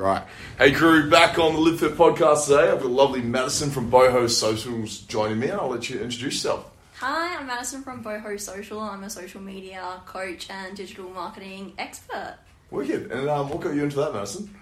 Right. 0.00 0.24
Hey 0.56 0.72
crew, 0.72 1.10
back 1.10 1.38
on 1.38 1.52
the 1.52 1.60
Live 1.60 1.80
Fit 1.80 1.92
podcast 1.92 2.46
today. 2.46 2.70
I've 2.70 2.80
got 2.80 2.90
lovely 2.90 3.20
Madison 3.20 3.68
from 3.70 3.90
Boho 3.90 4.30
Socials 4.30 5.00
joining 5.00 5.38
me, 5.38 5.48
and 5.50 5.60
I'll 5.60 5.68
let 5.68 5.90
you 5.90 5.96
introduce 6.00 6.22
yourself. 6.36 6.70
Hi, 7.00 7.36
I'm 7.36 7.46
Madison 7.46 7.82
from 7.82 8.02
Boho 8.02 8.40
Social. 8.40 8.80
I'm 8.80 9.04
a 9.04 9.10
social 9.10 9.42
media 9.42 10.00
coach 10.06 10.48
and 10.48 10.74
digital 10.74 11.10
marketing 11.10 11.74
expert. 11.76 12.38
Wicked. 12.70 13.12
And 13.12 13.28
um, 13.28 13.50
what 13.50 13.60
got 13.60 13.74
you 13.74 13.84
into 13.84 13.96
that, 13.96 14.14
Madison? 14.14 14.54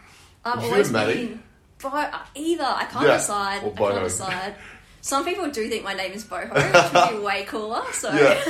I've 0.45 0.61
You 0.61 0.71
always 0.73 0.91
been 0.91 1.41
Bo- 1.81 2.11
either. 2.35 2.65
I 2.65 2.87
can't 2.91 3.07
Yeah, 3.07 3.17
decide. 3.19 3.63
or 3.63 3.73
I 3.75 3.93
can't 3.93 4.05
decide. 4.05 4.55
Some 5.03 5.25
people 5.25 5.49
do 5.53 5.69
think 5.69 5.85
my 5.85 5.95
name 5.95 6.11
is 6.11 6.25
Boho, 6.25 6.53
which 6.53 6.93
would 7.13 7.19
be 7.21 7.25
way 7.25 7.45
cooler. 7.45 7.85
So, 7.93 8.11
Yeah. 8.13 8.43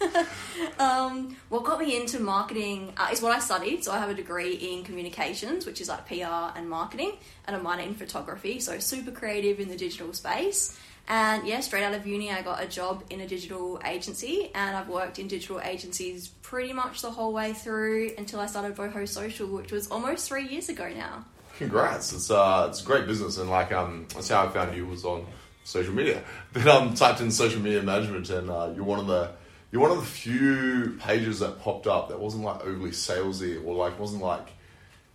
um, 0.78 1.36
what 1.48 1.64
got 1.64 1.80
me 1.80 1.96
into 1.96 2.20
marketing 2.20 2.92
uh, 2.96 3.08
is 3.12 3.22
what 3.22 3.32
I 3.32 3.38
studied. 3.38 3.84
So, 3.84 3.92
I 3.92 3.98
have 3.98 4.10
a 4.10 4.14
degree 4.14 4.54
in 4.54 4.84
communications, 4.84 5.66
which 5.66 5.80
is 5.80 5.88
like 5.88 6.06
PR 6.06 6.56
and 6.56 6.68
marketing, 6.68 7.12
and 7.46 7.56
a 7.56 7.58
minor 7.58 7.82
in 7.82 7.94
photography. 7.94 8.60
So, 8.60 8.78
super 8.78 9.10
creative 9.10 9.60
in 9.60 9.68
the 9.68 9.76
digital 9.76 10.12
space. 10.12 10.78
And 11.06 11.46
yeah, 11.46 11.60
straight 11.60 11.84
out 11.84 11.92
of 11.92 12.06
uni, 12.06 12.30
I 12.30 12.40
got 12.40 12.62
a 12.62 12.66
job 12.66 13.04
in 13.10 13.20
a 13.20 13.26
digital 13.26 13.78
agency, 13.84 14.50
and 14.54 14.74
I've 14.74 14.88
worked 14.88 15.18
in 15.18 15.28
digital 15.28 15.60
agencies 15.60 16.28
pretty 16.28 16.72
much 16.72 17.02
the 17.02 17.10
whole 17.10 17.32
way 17.32 17.52
through 17.52 18.12
until 18.16 18.40
I 18.40 18.46
started 18.46 18.74
Boho 18.74 19.06
Social, 19.06 19.46
which 19.48 19.70
was 19.70 19.90
almost 19.90 20.28
three 20.28 20.48
years 20.48 20.70
ago 20.70 20.90
now. 20.96 21.26
Congrats. 21.58 22.12
It's 22.12 22.30
uh, 22.30 22.68
it's 22.70 22.80
great 22.80 23.06
business, 23.06 23.36
and 23.36 23.50
like 23.50 23.70
um, 23.70 24.06
that's 24.14 24.28
how 24.28 24.46
I 24.46 24.48
found 24.48 24.74
you 24.74 24.86
was 24.86 25.04
on 25.04 25.26
social 25.64 25.92
media. 25.92 26.22
Then 26.54 26.68
um, 26.68 26.94
typed 26.94 27.20
in 27.20 27.30
social 27.30 27.60
media 27.60 27.82
management, 27.82 28.30
and 28.30 28.48
uh, 28.48 28.72
you're 28.74 28.84
one 28.84 28.98
of 28.98 29.06
the 29.06 29.32
you're 29.74 29.82
one 29.82 29.90
of 29.90 29.96
the 29.96 30.06
few 30.06 30.96
pages 31.00 31.40
that 31.40 31.60
popped 31.60 31.88
up 31.88 32.08
that 32.08 32.20
wasn't 32.20 32.44
like 32.44 32.64
overly 32.64 32.92
salesy 32.92 33.60
or 33.66 33.74
like 33.74 33.98
wasn't 33.98 34.22
like 34.22 34.46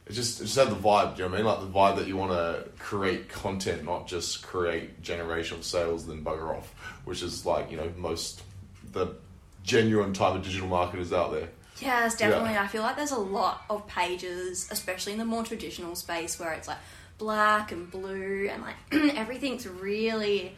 it 0.05 0.11
just 0.11 0.41
it 0.41 0.43
just 0.43 0.57
had 0.57 0.67
the 0.67 0.75
vibe. 0.75 1.15
Do 1.15 1.23
you 1.23 1.29
know 1.29 1.31
what 1.31 1.39
I 1.39 1.43
mean? 1.43 1.45
Like 1.45 1.59
the 1.61 1.79
vibe 1.79 1.95
that 1.99 2.07
you 2.09 2.17
want 2.17 2.31
to 2.31 2.67
create 2.77 3.29
content, 3.29 3.85
not 3.85 4.05
just 4.05 4.43
create 4.43 5.01
generational 5.01 5.63
sales, 5.63 6.07
then 6.07 6.25
bugger 6.25 6.57
off, 6.57 6.73
which 7.05 7.23
is 7.23 7.45
like 7.45 7.71
you 7.71 7.77
know 7.77 7.89
most 7.95 8.43
the 8.91 9.15
genuine 9.63 10.11
type 10.11 10.35
of 10.35 10.43
digital 10.43 10.67
marketers 10.67 11.13
out 11.13 11.31
there. 11.31 11.47
Yes, 11.79 12.17
definitely. 12.17 12.51
Yeah. 12.51 12.63
I 12.63 12.67
feel 12.67 12.81
like 12.81 12.97
there's 12.97 13.11
a 13.11 13.17
lot 13.17 13.63
of 13.69 13.87
pages, 13.87 14.67
especially 14.71 15.13
in 15.13 15.19
the 15.19 15.25
more 15.25 15.45
traditional 15.45 15.95
space 15.95 16.37
where 16.37 16.51
it's 16.51 16.67
like 16.67 16.79
black 17.17 17.71
and 17.71 17.89
blue 17.89 18.49
and 18.51 18.61
like 18.61 18.75
everything's 19.15 19.65
really, 19.65 20.51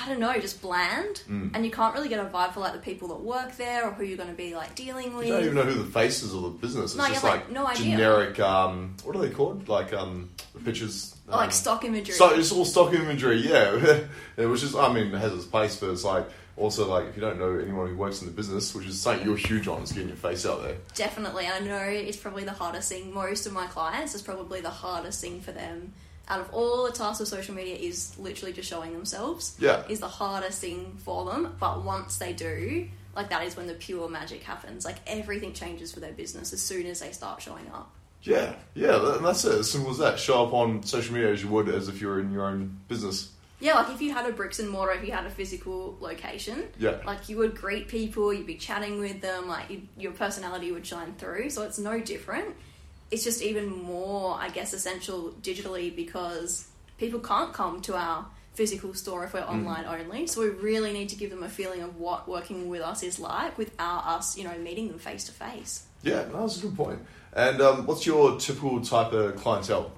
I 0.00 0.08
don't 0.08 0.20
know, 0.20 0.32
just 0.40 0.62
bland. 0.62 1.22
Mm. 1.28 1.50
And 1.54 1.64
you 1.64 1.70
can't 1.70 1.94
really 1.94 2.08
get 2.08 2.18
a 2.18 2.28
vibe 2.28 2.54
for 2.54 2.60
like 2.60 2.72
the 2.72 2.78
people 2.78 3.08
that 3.08 3.20
work 3.20 3.56
there 3.56 3.86
or 3.86 3.92
who 3.92 4.04
you're 4.04 4.16
going 4.16 4.30
to 4.30 4.34
be 4.34 4.54
like 4.54 4.74
dealing 4.74 5.14
with. 5.14 5.26
You 5.26 5.34
don't 5.34 5.42
even 5.44 5.54
know 5.54 5.64
who 5.64 5.74
the 5.74 5.90
faces 5.90 6.32
of 6.32 6.42
the 6.42 6.48
business. 6.48 6.92
It's 6.92 6.96
No, 6.96 7.08
just 7.08 7.22
like, 7.22 7.42
like, 7.42 7.50
no 7.50 7.66
idea. 7.66 7.96
generic. 7.96 8.40
Um, 8.40 8.96
what 9.04 9.14
are 9.16 9.20
they 9.20 9.30
called? 9.30 9.68
Like 9.68 9.92
um, 9.92 10.30
the 10.54 10.60
pictures. 10.60 11.16
Or, 11.28 11.36
like 11.36 11.46
um, 11.46 11.50
stock 11.50 11.84
imagery. 11.84 12.14
So 12.14 12.34
it's 12.34 12.52
all 12.52 12.64
stock 12.64 12.94
imagery, 12.94 13.36
yeah. 13.36 14.04
it 14.36 14.46
was 14.46 14.62
just, 14.62 14.74
I 14.74 14.92
mean, 14.92 15.14
it 15.14 15.18
has 15.18 15.32
its 15.32 15.44
place, 15.44 15.76
but 15.76 15.90
it's 15.90 16.04
like 16.04 16.26
also 16.56 16.88
like 16.88 17.06
if 17.06 17.16
you 17.16 17.20
don't 17.22 17.38
know 17.38 17.58
anyone 17.58 17.88
who 17.88 17.96
works 17.96 18.20
in 18.22 18.28
the 18.28 18.32
business, 18.32 18.74
which 18.74 18.86
is 18.86 19.00
something 19.00 19.26
you're 19.26 19.36
huge 19.36 19.68
on, 19.68 19.82
is 19.82 19.92
getting 19.92 20.08
your 20.08 20.16
face 20.16 20.46
out 20.46 20.62
there. 20.62 20.76
Definitely. 20.94 21.46
I 21.46 21.60
know 21.60 21.78
it's 21.78 22.16
probably 22.16 22.44
the 22.44 22.52
hardest 22.52 22.90
thing. 22.90 23.12
Most 23.12 23.46
of 23.46 23.52
my 23.52 23.66
clients, 23.66 24.14
is 24.14 24.22
probably 24.22 24.60
the 24.60 24.70
hardest 24.70 25.20
thing 25.20 25.40
for 25.40 25.52
them. 25.52 25.92
Out 26.28 26.40
of 26.40 26.52
all 26.54 26.84
the 26.86 26.92
tasks 26.92 27.20
of 27.20 27.28
social 27.28 27.54
media 27.54 27.74
is 27.76 28.16
literally 28.18 28.52
just 28.52 28.68
showing 28.68 28.92
themselves. 28.92 29.56
Yeah. 29.58 29.82
Is 29.88 30.00
the 30.00 30.08
hardest 30.08 30.60
thing 30.60 30.96
for 30.98 31.24
them. 31.24 31.56
But 31.58 31.84
once 31.84 32.16
they 32.18 32.32
do, 32.32 32.88
like 33.16 33.28
that 33.30 33.44
is 33.44 33.56
when 33.56 33.66
the 33.66 33.74
pure 33.74 34.08
magic 34.08 34.42
happens. 34.42 34.84
Like 34.84 34.96
everything 35.06 35.52
changes 35.52 35.92
for 35.92 36.00
their 36.00 36.12
business 36.12 36.52
as 36.52 36.62
soon 36.62 36.86
as 36.86 37.00
they 37.00 37.10
start 37.12 37.42
showing 37.42 37.66
up. 37.74 37.90
Yeah, 38.22 38.54
yeah, 38.74 39.16
and 39.16 39.24
that's 39.26 39.44
it. 39.44 39.58
As 39.58 39.70
simple 39.70 39.90
as 39.90 39.98
that. 39.98 40.16
Show 40.18 40.44
up 40.46 40.52
on 40.52 40.84
social 40.84 41.12
media 41.14 41.32
as 41.32 41.42
you 41.42 41.48
would 41.48 41.68
as 41.68 41.88
if 41.88 42.00
you 42.00 42.06
were 42.06 42.20
in 42.20 42.32
your 42.32 42.46
own 42.46 42.78
business. 42.86 43.32
Yeah, 43.58 43.74
like 43.74 43.90
if 43.90 44.00
you 44.00 44.12
had 44.12 44.28
a 44.28 44.32
bricks 44.32 44.58
and 44.60 44.68
mortar, 44.70 44.92
if 44.92 45.04
you 45.04 45.12
had 45.12 45.26
a 45.26 45.30
physical 45.30 45.96
location, 46.00 46.64
Yeah. 46.78 46.98
like 47.04 47.28
you 47.28 47.36
would 47.38 47.56
greet 47.56 47.88
people, 47.88 48.32
you'd 48.32 48.46
be 48.46 48.56
chatting 48.56 48.98
with 49.00 49.20
them, 49.20 49.48
like 49.48 49.70
you, 49.70 49.82
your 49.96 50.12
personality 50.12 50.70
would 50.72 50.84
shine 50.86 51.14
through. 51.18 51.50
So 51.50 51.62
it's 51.62 51.78
no 51.78 52.00
different. 52.00 52.54
It's 53.12 53.24
just 53.24 53.42
even 53.42 53.66
more, 53.70 54.36
I 54.40 54.48
guess, 54.48 54.72
essential 54.72 55.34
digitally 55.42 55.94
because 55.94 56.66
people 56.96 57.20
can't 57.20 57.52
come 57.52 57.80
to 57.82 57.94
our 57.94 58.26
physical 58.54 58.94
store 58.94 59.24
if 59.24 59.34
we're 59.34 59.40
online 59.40 59.84
only. 59.84 60.26
So 60.26 60.40
we 60.40 60.48
really 60.48 60.92
need 60.92 61.10
to 61.10 61.16
give 61.16 61.30
them 61.30 61.42
a 61.42 61.48
feeling 61.48 61.82
of 61.82 61.98
what 61.98 62.26
working 62.28 62.68
with 62.68 62.80
us 62.80 63.02
is 63.02 63.18
like 63.20 63.56
without 63.58 64.06
us, 64.06 64.36
you 64.38 64.44
know, 64.44 64.56
meeting 64.58 64.88
them 64.88 64.98
face 64.98 65.24
to 65.24 65.32
face. 65.32 65.84
Yeah, 66.02 66.24
no, 66.32 66.40
that's 66.40 66.58
a 66.58 66.62
good 66.66 66.76
point. 66.76 67.00
And 67.34 67.60
um, 67.60 67.86
what's 67.86 68.06
your 68.06 68.38
typical 68.38 68.80
type 68.80 69.12
of 69.12 69.36
clientele? 69.36 69.92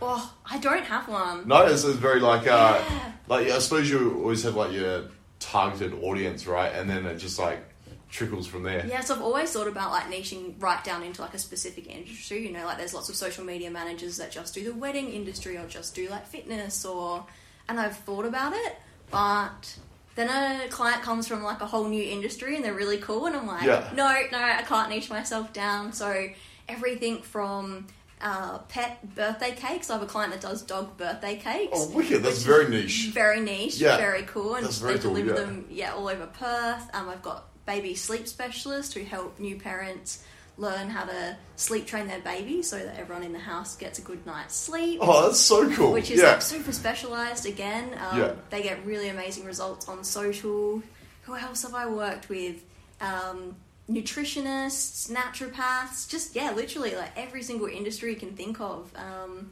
Oh, 0.00 0.32
I 0.44 0.58
don't 0.58 0.84
have 0.84 1.08
one. 1.08 1.46
No, 1.46 1.66
it's, 1.66 1.84
it's 1.84 1.96
very 1.98 2.20
like, 2.20 2.42
uh, 2.42 2.80
Yeah. 2.88 3.12
like 3.28 3.48
I 3.48 3.58
suppose 3.58 3.90
you 3.90 4.18
always 4.20 4.42
have 4.44 4.54
like 4.56 4.72
your 4.72 5.04
targeted 5.40 5.94
audience, 6.02 6.46
right? 6.46 6.72
And 6.72 6.88
then 6.88 7.06
it 7.06 7.18
just 7.18 7.38
like 7.38 7.64
trickles 8.12 8.46
from 8.46 8.62
there. 8.62 8.86
Yeah, 8.86 9.00
so 9.00 9.14
I've 9.16 9.22
always 9.22 9.50
thought 9.50 9.66
about 9.66 9.90
like 9.90 10.04
niching 10.04 10.54
right 10.62 10.84
down 10.84 11.02
into 11.02 11.20
like 11.22 11.34
a 11.34 11.38
specific 11.38 11.88
industry. 11.88 12.46
You 12.46 12.52
know, 12.52 12.64
like 12.66 12.78
there's 12.78 12.94
lots 12.94 13.08
of 13.08 13.16
social 13.16 13.42
media 13.44 13.70
managers 13.70 14.18
that 14.18 14.30
just 14.30 14.54
do 14.54 14.62
the 14.62 14.74
wedding 14.74 15.08
industry 15.12 15.56
or 15.56 15.66
just 15.66 15.94
do 15.96 16.08
like 16.08 16.26
fitness 16.26 16.84
or, 16.84 17.24
and 17.68 17.80
I've 17.80 17.96
thought 17.96 18.26
about 18.26 18.52
it, 18.52 18.76
but 19.10 19.76
then 20.14 20.28
a 20.28 20.68
client 20.68 21.02
comes 21.02 21.26
from 21.26 21.42
like 21.42 21.62
a 21.62 21.66
whole 21.66 21.88
new 21.88 22.02
industry 22.04 22.54
and 22.54 22.64
they're 22.64 22.74
really 22.74 22.98
cool, 22.98 23.26
and 23.26 23.34
I'm 23.34 23.46
like, 23.46 23.64
Yeah. 23.64 23.90
no, 23.96 24.14
no, 24.30 24.38
I 24.38 24.62
can't 24.62 24.90
niche 24.90 25.08
myself 25.10 25.52
down. 25.54 25.92
So 25.94 26.28
everything 26.68 27.22
from 27.22 27.86
uh, 28.20 28.58
pet 28.68 29.14
birthday 29.16 29.50
cakes. 29.52 29.90
I 29.90 29.94
have 29.94 30.02
a 30.02 30.06
client 30.06 30.32
that 30.32 30.40
does 30.42 30.62
dog 30.62 30.96
birthday 30.96 31.36
cakes. 31.36 31.72
Oh, 31.74 31.90
wicked! 31.90 32.22
That's 32.22 32.42
very 32.42 32.68
niche. 32.68 33.08
Very 33.12 33.40
niche, 33.40 33.78
Yeah. 33.78 33.96
very 33.96 34.22
cool, 34.22 34.54
and 34.54 34.64
That's 34.64 34.78
very 34.78 34.94
they 34.94 35.00
cool, 35.00 35.14
deliver 35.14 35.30
yeah. 35.40 35.46
them 35.46 35.64
yeah 35.70 35.92
all 35.94 36.08
over 36.08 36.26
Perth. 36.26 36.88
Um, 36.94 37.08
I've 37.08 37.22
got 37.22 37.48
baby 37.66 37.94
sleep 37.94 38.26
specialists 38.26 38.94
who 38.94 39.04
help 39.04 39.38
new 39.38 39.56
parents 39.56 40.24
learn 40.58 40.90
how 40.90 41.04
to 41.04 41.36
sleep 41.56 41.86
train 41.86 42.06
their 42.06 42.20
baby 42.20 42.62
so 42.62 42.78
that 42.78 42.98
everyone 42.98 43.24
in 43.24 43.32
the 43.32 43.38
house 43.38 43.76
gets 43.76 43.98
a 43.98 44.02
good 44.02 44.24
night's 44.26 44.54
sleep. 44.54 44.98
Oh, 45.02 45.26
that's 45.26 45.40
so 45.40 45.70
cool. 45.70 45.92
Which 45.92 46.10
is 46.10 46.20
yeah. 46.20 46.32
like 46.32 46.42
super 46.42 46.72
specialized 46.72 47.46
again. 47.46 47.98
Um, 47.98 48.20
Yeah. 48.20 48.32
They 48.50 48.62
get 48.62 48.84
really 48.84 49.08
amazing 49.08 49.44
results 49.44 49.88
on 49.88 50.04
social. 50.04 50.82
Who 51.22 51.36
else 51.36 51.62
have 51.62 51.74
I 51.74 51.86
worked 51.86 52.28
with? 52.28 52.62
Um, 53.00 53.56
nutritionists, 53.90 55.10
naturopaths, 55.10 56.08
just 56.08 56.36
yeah, 56.36 56.52
literally 56.52 56.94
like 56.94 57.10
every 57.16 57.42
single 57.42 57.66
industry 57.66 58.10
you 58.10 58.16
can 58.16 58.34
think 58.34 58.60
of. 58.60 58.92
Um, 58.96 59.50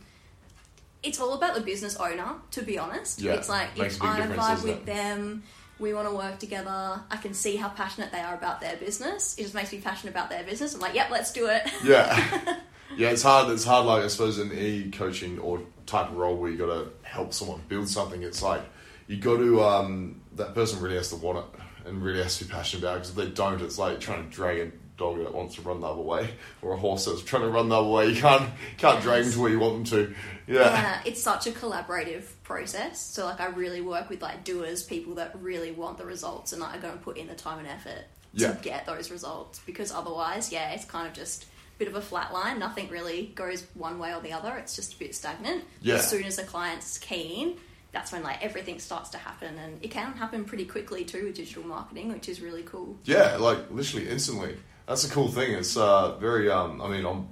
it's 1.03 1.21
all 1.21 1.35
about 1.35 1.55
the 1.55 1.61
business 1.61 1.97
owner, 1.97 2.35
to 2.53 2.63
be 2.63 2.79
honest. 2.79 3.21
Yeah, 3.21 3.35
it's 3.35 3.49
like 3.49 3.77
makes 3.77 3.97
if 3.97 4.03
I 4.03 4.21
vibe 4.27 4.63
with 4.63 4.79
it? 4.79 4.87
them, 4.87 5.43
we 5.81 5.95
want 5.95 6.09
to 6.09 6.15
work 6.15 6.39
together. 6.39 7.01
I 7.11 7.17
can 7.17 7.35
see 7.35 7.57
how 7.57 7.71
passionate 7.71 8.13
they 8.13 8.21
are 8.21 8.35
about 8.35 8.61
their 8.61 8.77
business. 8.77 9.37
It 9.39 9.43
just 9.43 9.55
makes 9.55 9.73
me 9.73 9.81
passionate 9.81 10.13
about 10.13 10.31
their 10.31 10.45
business. 10.45 10.75
I'm 10.75 10.81
like, 10.81 10.95
yep, 10.95 11.11
let's 11.11 11.33
do 11.33 11.47
it. 11.47 11.63
Yeah. 11.83 12.59
yeah, 12.97 13.09
it's 13.09 13.23
hard. 13.23 13.51
It's 13.51 13.65
hard, 13.65 13.87
like, 13.87 14.05
I 14.05 14.09
suppose, 14.09 14.39
in 14.39 14.53
e 14.53 14.91
coaching 14.91 15.39
or 15.39 15.63
type 15.87 16.11
of 16.11 16.17
role 16.17 16.37
where 16.37 16.51
you 16.51 16.59
got 16.59 16.67
to 16.67 16.91
help 17.03 17.33
someone 17.33 17.63
build 17.69 17.89
something. 17.89 18.23
It's 18.23 18.43
like 18.43 18.63
you 19.07 19.17
got 19.17 19.39
to, 19.39 19.63
um, 19.63 20.21
that 20.37 20.55
person 20.55 20.81
really 20.81 20.97
has 20.97 21.09
to 21.09 21.17
want 21.17 21.39
it 21.39 21.61
and 21.87 22.03
really 22.03 22.23
has 22.23 22.39
to 22.39 22.45
be 22.45 22.53
passionate 22.53 22.85
about 22.85 22.97
it 22.97 22.99
because 23.01 23.11
if 23.11 23.17
they 23.17 23.31
don't, 23.31 23.61
it's 23.63 23.79
like 23.79 24.01
trying 24.01 24.29
to 24.29 24.31
drag 24.31 24.59
a 24.59 24.71
dog 25.01 25.19
that 25.19 25.35
wants 25.35 25.57
to 25.57 25.63
run 25.63 25.81
the 25.81 25.87
other 25.89 26.01
way 26.03 26.31
or 26.63 26.75
a 26.75 26.77
horse 26.77 27.07
that's 27.07 27.23
trying 27.23 27.43
to 27.43 27.49
run 27.49 27.69
the 27.69 27.77
other 27.81 27.89
way. 27.89 28.09
You 28.09 28.21
can't, 28.21 28.49
can't 28.79 29.03
drag 29.03 29.25
them 29.25 29.33
to 29.33 29.41
where 29.41 29.51
you 29.51 29.59
want 29.59 29.75
them 29.75 29.85
to. 30.07 30.15
Yeah. 30.47 30.61
yeah, 30.61 31.01
it's 31.05 31.23
such 31.23 31.47
a 31.49 31.51
collaborative 31.51 32.25
process. 32.45 33.01
So 33.01 33.25
like 33.25 33.41
I 33.41 33.47
really 33.47 33.81
work 33.81 34.09
with 34.11 34.23
like 34.23 34.45
doers, 34.45 34.83
people 34.85 35.15
that 35.15 35.35
really 35.41 35.73
want 35.73 35.99
the 35.99 36.05
results 36.05 36.53
and 36.53 36.61
like, 36.61 36.77
are 36.77 36.81
going 36.81 36.99
to 36.99 37.01
put 37.03 37.17
in 37.17 37.27
the 37.27 37.35
time 37.35 37.59
and 37.59 37.67
effort 37.69 38.05
Yeah. 38.35 38.53
to 38.53 38.63
get 38.63 38.87
those 38.87 39.11
results. 39.11 39.61
Because 39.67 39.91
otherwise, 39.91 40.53
yeah, 40.53 40.71
it's 40.73 40.85
kind 40.85 41.09
of 41.09 41.15
just 41.15 41.45
a 41.45 41.47
bit 41.79 41.89
of 41.89 41.97
a 41.97 42.01
flat 42.03 42.33
line. 42.33 42.59
Nothing 42.59 42.89
really 42.91 43.33
goes 43.35 43.67
one 43.75 43.99
way 43.99 44.15
or 44.15 44.21
the 44.21 44.33
other. 44.33 44.55
It's 44.59 44.77
just 44.77 44.95
a 44.95 44.99
bit 44.99 45.15
stagnant. 45.15 45.65
Yeah. 45.83 45.95
As 45.97 46.09
soon 46.09 46.25
as 46.25 46.37
the 46.37 46.45
client's 46.45 46.99
keen, 46.99 47.57
that's 47.93 48.13
when 48.13 48.23
like 48.23 48.45
everything 48.45 48.79
starts 48.79 49.11
to 49.11 49.19
happen, 49.19 49.59
and 49.59 49.83
it 49.83 49.91
can 49.91 50.13
happen 50.13 50.45
pretty 50.45 50.65
quickly 50.65 51.05
too 51.05 51.25
with 51.25 51.35
digital 51.35 51.65
marketing, 51.67 52.13
which 52.13 52.29
is 52.29 52.41
really 52.41 52.63
cool. 52.63 52.97
Yeah, 53.05 53.37
like 53.37 53.69
literally 53.71 54.09
instantly. 54.09 54.57
That's 54.91 55.05
a 55.05 55.09
cool 55.09 55.29
thing. 55.29 55.53
It's 55.53 55.77
uh, 55.77 56.17
very. 56.17 56.51
Um, 56.51 56.83
I 56.83 56.89
mean, 56.89 57.07
I'm. 57.07 57.29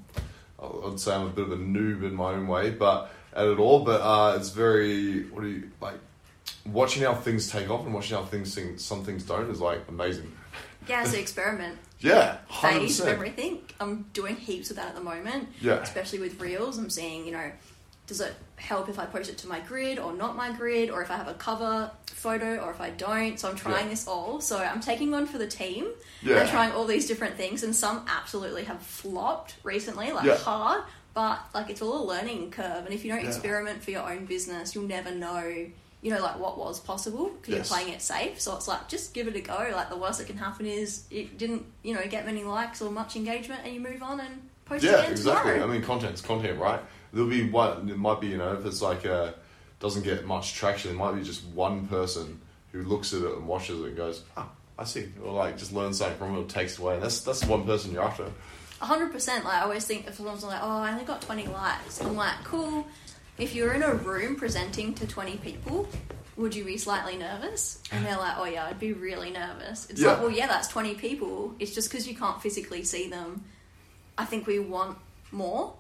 I'd 0.63 1.01
say 1.01 1.13
I'm 1.13 1.27
a 1.27 1.31
bit 1.31 1.45
of 1.45 1.51
a 1.51 1.57
noob 1.57 2.05
in 2.05 2.15
my 2.15 2.31
own 2.31 2.47
way, 2.47 2.71
but 2.71 3.11
at 3.35 3.49
it 3.49 3.59
all. 3.59 3.85
But 3.85 4.01
uh, 4.01 4.37
it's 4.37 4.51
very. 4.51 5.25
What 5.25 5.43
do 5.43 5.49
you 5.49 5.71
like? 5.81 5.97
Watching 6.67 7.03
how 7.03 7.15
things 7.15 7.51
take 7.51 7.69
off 7.69 7.85
and 7.85 7.93
watching 7.93 8.17
how 8.17 8.23
things 8.23 8.55
thing, 8.55 8.79
some 8.79 9.05
things 9.05 9.25
don't 9.25 9.51
is 9.51 9.61
like 9.61 9.81
amazing. 9.89 10.31
Yeah, 10.89 11.03
it's 11.03 11.13
an 11.13 11.21
experiment. 11.21 11.79
Yeah, 12.01 12.37
hundred 12.47 12.83
percent. 12.83 13.09
everything. 13.09 13.59
I'm 13.81 14.03
doing 14.13 14.37
heaps 14.37 14.71
of 14.71 14.77
that 14.77 14.91
at 14.91 14.95
the 14.95 15.01
moment. 15.01 15.49
Yeah. 15.61 15.81
Especially 15.81 16.21
with 16.21 16.41
reels. 16.41 16.79
I'm 16.79 16.91
seeing, 16.91 17.27
you 17.27 17.33
know, 17.33 17.51
does 18.09 18.21
it 18.21 18.35
help 18.57 18.89
if 18.89 18.99
I 18.99 19.05
post 19.07 19.31
it 19.31 19.39
to 19.39 19.47
my 19.49 19.61
grid 19.61 19.99
or 20.01 20.13
not 20.13 20.35
my 20.35 20.51
grid, 20.51 20.91
or 20.91 21.03
if 21.03 21.11
I 21.13 21.17
have 21.17 21.29
a 21.29 21.35
cover 21.35 21.91
photo 22.07 22.57
or 22.57 22.71
if 22.73 22.81
I 22.81 22.91
don't? 22.91 23.39
So 23.39 23.49
I'm 23.49 23.55
trying 23.55 23.85
Yeah. 23.85 23.91
this 23.91 24.09
all. 24.09 24.41
So 24.41 24.59
I'm 24.59 24.81
taking 24.81 25.11
one 25.13 25.27
for 25.27 25.39
the 25.39 25.47
team. 25.47 25.87
Yeah. 26.23 26.41
I'm 26.41 26.49
trying 26.49 26.73
all 26.73 26.87
these 26.87 27.07
different 27.07 27.37
things, 27.37 27.63
and 27.63 27.77
some 27.77 28.05
absolutely 28.09 28.65
have 28.65 28.83
flopped 28.83 29.55
recently, 29.63 30.11
like 30.11 30.25
Yeah. 30.27 30.37
hard. 30.37 30.83
but 31.15 31.41
like 31.53 31.69
it's 31.69 31.83
all 31.83 32.01
a 32.05 32.07
learning 32.07 32.49
curve. 32.49 32.85
And 32.85 32.95
if 32.95 33.05
you 33.05 33.11
don't 33.11 33.23
Yeah. 33.23 33.27
experiment 33.29 33.83
for 33.83 33.91
your 33.91 34.09
own 34.09 34.25
business, 34.25 34.75
you'll 34.77 34.85
never 34.87 35.11
know. 35.11 35.43
You 36.01 36.13
know, 36.15 36.21
like 36.23 36.39
what 36.39 36.57
was 36.57 36.79
possible 36.79 37.31
because 37.31 37.49
Yes. 37.55 37.69
you're 37.71 37.77
playing 37.79 37.93
it 37.93 38.01
safe. 38.03 38.41
So 38.41 38.55
it's 38.55 38.69
like 38.69 38.87
just 38.89 39.15
give 39.15 39.27
it 39.27 39.35
a 39.35 39.41
go. 39.41 39.69
Like 39.75 39.89
the 39.91 39.97
worst 39.97 40.19
that 40.21 40.29
can 40.29 40.37
happen 40.37 40.65
is 40.65 41.03
it 41.11 41.37
didn't, 41.37 41.65
you 41.83 41.93
know, 41.93 42.03
get 42.09 42.25
many 42.25 42.45
likes 42.45 42.81
or 42.81 42.93
much 42.93 43.17
engagement, 43.17 43.63
and 43.65 43.75
you 43.75 43.81
move 43.81 44.01
on 44.01 44.21
and 44.21 44.49
post 44.65 44.85
Yeah, 44.85 44.99
again 44.99 45.11
exactly. 45.11 45.53
tomorrow. 45.55 45.69
I 45.69 45.73
mean, 45.73 45.83
content's 45.83 46.21
content, 46.21 46.57
right? 46.61 46.81
There'll 47.13 47.29
be 47.31 47.49
one. 47.49 47.89
It 47.89 47.99
might 47.99 48.21
be 48.21 48.29
you 48.29 48.39
know 48.39 48.53
if 48.53 48.65
it's 48.67 48.83
like 48.83 49.07
uh 49.07 49.33
doesn't 49.81 50.03
get 50.03 50.27
much 50.27 50.55
traction, 50.55 50.91
it 50.91 50.95
might 50.95 51.13
be 51.13 51.23
just 51.23 51.45
one 51.47 51.87
person 51.87 52.41
who 52.73 52.83
looks 52.83 53.13
at 53.15 53.23
it 53.23 53.33
and 53.37 53.47
watches 53.47 53.81
it 53.81 53.87
and 53.87 53.97
goes, 53.97 54.23
"Ah, 54.37 54.49
I 54.79 54.85
see," 54.85 55.07
or 55.25 55.33
like 55.33 55.57
just 55.57 55.73
learns 55.73 55.99
something 55.99 56.19
from 56.19 56.35
it, 56.37 56.41
or 56.41 56.45
takes 56.45 56.79
away. 56.79 56.95
And 56.95 57.03
that's 57.03 57.21
that's 57.21 57.45
one 57.45 57.65
person 57.65 57.93
you're 57.93 58.03
after. 58.05 58.27
A 58.81 58.87
hundred 58.87 59.11
percent. 59.13 59.45
Like 59.45 59.55
I 59.55 59.63
always 59.63 59.85
think 59.85 60.07
if 60.07 60.17
someone's 60.17 60.45
like, 60.45 60.61
"Oh, 60.63 60.69
I 60.69 60.93
only 60.93 61.05
got 61.05 61.23
twenty 61.23 61.47
likes," 61.47 62.01
I'm 62.01 62.15
like, 62.17 62.43
"Cool." 62.45 62.87
If 63.39 63.55
you're 63.55 63.73
in 63.73 63.83
a 63.85 63.95
room 63.95 64.35
presenting 64.37 64.95
to 64.95 65.07
twenty 65.07 65.37
people, 65.37 65.89
would 66.37 66.55
you 66.57 66.65
be 66.65 66.77
slightly 66.77 67.17
nervous? 67.17 67.79
And 67.93 68.05
they're 68.05 68.17
like, 68.19 68.35
"Oh 68.37 68.45
yeah, 68.45 68.67
I'd 68.67 68.81
be 68.81 68.93
really 68.93 69.31
nervous." 69.31 69.89
It's 69.91 70.01
Yeah. 70.01 70.09
like, 70.15 70.21
well, 70.23 70.31
yeah, 70.31 70.47
that's 70.49 70.67
twenty 70.69 70.95
people. 70.95 71.55
It's 71.61 71.73
just 71.75 71.89
because 71.91 72.07
you 72.09 72.17
can't 72.17 72.43
physically 72.43 72.83
see 72.85 73.09
them. 73.09 73.45
I 74.19 74.25
think 74.25 74.47
we 74.49 74.59
want 74.59 74.99
more. 75.33 75.75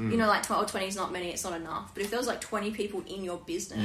Mm. 0.00 0.10
You 0.12 0.16
know, 0.16 0.26
like 0.26 0.42
12 0.44 0.64
or 0.64 0.68
20 0.68 0.86
is 0.86 0.96
not 0.96 1.12
many, 1.12 1.28
it's 1.30 1.44
not 1.44 1.52
enough. 1.54 1.92
But 1.94 2.02
if 2.04 2.10
there 2.10 2.18
was 2.18 2.26
like 2.26 2.40
20 2.40 2.70
people 2.70 3.02
in 3.06 3.22
your 3.22 3.36
business, 3.38 3.78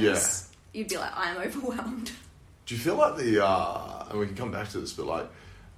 Yeah. 0.72 0.78
you'd 0.80 0.88
be 0.88 0.96
like, 0.96 1.14
I 1.16 1.30
am 1.32 1.36
overwhelmed. 1.46 2.10
Do 2.64 2.74
you 2.74 2.80
feel 2.80 2.96
like 2.96 3.16
the 3.16 3.44
uh, 3.44 4.06
and 4.10 4.18
we 4.18 4.26
can 4.26 4.34
come 4.34 4.50
back 4.50 4.68
to 4.70 4.78
this, 4.80 4.92
but 4.94 5.06
like 5.06 5.28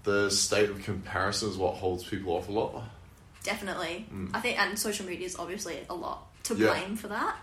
the 0.05 0.31
state 0.31 0.71
of 0.71 0.83
comparison 0.85 1.51
is 1.51 1.57
what 1.57 1.75
holds 1.75 2.05
people 2.05 2.35
off 2.35 2.49
a 2.49 2.53
lot? 2.53 2.83
Definitely. 3.43 4.07
Mm. 4.13 4.31
I 4.35 4.41
think, 4.41 4.59
and 4.61 4.79
social 4.79 5.07
media 5.07 5.27
is 5.27 5.37
obviously 5.37 5.79
a 5.91 5.95
lot 5.95 6.27
to 6.45 6.55
Yeah. 6.55 6.69
blame 6.73 6.97
for 6.97 7.09
that. 7.09 7.37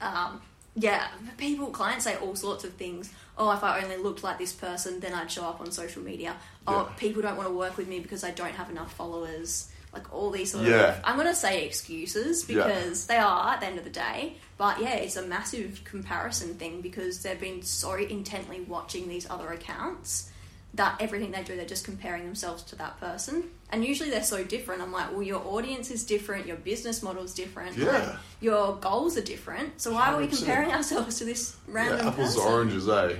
Um, 0.00 0.40
yeah, 0.76 1.06
people, 1.38 1.68
clients 1.68 2.04
say 2.04 2.16
all 2.16 2.34
sorts 2.36 2.64
of 2.64 2.72
things. 2.74 3.12
Oh, 3.38 3.50
if 3.52 3.62
I 3.64 3.80
only 3.82 3.96
looked 3.96 4.22
like 4.22 4.38
this 4.38 4.52
person, 4.52 5.00
then 5.00 5.12
I'd 5.14 5.30
show 5.30 5.44
up 5.44 5.60
on 5.60 5.70
social 5.70 6.02
media. 6.02 6.36
Oh, 6.66 6.88
Yeah. 6.88 6.94
people 6.96 7.22
don't 7.22 7.36
want 7.36 7.48
to 7.48 7.54
work 7.54 7.76
with 7.76 7.88
me 7.88 8.00
because 8.00 8.22
I 8.24 8.30
don't 8.32 8.52
have 8.54 8.70
enough 8.70 8.92
followers. 8.94 9.68
Like 9.94 10.12
all 10.12 10.30
these 10.30 10.50
sort 10.52 10.66
Yeah. 10.66 10.96
of, 10.98 11.00
I'm 11.04 11.14
going 11.16 11.28
to 11.28 11.34
say 11.34 11.64
excuses 11.64 12.48
Yeah. 12.48 12.66
because 12.66 13.06
they 13.06 13.16
are 13.16 13.52
at 13.54 13.60
the 13.60 13.66
end 13.66 13.78
of 13.78 13.84
the 13.84 13.90
day. 13.90 14.36
But 14.58 14.80
yeah, 14.80 14.94
it's 14.94 15.16
a 15.16 15.22
massive 15.26 15.80
comparison 15.84 16.54
thing 16.56 16.80
because 16.80 17.22
they've 17.22 17.38
been 17.40 17.62
so 17.62 17.94
intently 17.94 18.60
watching 18.62 19.08
these 19.08 19.28
other 19.30 19.48
accounts 19.52 20.30
that 20.74 20.96
everything 21.00 21.30
they 21.30 21.42
do, 21.44 21.54
they're 21.54 21.64
just 21.64 21.84
comparing 21.84 22.24
themselves 22.24 22.64
to 22.64 22.74
that 22.76 22.98
person. 22.98 23.44
And 23.70 23.84
usually 23.84 24.10
they're 24.10 24.24
so 24.24 24.42
different. 24.42 24.82
I'm 24.82 24.90
like, 24.90 25.12
well, 25.12 25.22
your 25.22 25.40
audience 25.46 25.88
is 25.92 26.04
different, 26.04 26.46
your 26.48 26.56
business 26.56 27.00
model 27.00 27.22
is 27.22 27.32
different, 27.32 27.76
Yeah. 27.76 27.86
like, 27.92 28.08
your 28.40 28.74
goals 28.76 29.16
are 29.16 29.20
different. 29.22 29.80
So 29.80 29.92
why 29.92 30.12
are 30.12 30.16
we 30.20 30.26
comparing 30.26 30.72
ourselves 30.72 31.18
to 31.18 31.24
this 31.24 31.54
random 31.68 31.98
yeah, 32.00 32.08
apples 32.08 32.34
person? 32.34 32.52
oranges, 32.52 32.88
eh? 32.88 33.14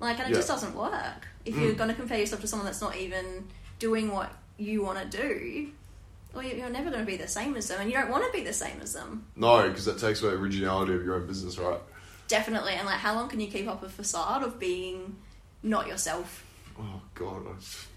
Like, 0.00 0.18
and 0.18 0.26
it 0.28 0.30
Yeah. 0.30 0.36
just 0.38 0.48
doesn't 0.48 0.74
work. 0.74 1.28
If 1.44 1.54
Mm. 1.54 1.62
you're 1.62 1.72
going 1.74 1.88
to 1.90 1.94
compare 1.94 2.18
yourself 2.18 2.40
to 2.40 2.48
someone 2.48 2.66
that's 2.66 2.80
not 2.80 2.96
even 2.96 3.46
doing 3.78 4.10
what 4.10 4.32
you 4.58 4.82
want 4.82 4.98
to 5.08 5.16
do, 5.22 5.70
well, 6.34 6.44
you- 6.44 6.56
you're 6.56 6.68
never 6.70 6.90
going 6.90 7.00
to 7.02 7.06
be 7.06 7.16
the 7.16 7.28
same 7.28 7.56
as 7.56 7.68
them, 7.68 7.80
and 7.80 7.90
you 7.90 7.96
don't 7.96 8.10
want 8.10 8.24
to 8.24 8.32
be 8.36 8.44
the 8.44 8.52
same 8.52 8.80
as 8.82 8.92
them. 8.92 9.24
No, 9.36 9.68
because 9.68 9.84
that 9.86 9.98
takes 9.98 10.22
away 10.22 10.32
originality 10.32 10.94
of 10.94 11.04
your 11.04 11.16
own 11.16 11.26
business, 11.26 11.58
right? 11.58 11.80
Definitely. 12.28 12.74
And 12.74 12.86
like, 12.86 12.98
how 12.98 13.14
long 13.14 13.28
can 13.28 13.40
you 13.40 13.48
keep 13.48 13.66
up 13.68 13.82
a 13.82 13.88
facade 13.88 14.42
of 14.42 14.58
being 14.58 15.16
not 15.62 15.86
yourself? 15.86 16.44
Oh 16.80 17.00
god, 17.14 17.42
I, 17.48 17.52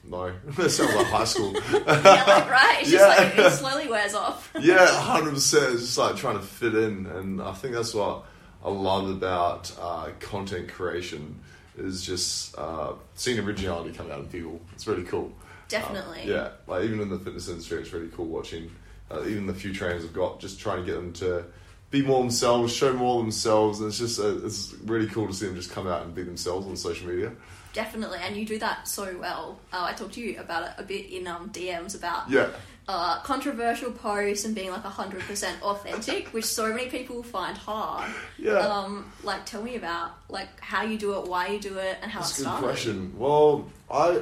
no, 0.10 0.34
that 0.58 0.70
sounds 0.72 0.96
like 0.96 1.06
high 1.08 1.24
school. 1.26 1.54
yeah, 1.72 2.24
like, 2.26 2.50
right? 2.50 2.78
It's 2.82 2.90
just 2.90 2.94
Yeah. 3.06 3.08
like 3.26 3.38
it 3.38 3.52
slowly 3.52 3.88
wears 3.88 4.16
off. 4.16 4.52
yeah, 4.60 4.88
hundred 4.88 5.36
percent. 5.36 5.74
It's 5.74 5.82
just 5.84 5.98
like 6.00 6.16
trying 6.16 6.40
to 6.40 6.44
fit 6.44 6.74
in, 6.74 7.06
and 7.06 7.42
I 7.44 7.52
think 7.54 7.76
that's 7.76 7.94
what 7.94 8.24
I 8.66 8.70
love 8.72 9.08
about 9.10 9.72
uh, 9.80 10.10
content 10.20 10.70
creation 10.70 11.40
is 11.78 12.04
just 12.04 12.58
uh, 12.58 12.94
seeing 13.14 13.38
originality 13.40 13.92
come 13.96 14.10
out 14.10 14.20
in 14.20 14.26
people. 14.28 14.60
It's 14.74 14.88
really 14.88 15.04
cool. 15.04 15.32
Definitely. 15.72 16.22
Um, 16.24 16.30
yeah, 16.30 16.50
like 16.68 16.84
even 16.84 17.00
in 17.02 17.10
the 17.10 17.18
fitness 17.20 17.48
industry, 17.48 17.80
it's 17.82 17.92
really 17.94 18.10
cool 18.10 18.26
watching. 18.26 18.70
Uh, 19.10 19.26
even 19.26 19.46
the 19.48 19.54
few 19.54 19.74
trainers 19.74 20.06
I've 20.06 20.14
got, 20.14 20.40
just 20.40 20.60
trying 20.60 20.80
to 20.80 20.86
get 20.86 20.94
them 20.94 21.12
to 21.14 21.44
be 21.90 22.02
more 22.02 22.20
themselves, 22.22 22.74
show 22.74 22.94
more 22.94 23.22
themselves, 23.22 23.80
and 23.80 23.90
it's 23.90 23.98
just 24.00 24.20
uh, 24.20 24.46
it's 24.46 24.74
really 24.86 25.08
cool 25.08 25.28
to 25.28 25.34
see 25.34 25.46
them 25.48 25.56
just 25.56 25.72
come 25.72 25.88
out 25.88 26.04
and 26.04 26.16
be 26.16 26.24
themselves 26.24 26.66
on 26.68 26.76
social 26.78 27.08
media. 27.08 27.32
Definitely, 27.74 28.20
and 28.22 28.36
you 28.36 28.46
do 28.46 28.58
that 28.60 28.88
so 28.88 29.18
well. 29.18 29.60
Uh, 29.74 29.84
I 29.90 29.94
talked 29.94 30.14
to 30.16 30.22
you 30.22 30.40
about 30.40 30.64
it 30.64 30.72
a 30.78 30.84
bit 30.84 31.10
in 31.10 31.28
um, 31.28 31.50
DMs 31.50 31.96
about 31.96 32.30
Yeah, 32.30 32.50
uh, 32.88 33.20
controversial 33.22 33.92
posts 33.92 34.46
and 34.46 34.54
being 34.56 34.72
like 34.72 34.84
hundred 34.84 35.22
percent 35.22 35.62
authentic, 35.62 36.28
which 36.30 36.46
so 36.46 36.74
many 36.74 36.90
people 36.90 37.24
find 37.24 37.58
hard. 37.58 38.10
yeah. 38.38 38.60
Um, 38.60 39.12
like, 39.24 39.46
tell 39.46 39.62
me 39.62 39.76
about 39.76 40.12
like 40.30 40.48
how 40.62 40.84
you 40.84 40.98
do 40.98 41.18
it, 41.20 41.28
why 41.28 41.48
you 41.48 41.60
do 41.60 41.78
it, 41.78 41.98
and 42.02 42.10
how 42.12 42.22
That's 42.22 42.40
it 42.40 42.46
a 42.46 42.50
good 42.50 42.60
question. 42.60 43.14
Well, 43.18 43.70
I 43.90 44.22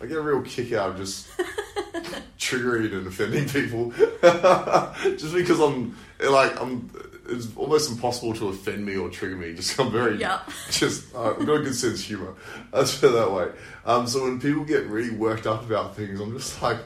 I 0.00 0.06
get 0.06 0.16
a 0.16 0.20
real 0.22 0.42
kick 0.42 0.72
out 0.72 0.90
of 0.90 0.96
just 0.96 1.28
triggering 2.38 2.92
and 2.92 3.06
offending 3.06 3.48
people, 3.48 3.90
just 5.16 5.34
because 5.34 5.60
I'm 5.60 5.96
like 6.28 6.60
I'm. 6.60 6.90
It's 7.32 7.46
almost 7.54 7.92
impossible 7.92 8.34
to 8.34 8.48
offend 8.48 8.84
me 8.84 8.96
or 8.96 9.08
trigger 9.08 9.36
me. 9.36 9.54
Just 9.54 9.78
I'm 9.78 9.92
very 9.92 10.18
Yeah. 10.18 10.40
just 10.70 11.14
uh, 11.14 11.30
I've 11.30 11.46
got 11.46 11.60
a 11.60 11.62
good 11.62 11.76
sense 11.76 12.00
of 12.00 12.06
humor. 12.06 12.34
Let's 12.72 12.98
put 12.98 13.10
it 13.10 13.12
that 13.12 13.30
way. 13.30 13.50
Um, 13.84 14.08
so 14.08 14.24
when 14.24 14.40
people 14.40 14.64
get 14.64 14.86
really 14.86 15.14
worked 15.14 15.46
up 15.46 15.64
about 15.64 15.94
things, 15.94 16.18
I'm 16.20 16.36
just 16.36 16.60
like. 16.60 16.78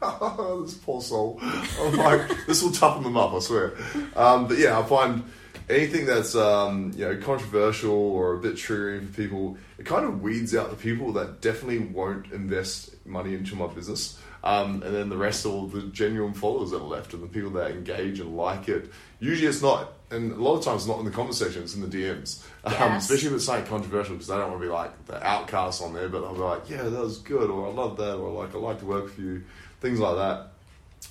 this 0.00 0.74
poor 0.74 1.00
soul. 1.00 1.38
I'm 1.40 1.94
like, 1.94 2.46
this 2.46 2.60
will 2.60 2.72
toughen 2.72 3.04
them 3.04 3.16
up, 3.16 3.32
I 3.34 3.38
swear. 3.38 3.74
Um, 4.16 4.48
but 4.48 4.58
yeah, 4.58 4.76
I 4.76 4.82
find 4.82 5.22
anything 5.68 6.06
that's 6.06 6.34
um, 6.34 6.92
you 6.96 7.04
know 7.04 7.16
controversial 7.18 7.92
or 7.92 8.34
a 8.34 8.38
bit 8.38 8.54
triggering 8.54 9.06
for 9.08 9.14
people, 9.14 9.56
it 9.78 9.86
kind 9.86 10.04
of 10.04 10.22
weeds 10.22 10.54
out 10.54 10.70
the 10.70 10.76
people 10.76 11.12
that 11.14 11.40
definitely 11.40 11.78
won't 11.78 12.32
invest 12.32 12.94
money 13.06 13.34
into 13.34 13.56
my 13.56 13.66
business. 13.66 14.18
Um, 14.44 14.82
and 14.82 14.92
then 14.94 15.08
the 15.08 15.16
rest 15.16 15.46
are 15.46 15.50
all 15.50 15.66
the 15.68 15.82
genuine 15.82 16.34
followers 16.34 16.72
that 16.72 16.78
are 16.78 16.88
left 16.88 17.14
and 17.14 17.22
the 17.22 17.28
people 17.28 17.50
that 17.50 17.70
engage 17.70 18.18
and 18.18 18.36
like 18.36 18.68
it. 18.68 18.90
Usually 19.20 19.46
it's 19.46 19.62
not, 19.62 19.92
and 20.10 20.32
a 20.32 20.34
lot 20.34 20.56
of 20.56 20.64
times 20.64 20.82
it's 20.82 20.88
not 20.88 20.98
in 20.98 21.04
the 21.04 21.12
conversation, 21.12 21.62
it's 21.62 21.76
in 21.76 21.88
the 21.88 21.96
DMs. 21.96 22.44
Um, 22.64 22.92
especially 22.92 23.28
if 23.28 23.34
it's 23.34 23.44
something 23.46 23.66
controversial 23.66 24.14
because 24.14 24.30
I 24.30 24.38
don't 24.38 24.50
want 24.50 24.62
to 24.62 24.66
be 24.68 24.72
like 24.72 25.06
the 25.06 25.24
outcast 25.26 25.82
on 25.82 25.92
there, 25.92 26.08
but 26.08 26.22
I'll 26.22 26.34
be 26.34 26.40
like, 26.40 26.70
yeah, 26.70 26.82
that 26.82 26.92
was 26.92 27.18
good, 27.18 27.50
or 27.50 27.66
I 27.66 27.70
love 27.72 27.96
that, 27.96 28.14
or 28.18 28.30
like, 28.30 28.54
I 28.54 28.58
like 28.58 28.78
to 28.80 28.86
work 28.86 29.04
with 29.04 29.18
you, 29.18 29.42
things 29.80 29.98
like 29.98 30.14
that. 30.14 30.52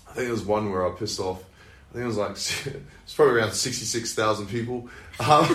I 0.07 0.13
think 0.13 0.25
there 0.27 0.31
was 0.31 0.45
one 0.45 0.71
where 0.71 0.87
I 0.87 0.91
pissed 0.91 1.19
off. 1.19 1.43
I 1.91 1.93
think 1.93 2.03
it 2.03 2.07
was 2.07 2.17
like 2.17 2.31
it's 3.03 3.13
probably 3.13 3.35
around 3.35 3.51
sixty 3.53 3.85
six 3.85 4.13
thousand 4.13 4.47
people. 4.47 4.89
Um, 5.19 5.45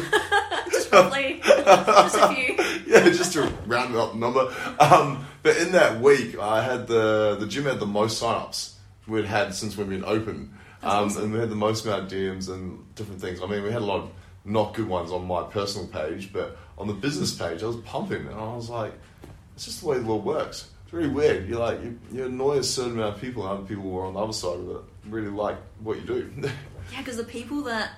Just 0.70 0.90
probably 0.90 1.40
just 1.44 2.16
a 2.16 2.28
few. 2.28 2.55
yeah, 2.86 3.08
just 3.08 3.32
to 3.32 3.43
round 3.66 3.96
up 3.96 4.12
the 4.12 4.19
number. 4.19 4.55
Um, 4.78 5.26
but 5.43 5.56
in 5.56 5.72
that 5.72 6.00
week, 6.00 6.38
I 6.38 6.62
had 6.62 6.86
the 6.86 7.36
the 7.40 7.46
gym 7.46 7.64
had 7.64 7.81
the 7.81 7.86
most 7.86 8.22
signups 8.22 8.74
we'd 9.08 9.24
had 9.24 9.55
since 9.55 9.76
we've 9.76 9.88
been 9.88 10.05
open, 10.05 10.52
um, 10.84 11.06
awesome. 11.06 11.24
and 11.24 11.32
we 11.32 11.40
had 11.40 11.50
the 11.50 11.56
most 11.56 11.84
amount 11.84 12.05
of 12.05 12.10
DMs 12.16 12.48
and 12.48 12.94
different 12.94 13.20
things. 13.20 13.40
I 13.43 13.46
mean, 13.46 13.64
we 13.64 13.72
had 13.72 13.82
a 13.82 13.84
lot 13.84 14.02
of 14.02 14.10
not 14.44 14.74
good 14.74 14.86
ones 14.86 15.10
on 15.10 15.26
my 15.26 15.43
personal 15.44 15.88
page, 15.88 16.32
but 16.32 16.56
on 16.78 16.86
the 16.86 16.94
business 16.94 17.34
page, 17.34 17.62
I 17.64 17.66
was 17.66 17.76
pumping, 17.76 18.26
and 18.26 18.34
I 18.34 18.55
was 18.55 18.70
like, 18.70 18.93
it's 19.56 19.64
just 19.64 19.81
the 19.81 19.88
way 19.88 19.98
the 19.98 20.05
world 20.05 20.24
works. 20.24 20.69
It's 20.84 20.93
really 20.93 21.08
weird. 21.08 21.48
You're 21.48 21.58
like 21.58 21.82
you, 21.82 21.98
you 22.12 22.26
annoy 22.26 22.58
a 22.58 22.62
certain 22.62 22.93
amount 22.93 23.16
of 23.16 23.20
people, 23.20 23.43
and 23.43 23.58
other 23.58 23.66
people 23.66 23.82
who 23.84 23.98
are 23.98 24.06
on 24.06 24.14
the 24.14 24.20
other 24.20 24.32
side 24.32 24.60
of 24.60 24.70
it 24.70 24.82
really 25.10 25.29
like 25.29 25.56
what 25.81 25.96
you 25.98 26.03
do. 26.06 26.31
Yeah, 26.93 26.98
because 26.98 27.17
the 27.17 27.25
people 27.25 27.63
that 27.63 27.91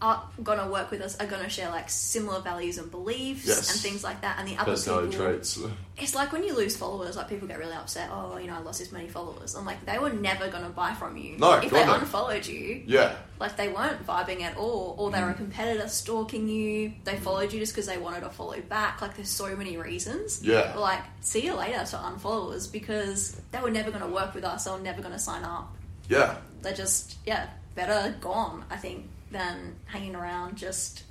are 0.00 0.22
gonna 0.42 0.70
work 0.70 0.90
with 0.92 1.00
us 1.00 1.18
are 1.18 1.26
gonna 1.26 1.48
share 1.48 1.68
like 1.70 1.88
similar 1.90 2.40
values 2.40 2.78
and 2.78 2.88
beliefs 2.90 3.46
Yes. 3.46 3.72
and 3.72 3.80
things 3.80 4.04
like 4.04 4.20
that. 4.20 4.38
And 4.38 4.46
the 4.46 4.56
other 4.56 4.72
Personality 4.72 5.10
people, 5.10 5.26
traits. 5.26 5.58
it's 5.96 6.14
like 6.14 6.30
when 6.30 6.44
you 6.44 6.54
lose 6.54 6.76
followers, 6.76 7.16
like 7.16 7.28
people 7.28 7.48
get 7.48 7.58
really 7.58 7.72
upset. 7.74 8.10
Oh, 8.12 8.36
you 8.38 8.46
know, 8.46 8.54
I 8.54 8.58
lost 8.60 8.78
this 8.78 8.92
many 8.92 9.08
followers. 9.08 9.56
I'm 9.56 9.64
like, 9.64 9.84
they 9.84 9.98
were 9.98 10.10
never 10.10 10.48
gonna 10.48 10.68
buy 10.68 10.94
from 10.94 11.16
you. 11.16 11.38
No, 11.38 11.54
if 11.54 11.70
they 11.72 11.84
no. 11.84 11.94
unfollowed 11.94 12.46
you, 12.46 12.82
Yeah, 12.86 13.16
like 13.40 13.56
they 13.56 13.68
weren't 13.68 14.06
vibing 14.06 14.42
at 14.42 14.56
all, 14.56 14.94
or 14.96 15.10
they 15.10 15.20
were 15.20 15.28
Mm. 15.28 15.34
a 15.34 15.34
competitor 15.34 15.88
stalking 15.88 16.48
you. 16.48 16.92
They 17.02 17.16
followed 17.16 17.52
you 17.52 17.58
just 17.58 17.72
because 17.72 17.86
they 17.86 17.98
wanted 17.98 18.20
to 18.20 18.30
follow 18.30 18.60
back. 18.60 19.00
Like 19.02 19.16
there's 19.16 19.28
so 19.28 19.56
many 19.56 19.76
reasons. 19.76 20.40
Yeah. 20.40 20.74
Like 20.76 21.00
see 21.20 21.40
you 21.46 21.54
later 21.54 21.84
to 21.84 21.96
unfollowers 21.96 22.70
because 22.70 23.40
they 23.50 23.58
were 23.60 23.70
never 23.72 23.90
gonna 23.90 24.06
work 24.08 24.34
with 24.34 24.44
us. 24.44 24.66
They 24.66 24.70
were 24.70 24.78
never 24.78 25.02
gonna 25.02 25.18
sign 25.18 25.42
up. 25.44 25.74
Yeah. 26.08 26.36
They're 26.62 26.74
just 26.74 27.16
yeah 27.26 27.48
better 27.74 28.14
gone. 28.20 28.64
I 28.70 28.76
think 28.76 29.06
than 29.30 29.74
hanging 29.86 30.14
around 30.14 30.56
just 30.56 31.04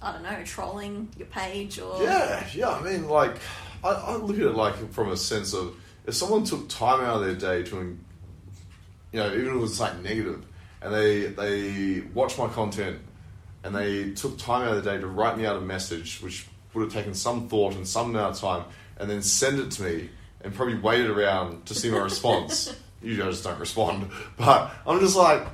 I 0.00 0.12
don't 0.12 0.22
know 0.22 0.42
trolling 0.44 1.08
your 1.16 1.26
page 1.28 1.78
or 1.78 2.02
Yeah, 2.02 2.46
yeah. 2.54 2.70
I 2.70 2.82
mean, 2.82 3.08
like, 3.08 3.36
I, 3.82 3.90
I 3.90 4.16
look 4.16 4.36
at 4.36 4.42
it 4.42 4.50
like 4.50 4.92
from 4.92 5.10
a 5.10 5.16
sense 5.16 5.54
of 5.54 5.74
if 6.06 6.14
someone 6.14 6.44
took 6.44 6.68
time 6.68 7.00
out 7.00 7.16
of 7.16 7.24
their 7.24 7.34
day 7.34 7.68
to, 7.70 7.76
you 9.12 9.20
know, 9.20 9.32
even 9.32 9.46
if 9.46 9.54
it 9.54 9.58
was 9.58 9.80
like 9.80 10.00
negative, 10.02 10.44
and 10.82 10.92
they 10.92 11.26
they 11.26 12.00
watched 12.12 12.38
my 12.38 12.48
content, 12.48 12.98
and 13.62 13.74
they 13.74 14.10
took 14.10 14.38
time 14.38 14.62
out 14.62 14.76
of 14.76 14.84
their 14.84 14.96
day 14.96 15.00
to 15.00 15.06
write 15.06 15.38
me 15.38 15.46
out 15.46 15.56
a 15.56 15.60
message, 15.60 16.20
which 16.20 16.46
would 16.74 16.84
have 16.84 16.92
taken 16.92 17.14
some 17.14 17.48
thought 17.48 17.74
and 17.74 17.88
some 17.88 18.10
amount 18.10 18.34
of 18.34 18.40
time, 18.40 18.64
and 18.98 19.08
then 19.08 19.22
send 19.22 19.58
it 19.58 19.70
to 19.72 19.82
me, 19.82 20.10
and 20.42 20.54
probably 20.54 20.76
waited 20.76 21.08
around 21.08 21.64
to 21.66 21.74
see 21.74 21.90
my 21.90 21.98
response. 22.10 22.76
I 23.04 23.30
just 23.30 23.44
don't 23.44 23.60
respond, 23.60 24.10
but 24.36 24.70
I'm 24.86 25.00
just 25.00 25.16
like. 25.16 25.46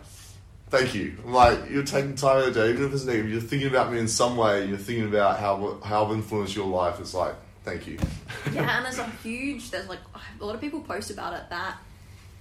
thank 0.70 0.94
you. 0.94 1.16
I'm 1.24 1.32
like, 1.32 1.68
you're 1.68 1.82
taking 1.82 2.14
time 2.14 2.38
of 2.38 2.54
the 2.54 2.60
day, 2.60 2.70
even 2.70 2.84
if 2.86 2.92
it's 2.94 3.04
negative, 3.04 3.30
you're 3.30 3.40
thinking 3.40 3.68
about 3.68 3.92
me 3.92 3.98
in 3.98 4.06
some 4.08 4.36
way, 4.36 4.66
you're 4.66 4.78
thinking 4.78 5.08
about 5.08 5.40
how, 5.40 5.78
how 5.84 6.04
I've 6.06 6.12
influenced 6.12 6.54
your 6.54 6.66
life. 6.66 7.00
It's 7.00 7.12
like, 7.12 7.34
thank 7.64 7.88
you. 7.88 7.98
yeah, 8.52 8.76
and 8.76 8.84
there's 8.84 8.98
a 8.98 9.06
huge, 9.22 9.70
there's 9.70 9.88
like 9.88 9.98
a 10.40 10.44
lot 10.44 10.54
of 10.54 10.60
people 10.60 10.80
post 10.80 11.10
about 11.10 11.34
it 11.34 11.42
that 11.50 11.76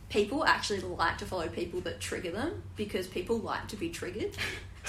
people 0.10 0.46
actually 0.46 0.80
like 0.82 1.18
to 1.18 1.26
follow 1.26 1.48
people 1.48 1.82
that 1.82 2.00
trigger 2.00 2.32
them 2.32 2.62
because 2.76 3.08
people 3.08 3.38
like 3.40 3.68
to 3.70 3.76
be 3.76 3.90
triggered. 3.90 4.32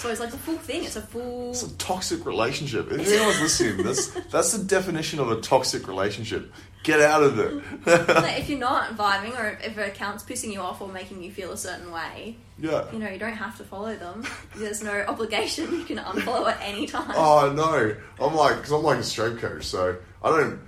So 0.00 0.08
it's 0.08 0.18
like 0.18 0.32
a 0.32 0.38
full 0.38 0.56
thing. 0.56 0.84
It's 0.84 0.96
a 0.96 1.02
full. 1.02 1.50
It's 1.50 1.62
a 1.62 1.76
toxic 1.76 2.24
relationship. 2.24 2.90
If 2.90 3.06
anyone's 3.06 3.38
listening, 3.38 3.84
that's 3.84 4.06
that's 4.30 4.52
the 4.52 4.64
definition 4.64 5.18
of 5.20 5.30
a 5.30 5.42
toxic 5.42 5.86
relationship. 5.86 6.50
Get 6.84 7.00
out 7.00 7.22
of 7.22 7.38
it. 7.38 7.86
like 7.86 8.38
if 8.40 8.48
you're 8.48 8.58
not 8.58 8.96
vibing, 8.96 9.38
or 9.38 9.58
if 9.62 9.76
an 9.76 9.82
account's 9.82 10.24
pissing 10.24 10.54
you 10.54 10.60
off 10.60 10.80
or 10.80 10.88
making 10.88 11.22
you 11.22 11.30
feel 11.30 11.52
a 11.52 11.56
certain 11.58 11.92
way, 11.92 12.38
yeah, 12.58 12.90
you 12.90 12.98
know, 12.98 13.10
you 13.10 13.18
don't 13.18 13.34
have 13.34 13.58
to 13.58 13.64
follow 13.64 13.94
them. 13.94 14.26
There's 14.56 14.82
no 14.82 15.02
obligation. 15.02 15.70
You 15.70 15.84
can 15.84 15.98
unfollow 15.98 16.46
at 16.48 16.62
any 16.62 16.86
time. 16.86 17.12
Oh 17.14 17.52
no, 17.54 17.94
I'm 18.18 18.34
like, 18.34 18.56
because 18.56 18.72
I'm 18.72 18.82
like 18.82 19.00
a 19.00 19.04
strength 19.04 19.42
coach, 19.42 19.64
so 19.64 19.98
I 20.24 20.30
don't. 20.30 20.60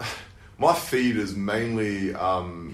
My 0.58 0.74
feed 0.74 1.16
is 1.16 1.36
mainly 1.36 2.14
um, 2.14 2.71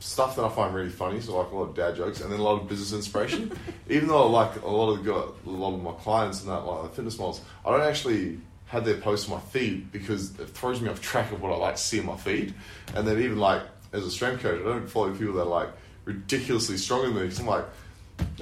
stuff 0.00 0.36
that 0.36 0.44
I 0.44 0.48
find 0.48 0.74
really 0.74 0.90
funny, 0.90 1.20
so 1.20 1.36
like 1.36 1.50
a 1.50 1.56
lot 1.56 1.64
of 1.64 1.74
dad 1.74 1.96
jokes, 1.96 2.20
and 2.20 2.32
then 2.32 2.38
a 2.38 2.42
lot 2.42 2.60
of 2.60 2.68
business 2.68 2.92
inspiration. 2.92 3.52
Even 3.88 4.08
though 4.08 4.24
I 4.24 4.30
like 4.30 4.62
a 4.62 4.68
lot 4.68 4.92
of 4.92 5.04
the, 5.04 5.12
a 5.12 5.50
lot 5.50 5.74
of 5.74 5.82
my 5.82 5.92
clients 5.92 6.42
and 6.42 6.50
that 6.50 6.60
like 6.60 6.82
the 6.82 6.88
fitness 6.90 7.18
models, 7.18 7.40
I 7.64 7.70
don't 7.70 7.82
actually 7.82 8.38
have 8.66 8.84
their 8.84 8.98
posts 8.98 9.28
on 9.28 9.36
my 9.36 9.40
feed 9.40 9.90
because 9.90 10.38
it 10.38 10.48
throws 10.50 10.80
me 10.80 10.88
off 10.88 11.00
track 11.00 11.32
of 11.32 11.40
what 11.40 11.52
I 11.52 11.56
like 11.56 11.76
to 11.76 11.82
see 11.82 11.98
in 11.98 12.06
my 12.06 12.16
feed. 12.16 12.54
And 12.94 13.06
then 13.06 13.18
even 13.18 13.38
like 13.38 13.62
as 13.92 14.04
a 14.04 14.10
strength 14.10 14.42
coach, 14.42 14.60
I 14.60 14.64
don't 14.64 14.88
follow 14.88 15.12
people 15.12 15.34
that 15.34 15.42
are 15.42 15.46
like 15.46 15.70
ridiculously 16.04 16.76
stronger 16.76 17.06
than 17.06 17.16
me 17.16 17.22
because 17.22 17.40
I'm 17.40 17.46
like, 17.46 17.64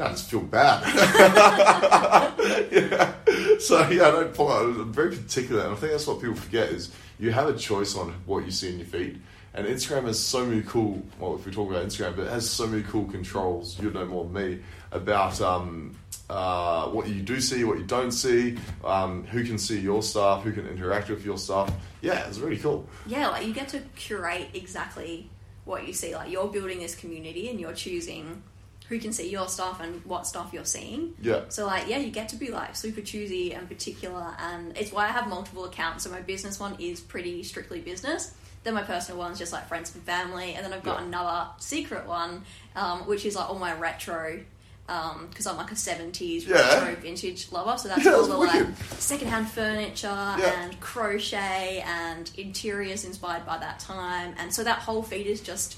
I 0.01 0.09
just 0.09 0.31
feel 0.31 0.41
bad. 0.41 0.83
yeah. 2.73 3.13
So 3.59 3.89
yeah, 3.89 4.09
I 4.09 4.11
don't 4.11 4.35
follow. 4.35 4.71
I'm 4.71 4.93
very 4.93 5.17
particular, 5.17 5.63
and 5.63 5.73
I 5.73 5.77
think 5.77 5.93
that's 5.93 6.07
what 6.07 6.21
people 6.21 6.37
forget 6.37 6.71
is 6.71 6.91
you 7.19 7.31
have 7.33 7.49
a 7.49 7.57
choice 7.57 7.97
on 7.97 8.15
what 8.27 8.45
you 8.45 8.51
see 8.51 8.71
in 8.71 8.79
your 8.79 8.87
feed. 8.87 9.21
And 9.57 9.67
Instagram 9.67 10.05
has 10.05 10.21
so 10.21 10.45
many 10.45 10.61
cool. 10.61 11.03
Well, 11.19 11.35
if 11.35 11.47
we 11.47 11.51
talk 11.51 11.71
about 11.71 11.87
Instagram, 11.87 12.15
but 12.15 12.27
it 12.27 12.31
has 12.31 12.49
so 12.49 12.67
many 12.67 12.83
cool 12.83 13.07
controls. 13.07 13.81
You 13.81 13.91
know 13.91 14.05
more 14.05 14.25
than 14.25 14.35
me 14.35 14.63
about 14.93 15.41
um, 15.41 15.97
uh, 16.29 16.89
what 16.89 17.09
you 17.09 17.23
do 17.23 17.41
see, 17.41 17.65
what 17.65 17.79
you 17.79 17.85
don't 17.85 18.13
see, 18.13 18.59
um, 18.85 19.25
who 19.25 19.43
can 19.45 19.57
see 19.57 19.81
your 19.81 20.03
stuff, 20.03 20.43
who 20.43 20.53
can 20.53 20.67
interact 20.69 21.09
with 21.09 21.25
your 21.25 21.39
stuff. 21.39 21.73
Yeah, 22.03 22.29
it's 22.29 22.39
really 22.39 22.59
cool. 22.59 22.87
Yeah, 23.07 23.29
like 23.29 23.47
you 23.47 23.55
get 23.55 23.69
to 23.69 23.81
curate 23.97 24.49
exactly 24.53 25.31
what 25.65 25.87
you 25.87 25.95
see. 25.95 26.15
Like 26.15 26.31
you're 26.31 26.49
building 26.49 26.79
this 26.79 26.95
community, 26.95 27.49
and 27.49 27.59
you're 27.59 27.73
choosing 27.73 28.43
who 28.91 28.99
can 28.99 29.13
see 29.13 29.31
your 29.31 29.49
stuff 29.49 29.81
and 29.81 30.05
what 30.05 30.27
stuff 30.27 30.51
you're 30.53 30.67
seeing. 30.67 31.15
Yeah. 31.21 31.45
So 31.49 31.65
like, 31.65 31.89
yeah, 31.89 31.97
you 31.97 32.11
get 32.11 32.29
to 32.29 32.37
be 32.37 32.51
like 32.51 32.77
super 32.77 33.01
choosy 33.01 33.55
and 33.55 33.67
particular, 33.67 34.35
and 34.39 34.77
it's 34.77 34.93
why 34.93 35.07
I 35.07 35.13
have 35.13 35.29
multiple 35.29 35.65
accounts. 35.65 36.05
So 36.05 36.11
my 36.11 36.21
business 36.21 36.61
one 36.61 36.77
is 36.79 37.01
pretty 37.01 37.43
strictly 37.43 37.81
business 37.81 38.35
then 38.67 38.75
my 38.75 38.83
personal 38.83 39.19
one's 39.19 39.39
just 39.39 39.53
like 39.53 39.69
friends 39.69 39.95
and 39.95 40.03
family, 40.03 40.55
and 40.55 40.65
then 40.65 40.73
I've 40.73 40.83
got 40.83 40.99
yeah. 40.99 41.07
another 41.07 41.49
secret 41.59 42.07
one, 42.07 42.43
um, 42.75 43.07
which 43.07 43.25
is 43.25 43.37
like 43.37 43.49
all 43.49 43.59
my 43.59 43.73
retro. 43.75 44.41
Because 44.87 45.47
um, 45.47 45.53
I'm 45.53 45.57
like 45.57 45.73
a 45.73 45.75
70s 45.75 46.47
yeah. 46.47 46.55
retro 46.55 46.95
vintage 46.97 47.51
lover, 47.51 47.77
so 47.77 47.89
that's 47.89 48.05
yeah, 48.05 48.13
all 48.13 48.27
the 48.27 48.37
like 48.37 48.67
secondhand 48.99 49.49
furniture 49.49 50.07
and 50.07 50.79
crochet 50.81 51.83
and 51.85 52.31
interiors 52.37 53.05
inspired 53.05 53.45
by 53.47 53.59
that 53.59 53.79
time, 53.79 54.35
and 54.39 54.53
so 54.53 54.63
that 54.63 54.81
whole 54.81 55.03
feed 55.03 55.27
is 55.27 55.41
just 55.41 55.77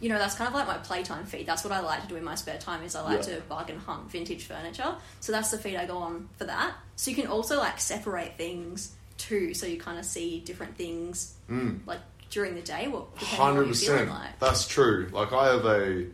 you 0.00 0.08
know, 0.08 0.18
that's 0.18 0.34
kind 0.34 0.48
of 0.48 0.54
like 0.54 0.66
my 0.66 0.78
playtime 0.78 1.24
feed. 1.24 1.46
That's 1.46 1.62
what 1.62 1.72
I 1.72 1.78
like 1.78 2.02
to 2.02 2.08
do 2.08 2.16
in 2.16 2.24
my 2.24 2.34
spare 2.34 2.58
time 2.58 2.82
is 2.82 2.96
I 2.96 3.02
like 3.02 3.24
yeah. 3.28 3.36
to 3.36 3.40
bargain 3.42 3.78
hunt 3.78 4.10
vintage 4.10 4.44
furniture. 4.44 4.96
So 5.20 5.30
that's 5.30 5.52
the 5.52 5.58
feed 5.58 5.76
I 5.76 5.86
go 5.86 5.98
on 5.98 6.28
for 6.36 6.44
that. 6.44 6.74
So 6.96 7.10
you 7.12 7.16
can 7.16 7.28
also 7.28 7.58
like 7.58 7.78
separate 7.78 8.36
things 8.36 8.96
too. 9.16 9.54
So 9.54 9.64
you 9.66 9.78
kind 9.78 10.00
of 10.00 10.04
see 10.04 10.40
different 10.40 10.76
things 10.76 11.34
mm. 11.48 11.78
like 11.86 12.00
during 12.32 12.54
the 12.56 12.62
day. 12.62 12.88
What 12.88 13.06
hundred 13.16 13.68
percent. 13.68 14.10
Like. 14.10 14.38
That's 14.40 14.66
true. 14.66 15.08
Like 15.12 15.32
I 15.32 15.52
have 15.52 15.64
a, 15.64 16.06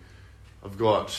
I've 0.65 0.77
got. 0.77 1.11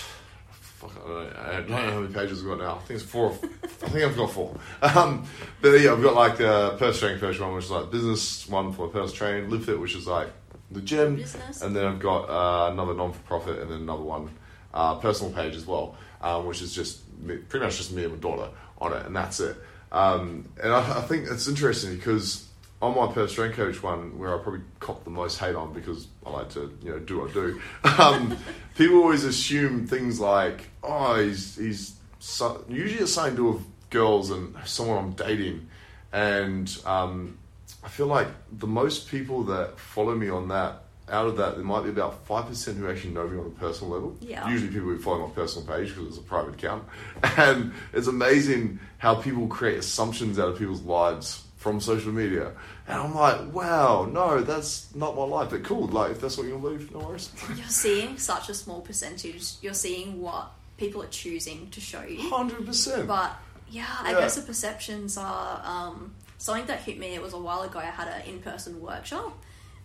Fuck, 0.51 0.91
I 0.95 1.07
don't, 1.07 1.09
know, 1.09 1.39
I 1.41 1.51
don't 1.51 1.69
know 1.69 1.75
how 1.75 1.99
many 1.99 2.13
pages 2.13 2.39
I've 2.39 2.47
got 2.47 2.59
now. 2.59 2.75
I 2.75 2.79
think 2.79 3.01
it's 3.01 3.09
four. 3.09 3.31
I 3.53 3.67
think 3.67 4.05
I've 4.05 4.15
got 4.15 4.31
four. 4.31 4.57
Um, 4.81 5.25
but 5.61 5.71
yeah, 5.71 5.91
I've 5.91 6.01
got 6.01 6.15
like 6.15 6.39
a 6.39 6.77
personal 6.79 6.93
training 6.93 7.19
first 7.19 7.39
one, 7.41 7.53
which 7.53 7.65
is 7.65 7.71
like 7.71 7.91
business 7.91 8.47
one 8.47 8.71
for 8.71 8.87
personal 8.87 9.09
training, 9.09 9.49
live 9.49 9.65
fit, 9.65 9.77
which 9.77 9.95
is 9.95 10.07
like 10.07 10.29
the 10.71 10.81
gym, 10.81 11.17
business. 11.17 11.61
and 11.61 11.75
then 11.75 11.85
I've 11.85 11.99
got 11.99 12.29
uh, 12.29 12.71
another 12.71 12.93
non 12.93 13.11
for 13.11 13.19
profit, 13.23 13.59
and 13.59 13.69
then 13.71 13.81
another 13.81 14.03
one 14.03 14.29
uh, 14.73 14.95
personal 14.95 15.33
page 15.33 15.55
as 15.55 15.65
well, 15.65 15.97
um, 16.21 16.45
which 16.45 16.61
is 16.61 16.73
just 16.73 17.01
me, 17.19 17.37
pretty 17.37 17.65
much 17.65 17.75
just 17.77 17.91
me 17.91 18.03
and 18.03 18.13
my 18.13 18.19
daughter 18.19 18.49
on 18.79 18.93
it, 18.93 19.05
and 19.05 19.13
that's 19.15 19.41
it. 19.41 19.57
Um, 19.91 20.47
and 20.63 20.71
I, 20.71 20.99
I 20.99 21.01
think 21.01 21.27
it's 21.29 21.47
interesting 21.47 21.95
because 21.95 22.47
on 22.81 22.95
my 22.95 23.07
personal 23.07 23.27
strength 23.27 23.55
coach 23.55 23.83
one, 23.83 24.17
where 24.17 24.33
I 24.33 24.41
probably 24.41 24.61
cop 24.79 25.03
the 25.03 25.09
most 25.09 25.37
hate 25.37 25.55
on 25.55 25.73
because 25.73 26.07
I 26.25 26.29
like 26.29 26.49
to, 26.51 26.73
you 26.81 26.91
know, 26.91 26.99
do 26.99 27.19
what 27.19 27.31
I 27.31 27.33
do. 27.33 27.61
Um, 27.99 28.37
people 28.75 28.99
always 28.99 29.25
assume 29.25 29.85
things 29.85 30.19
like, 30.19 30.69
oh, 30.83 31.21
he's 31.21 31.57
he's 31.57 31.95
so, 32.19 32.63
usually 32.69 33.01
it's 33.01 33.13
something 33.13 33.35
to 33.35 33.37
do 33.37 33.51
with 33.51 33.89
girls 33.89 34.31
and 34.31 34.55
someone 34.65 34.97
I'm 34.97 35.11
dating, 35.11 35.67
and 36.13 36.73
um, 36.85 37.37
I 37.83 37.89
feel 37.89 38.07
like 38.07 38.27
the 38.51 38.67
most 38.67 39.09
people 39.09 39.43
that 39.45 39.79
follow 39.79 40.15
me 40.15 40.29
on 40.29 40.47
that. 40.49 40.83
Out 41.11 41.25
of 41.25 41.37
that, 41.37 41.55
there 41.55 41.63
might 41.63 41.81
be 41.81 41.89
about 41.89 42.23
five 42.27 42.45
percent 42.45 42.77
who 42.77 42.87
actually 42.87 43.15
know 43.15 43.27
me 43.27 43.39
on 43.39 43.47
a 43.47 43.59
personal 43.59 43.91
level. 43.91 44.15
Yeah. 44.21 44.47
Usually, 44.47 44.71
people 44.71 44.89
who 44.89 44.99
follow 44.99 45.25
my 45.25 45.33
personal 45.33 45.67
page 45.67 45.89
because 45.89 46.09
it's 46.09 46.17
a 46.19 46.21
private 46.21 46.53
account, 46.53 46.83
and 47.35 47.73
it's 47.93 48.05
amazing 48.05 48.79
how 48.99 49.15
people 49.15 49.47
create 49.47 49.79
assumptions 49.79 50.37
out 50.37 50.49
of 50.49 50.59
people's 50.59 50.83
lives 50.83 51.45
from 51.59 51.81
social 51.81 52.13
media. 52.13 52.53
And 52.87 53.01
I'm 53.01 53.13
like, 53.13 53.53
wow, 53.53 54.09
no, 54.09 54.41
that's 54.41 54.95
not 54.95 55.15
my 55.15 55.23
life. 55.23 55.49
But 55.49 55.65
cool, 55.65 55.87
like 55.87 56.11
if 56.11 56.21
that's 56.21 56.37
what 56.37 56.47
you 56.47 56.57
believe, 56.57 56.91
no 56.91 56.99
worries. 56.99 57.29
You're 57.55 57.67
seeing 57.67 58.17
such 58.17 58.47
a 58.49 58.53
small 58.53 58.79
percentage. 58.79 59.55
You're 59.61 59.73
seeing 59.73 60.21
what 60.21 60.51
people 60.77 61.03
are 61.03 61.07
choosing 61.07 61.69
to 61.71 61.81
show 61.81 62.01
you. 62.01 62.29
Hundred 62.29 62.65
percent. 62.65 63.07
But 63.07 63.37
yeah, 63.69 63.85
I 63.99 64.13
yeah. 64.13 64.19
guess 64.19 64.37
the 64.37 64.41
perceptions 64.41 65.17
are 65.17 65.61
um, 65.65 66.15
something 66.37 66.65
that 66.67 66.79
hit 66.79 66.97
me. 66.97 67.13
It 67.13 67.21
was 67.21 67.33
a 67.33 67.37
while 67.37 67.63
ago. 67.63 67.79
I 67.79 67.85
had 67.85 68.07
an 68.07 68.21
in-person 68.25 68.81
workshop. 68.81 69.37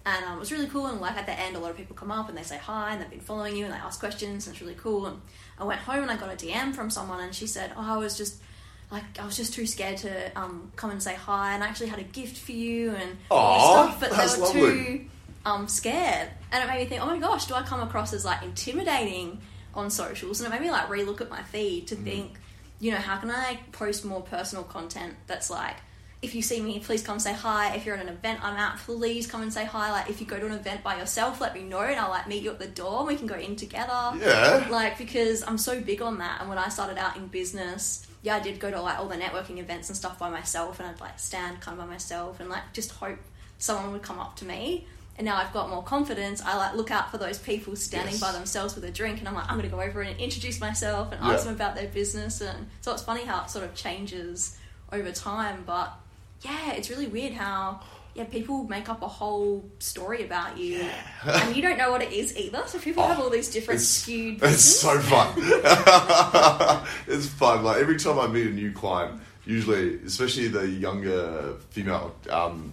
And 0.06 0.24
um, 0.26 0.36
it 0.36 0.40
was 0.40 0.52
really 0.52 0.66
cool, 0.66 0.86
and 0.86 1.00
like 1.00 1.16
at 1.16 1.24
the 1.24 1.32
end, 1.32 1.56
a 1.56 1.58
lot 1.58 1.70
of 1.70 1.78
people 1.78 1.96
come 1.96 2.10
up 2.10 2.28
and 2.28 2.36
they 2.36 2.42
say 2.42 2.58
hi, 2.58 2.92
and 2.92 3.00
they've 3.00 3.08
been 3.08 3.20
following 3.20 3.56
you, 3.56 3.64
and 3.64 3.72
they 3.72 3.78
ask 3.78 3.98
questions, 3.98 4.46
and 4.46 4.54
it's 4.54 4.60
really 4.60 4.76
cool. 4.76 5.06
And 5.06 5.18
I 5.58 5.64
went 5.64 5.80
home 5.80 6.02
and 6.02 6.10
I 6.10 6.16
got 6.18 6.30
a 6.30 6.36
DM 6.36 6.74
from 6.74 6.90
someone, 6.90 7.20
and 7.20 7.34
she 7.34 7.46
said, 7.46 7.72
"Oh, 7.74 7.94
I 7.94 7.96
was 7.96 8.16
just 8.16 8.42
like 8.90 9.18
I 9.18 9.26
was 9.26 9.36
just 9.36 9.54
too 9.54 9.66
scared 9.66 9.98
to 9.98 10.38
um, 10.38 10.70
come 10.76 10.90
and 10.90 11.02
say 11.02 11.14
hi, 11.14 11.54
and 11.54 11.64
I 11.64 11.68
actually 11.68 11.88
had 11.88 11.98
a 11.98 12.04
gift 12.04 12.38
for 12.38 12.52
you 12.52 12.94
and 12.94 13.16
all 13.30 13.88
stuff, 13.88 14.00
but 14.00 14.10
they 14.10 14.16
were 14.16 14.46
lovely. 14.46 14.60
too 14.60 15.04
um, 15.44 15.68
scared, 15.68 16.30
and 16.52 16.64
it 16.64 16.66
made 16.66 16.80
me 16.80 16.86
think, 16.86 17.02
oh 17.02 17.06
my 17.06 17.18
gosh, 17.18 17.46
do 17.46 17.54
I 17.54 17.62
come 17.62 17.80
across 17.80 18.12
as 18.12 18.24
like 18.24 18.42
intimidating 18.42 19.40
on 19.74 19.90
socials? 19.90 20.40
And 20.40 20.46
it 20.46 20.56
made 20.56 20.64
me 20.64 20.70
like 20.70 20.88
relook 20.88 21.20
at 21.20 21.30
my 21.30 21.42
feed 21.42 21.88
to 21.88 21.96
mm. 21.96 22.04
think, 22.04 22.32
you 22.80 22.92
know, 22.92 22.98
how 22.98 23.16
can 23.16 23.30
I 23.30 23.58
post 23.72 24.04
more 24.04 24.22
personal 24.22 24.64
content 24.64 25.14
that's 25.26 25.50
like. 25.50 25.76
If 26.22 26.34
you 26.34 26.40
see 26.40 26.58
me, 26.62 26.78
please 26.78 27.02
come 27.02 27.18
say 27.18 27.34
hi. 27.34 27.74
If 27.76 27.84
you're 27.84 27.96
at 27.96 28.00
an 28.00 28.08
event 28.08 28.42
I'm 28.42 28.56
at, 28.56 28.78
please 28.78 29.26
come 29.26 29.42
and 29.42 29.52
say 29.52 29.66
hi. 29.66 29.92
Like, 29.92 30.08
if 30.08 30.22
you 30.22 30.26
go 30.26 30.38
to 30.38 30.46
an 30.46 30.52
event 30.52 30.82
by 30.82 30.96
yourself, 30.96 31.38
let 31.38 31.54
me 31.54 31.64
know, 31.64 31.80
and 31.80 32.00
I'll 32.00 32.08
like 32.08 32.26
meet 32.26 32.42
you 32.42 32.50
at 32.50 32.58
the 32.58 32.66
door. 32.66 33.00
and 33.00 33.08
We 33.08 33.16
can 33.16 33.26
go 33.26 33.34
in 33.34 33.56
together. 33.56 34.12
Yeah. 34.18 34.66
Like, 34.70 34.96
because 34.96 35.46
I'm 35.46 35.58
so 35.58 35.82
big 35.82 36.00
on 36.00 36.16
that. 36.18 36.40
And 36.40 36.48
when 36.48 36.56
I 36.56 36.70
started 36.70 36.96
out 36.96 37.16
in 37.16 37.26
business, 37.26 38.06
yeah, 38.24 38.36
I 38.36 38.40
did 38.40 38.58
go 38.58 38.70
to 38.70 38.80
like 38.80 38.98
all 38.98 39.06
the 39.06 39.16
networking 39.16 39.58
events 39.58 39.90
and 39.90 39.96
stuff 39.96 40.18
by 40.18 40.30
myself, 40.30 40.80
and 40.80 40.88
I'd 40.88 40.98
like 40.98 41.18
stand 41.18 41.60
kind 41.60 41.78
of 41.78 41.84
by 41.84 41.92
myself 41.92 42.40
and 42.40 42.48
like 42.48 42.62
just 42.72 42.92
hope 42.92 43.18
someone 43.58 43.92
would 43.92 44.02
come 44.02 44.18
up 44.18 44.34
to 44.36 44.46
me. 44.46 44.86
And 45.16 45.26
now 45.26 45.36
I've 45.36 45.52
got 45.52 45.68
more 45.68 45.82
confidence. 45.82 46.40
I 46.42 46.56
like 46.56 46.74
look 46.74 46.90
out 46.90 47.10
for 47.10 47.18
those 47.18 47.38
people 47.38 47.76
standing 47.76 48.14
yes. 48.14 48.20
by 48.20 48.32
themselves 48.32 48.74
with 48.74 48.84
a 48.84 48.90
drink, 48.90 49.18
and 49.18 49.28
I'm 49.28 49.34
like, 49.34 49.44
I'm 49.44 49.58
going 49.58 49.68
to 49.68 49.76
go 49.76 49.80
over 49.82 50.00
and 50.00 50.18
introduce 50.18 50.58
myself 50.58 51.12
and 51.12 51.20
ask 51.20 51.44
them 51.44 51.54
about 51.54 51.76
their 51.76 51.86
business. 51.86 52.40
And 52.40 52.66
so 52.80 52.92
it's 52.94 53.02
funny 53.02 53.24
how 53.24 53.44
it 53.44 53.50
sort 53.50 53.64
of 53.66 53.74
changes 53.74 54.58
over 54.90 55.12
time. 55.12 55.62
But 55.66 55.92
yeah, 56.40 56.72
it's 56.72 56.88
really 56.88 57.06
weird 57.06 57.34
how 57.34 57.80
yeah, 58.14 58.24
people 58.24 58.64
make 58.64 58.88
up 58.88 59.02
a 59.02 59.08
whole 59.08 59.68
story 59.80 60.24
about 60.24 60.56
you, 60.56 60.76
yeah. 60.76 61.46
and 61.46 61.56
you 61.56 61.60
don't 61.60 61.76
know 61.76 61.90
what 61.90 62.00
it 62.00 62.12
is 62.12 62.36
either. 62.36 62.62
So 62.66 62.78
people 62.78 63.02
oh, 63.02 63.08
have 63.08 63.18
all 63.18 63.28
these 63.28 63.50
different 63.50 63.80
it's, 63.80 63.88
skewed. 63.88 64.40
It's 64.42 64.62
so 64.62 65.00
fun. 65.00 65.32
it's 67.08 67.26
fun. 67.26 67.64
Like 67.64 67.80
every 67.80 67.98
time 67.98 68.20
I 68.20 68.28
meet 68.28 68.46
a 68.46 68.50
new 68.50 68.72
client, 68.72 69.20
usually, 69.44 69.96
especially 70.04 70.46
the 70.46 70.66
younger 70.66 71.56
female, 71.70 72.14
um, 72.30 72.72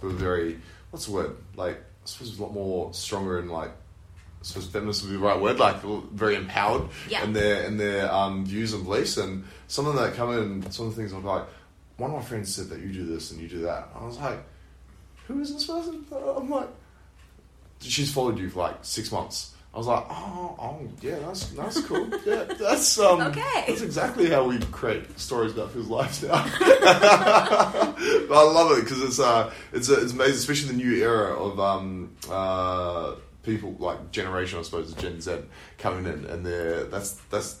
who 0.00 0.08
are 0.08 0.12
very 0.12 0.58
what's 0.90 1.06
the 1.06 1.12
word? 1.12 1.36
Like 1.54 1.76
I 1.76 2.06
suppose 2.06 2.36
a 2.36 2.42
lot 2.42 2.52
more 2.52 2.92
stronger 2.92 3.38
and 3.38 3.48
like 3.48 3.70
I 3.70 4.42
suppose 4.42 4.66
feminist 4.66 5.02
would 5.02 5.10
be 5.10 5.16
the 5.18 5.22
right 5.22 5.40
word, 5.40 5.60
like 5.60 5.82
very 6.12 6.34
empowered 6.34 6.88
yeah. 7.08 7.22
in 7.22 7.32
their 7.32 7.62
in 7.62 7.76
their 7.76 8.12
um, 8.12 8.44
views 8.44 8.72
and 8.72 8.82
beliefs. 8.82 9.18
And 9.18 9.44
some 9.68 9.86
of 9.86 9.94
them 9.94 10.04
that 10.04 10.16
come 10.16 10.32
in, 10.36 10.68
some 10.72 10.86
of 10.86 10.96
the 10.96 11.00
things 11.00 11.12
I'm 11.12 11.24
like, 11.24 11.44
one 11.96 12.10
of 12.10 12.16
my 12.16 12.22
friends 12.24 12.52
said 12.52 12.70
that 12.70 12.80
you 12.80 12.92
do 12.92 13.06
this 13.06 13.30
and 13.30 13.40
you 13.40 13.46
do 13.46 13.60
that. 13.62 13.88
I 13.94 14.04
was 14.04 14.18
like 14.18 14.40
who 15.30 15.40
is 15.40 15.52
this 15.52 15.66
person? 15.66 16.04
I'm 16.12 16.50
like, 16.50 16.68
she's 17.80 18.12
followed 18.12 18.38
you 18.38 18.50
for 18.50 18.60
like 18.60 18.76
six 18.82 19.10
months. 19.12 19.54
I 19.72 19.78
was 19.78 19.86
like, 19.86 20.04
oh, 20.10 20.56
oh, 20.58 20.80
yeah, 21.00 21.20
that's 21.20 21.46
that's 21.50 21.80
cool. 21.82 22.10
Yeah, 22.26 22.44
that's 22.44 22.98
um, 22.98 23.20
Okay. 23.20 23.64
That's 23.68 23.82
exactly 23.82 24.28
how 24.28 24.44
we 24.44 24.58
create 24.58 25.18
stories 25.18 25.52
about 25.52 25.68
people's 25.68 25.88
lives 25.88 26.22
now. 26.24 26.44
but 26.58 26.72
I 26.72 28.52
love 28.52 28.76
it 28.76 28.82
because 28.82 29.00
it's 29.02 29.20
uh, 29.20 29.52
it's 29.72 29.88
uh, 29.88 30.00
it's 30.00 30.12
amazing, 30.12 30.34
especially 30.34 30.68
the 30.70 30.76
new 30.76 30.96
era 30.96 31.34
of 31.34 31.60
um, 31.60 32.16
uh, 32.28 33.14
people 33.44 33.76
like 33.78 34.10
generation, 34.10 34.58
I 34.58 34.62
suppose, 34.62 34.92
Gen 34.94 35.20
Z 35.20 35.36
coming 35.78 36.12
in, 36.12 36.24
and 36.24 36.44
they're 36.44 36.84
that's 36.84 37.12
that's 37.30 37.60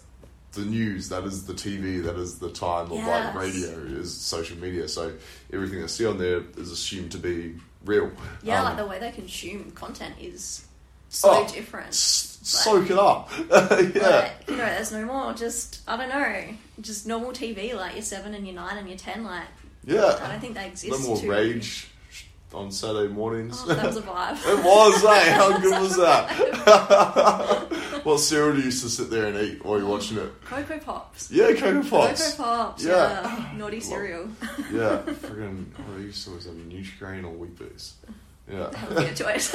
the 0.52 0.62
news. 0.62 1.08
That 1.10 1.24
is 1.24 1.46
the 1.46 1.52
TV. 1.54 2.02
That 2.04 2.16
is 2.16 2.38
the 2.38 2.50
time 2.50 2.86
of 2.86 2.98
Yes. 2.98 3.34
like 3.34 3.44
radio 3.44 3.70
is 4.00 4.14
social 4.14 4.56
media. 4.58 4.88
So 4.88 5.12
everything 5.52 5.80
they 5.80 5.86
see 5.86 6.06
on 6.06 6.18
there 6.18 6.42
is 6.56 6.70
assumed 6.70 7.12
to 7.12 7.18
be 7.18 7.54
real. 7.84 8.10
Yeah, 8.42 8.58
Um, 8.60 8.64
like 8.64 8.76
the 8.76 8.86
way 8.86 8.98
they 8.98 9.10
consume 9.12 9.70
content 9.72 10.14
is 10.20 10.62
so 11.08 11.28
Oh, 11.30 11.48
different. 11.52 11.88
s- 11.88 12.38
soak 12.42 12.90
it 12.90 12.98
up. 12.98 13.30
yeah. 13.50 13.56
Like, 13.60 14.48
you 14.48 14.56
know, 14.56 14.64
there's 14.66 14.92
no 14.92 15.04
more 15.04 15.32
just 15.34 15.80
I 15.86 15.96
don't 15.96 16.08
know, 16.08 16.54
just 16.80 17.06
normal 17.06 17.32
TV 17.32 17.74
like 17.74 17.94
your 17.94 18.02
seven 18.02 18.34
and 18.34 18.46
your 18.46 18.56
nine 18.56 18.76
and 18.78 18.88
your 18.88 18.98
ten. 18.98 19.24
Like 19.24 19.46
Yeah. 19.84 20.18
I 20.22 20.28
don't 20.30 20.40
think 20.40 20.54
they 20.54 20.66
exist. 20.66 20.90
No 20.90 20.98
more 21.08 21.16
to- 21.18 21.28
rage 21.30 21.88
on 22.52 22.70
Saturday 22.72 23.12
mornings. 23.12 23.60
Oh, 23.64 23.68
that 23.74 23.86
was 23.86 23.96
a 23.96 24.02
vibe. 24.02 24.36
it 24.46 24.64
was, 24.64 25.04
eh? 25.04 25.32
How 25.34 25.58
good 25.58 25.80
was 25.80 25.96
that? 25.96 26.30
what 28.04 28.18
cereal 28.18 28.52
do 28.52 28.58
you 28.58 28.64
used 28.66 28.82
to 28.82 28.88
sit 28.88 29.10
there 29.10 29.26
and 29.26 29.36
eat 29.38 29.64
while 29.64 29.78
you're 29.78 29.88
watching 29.88 30.18
it? 30.18 30.32
Cocoa 30.44 30.78
Pops. 30.78 31.30
Yeah, 31.30 31.52
Cocoa 31.52 31.82
Pops. 31.88 32.32
Cocoa 32.32 32.42
Pops. 32.42 32.84
Yeah. 32.84 33.22
Yeah. 33.22 33.52
Naughty 33.56 33.80
cereal. 33.80 34.28
Yeah, 34.72 35.02
friggin' 35.06 35.64
oh, 35.78 35.96
I 35.96 35.98
used 36.00 36.24
to 36.24 36.30
always 36.30 36.44
have 36.46 36.54
Nutrigrain 36.54 37.24
or 37.24 37.30
Weet-Bix. 37.30 37.92
Yeah. 38.48 38.68
That 38.70 38.88
would 38.88 38.98
be 38.98 39.04
a 39.04 39.14
choice. 39.14 39.50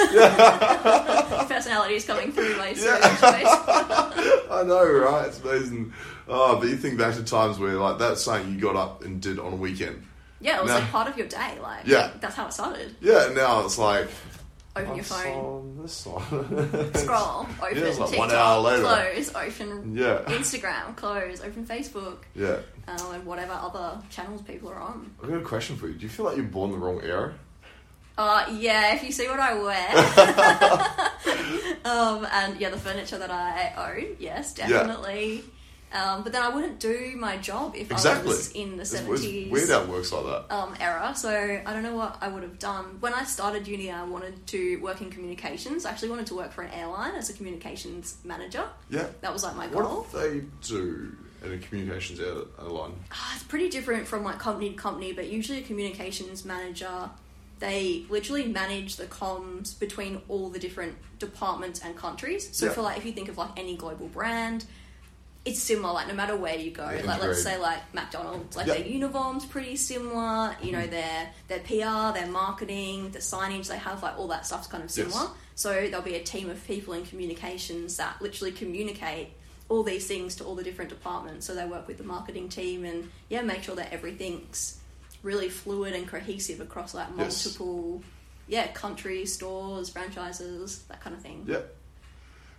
Personality 1.48 1.96
is 1.96 2.06
coming 2.06 2.32
through 2.32 2.58
my 2.58 2.70
Yeah. 2.70 3.00
choice. 3.00 4.46
I 4.52 4.64
know, 4.66 4.86
right? 4.90 5.28
It's 5.28 5.40
amazing. 5.42 5.94
Oh, 6.28 6.58
but 6.60 6.68
you 6.70 6.75
think 6.78 6.98
back 6.98 7.16
to 7.16 7.24
times 7.24 7.60
where 7.60 7.74
like 7.75 7.98
that's 7.98 8.22
something 8.24 8.54
you 8.54 8.60
got 8.60 8.75
up 8.75 9.04
and 9.04 9.22
did 9.22 9.40
on 9.40 9.54
a 9.54 9.56
weekend. 9.56 10.06
Yeah, 10.46 10.58
it 10.60 10.64
was 10.64 10.72
No. 10.72 10.78
like 10.80 10.92
part 10.92 11.08
of 11.08 11.18
your 11.18 11.28
day. 11.28 11.58
Like 11.62 11.86
Yeah. 11.86 12.12
that's 12.22 12.36
how 12.36 12.46
it 12.48 12.54
started. 12.54 12.96
Yeah, 13.02 13.30
now 13.36 13.66
it's 13.66 13.78
like 13.80 14.08
Open 14.75 14.96
your 14.96 15.04
phone. 15.06 15.24
song, 15.24 15.80
this 15.82 15.94
song. 15.94 16.92
Scroll, 16.96 17.48
open 17.64 17.78
it's 17.78 17.98
like 17.98 18.10
TikTok, 18.10 18.28
one 18.30 18.32
hour 18.32 18.60
later. 18.62 18.84
close, 18.84 19.34
open 19.36 19.96
Yeah. 19.98 20.20
Instagram, 20.28 20.96
close, 20.98 21.42
open 21.42 21.66
Facebook, 21.66 22.18
Yeah. 22.36 22.58
um, 22.88 23.14
and 23.14 23.25
whatever 23.25 23.54
other 23.54 24.00
channels 24.12 24.42
people 24.44 24.70
are 24.70 24.80
on. 24.80 25.12
I've 25.24 25.30
got 25.30 25.38
a 25.38 25.42
question 25.42 25.78
for 25.78 25.88
you. 25.88 25.94
Do 25.94 26.02
you 26.04 26.10
feel 26.10 26.25
like 26.25 26.36
you're 26.38 26.46
born 26.46 26.72
the 26.72 26.78
wrong 26.78 27.02
era? 27.04 27.34
Uh, 28.18 28.46
yeah, 28.54 28.94
if 28.96 29.04
you 29.04 29.12
see 29.12 29.28
what 29.28 29.40
I 29.40 29.54
wear, 29.56 29.90
um, 31.86 32.25
and 32.32 32.60
yeah, 32.60 32.70
the 32.70 32.78
furniture 32.78 33.18
that 33.18 33.32
I 33.32 33.74
own, 33.98 34.16
yes, 34.20 34.54
Yeah. 34.58 34.84
Um, 35.96 36.24
but 36.24 36.34
then 36.34 36.42
I 36.44 36.50
wouldn't 36.50 36.80
do 36.80 37.14
my 37.18 37.38
job 37.38 37.74
if 37.75 37.90
I 37.90 38.22
was 38.22 38.52
in 38.52 38.75
the 38.75 38.84
seventies. 38.86 39.50
weird 39.50 39.70
how 39.70 39.82
it 39.84 39.88
works 39.88 40.12
like 40.12 40.25
that. 40.25 40.54
um, 40.54 40.75
era. 40.80 41.14
So 41.16 41.30
I 41.66 41.72
don't 41.74 41.84
know 41.84 41.96
what 41.96 42.18
I 42.20 42.28
would 42.28 42.44
have 42.44 42.60
done. 42.60 42.98
When 43.00 43.14
I 43.14 43.24
started 43.24 43.66
uni, 43.68 43.90
I 43.90 44.04
wanted 44.04 44.46
to 44.48 44.75
work 44.78 45.00
in 45.02 45.10
communications. 45.10 45.86
I 45.86 45.92
actually 45.92 46.10
wanted 46.10 46.28
to 46.28 46.36
work 46.36 46.52
for 46.52 46.64
an 46.64 46.72
airline 46.72 47.16
as 47.16 47.30
a 47.30 47.34
communications 47.34 48.18
manager. 48.25 48.66
Yeah. 48.90 49.08
That 49.22 49.32
was 49.32 49.44
like 49.44 49.56
my 49.56 49.68
goal. 49.68 50.06
What 50.10 50.12
do 50.12 50.18
they 50.30 50.46
do 50.68 51.16
in 51.46 51.54
a 51.54 51.58
communications 51.60 52.20
airline? 52.20 52.94
Ah, 53.12 53.34
it's 53.36 53.44
pretty 53.44 53.70
different 53.70 54.06
from 54.06 54.24
like 54.25 54.38
company 54.38 54.72
to 54.72 54.75
company, 54.75 55.14
but 55.14 55.30
usually 55.30 55.60
a 55.60 55.64
communications 55.64 56.44
manager, 56.44 57.10
they 57.60 58.06
literally 58.10 58.46
manage 58.48 58.98
the 58.98 59.06
comms 59.06 59.80
between 59.80 60.22
all 60.28 60.50
the 60.50 60.60
different 60.60 60.96
departments 61.20 61.80
and 61.80 61.96
countries. 61.96 62.50
So 62.52 62.66
Yeah. 62.66 62.74
for 62.74 62.82
like, 62.82 62.98
if 62.98 63.06
you 63.06 63.14
think 63.14 63.30
of 63.30 63.38
like 63.38 63.52
any 63.56 63.78
global 63.78 64.08
brand, 64.10 64.66
it's 65.46 65.60
similar. 65.62 65.94
Like 65.94 66.08
no 66.08 66.16
matter 66.16 66.36
where 66.36 66.56
you 66.58 66.72
go, 66.72 66.90
Yeah, 66.90 67.04
like 67.06 67.22
let's 67.22 67.44
say 67.44 67.58
like 67.58 67.94
McDonald's, 67.94 68.58
like 68.58 68.66
Yeah. 68.68 68.75
their 68.75 68.88
uniforms 68.88 69.46
pretty 69.46 69.75
similar. 69.75 70.56
You 70.62 70.72
know 70.72 70.80
mm-hmm. 70.80 70.90
their 70.92 71.30
their 71.48 71.60
PR, 71.60 72.18
their 72.20 72.28
marketing, 72.32 73.12
the 73.12 73.20
signage 73.20 73.68
they 73.68 73.77
have, 73.77 74.01
like 74.01 74.18
all 74.18 74.27
that 74.29 74.46
stuff's 74.46 74.68
kind 74.68 74.84
of 74.84 74.90
Yes. 74.90 75.12
similar. 75.14 75.29
So 75.53 75.72
there'll 75.72 76.01
be 76.01 76.16
a 76.16 76.24
team 76.24 76.50
of 76.50 76.66
people 76.66 76.94
in 76.96 77.05
communications 77.05 77.96
that 77.98 78.22
literally 78.22 78.51
communicate 78.51 79.29
all 79.70 79.84
these 79.84 80.05
things 80.08 80.36
to 80.36 80.44
all 80.44 80.55
the 80.55 80.64
different 80.64 80.90
departments. 80.90 81.46
So 81.46 81.55
they 81.55 81.66
work 81.66 81.88
with 81.88 81.98
the 81.98 82.03
marketing 82.03 82.50
team 82.50 82.84
and 82.84 83.10
yeah, 83.29 83.42
make 83.42 83.64
sure 83.64 83.75
that 83.75 83.94
everything's 83.94 84.79
really 85.24 85.50
fluid 85.50 85.94
and 85.94 86.08
cohesive 86.08 86.60
across 86.60 86.94
like 86.94 87.08
Yes. 87.18 87.46
multiple 87.46 88.03
yeah 88.48 88.68
countries, 88.74 89.34
stores, 89.34 89.90
franchises, 89.90 90.84
that 90.88 91.01
kind 91.01 91.16
of 91.16 91.22
thing. 91.22 91.46
Yeah. 91.48 91.62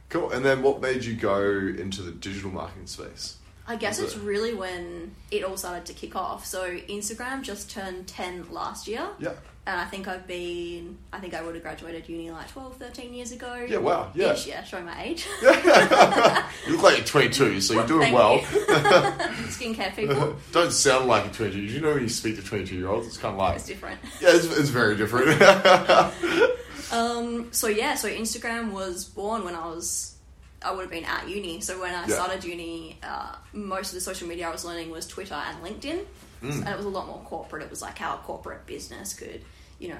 Cool. 0.09 0.31
And 0.31 0.45
then 0.45 0.63
what 0.63 0.81
made 0.81 1.05
you 1.05 1.15
go 1.15 1.41
into 1.43 2.03
the 2.03 2.13
digital 2.13 2.51
marketing 2.51 2.87
space? 2.87 3.37
I 3.69 3.75
guess 3.77 3.99
it's 3.99 4.15
it- 4.15 4.23
really 4.23 4.55
when 4.55 5.15
it 5.33 5.43
all 5.43 5.57
started 5.57 5.87
to 5.87 5.93
kick 5.93 6.15
off. 6.15 6.47
So 6.47 6.77
Instagram 6.89 7.43
just 7.43 7.71
turned 7.71 8.07
10 8.07 8.53
last 8.53 8.87
year. 8.87 9.07
Yeah. 9.19 9.33
And 9.69 9.81
I 9.81 9.85
think 9.85 10.07
I've 10.07 10.29
been, 10.29 10.97
I 11.13 11.19
think 11.19 11.35
I 11.35 11.43
would 11.43 11.57
have 11.57 11.65
graduated 11.65 12.09
uni 12.09 12.31
like 12.31 12.49
12, 12.53 12.77
13 12.77 13.13
years 13.13 13.33
ago. 13.33 13.67
Yeah, 13.69 13.79
wow. 13.79 14.13
Yeah. 14.15 14.35
Ish, 14.35 14.47
yeah, 14.47 14.63
showing 14.63 14.85
my 14.85 15.03
age. 15.03 15.27
You 15.43 16.73
look 16.73 16.83
like 16.83 16.97
you're 16.99 17.05
22, 17.07 17.61
so 17.61 17.75
you're 17.75 17.87
doing 17.87 18.13
well. 18.13 18.37
you. 18.37 18.43
Skincare 19.51 19.95
people. 19.97 20.37
Don't 20.53 20.73
sound 20.73 21.07
like 21.09 21.27
a 21.27 21.31
22. 21.31 21.59
You 21.61 21.81
know 21.81 21.95
when 21.95 22.03
you 22.05 22.09
speak 22.09 22.37
to 22.37 22.43
22 22.43 22.77
year 22.77 22.89
olds, 22.89 23.09
it's 23.09 23.17
kind 23.19 23.33
of 23.35 23.39
like, 23.41 23.57
It's 23.57 23.67
different. 23.67 23.99
yeah, 24.21 24.29
it's, 24.33 24.45
it's 24.57 24.69
very 24.71 24.97
different. 24.97 25.41
Um, 26.93 27.53
so 27.53 27.69
yeah, 27.69 27.95
so 27.95 28.09
Instagram 28.09 28.73
was 28.73 29.05
born 29.05 29.45
when 29.45 29.55
I 29.55 29.67
was, 29.67 30.15
I 30.63 30.71
would 30.73 30.83
have 30.83 30.91
been 30.91 31.05
at 31.05 31.29
uni. 31.29 31.61
So 31.61 31.81
when 31.81 31.95
I 31.95 32.07
Yeah. 32.07 32.15
started 32.15 32.45
uni, 32.45 32.99
uh, 33.03 33.35
most 33.53 33.89
of 33.89 33.95
the 33.95 34.01
social 34.01 34.29
media 34.29 34.49
I 34.49 34.53
was 34.53 34.65
learning 34.65 34.91
was 34.91 35.07
Twitter 35.07 35.35
and 35.35 35.63
LinkedIn, 35.65 36.05
Mm. 36.43 36.51
and 36.61 36.69
it 36.69 36.77
was 36.77 36.87
a 36.87 36.91
lot 36.91 37.07
more 37.07 37.23
corporate. 37.25 37.63
It 37.63 37.71
was 37.71 37.83
like 37.83 37.99
how 37.99 38.15
a 38.15 38.19
corporate 38.19 38.67
business 38.67 39.15
could, 39.15 39.43
you 39.79 39.89
know, 39.89 39.99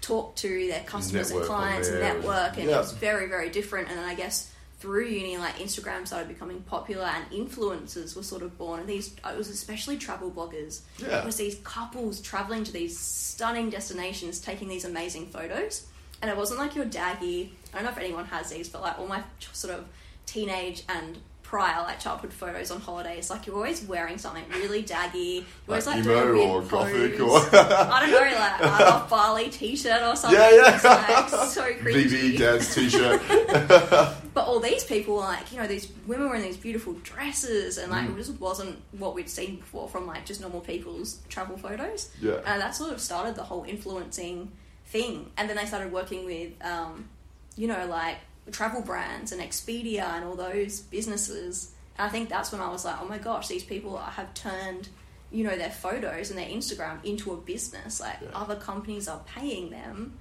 talk 0.00 0.36
to 0.36 0.68
their 0.68 0.82
customers 0.84 1.30
Network 1.30 1.42
and 1.48 1.56
clients 1.56 1.88
and 1.88 2.00
network, 2.00 2.56
and 2.56 2.68
Yeah. 2.68 2.76
it 2.76 2.78
was 2.78 2.92
very 2.92 3.26
very 3.26 3.48
different. 3.50 3.88
And 3.88 3.98
then 3.98 4.04
I 4.04 4.14
guess 4.14 4.48
through 4.80 5.06
uni, 5.06 5.36
like 5.38 5.56
Instagram 5.56 6.06
started 6.06 6.28
becoming 6.28 6.60
popular, 6.62 7.04
and 7.06 7.28
influencers 7.32 8.14
were 8.14 8.22
sort 8.22 8.42
of 8.42 8.56
born. 8.56 8.78
And 8.78 8.88
these, 8.88 9.08
it 9.28 9.36
was 9.36 9.48
especially 9.48 9.96
travel 9.96 10.30
bloggers. 10.30 10.80
Yeah. 10.98 11.18
It 11.18 11.24
was 11.24 11.34
these 11.36 11.56
couples 11.64 12.20
traveling 12.20 12.62
to 12.62 12.70
these 12.72 12.96
stunning 12.96 13.70
destinations, 13.70 14.38
taking 14.38 14.68
these 14.68 14.84
amazing 14.84 15.26
photos. 15.30 15.82
And 16.22 16.30
it 16.30 16.36
wasn't 16.36 16.58
like 16.60 16.74
your 16.74 16.86
daggy. 16.86 17.50
I 17.72 17.76
don't 17.76 17.84
know 17.84 17.90
if 17.90 17.98
anyone 17.98 18.24
has 18.26 18.50
these, 18.50 18.68
but 18.68 18.82
like 18.82 18.98
all 18.98 19.06
my 19.06 19.22
sort 19.52 19.74
of 19.74 19.84
teenage 20.26 20.82
and 20.88 21.18
prior 21.42 21.80
like 21.82 21.98
childhood 21.98 22.30
photos 22.32 22.70
on 22.70 22.78
holidays, 22.80 23.30
like 23.30 23.46
you're 23.46 23.56
always 23.56 23.82
wearing 23.84 24.18
something 24.18 24.44
really 24.50 24.82
daggy. 24.82 25.36
You're 25.36 25.44
always 25.70 25.86
Like 25.86 25.96
like 25.96 26.04
emo 26.04 26.24
doing 26.24 26.38
weird 26.38 26.50
or 26.50 26.62
gothic 26.62 27.18
pose. 27.18 27.44
or- 27.44 27.56
I 27.56 28.00
don't 28.00 28.10
know, 28.10 28.38
like 28.38 28.60
a 28.82 28.84
off 28.92 29.08
Bali 29.08 29.48
t-shirt 29.48 30.02
or 30.02 30.14
something. 30.16 30.38
Yeah, 30.38 30.50
yeah. 30.50 30.74
It's, 30.74 30.84
like, 30.84 31.48
so 31.48 31.62
cringy. 31.82 32.04
VB 32.06 32.38
dad's 32.38 32.74
t 32.74 32.88
shirt. 32.90 33.22
But 34.34 34.46
all 34.46 34.60
these 34.60 34.84
people, 34.84 35.16
like, 35.16 35.50
you 35.50 35.58
know, 35.58 35.66
these 35.66 35.90
women 36.06 36.28
were 36.28 36.36
in 36.36 36.42
these 36.42 36.56
beautiful 36.56 36.92
dresses, 37.02 37.76
and 37.76 37.90
Mm. 37.90 37.96
like, 37.96 38.10
it 38.10 38.16
just 38.16 38.38
wasn't 38.38 38.76
what 38.92 39.14
we'd 39.16 39.28
seen 39.28 39.56
before 39.56 39.88
from 39.88 40.06
like 40.06 40.26
just 40.26 40.40
normal 40.40 40.60
people's 40.60 41.18
travel 41.28 41.56
photos. 41.56 42.10
Yeah. 42.20 42.34
And 42.46 42.60
that 42.60 42.76
sort 42.76 42.92
of 42.92 43.00
started 43.00 43.34
the 43.34 43.42
whole 43.42 43.64
influencing 43.64 44.52
thing. 44.88 45.30
And 45.36 45.48
then 45.48 45.56
they 45.56 45.66
started 45.66 45.92
working 45.92 46.24
with, 46.24 46.52
um, 46.64 47.08
you 47.56 47.66
know, 47.68 47.86
like 47.86 48.16
travel 48.50 48.80
brands 48.82 49.32
and 49.32 49.40
Expedia 49.40 50.04
and 50.04 50.24
all 50.24 50.34
those 50.34 50.80
businesses. 50.80 51.72
And 51.98 52.06
I 52.06 52.10
think 52.10 52.28
that's 52.28 52.52
when 52.52 52.60
I 52.60 52.68
was 52.70 52.84
like, 52.84 52.96
oh 53.00 53.06
my 53.06 53.18
gosh, 53.18 53.48
these 53.48 53.64
people 53.64 53.96
have 53.98 54.32
turned, 54.34 54.88
you 55.30 55.44
know, 55.44 55.56
their 55.56 55.70
photos 55.70 56.30
and 56.30 56.38
their 56.38 56.48
Instagram 56.48 57.04
into 57.04 57.32
a 57.32 57.36
business. 57.36 58.00
Like, 58.00 58.16
Yeah. 58.22 58.28
other 58.34 58.56
companies 58.56 59.08
are 59.08 59.20
paying 59.26 59.70
them 59.70 60.18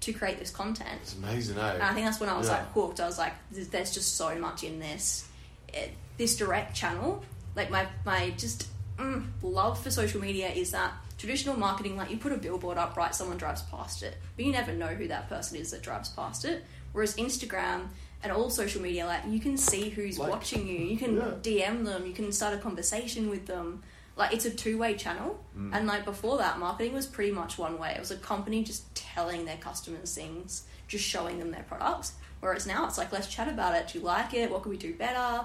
to 0.00 0.12
create 0.12 0.38
this 0.38 0.50
content. 0.50 1.00
It's 1.02 1.14
amazing, 1.14 1.58
eh? 1.58 1.72
And 1.74 1.82
I 1.82 1.94
think 1.94 2.06
that's 2.06 2.20
when 2.20 2.28
I 2.28 2.36
was 2.36 2.46
Yeah. 2.48 2.58
like 2.58 2.72
hooked. 2.72 3.00
I 3.00 3.06
was 3.06 3.18
like, 3.18 3.32
"There's- 3.50 3.68
there's 3.68 3.92
just 3.94 4.16
so 4.16 4.34
much 4.36 4.62
in 4.62 4.78
this, 4.78 5.24
it, 5.72 5.92
this 6.18 6.36
direct 6.36 6.76
channel. 6.76 7.24
Like 7.56 7.70
my 7.70 7.86
my 8.04 8.30
just 8.30 8.68
mm, 8.98 9.26
love 9.42 9.82
for 9.82 9.90
social 9.90 10.20
media 10.20 10.50
is 10.50 10.70
that 10.72 10.92
traditional 11.18 11.56
marketing, 11.56 11.96
like 11.96 12.10
you 12.10 12.16
put 12.16 12.32
a 12.32 12.36
billboard 12.36 12.78
up, 12.78 12.96
right? 12.96 13.14
Someone 13.14 13.36
drives 13.36 13.62
past 13.62 14.02
it, 14.02 14.16
but 14.36 14.44
you 14.44 14.52
never 14.52 14.72
know 14.72 14.88
who 14.88 15.08
that 15.08 15.28
person 15.28 15.56
is 15.58 15.70
that 15.70 15.82
drives 15.82 16.08
past 16.10 16.44
it. 16.44 16.64
Whereas 16.92 17.16
Instagram 17.16 17.88
and 18.22 18.32
all 18.32 18.50
social 18.50 18.80
media, 18.82 19.06
like 19.06 19.22
you 19.28 19.40
can 19.40 19.56
see 19.56 19.88
who's 19.90 20.18
Like- 20.18 20.30
watching 20.30 20.66
you. 20.66 20.78
You 20.78 20.96
can 20.96 21.16
Yeah. 21.16 21.32
DM 21.42 21.84
them. 21.84 22.06
You 22.06 22.12
can 22.12 22.32
start 22.32 22.54
a 22.54 22.58
conversation 22.58 23.28
with 23.30 23.46
them. 23.46 23.82
Like 24.16 24.32
it's 24.32 24.44
a 24.44 24.50
two 24.50 24.78
way 24.78 24.94
channel. 24.94 25.42
Mm. 25.58 25.74
And 25.74 25.86
like 25.86 26.04
before 26.04 26.38
that, 26.38 26.58
marketing 26.58 26.92
was 26.94 27.06
pretty 27.06 27.32
much 27.32 27.58
one 27.58 27.78
way. 27.78 27.92
It 27.94 28.00
was 28.00 28.10
a 28.12 28.16
company 28.16 28.62
just 28.62 28.94
telling 28.94 29.44
their 29.44 29.56
customers 29.56 30.14
things, 30.14 30.62
just 30.88 31.04
showing 31.04 31.38
them 31.40 31.50
their 31.50 31.64
products. 31.64 32.12
Whereas 32.40 32.66
now 32.66 32.86
it's 32.86 32.96
like 32.98 33.10
let's 33.12 33.26
chat 33.26 33.48
about 33.48 33.74
it. 33.74 33.88
Do 33.88 33.98
you 33.98 34.04
like 34.04 34.32
it? 34.34 34.50
What 34.50 34.62
can 34.62 34.70
we 34.70 34.76
do 34.76 34.94
better? 34.94 35.44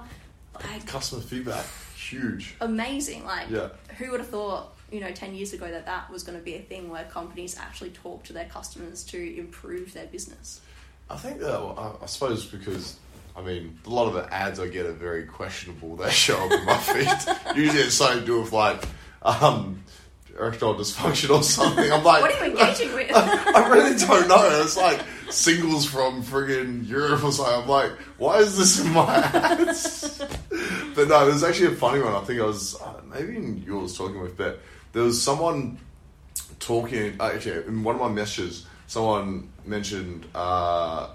Like 0.54 0.86
Customer 0.86 1.22
feedback, 1.22 1.66
huge. 1.96 2.56
amazing. 2.62 3.26
Like 3.26 3.50
Yeah. 3.50 3.70
who 3.98 4.12
would 4.12 4.20
have 4.20 4.30
thought? 4.30 4.76
You 4.92 5.02
know, 5.02 5.12
ten 5.12 5.36
years 5.36 5.54
ago 5.54 5.70
that 5.70 5.86
that 5.86 6.10
was 6.10 6.24
going 6.24 6.38
to 6.38 6.44
be 6.44 6.56
a 6.56 6.62
thing 6.62 6.90
where 6.90 7.04
companies 7.06 7.58
actually 7.58 7.92
talk 7.92 8.24
to 8.26 8.34
their 8.34 8.46
customers 8.46 9.04
to 9.06 9.38
improve 9.38 9.94
their 9.94 10.08
business. 10.08 10.62
I 11.10 11.18
think 11.18 11.40
that, 11.40 11.54
I 11.54 11.94
I 12.02 12.06
suppose 12.06 12.46
because 12.46 12.98
I 13.36 13.42
mean, 13.42 13.80
a 13.86 13.90
lot 13.90 14.08
of 14.08 14.14
the 14.14 14.34
ads 14.34 14.60
I 14.60 14.68
get 14.68 14.86
are 14.86 14.92
very 14.92 15.26
questionable. 15.26 15.96
They 16.00 16.10
show 16.12 16.38
up 16.38 16.52
in 16.52 16.66
my 16.66 16.78
feed. 16.78 17.56
Usually 17.56 17.84
it's 17.84 17.96
something 17.96 18.22
to 18.22 18.26
do 18.26 18.42
with 18.42 18.52
like 18.52 18.84
um, 19.22 19.84
erectile 20.38 20.76
dysfunction 20.76 21.36
or 21.36 21.44
something. 21.44 21.92
I'm 21.92 22.04
like, 22.04 22.22
What 22.22 22.34
are 22.34 22.48
you 22.48 22.52
engaging 22.52 22.94
with? 22.94 23.12
I 23.16 23.68
really 23.70 23.98
don't 23.98 24.28
know. 24.28 24.62
It's 24.62 24.78
like 24.78 25.02
singles 25.30 25.86
from 25.86 26.24
friggin' 26.24 26.88
Europe 26.88 27.24
or 27.24 27.32
something. 27.32 27.54
I'm 27.54 27.68
like, 27.68 27.92
why 28.18 28.40
is 28.40 28.58
this 28.58 28.84
in 28.84 28.92
my 28.92 29.16
ads? 29.16 30.18
but 30.96 31.08
no, 31.08 31.26
there's 31.26 31.44
actually 31.44 31.74
a 31.74 31.78
funny 31.78 32.02
one. 32.02 32.14
I 32.14 32.22
think 32.22 32.42
I 32.42 32.46
was 32.46 32.80
uh, 32.82 33.02
maybe 33.10 33.34
even 33.34 33.64
you 33.66 33.78
was 33.78 33.98
talking 33.98 34.20
with, 34.22 34.36
but 34.38 34.60
there 34.94 35.04
was 35.04 35.22
someone 35.22 35.78
talking. 36.60 37.20
uh, 37.20 37.32
Actually, 37.34 37.68
in 37.68 37.84
one 37.84 37.96
of 37.96 38.02
my 38.02 38.10
messages, 38.10 38.66
someone 38.88 39.50
mentioned 39.66 40.26
uh, 40.36 41.10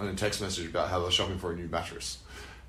in 0.00 0.06
a 0.06 0.14
text 0.14 0.40
message 0.40 0.66
about 0.66 0.88
how 0.88 1.00
they're 1.00 1.10
shopping 1.10 1.38
for 1.38 1.52
a 1.52 1.56
new 1.56 1.68
mattress, 1.68 2.18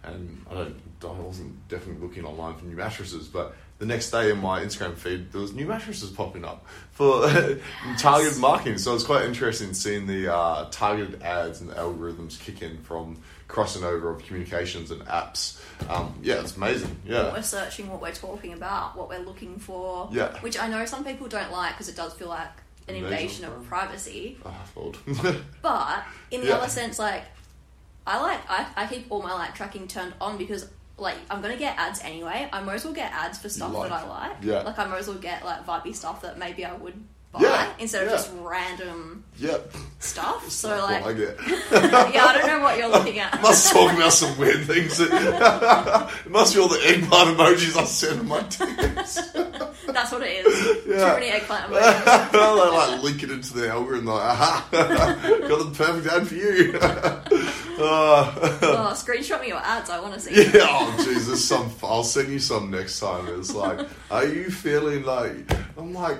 and 0.04 0.46
I 0.50 0.54
don't, 0.54 0.76
I 1.04 1.08
wasn't 1.08 1.68
definitely 1.68 2.06
looking 2.08 2.26
online 2.26 2.56
for 2.56 2.66
new 2.66 2.76
mattresses, 2.76 3.28
but. 3.28 3.56
The 3.80 3.86
next 3.86 4.10
day 4.10 4.32
in 4.32 4.40
my 4.40 4.64
Instagram 4.64 4.96
feed, 4.96 5.32
there 5.32 5.40
was 5.40 5.54
new 5.54 5.68
mattresses 5.68 6.10
popping 6.10 6.44
up 6.44 6.66
for 6.94 7.30
targeted 8.00 8.40
marketing. 8.40 8.80
So 8.80 8.96
it's 8.96 9.04
quite 9.04 9.26
interesting 9.26 9.76
seeing 9.76 10.08
the 10.08 10.34
uh, 10.34 10.68
targeted 10.72 11.22
ads 11.22 11.62
and 11.62 11.70
the 11.70 11.76
algorithms 11.76 12.40
kick 12.40 12.64
in 12.64 12.80
from 12.80 13.22
crossing 13.48 13.84
over 13.84 14.10
of 14.10 14.26
communications 14.26 14.90
and 14.90 15.02
apps. 15.06 15.62
Um, 15.90 16.14
yeah, 16.22 16.36
it's 16.42 16.56
amazing. 16.58 16.96
Yeah. 17.06 17.26
what 17.26 17.34
we're 17.34 17.42
searching, 17.44 17.90
what 17.90 18.02
we're 18.02 18.12
talking 18.14 18.54
about, 18.54 18.96
what 18.98 19.10
we're 19.10 19.20
looking 19.26 19.58
for. 19.60 20.10
Yeah. 20.12 20.38
Which 20.40 20.58
I 20.60 20.68
know 20.68 20.86
some 20.86 21.04
people 21.06 21.28
don't 21.28 21.52
like 21.52 21.74
because 21.74 21.88
it 21.90 21.96
does 21.96 22.14
feel 22.14 22.30
like 22.30 22.50
an 22.88 22.96
Invasion 22.96 23.44
invasion 23.46 23.46
of 23.46 23.68
privacy. 23.68 24.38
oh. 24.76 24.94
But 25.62 26.04
in 26.32 26.42
the 26.42 26.48
Yeah. 26.48 26.56
other 26.56 26.70
sense, 26.70 26.98
like 27.00 27.24
I 28.06 28.22
like 28.22 28.40
I, 28.50 28.66
I 28.76 28.88
keep 28.88 29.08
all 29.10 29.22
my 29.22 29.34
like 29.34 29.54
tracking 29.56 29.88
turned 29.88 30.14
on 30.22 30.38
because 30.38 30.70
like 30.98 31.18
I'm 31.30 31.42
gonna 31.42 31.58
get 31.58 31.78
ads 31.78 32.00
anyway. 32.02 32.50
I 32.52 32.62
might 32.62 32.76
as 32.76 32.86
well 32.86 32.94
get 32.94 33.12
ads 33.12 33.38
for 33.38 33.50
stuff 33.50 33.74
like. 33.74 33.90
that 33.90 34.04
I 34.04 34.08
like. 34.08 34.38
Yeah. 34.42 34.62
Like 34.62 34.80
I 34.80 34.86
might 34.86 35.00
as 35.00 35.08
well 35.08 35.18
get 35.18 35.44
like 35.46 35.66
vibey 35.66 35.94
stuff 35.94 36.22
that 36.22 36.38
maybe 36.40 36.66
I 36.66 36.74
would 36.74 36.96
buy 37.38 37.44
Yeah, 37.44 37.74
instead 37.80 38.04
of 38.04 38.10
yeah. 38.10 38.16
just 38.16 38.32
random 38.40 39.24
yep. 39.38 39.72
stuff. 40.00 40.50
So 40.50 40.70
like 40.70 41.04
I 41.04 41.14
get. 41.14 41.38
yeah, 41.72 42.26
I 42.26 42.38
don't 42.38 42.48
know 42.48 42.60
what 42.62 42.78
you're 42.78 42.88
looking 42.98 43.20
at. 43.20 43.42
must 43.42 43.72
talk 43.72 43.94
about 43.94 44.14
some 44.14 44.38
weird 44.38 44.66
things. 44.66 45.00
it 45.00 46.30
must 46.30 46.54
be 46.54 46.60
all 46.62 46.68
the 46.68 46.82
eggplant 46.86 47.38
emojis 47.38 47.78
I 47.78 47.84
send 47.86 48.22
in 48.22 48.28
my 48.28 48.42
tickets. 48.42 49.32
That's 49.88 50.12
what 50.12 50.22
it 50.24 50.46
is. 50.46 50.86
Yeah. 50.86 51.14
Too 51.14 51.20
many 51.20 51.28
eggplant 51.28 51.72
emojis. 51.72 52.32
they 52.32 52.78
like 52.78 53.04
link 53.04 53.24
it 53.24 53.32
into 53.32 53.54
the 53.54 53.70
algorithm. 53.70 54.06
Like, 54.06 54.22
aha, 54.22 54.68
got 54.72 55.66
the 55.66 55.74
perfect 55.76 56.08
ad 56.08 56.28
for 56.28 56.36
you. 56.36 56.78
uh, 57.80 58.34
oh, 58.62 58.94
screenshot 58.96 59.42
me 59.42 59.48
your 59.48 59.58
ads. 59.60 59.90
I 59.90 60.00
want 60.00 60.14
to 60.14 60.20
see. 60.20 60.36
yeah, 60.36 60.66
oh 60.70 61.04
Jesus. 61.04 61.44
some. 61.44 61.72
I'll 61.84 62.04
send 62.04 62.30
you 62.30 62.40
some 62.40 62.70
next 62.72 63.00
time. 63.00 63.28
It's 63.40 63.54
like, 63.54 63.88
are 64.12 64.26
you 64.26 64.50
feeling 64.50 65.04
like? 65.04 65.52
I'm 65.78 65.94
like, 65.94 66.18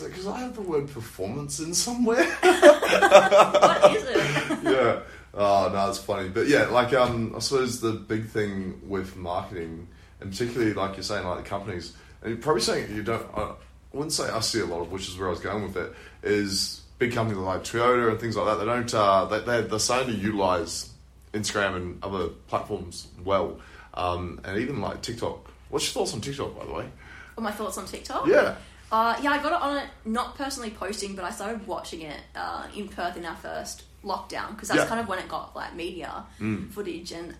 because 0.00 0.26
I 0.26 0.40
have 0.40 0.54
the 0.54 0.62
word 0.62 0.88
performance 0.90 1.60
in 1.60 1.74
somewhere. 1.74 2.24
What 2.42 3.96
is 3.96 4.04
it? 4.04 4.58
yeah. 4.64 5.00
Oh 5.34 5.70
no, 5.72 5.88
it's 5.88 5.98
funny, 5.98 6.28
but 6.28 6.46
yeah, 6.46 6.66
like 6.66 6.92
um, 6.92 7.34
I 7.34 7.38
suppose 7.38 7.80
the 7.80 7.92
big 7.92 8.28
thing 8.28 8.80
with 8.86 9.16
marketing, 9.16 9.88
and 10.20 10.30
particularly 10.30 10.74
like 10.74 10.96
you're 10.96 11.02
saying, 11.02 11.26
like 11.26 11.42
the 11.42 11.48
companies, 11.48 11.94
and 12.20 12.30
you're 12.30 12.42
probably 12.42 12.60
saying 12.60 12.94
you 12.94 13.02
don't. 13.02 13.26
I 13.34 13.52
wouldn't 13.92 14.12
say 14.12 14.28
I 14.28 14.40
see 14.40 14.60
a 14.60 14.66
lot 14.66 14.82
of, 14.82 14.92
which 14.92 15.08
is 15.08 15.16
where 15.18 15.28
I 15.28 15.30
was 15.30 15.40
going 15.40 15.62
with 15.62 15.76
it, 15.76 15.94
is 16.22 16.82
big 16.98 17.12
companies 17.12 17.38
like 17.38 17.64
Toyota 17.64 18.10
and 18.10 18.20
things 18.20 18.36
like 18.36 18.46
that. 18.46 18.58
They 18.58 18.66
don't. 18.66 18.94
Uh, 18.94 19.24
they 19.26 19.40
they're, 19.40 19.62
they're 19.62 19.78
starting 19.78 20.14
to 20.14 20.20
utilize 20.20 20.90
Instagram 21.32 21.76
and 21.76 22.04
other 22.04 22.28
platforms 22.48 23.08
well, 23.24 23.58
um, 23.94 24.38
and 24.44 24.58
even 24.58 24.80
like 24.82 25.00
TikTok. 25.00 25.50
What's 25.70 25.86
your 25.86 26.02
thoughts 26.02 26.12
on 26.12 26.20
TikTok, 26.20 26.58
by 26.58 26.66
the 26.66 26.72
way? 26.72 26.90
What 27.34 27.44
my 27.44 27.52
thoughts 27.52 27.78
on 27.78 27.86
TikTok? 27.86 28.26
Yeah. 28.26 28.56
Uh, 28.92 29.16
yeah, 29.22 29.30
I 29.30 29.42
got 29.42 29.52
it 29.52 29.62
on 29.62 29.76
it, 29.78 29.88
not 30.04 30.36
personally 30.36 30.70
posting, 30.70 31.14
but 31.16 31.24
I 31.24 31.30
started 31.30 31.66
watching 31.66 32.02
it 32.02 32.20
uh, 32.36 32.66
in 32.76 32.88
Perth 32.88 33.16
in 33.16 33.24
our 33.24 33.34
first 33.36 33.84
lockdown 34.04 34.50
because 34.50 34.68
that's 34.68 34.80
Yeah. 34.80 34.84
Mm. 34.84 34.88
kind 34.88 35.00
of 35.00 35.08
when 35.08 35.18
it 35.18 35.28
got 35.28 35.56
like 35.56 35.74
media 35.74 36.24
footage. 36.72 37.10
And 37.12 37.34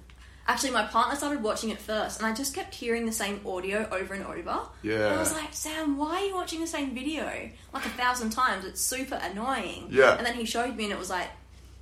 actually, 0.49 0.71
my 0.71 0.85
partner 0.85 1.15
started 1.15 1.43
watching 1.43 1.69
it 1.69 1.79
first, 1.79 2.19
and 2.19 2.27
I 2.27 2.33
just 2.35 2.55
kept 2.55 2.75
hearing 2.75 3.05
the 3.05 3.13
same 3.13 3.41
audio 3.47 3.87
over 3.93 4.15
and 4.15 4.25
over. 4.25 4.61
Yeah. 4.83 4.95
And 4.95 5.15
I 5.15 5.19
was 5.19 5.33
like, 5.35 5.53
Sam, 5.53 5.99
why 5.99 6.17
are 6.23 6.25
you 6.25 6.35
watching 6.35 6.61
the 6.61 6.67
same 6.67 6.95
video 6.95 7.27
like 7.75 7.85
a 7.85 7.91
thousand 7.91 8.31
times? 8.31 8.65
It's 8.65 8.81
super 8.81 9.17
annoying. 9.17 9.89
Yeah. 9.91 10.17
And 10.17 10.25
then 10.27 10.35
he 10.35 10.47
showed 10.47 10.75
me, 10.75 10.85
and 10.85 10.93
it 10.93 10.99
was 10.99 11.11
like 11.11 11.29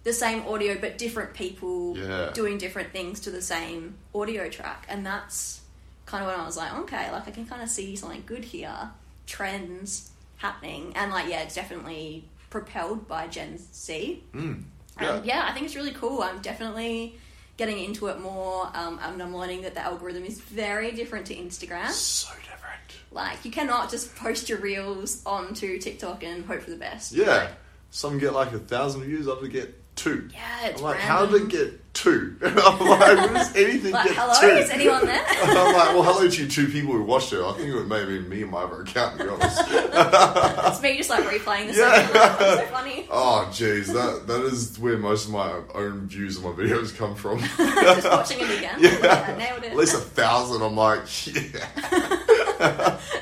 the 0.03 0.13
same 0.13 0.43
audio, 0.49 0.79
but 0.81 0.99
different 0.99 1.35
people 1.35 1.97
Yeah. 1.97 2.31
doing 2.35 2.59
different 2.59 2.91
things 2.93 3.21
to 3.21 3.31
the 3.31 3.43
same 3.43 3.99
audio 4.15 4.49
track, 4.49 4.87
and 4.89 5.07
that's 5.07 5.61
kind 6.07 6.25
of 6.25 6.31
when 6.31 6.41
I 6.41 6.45
was 6.45 6.57
like, 6.57 6.73
okay, 6.81 7.13
like 7.13 7.29
I 7.29 7.31
can 7.31 7.47
kind 7.47 7.63
of 7.63 7.69
see 7.69 7.95
something 7.95 8.25
good 8.27 8.45
here, 8.45 8.91
trends 9.31 10.11
happening, 10.37 10.93
and 10.97 11.11
like 11.11 11.29
yeah, 11.29 11.43
it's 11.43 11.55
definitely 11.55 12.25
propelled 12.51 13.07
by 13.07 13.29
Gen 13.29 13.59
Z. 13.59 14.23
Mm. 14.35 14.65
And 14.99 15.25
yeah, 15.25 15.47
I 15.49 15.53
think 15.53 15.67
it's 15.67 15.77
really 15.77 15.93
cool. 15.93 16.23
I'm 16.23 16.41
definitely 16.41 17.15
getting 17.57 17.79
into 17.83 18.09
it 18.09 18.21
more, 18.21 18.71
um, 18.75 18.99
and 19.03 19.23
I'm 19.23 19.35
learning 19.37 19.63
that 19.63 19.75
the 19.75 19.81
algorithm 19.81 20.25
is 20.25 20.41
very 20.41 20.93
different 20.93 21.27
to 21.27 21.35
Instagram. 21.35 21.89
So 21.91 22.35
different. 22.35 22.81
Like 23.13 23.45
you 23.45 23.51
cannot 23.51 23.91
just 23.91 24.15
post 24.17 24.49
your 24.49 24.59
reels 24.59 25.23
onto 25.25 25.79
TikTok 25.79 26.25
and 26.25 26.45
hope 26.45 26.63
for 26.63 26.71
the 26.71 26.77
best. 26.77 27.13
Yeah. 27.13 27.49
Some 27.91 28.19
get 28.19 28.33
like 28.35 28.53
a 28.53 28.59
thousand 28.59 29.03
views, 29.03 29.27
others 29.29 29.49
get 29.49 29.75
two. 29.97 30.29
Yeah, 30.33 30.67
it's 30.69 30.79
I'm 30.81 30.85
like, 30.85 30.99
random. 30.99 31.17
how 31.17 31.27
did 31.27 31.43
it 31.43 31.49
get 31.49 31.90
two? 32.03 32.35
I'm 32.43 32.55
like, 32.89 33.17
when 33.19 33.35
does 33.35 33.55
anything 33.57 33.93
Like, 33.93 34.07
get 34.09 34.17
hello, 34.17 34.41
two? 34.41 34.47
is 34.63 34.71
anyone 34.71 35.05
there? 35.07 35.25
I'm 35.43 35.55
like, 35.75 35.95
well, 35.95 36.03
hello 36.03 36.29
to 36.29 36.43
you 36.43 36.49
two 36.49 36.69
people 36.69 36.93
who 36.93 37.03
watched 37.03 37.33
it. 37.33 37.41
I 37.43 37.53
think 37.53 37.75
it 37.75 37.87
may 37.87 37.99
have 38.01 38.09
been 38.09 38.29
me 38.29 38.43
and 38.43 38.51
my 38.51 38.63
other 38.63 38.83
account, 38.83 39.19
to 39.19 39.25
be 39.25 39.31
honest. 39.31 39.61
it's 39.69 40.83
me 40.83 40.97
just 40.97 41.11
like 41.11 41.25
replaying 41.25 41.69
the 41.69 41.75
Yeah. 41.79 42.07
same. 42.07 42.15
Like, 42.17 42.39
so 42.39 42.67
funny. 42.73 43.07
oh, 43.11 43.49
jeez, 43.53 43.87
that 43.93 44.27
that 44.27 44.43
is 44.43 44.79
where 44.79 44.97
most 44.99 45.27
of 45.27 45.33
my 45.33 45.61
own 45.75 46.07
views 46.09 46.37
of 46.39 46.45
my 46.45 46.51
videos 46.51 46.97
come 46.97 47.15
from. 47.15 47.41
just 47.41 48.09
watching 48.09 48.39
it 48.41 48.59
again. 48.59 48.79
Yeah. 48.81 48.99
Yeah, 49.03 49.37
nailed 49.37 49.65
it. 49.65 49.73
At 49.73 49.77
least 49.77 49.95
a 49.95 49.99
thousand. 49.99 50.63
I'm 50.63 50.77
like, 50.77 51.01
yeah, 51.27 51.41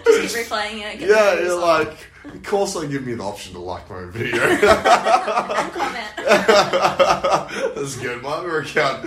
just 0.05 0.35
keep 0.37 0.47
replaying 0.47 0.81
it. 0.95 1.01
yeah. 1.01 1.35
You're 1.41 1.59
like, 1.61 1.97
of 2.25 2.43
course, 2.43 2.75
they 2.75 2.89
give 2.89 3.07
me 3.07 3.15
the 3.15 3.23
option 3.23 3.55
to 3.55 3.61
like 3.61 3.89
my 3.89 3.97
own 3.97 4.11
video. 4.11 4.43
and 4.43 4.61
comment. 5.73 6.13
That's 7.77 7.97
good. 7.97 8.23
My 8.23 8.31
other 8.31 8.61
account. 8.61 9.05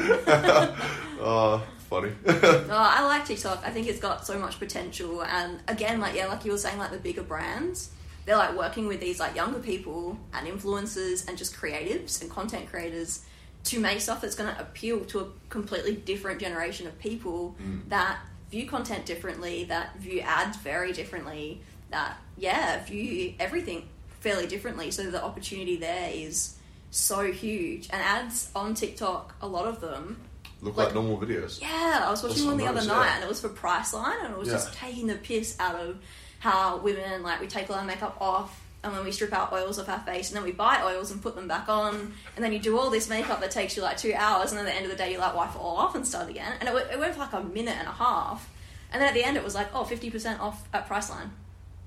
oh, 1.20 1.64
funny. 1.90 2.12
Oh, 2.26 2.66
I 2.70 3.04
like 3.06 3.26
TikTok. 3.26 3.64
I 3.66 3.70
think 3.70 3.88
it's 3.88 4.00
got 4.00 4.26
so 4.26 4.40
much 4.40 4.60
potential. 4.60 5.24
And 5.24 5.60
again, 5.68 6.00
like 6.00 6.16
yeah, 6.16 6.28
like 6.28 6.46
you 6.46 6.52
were 6.52 6.58
saying, 6.58 6.78
like 6.78 6.92
the 6.92 6.98
bigger 6.98 7.24
brands, 7.24 7.92
they're 8.26 8.38
like 8.38 8.58
working 8.58 8.88
with 8.88 9.02
these 9.02 9.20
like 9.20 9.36
younger 9.36 9.60
people 9.60 10.18
and 10.34 10.48
influencers 10.48 11.28
and 11.28 11.38
just 11.38 11.56
creatives 11.56 12.22
and 12.22 12.30
content 12.32 12.70
creators 12.70 13.26
to 13.66 13.80
make 13.80 14.02
stuff 14.02 14.22
that's 14.22 14.36
going 14.36 14.54
to 14.54 14.60
appeal 14.62 15.06
to 15.06 15.20
a 15.20 15.26
completely 15.50 15.96
different 15.96 16.40
generation 16.40 16.88
of 16.88 16.98
people 16.98 17.56
mm. 17.62 17.88
that 17.90 18.20
view 18.50 18.68
content 18.68 19.06
differently, 19.06 19.66
that 19.66 19.96
view 19.98 20.20
ads 20.22 20.58
very 20.58 20.92
differently, 20.94 21.62
that 21.92 22.18
yeah, 22.38 22.84
view 22.84 23.34
everything 23.40 23.88
fairly 24.22 24.48
differently. 24.48 24.92
So 24.92 25.10
the 25.12 25.24
opportunity 25.24 25.76
there 25.78 26.10
is 26.14 26.56
so 26.90 27.32
huge. 27.32 27.88
And 27.92 28.02
ads 28.02 28.50
on 28.56 28.74
TikTok, 28.74 29.36
a 29.42 29.48
lot 29.48 29.66
of 29.68 29.80
them 29.82 30.22
Look 30.64 30.78
Like- 30.78 30.88
like 30.88 30.94
normal 30.96 31.18
videos. 31.18 31.60
yeah, 31.60 32.04
I 32.06 32.12
was 32.12 32.22
watching 32.22 32.38
That's 32.38 32.46
one 32.48 32.58
the 32.58 32.68
other 32.68 32.86
night, 32.86 33.06
yeah. 33.08 33.16
and 33.16 33.24
it 33.24 33.28
was 33.28 33.42
for 33.42 33.50
Priceline, 33.50 34.24
and 34.24 34.34
it 34.34 34.38
was 34.38 34.48
Yeah. 34.48 34.54
just 34.56 34.74
taking 34.74 35.08
the 35.08 35.16
piss 35.16 35.56
out 35.60 35.74
of 35.76 35.98
how 36.40 36.78
women 36.78 37.24
like 37.24 37.42
we 37.42 37.48
take 37.48 37.68
all 37.72 37.78
our 37.78 37.84
makeup 37.84 38.16
off, 38.22 38.62
and 38.84 38.94
then 38.94 39.04
we 39.04 39.12
strip 39.12 39.34
our 39.34 39.50
oils 39.52 39.80
off 39.80 39.90
our 39.90 40.00
face, 40.02 40.30
and 40.30 40.38
then 40.38 40.44
we 40.44 40.52
buy 40.52 40.84
oils 40.84 41.10
and 41.10 41.20
put 41.20 41.34
them 41.36 41.48
back 41.48 41.68
on, 41.68 42.14
and 42.36 42.46
then 42.46 42.54
you 42.54 42.60
do 42.60 42.78
all 42.78 42.92
this 42.92 43.10
makeup 43.10 43.42
that 43.42 43.50
takes 43.50 43.76
you 43.76 43.82
like 43.82 43.98
two 43.98 44.14
hours, 44.16 44.52
and 44.52 44.60
then 44.60 44.68
at 44.68 44.72
the 44.72 44.76
end 44.76 44.86
of 44.86 44.92
the 44.92 44.98
day 44.98 45.12
you 45.12 45.18
like 45.18 45.34
wipe 45.36 45.50
it 45.56 45.58
all 45.60 45.78
off 45.78 45.96
and 45.96 46.06
start 46.08 46.30
again, 46.30 46.54
and 46.60 46.70
it, 46.70 46.72
w- 46.74 46.86
it 46.92 47.00
went 47.00 47.14
for 47.16 47.22
like 47.22 47.34
a 47.34 47.42
minute 47.42 47.76
and 47.80 47.88
a 47.88 47.92
half, 47.92 48.48
and 48.94 49.02
then 49.02 49.08
at 49.10 49.16
the 49.16 49.24
end 49.24 49.38
it 49.38 49.44
was 49.44 49.56
like 49.56 49.70
oh 49.74 49.84
50 49.84 50.12
percent 50.12 50.40
off 50.40 50.68
at 50.74 50.88
Priceline, 50.88 51.32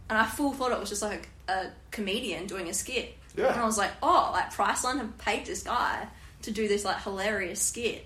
and 0.09 0.19
I 0.19 0.27
full 0.27 0.53
thought 0.53 0.73
it 0.73 0.79
was 0.81 0.88
just 0.88 1.03
like 1.03 1.29
a 1.49 1.67
comedian 1.90 2.47
doing 2.47 2.69
a 2.69 2.75
skit, 2.75 3.14
Yeah. 3.37 3.53
and 3.53 3.61
I 3.61 3.64
was 3.64 3.79
like 3.79 3.93
oh 4.03 4.31
like 4.33 4.53
Priceline 4.53 4.99
have 4.99 5.17
paid 5.19 5.47
this 5.47 5.62
guy 5.62 6.07
to 6.43 6.51
do 6.51 6.69
this 6.69 6.85
like 6.85 7.03
hilarious 7.03 7.61
skit 7.61 8.05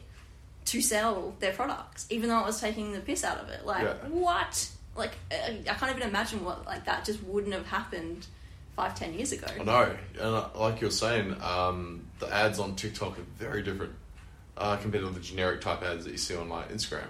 to 0.67 0.81
sell 0.83 1.35
their 1.41 1.53
products, 1.53 2.07
even 2.11 2.29
though 2.29 2.41
it 2.41 2.45
was 2.47 2.61
taking 2.61 2.93
the 2.93 3.01
piss 3.01 3.25
out 3.25 3.39
of 3.39 3.49
it. 3.49 3.65
Like, 3.65 3.85
Yeah. 3.85 3.95
what? 4.11 4.69
Like, 4.95 5.13
uh, 5.33 5.37
I 5.71 5.75
can't 5.75 5.97
even 5.97 6.07
imagine 6.09 6.45
what 6.45 6.67
like 6.67 6.85
that 6.85 7.05
just 7.07 7.23
wouldn't 7.25 7.55
have 7.55 7.67
happened 7.67 8.27
five, 8.77 8.95
ten 8.95 9.15
years 9.15 9.33
ago. 9.33 9.47
I 9.59 9.63
know, 9.65 9.97
and 10.15 10.21
uh, 10.21 10.49
like 10.55 10.81
you're 10.81 10.91
saying, 10.91 11.41
um, 11.43 12.07
the 12.19 12.33
ads 12.33 12.59
on 12.59 12.75
TikTok 12.77 13.19
are 13.19 13.23
very 13.39 13.63
different 13.63 13.95
uh, 14.59 14.77
compared 14.77 15.05
to 15.05 15.11
the 15.11 15.21
generic 15.21 15.61
type 15.63 15.83
ads 15.83 16.05
that 16.05 16.11
you 16.11 16.19
see 16.19 16.37
on 16.37 16.49
like 16.49 16.71
Instagram. 16.71 17.07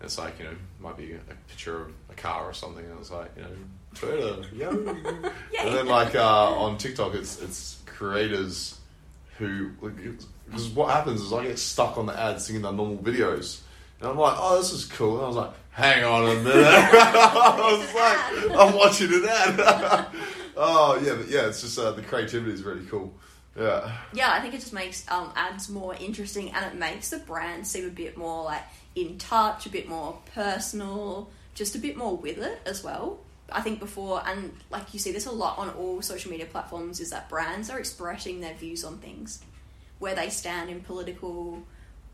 It's 0.00 0.18
like 0.18 0.38
you 0.38 0.44
know, 0.46 0.56
might 0.80 0.96
be 0.96 1.12
a 1.12 1.34
picture 1.48 1.82
of 1.82 1.92
a 2.10 2.14
car 2.14 2.44
or 2.44 2.52
something, 2.54 2.84
and 2.84 2.98
it's 2.98 3.10
like 3.12 3.30
you 3.36 3.42
know, 3.42 3.48
Toyota, 3.96 4.46
yeah. 5.52 5.64
And 5.64 5.74
then 5.74 5.86
like 5.86 6.14
uh, 6.14 6.54
on 6.54 6.78
TikTok, 6.78 7.14
it's 7.14 7.40
it's 7.40 7.78
creators 7.86 8.78
who 9.38 9.70
because 10.46 10.68
what 10.68 10.90
happens 10.90 11.20
is 11.20 11.32
I 11.32 11.44
get 11.44 11.58
stuck 11.58 11.98
on 11.98 12.06
the 12.06 12.18
ads 12.18 12.46
seeing 12.46 12.62
the 12.62 12.70
normal 12.70 12.98
videos, 12.98 13.60
and 14.00 14.10
I'm 14.10 14.18
like, 14.18 14.36
oh, 14.38 14.58
this 14.58 14.72
is 14.72 14.84
cool. 14.84 15.16
And 15.16 15.24
I 15.24 15.28
was 15.28 15.36
like, 15.36 15.52
hang 15.70 16.04
on 16.04 16.22
a 16.22 16.34
minute. 16.40 16.44
I 16.54 18.36
was 18.38 18.50
like, 18.50 18.58
I'm 18.58 18.74
watching 18.74 19.12
an 19.12 19.28
ad. 19.28 20.06
oh 20.56 21.00
yeah, 21.02 21.14
but 21.14 21.28
yeah, 21.28 21.48
it's 21.48 21.60
just 21.60 21.78
uh, 21.78 21.92
the 21.92 22.02
creativity 22.02 22.52
is 22.52 22.62
really 22.62 22.86
cool. 22.86 23.12
Yeah. 23.58 23.90
Yeah, 24.12 24.32
I 24.32 24.40
think 24.40 24.54
it 24.54 24.60
just 24.60 24.72
makes 24.72 25.08
um, 25.10 25.32
ads 25.34 25.68
more 25.68 25.94
interesting 25.94 26.50
and 26.52 26.64
it 26.66 26.78
makes 26.78 27.10
the 27.10 27.18
brand 27.18 27.66
seem 27.66 27.86
a 27.86 27.90
bit 27.90 28.16
more 28.16 28.44
like 28.44 28.62
in 28.94 29.18
touch, 29.18 29.66
a 29.66 29.70
bit 29.70 29.88
more 29.88 30.18
personal, 30.34 31.30
just 31.54 31.74
a 31.74 31.78
bit 31.78 31.96
more 31.96 32.16
with 32.16 32.38
it 32.38 32.60
as 32.66 32.84
well. 32.84 33.18
I 33.52 33.60
think 33.60 33.78
before, 33.78 34.22
and 34.26 34.52
like 34.70 34.92
you 34.92 34.98
see 34.98 35.12
this 35.12 35.26
a 35.26 35.32
lot 35.32 35.58
on 35.58 35.70
all 35.70 36.02
social 36.02 36.30
media 36.30 36.46
platforms, 36.46 37.00
is 37.00 37.10
that 37.10 37.28
brands 37.28 37.70
are 37.70 37.78
expressing 37.78 38.40
their 38.40 38.54
views 38.54 38.84
on 38.84 38.98
things, 38.98 39.40
where 39.98 40.14
they 40.14 40.28
stand 40.30 40.68
in 40.70 40.80
political 40.80 41.62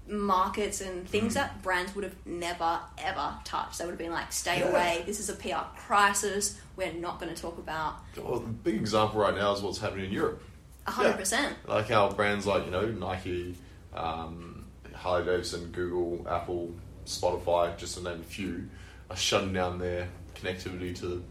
markets 0.08 0.80
and 0.80 1.08
things 1.08 1.34
that 1.34 1.62
brands 1.62 1.94
would 1.94 2.02
have 2.04 2.16
never 2.26 2.80
ever 2.98 3.34
touched. 3.44 3.78
They 3.78 3.84
would 3.84 3.92
have 3.92 3.98
been 3.98 4.10
like, 4.12 4.32
stay 4.32 4.58
Yeah. 4.58 4.70
away, 4.70 5.02
this 5.06 5.20
is 5.20 5.28
a 5.28 5.34
PR 5.34 5.64
crisis, 5.76 6.58
we're 6.76 6.92
not 6.92 7.20
going 7.20 7.32
to 7.34 7.40
talk 7.40 7.56
about 7.58 7.96
Well, 8.16 8.40
the 8.40 8.48
big 8.48 8.74
example 8.74 9.20
right 9.20 9.34
now 9.34 9.52
is 9.52 9.62
what's 9.62 9.78
happening 9.78 10.06
in 10.06 10.12
Europe. 10.12 10.42
100%. 10.86 11.54
Like 11.68 11.88
how 11.88 12.10
brands 12.10 12.46
like 12.46 12.64
you 12.64 12.72
know 12.72 12.86
Nike, 12.86 13.54
um, 13.94 14.64
Harley 14.92 15.24
Davidson, 15.24 15.70
Google, 15.70 16.26
Apple, 16.28 16.74
Spotify, 17.06 17.76
just 17.78 17.96
to 17.96 18.02
name 18.02 18.20
a 18.20 18.24
few, 18.24 18.68
are 19.08 19.16
shutting 19.16 19.52
down 19.52 19.78
their 19.78 20.08
connectivity 20.42 20.98
to 21.00 21.22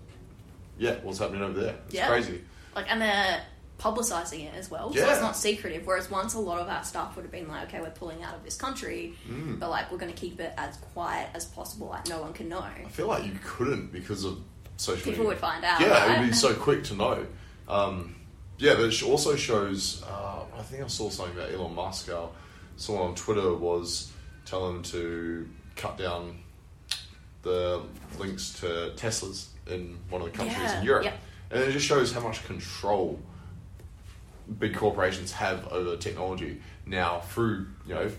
yeah 0.77 0.95
what's 1.03 1.19
happening 1.19 1.41
over 1.43 1.59
there. 1.59 1.75
It's 1.85 1.95
Yeah. 1.95 2.07
crazy. 2.07 2.41
like 2.75 2.85
and 2.89 3.01
they're 3.01 3.43
publicizing 3.79 4.45
it 4.45 4.53
as 4.53 4.69
well 4.69 4.93
so 4.93 5.09
it's 5.09 5.21
not 5.21 5.35
secretive 5.35 5.87
whereas 5.87 6.09
once 6.11 6.35
a 6.35 6.39
lot 6.39 6.59
of 6.59 6.67
our 6.69 6.83
stuff 6.83 7.15
would 7.15 7.23
have 7.23 7.31
been 7.31 7.47
like 7.47 7.67
okay 7.67 7.81
we're 7.81 7.89
pulling 7.89 8.21
out 8.21 8.35
of 8.35 8.43
this 8.43 8.55
country 8.55 9.15
Mm. 9.27 9.57
but 9.59 9.71
like 9.71 9.91
we're 9.91 9.97
going 9.97 10.13
to 10.13 10.17
keep 10.19 10.39
it 10.39 10.53
as 10.55 10.77
quiet 10.93 11.29
as 11.33 11.45
possible 11.45 11.87
like 11.87 12.07
no 12.07 12.21
one 12.21 12.31
can 12.31 12.47
know 12.47 12.59
I 12.59 12.87
feel 12.89 13.07
like 13.07 13.25
you 13.25 13.31
couldn't 13.43 13.91
because 13.91 14.23
of 14.23 14.37
social 14.77 14.97
people 15.03 15.11
media. 15.23 15.27
would 15.29 15.37
find 15.39 15.65
out 15.65 15.81
Yeah, 15.81 16.13
it 16.15 16.19
would 16.19 16.27
be 16.29 16.33
so 16.35 16.53
quick 16.67 16.83
to 16.85 16.93
know. 16.95 17.25
Um, 17.67 18.15
yeah, 18.59 18.75
but 18.75 18.83
it 18.93 19.03
also 19.03 19.35
shows. 19.35 20.03
Uh, 20.03 20.41
I 20.57 20.61
think 20.61 20.83
I 20.83 20.87
saw 20.87 21.09
something 21.09 21.35
about 21.37 21.51
Elon 21.51 21.73
Musk. 21.73 22.09
Uh, 22.09 22.27
someone 22.77 23.07
on 23.09 23.15
Twitter 23.15 23.53
was 23.55 24.11
telling 24.45 24.77
him 24.77 24.83
to 24.83 25.49
cut 25.75 25.97
down 25.97 26.37
the 27.43 27.81
links 28.19 28.59
to 28.61 28.93
Teslas 28.95 29.47
in 29.67 29.97
one 30.09 30.21
of 30.21 30.31
the 30.31 30.37
countries 30.37 30.57
Yeah, 30.59 30.79
in 30.79 30.85
Europe, 30.85 31.03
yep. 31.05 31.19
and 31.51 31.61
it 31.63 31.71
just 31.71 31.85
shows 31.85 32.11
how 32.13 32.19
much 32.21 32.43
control 32.45 33.19
big 34.59 34.75
corporations 34.75 35.31
have 35.31 35.67
over 35.71 35.95
technology 35.97 36.61
now 36.85 37.19
through 37.19 37.67
you 37.87 37.93
know 37.93 38.11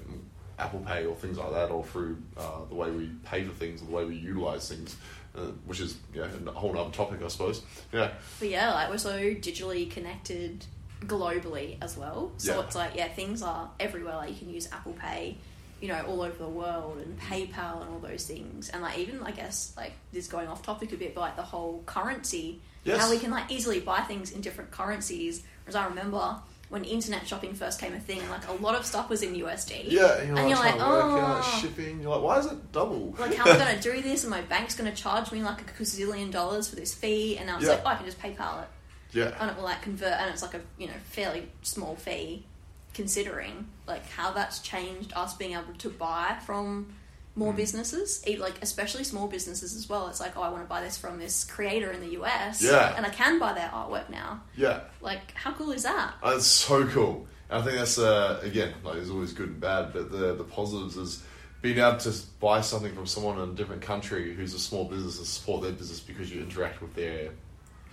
Apple 0.59 0.81
Pay 0.81 1.07
or 1.07 1.15
things 1.17 1.39
like 1.39 1.51
that, 1.53 1.71
or 1.71 1.85
through 1.85 2.19
uh, 2.37 2.65
the 2.69 2.75
way 2.75 2.91
we 2.91 3.11
pay 3.25 3.45
for 3.45 3.53
things 3.53 3.83
or 3.83 3.87
the 3.87 3.91
way 3.93 4.05
we 4.05 4.15
utilize 4.17 4.69
things, 4.69 4.97
uh, 5.37 5.41
which 5.67 5.81
is 5.81 5.97
you 6.15 6.21
know, 6.21 6.29
a 6.47 6.53
whole 6.53 6.77
other 6.79 6.91
topic, 6.93 7.21
I 7.25 7.29
suppose. 7.29 7.63
Yeah, 7.93 8.13
but 8.39 8.49
yeah 8.49 8.73
like 8.73 8.89
we're 8.91 8.99
so 8.99 9.19
digitally 9.19 9.91
connected 9.91 10.65
globally 11.07 11.77
as 11.83 11.97
well 11.97 12.31
so 12.37 12.55
Yeah. 12.55 12.65
it's 12.65 12.77
like 12.77 12.95
yeah 12.95 13.09
things 13.09 13.43
are 13.43 13.69
everywhere 13.81 14.15
like 14.15 14.31
you 14.31 14.37
can 14.37 14.51
use 14.51 14.69
apple 14.71 14.93
pay 14.93 15.37
you 15.83 15.89
know 15.89 16.01
all 16.07 16.23
over 16.23 16.39
the 16.39 16.49
world 16.49 16.97
and 17.05 17.19
paypal 17.21 17.83
and 17.83 17.91
all 17.91 17.99
those 17.99 18.25
things 18.25 18.71
and 18.71 18.81
like 18.83 18.97
even 18.99 19.21
i 19.25 19.31
guess 19.33 19.75
like 19.77 19.93
this 20.13 20.29
going 20.29 20.49
off 20.49 20.63
topic 20.63 20.93
a 20.93 20.97
bit 20.97 21.15
but 21.15 21.21
like 21.21 21.37
the 21.37 21.43
whole 21.43 21.83
currency 21.85 22.61
Yes. 22.85 23.01
how 23.01 23.11
we 23.11 23.19
can 23.19 23.31
like 23.31 23.51
easily 23.51 23.79
buy 23.81 24.01
things 24.01 24.31
in 24.33 24.41
different 24.41 24.71
currencies 24.71 25.43
whereas 25.65 25.75
i 25.77 25.87
remember 25.87 26.37
when 26.69 26.85
internet 26.85 27.27
shopping 27.29 27.53
first 27.55 27.79
came 27.81 27.93
a 27.95 28.01
thing 28.01 28.21
like 28.31 28.49
a 28.49 28.53
lot 28.55 28.75
of 28.75 28.87
stuff 28.87 29.11
was 29.11 29.23
in 29.23 29.35
usd 29.35 29.71
yeah. 29.91 30.19
And 30.19 30.29
you're 30.29 30.39
And 30.39 30.49
like, 30.49 30.49
you're 30.49 30.57
like, 30.59 30.75
work 30.77 31.23
out 31.23 31.43
"Oh." 31.45 31.59
shipping. 31.61 32.01
You're 32.01 32.11
like, 32.15 32.23
why 32.23 32.39
is 32.39 32.47
it 32.47 32.73
double? 32.73 33.15
like 33.19 33.35
how 33.35 33.49
am 33.51 33.61
i 33.61 33.65
going 33.65 33.77
to 33.81 33.83
do 33.93 34.03
this 34.03 34.23
and 34.25 34.31
my 34.31 34.41
bank's 34.43 34.75
going 34.75 34.91
to 34.91 34.97
charge 34.97 35.31
me 35.33 35.43
like 35.43 35.61
a 35.61 35.65
gazillion 35.83 36.31
dollars 36.33 36.69
for 36.69 36.77
this 36.77 36.95
fee 36.95 37.37
and 37.39 37.51
I 37.51 37.57
was 37.57 37.65
Yeah. 37.65 37.71
like 37.73 37.83
oh 37.85 37.89
i 37.89 37.95
can 37.97 38.07
just 38.07 38.21
paypal 38.21 38.63
it 38.63 38.69
yeah, 39.15 39.35
and 39.41 39.51
it 39.51 39.57
will 39.57 39.65
like 39.65 39.83
convert 39.83 40.13
and 40.15 40.31
it's 40.31 40.41
like 40.43 40.55
a 40.55 40.61
you 40.79 40.87
know 40.87 40.95
fairly 41.05 41.47
small 41.61 41.95
fee 41.97 42.47
considering 42.95 43.67
like 43.87 44.07
how 44.11 44.31
that's 44.33 44.59
changed 44.61 45.13
us 45.15 45.35
being 45.35 45.53
able 45.53 45.73
to 45.79 45.89
buy 45.89 46.37
from 46.47 46.93
more 47.35 47.53
businesses 47.55 48.23
e- 48.29 48.37
like 48.37 48.55
especially 48.61 49.03
small 49.05 49.27
businesses 49.27 49.75
as 49.75 49.89
well 49.89 50.09
it's 50.09 50.21
like 50.21 50.37
oh 50.37 50.43
i 50.43 50.51
want 50.51 50.63
to 50.63 50.69
buy 50.69 50.83
this 50.83 50.99
from 50.99 51.19
this 51.19 51.45
creator 51.45 51.91
in 51.91 52.01
the 52.03 52.09
us 52.09 52.63
Yeah. 52.63 52.95
and 52.95 53.07
i 53.07 53.09
can 53.09 53.39
buy 53.39 53.55
their 53.55 53.69
artwork 53.71 54.11
now 54.11 54.43
yeah. 54.55 54.81
like 55.01 55.33
how 55.33 55.53
cool 55.53 55.73
is 55.73 55.85
that 55.85 56.15
That's 56.23 56.47
so 56.47 56.87
cool. 56.89 57.27
And 57.49 57.61
I 57.63 57.65
think 57.65 57.77
that's 57.79 57.99
uh, 57.99 58.41
again, 58.43 58.73
like 58.83 58.95
there's 58.95 59.11
always 59.11 59.33
good 59.35 59.49
and 59.49 59.61
bad, 59.61 59.93
but 59.93 60.11
the 60.11 60.35
the 60.35 60.45
positives 60.45 60.97
is 60.97 61.23
being 61.61 61.77
able 61.79 61.99
to 61.99 62.13
buy 62.41 62.63
something 62.63 62.95
from 62.95 63.07
someone 63.07 63.39
in 63.39 63.51
a 63.51 63.53
different 63.53 63.83
country 63.83 64.35
who's 64.35 64.55
a 64.55 64.59
small 64.59 64.87
business 64.87 65.19
and 65.19 65.27
support 65.27 65.61
their 65.63 65.73
business 65.73 66.01
because 66.01 66.33
you 66.33 66.41
interact 66.41 66.81
with 66.81 66.95
their, 66.95 67.29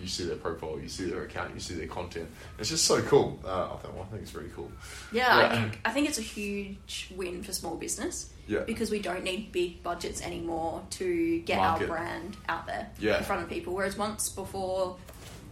you 0.01 0.07
see 0.07 0.25
their 0.25 0.35
profile, 0.37 0.79
you 0.81 0.89
see 0.89 1.05
their 1.05 1.23
account, 1.23 1.53
you 1.53 1.59
see 1.59 1.73
their 1.75 1.87
content. 1.87 2.27
It's 2.57 2.69
just 2.69 2.85
so 2.85 3.01
cool. 3.03 3.39
Uh, 3.45 3.73
I 3.73 3.77
think 3.77 3.93
well, 3.95 4.03
I 4.03 4.07
think 4.07 4.21
it's 4.23 4.33
really 4.33 4.49
cool. 4.55 4.71
yeah, 5.11 5.39
Yeah. 5.39 5.45
i 5.47 5.55
think 5.61 5.79
i 5.85 5.91
think 5.91 6.07
it's 6.09 6.17
a 6.17 6.21
huge 6.21 7.11
win 7.15 7.43
for 7.43 7.51
small 7.53 7.75
business 7.75 8.29
Yeah. 8.47 8.59
because 8.61 8.89
we 8.91 8.99
don't 8.99 9.23
need 9.23 9.51
big 9.51 9.83
budgets 9.83 10.21
anymore 10.21 10.81
to 10.91 11.39
get 11.41 11.57
Market. 11.57 11.89
our 11.89 11.97
brand 11.97 12.37
out 12.47 12.65
there 12.65 12.89
Yeah. 12.99 13.17
in 13.17 13.23
front 13.23 13.43
of 13.43 13.49
people. 13.49 13.73
Whereas 13.73 13.97
once 13.97 14.29
before, 14.29 14.97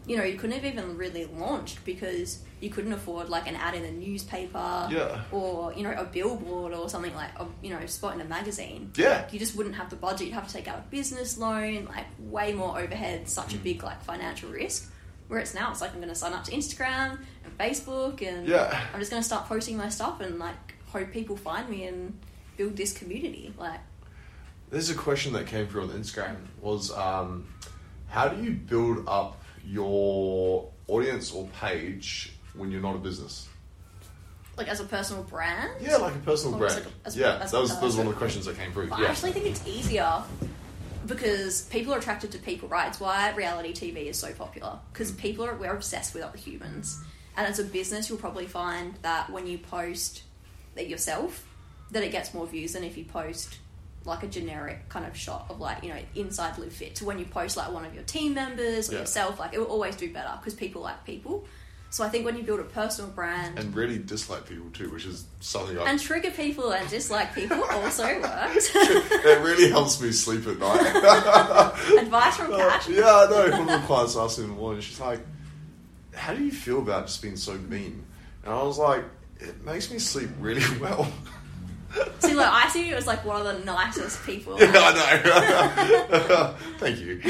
you 0.07 0.17
know, 0.17 0.23
you 0.23 0.37
couldn't 0.37 0.55
have 0.55 0.65
even 0.65 0.97
really 0.97 1.25
launched 1.25 1.83
because 1.85 2.39
you 2.59 2.69
couldn't 2.71 2.93
afford 2.93 3.29
like 3.29 3.47
an 3.47 3.55
ad 3.55 3.75
in 3.75 3.83
a 3.83 3.91
newspaper 3.91 4.87
Yeah. 4.91 5.21
or 5.31 5.73
you 5.73 5.83
know 5.83 5.91
a 5.91 6.05
billboard 6.05 6.73
or 6.73 6.89
something 6.89 7.13
like 7.15 7.29
a, 7.39 7.45
you 7.61 7.69
know 7.71 7.85
spot 7.85 8.15
in 8.15 8.21
a 8.21 8.25
magazine. 8.25 8.91
Yeah. 8.95 9.27
You 9.31 9.37
just 9.39 9.55
wouldn't 9.55 9.75
have 9.75 9.89
the 9.89 9.95
budget. 9.95 10.27
You'd 10.27 10.33
have 10.33 10.47
to 10.47 10.53
take 10.53 10.67
out 10.67 10.79
a 10.79 10.83
business 10.89 11.37
loan, 11.37 11.85
like 11.85 12.05
way 12.19 12.53
more 12.53 12.79
overhead, 12.79 13.29
such 13.29 13.49
Mm. 13.49 13.55
a 13.55 13.57
big 13.59 13.83
like 13.83 14.01
financial 14.03 14.49
risk. 14.49 14.91
Whereas 15.27 15.53
now 15.53 15.71
it's 15.71 15.81
like 15.81 15.91
I'm 15.91 15.97
going 15.97 16.07
to 16.09 16.15
sign 16.15 16.33
up 16.33 16.45
to 16.45 16.51
Instagram 16.51 17.19
and 17.43 17.57
Facebook 17.59 18.21
and 18.27 18.47
Yeah. 18.47 18.81
I'm 18.93 18.99
just 18.99 19.11
going 19.11 19.21
to 19.21 19.25
start 19.27 19.45
posting 19.47 19.77
my 19.77 19.89
stuff 19.89 20.21
and 20.21 20.39
like 20.39 20.55
hope 20.87 21.11
people 21.11 21.35
find 21.35 21.67
me 21.69 21.85
and 21.85 22.17
build 22.55 22.77
this 22.77 22.97
community. 22.97 23.53
Like 23.57 23.81
There's 24.69 24.89
a 24.89 24.95
question 24.95 25.33
that 25.33 25.45
came 25.45 25.67
through 25.67 25.83
on 25.83 25.89
Instagram 25.89 26.37
was 26.61 26.91
um, 26.91 27.45
how 28.07 28.29
do 28.29 28.41
you 28.41 28.51
build 28.51 29.03
up 29.07 29.43
your 29.65 30.69
audience 30.87 31.31
or 31.33 31.45
page 31.59 32.33
when 32.57 32.71
you're 32.71 32.81
not 32.81 32.95
a 32.95 32.99
business? 32.99 33.47
like 34.57 34.69
as 34.69 34.79
a 34.79 34.85
personal 34.85 35.21
brand. 35.21 35.69
Yeah, 35.79 35.97
like 35.97 36.15
a 36.15 36.19
personal 36.19 36.57
brand. 36.57 36.73
like 36.73 36.85
a- 36.85 37.07
as- 37.07 37.15
yeah, 37.15 37.37
as- 37.43 37.51
that 37.51 37.61
was 37.61 37.69
as- 37.69 37.77
that 37.79 37.85
was 37.85 37.95
one 37.95 38.07
of 38.07 38.13
the 38.13 38.17
questions 38.17 38.45
that 38.47 38.57
came 38.57 38.71
through. 38.73 38.87
But 38.87 38.97
yeah. 38.99 39.05
I 39.05 39.09
actually 39.11 39.31
think 39.33 39.45
it's 39.45 39.61
easier 39.67 40.23
because 41.05 41.61
people 41.63 41.93
are 41.93 41.99
attracted 41.99 42.31
to 42.31 42.37
people, 42.39 42.67
right? 42.67 42.87
It's 42.87 42.99
why 42.99 43.33
reality 43.35 43.71
TV 43.73 44.07
is 44.07 44.17
so 44.19 44.33
popular 44.33 44.79
because 44.91 45.11
Mm. 45.11 45.17
people 45.19 45.45
are 45.45 45.55
we're 45.55 45.73
obsessed 45.75 46.13
with 46.13 46.23
other 46.23 46.37
humans, 46.39 46.99
and 47.35 47.45
as 47.45 47.59
a 47.59 47.63
business, 47.63 48.09
you'll 48.09 48.17
probably 48.17 48.47
find 48.47 48.95
that 49.03 49.29
when 49.29 49.45
you 49.47 49.57
post 49.59 50.23
that 50.75 50.87
yourself, 50.89 51.45
that 51.91 52.03
it 52.03 52.11
gets 52.11 52.33
more 52.33 52.47
views 52.47 52.73
than 52.73 52.83
if 52.83 52.97
you 52.97 53.05
post 53.05 53.57
like 54.05 54.23
a 54.23 54.27
generic 54.27 54.87
kind 54.89 55.05
of 55.05 55.15
shot 55.15 55.45
of 55.49 55.59
like 55.59 55.83
you 55.83 55.89
know 55.89 55.99
inside 56.15 56.57
live 56.57 56.71
fit 56.73 56.95
to 56.95 57.05
when 57.05 57.19
you 57.19 57.25
post 57.25 57.57
like 57.57 57.71
one 57.71 57.83
of 57.85 57.93
your 57.93 58.03
team 58.05 58.33
members 58.33 58.89
or 58.89 58.93
Yeah. 58.93 58.99
yourself 59.01 59.37
like 59.39 59.53
it 59.53 59.59
will 59.59 59.67
always 59.67 59.95
do 59.97 60.11
better 60.11 60.31
because 60.39 60.53
people 60.53 60.81
like 60.81 61.03
people 61.05 61.45
so 61.89 62.03
i 62.03 62.09
think 62.09 62.25
when 62.25 62.35
you 62.37 62.43
build 62.43 62.59
a 62.59 62.63
personal 62.63 63.09
brand 63.11 63.57
and 63.57 63.73
really 63.75 63.97
dislike 63.97 64.45
people 64.47 64.69
too, 64.71 64.89
which 64.89 65.05
is 65.05 65.25
something 65.39 65.77
I 65.79 65.89
and 65.89 65.99
trigger 65.99 66.31
people 66.31 66.71
and 66.71 66.87
dislike 66.89 67.33
people 67.33 67.63
also 67.63 68.03
works. 68.21 68.69
it 68.75 69.41
really 69.41 69.69
helps 69.69 69.99
me 70.01 70.11
sleep 70.11 70.45
at 70.47 70.59
night. 70.59 70.95
Advice 72.01 72.37
from 72.37 72.53
uh, 72.53 72.57
Cash. 72.57 72.89
yeah, 72.89 73.03
I 73.05 73.29
know. 73.29 73.51
One 73.59 73.69
of 73.69 73.81
the 73.81 73.87
clients 73.87 74.17
asked 74.17 74.37
me 74.39 74.45
in 74.45 74.51
the 74.51 74.55
morning, 74.57 74.81
she's 74.81 74.99
like, 74.99 75.21
How 76.13 76.33
do 76.33 76.43
you 76.43 76.51
feel 76.51 76.79
about 76.79 77.07
just 77.07 77.21
being 77.21 77.37
so 77.37 77.53
mean? 77.53 78.03
And 78.43 78.53
I 78.53 78.61
was 78.63 78.77
like, 78.77 79.03
It 79.39 79.63
makes 79.63 79.89
me 79.91 79.97
sleep 79.99 80.29
really 80.39 80.63
well. 80.81 81.11
See, 82.19 82.33
look, 82.33 82.45
I 82.51 82.67
see 82.69 82.87
you 82.89 82.95
as 82.95 83.07
like 83.07 83.25
one 83.25 83.45
of 83.45 83.57
the 83.59 83.63
nicest 83.65 84.23
people. 84.25 84.59
yeah, 84.59 84.71
I 84.75 84.93
know. 84.93 86.55
Thank 86.79 86.99
you. 86.99 87.21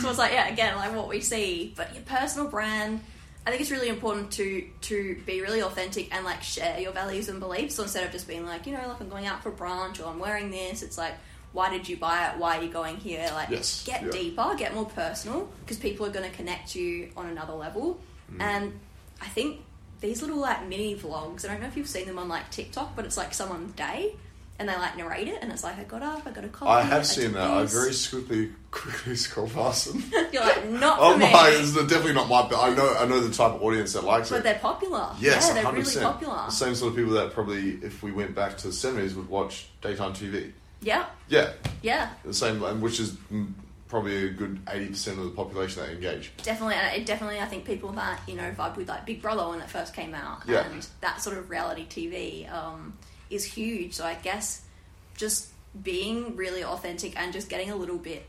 So 0.00 0.08
it's 0.08 0.18
like, 0.18 0.32
yeah, 0.32 0.48
again, 0.48 0.76
like 0.76 0.94
what 0.96 1.08
we 1.08 1.20
see, 1.20 1.74
but 1.76 1.94
your 1.94 2.02
personal 2.04 2.48
brand. 2.48 3.00
I 3.46 3.50
think 3.50 3.62
it's 3.62 3.70
really 3.70 3.88
important 3.88 4.32
to 4.32 4.66
to 4.82 5.20
be 5.24 5.40
really 5.40 5.62
authentic 5.62 6.14
and 6.14 6.24
like 6.24 6.42
share 6.42 6.78
your 6.78 6.92
values 6.92 7.28
and 7.28 7.40
beliefs. 7.40 7.74
So 7.76 7.84
instead 7.84 8.04
of 8.04 8.12
just 8.12 8.28
being 8.28 8.44
like, 8.44 8.66
you 8.66 8.72
know, 8.72 8.86
like 8.86 9.00
I'm 9.00 9.08
going 9.08 9.26
out 9.26 9.42
for 9.42 9.50
brunch 9.50 10.00
or 10.00 10.08
I'm 10.08 10.18
wearing 10.18 10.50
this, 10.50 10.82
it's 10.82 10.98
like, 10.98 11.14
why 11.52 11.70
did 11.70 11.88
you 11.88 11.96
buy 11.96 12.28
it? 12.28 12.38
Why 12.38 12.58
are 12.58 12.62
you 12.62 12.70
going 12.70 12.96
here? 12.96 13.28
Like, 13.32 13.48
Yes, 13.50 13.84
get 13.84 14.02
yeah. 14.02 14.10
deeper, 14.10 14.54
get 14.56 14.74
more 14.74 14.84
personal, 14.86 15.48
because 15.60 15.78
people 15.78 16.06
are 16.06 16.10
going 16.10 16.28
to 16.30 16.36
connect 16.36 16.74
you 16.74 17.10
on 17.16 17.26
another 17.26 17.54
level. 17.54 17.98
Mm. 18.32 18.40
And 18.40 18.80
I 19.20 19.26
think 19.26 19.60
these 20.00 20.22
little 20.22 20.38
like 20.38 20.66
mini 20.68 20.94
vlogs. 20.94 21.44
I 21.44 21.48
don't 21.48 21.60
know 21.60 21.66
if 21.66 21.76
you've 21.76 21.88
seen 21.88 22.06
them 22.06 22.18
on 22.18 22.28
like 22.28 22.50
TikTok, 22.50 22.94
but 22.94 23.04
it's 23.04 23.16
like 23.16 23.34
someone's 23.34 23.72
day. 23.72 24.16
And 24.60 24.68
they 24.68 24.74
like 24.76 24.96
narrate 24.96 25.26
it, 25.26 25.38
and 25.42 25.50
it's 25.50 25.64
like 25.64 25.78
I 25.78 25.82
got 25.84 26.02
up, 26.02 26.22
I 26.26 26.30
got 26.30 26.44
a 26.44 26.48
coffee. 26.48 26.70
I 26.70 26.82
have 26.82 27.04
seen 27.06 27.32
that. 27.32 27.50
I 27.50 27.64
very 27.64 27.92
quickly 28.10 28.52
quickly 28.70 29.16
scroll 29.24 29.48
past 29.48 29.90
them. 29.92 30.04
You're 30.32 30.42
like 30.44 30.68
not 30.68 30.98
oh 31.00 31.16
me, 31.16 31.32
my, 31.32 31.48
it's 31.52 31.74
definitely 31.74 32.12
not 32.12 32.28
my. 32.28 32.46
But 32.48 32.60
I 32.60 32.74
know 32.74 32.94
I 32.98 33.06
know 33.06 33.18
the 33.20 33.34
type 33.34 33.52
of 33.54 33.62
audience 33.62 33.94
that 33.94 34.04
likes 34.04 34.28
but 34.28 34.36
it. 34.36 34.38
But 34.38 34.44
they're 34.44 34.58
popular. 34.60 35.10
Yes, 35.18 35.48
yeah, 35.48 35.54
they're 35.62 35.72
really 35.72 36.00
popular. 36.00 36.36
The 36.46 36.50
same 36.50 36.74
sort 36.76 36.90
of 36.92 36.96
people 36.96 37.14
that 37.14 37.32
probably, 37.32 37.70
if 37.82 38.02
we 38.02 38.12
went 38.12 38.34
back 38.36 38.56
to 38.58 38.68
the 38.68 38.72
seventies, 38.72 39.14
would 39.16 39.28
watch 39.28 39.68
daytime 39.80 40.12
TV. 40.12 40.52
Yeah, 40.82 41.06
Yeah, 41.28 41.50
yeah, 41.82 42.10
the 42.24 42.32
same, 42.32 42.60
which 42.80 43.00
is 43.00 43.16
probably 43.88 44.28
a 44.28 44.30
good 44.30 44.60
eighty 44.70 44.86
percent 44.88 45.18
of 45.18 45.24
the 45.24 45.30
population 45.30 45.82
that 45.82 45.90
engage. 45.90 46.32
definitely. 46.42 46.74
And 46.76 46.96
it 46.96 47.06
definitely, 47.06 47.40
I 47.40 47.46
think 47.46 47.64
people 47.64 47.90
that 47.92 48.20
you 48.28 48.36
know 48.36 48.50
vibe 48.52 48.76
with 48.76 48.88
like 48.88 49.04
Big 49.04 49.20
Brother 49.20 49.48
when 49.48 49.60
it 49.60 49.68
first 49.68 49.94
came 49.94 50.14
out, 50.14 50.42
Yeah. 50.46 50.66
and 50.70 50.86
that 51.00 51.20
sort 51.22 51.36
of 51.38 51.50
reality 51.50 51.86
TV 51.86 52.50
um, 52.52 52.94
is 53.30 53.44
huge. 53.44 53.94
So 53.94 54.04
I 54.04 54.14
guess 54.14 54.62
just 55.16 55.48
being 55.82 56.36
really 56.36 56.64
authentic 56.64 57.18
and 57.18 57.32
just 57.32 57.48
getting 57.48 57.70
a 57.70 57.76
little 57.76 57.98
bit 57.98 58.26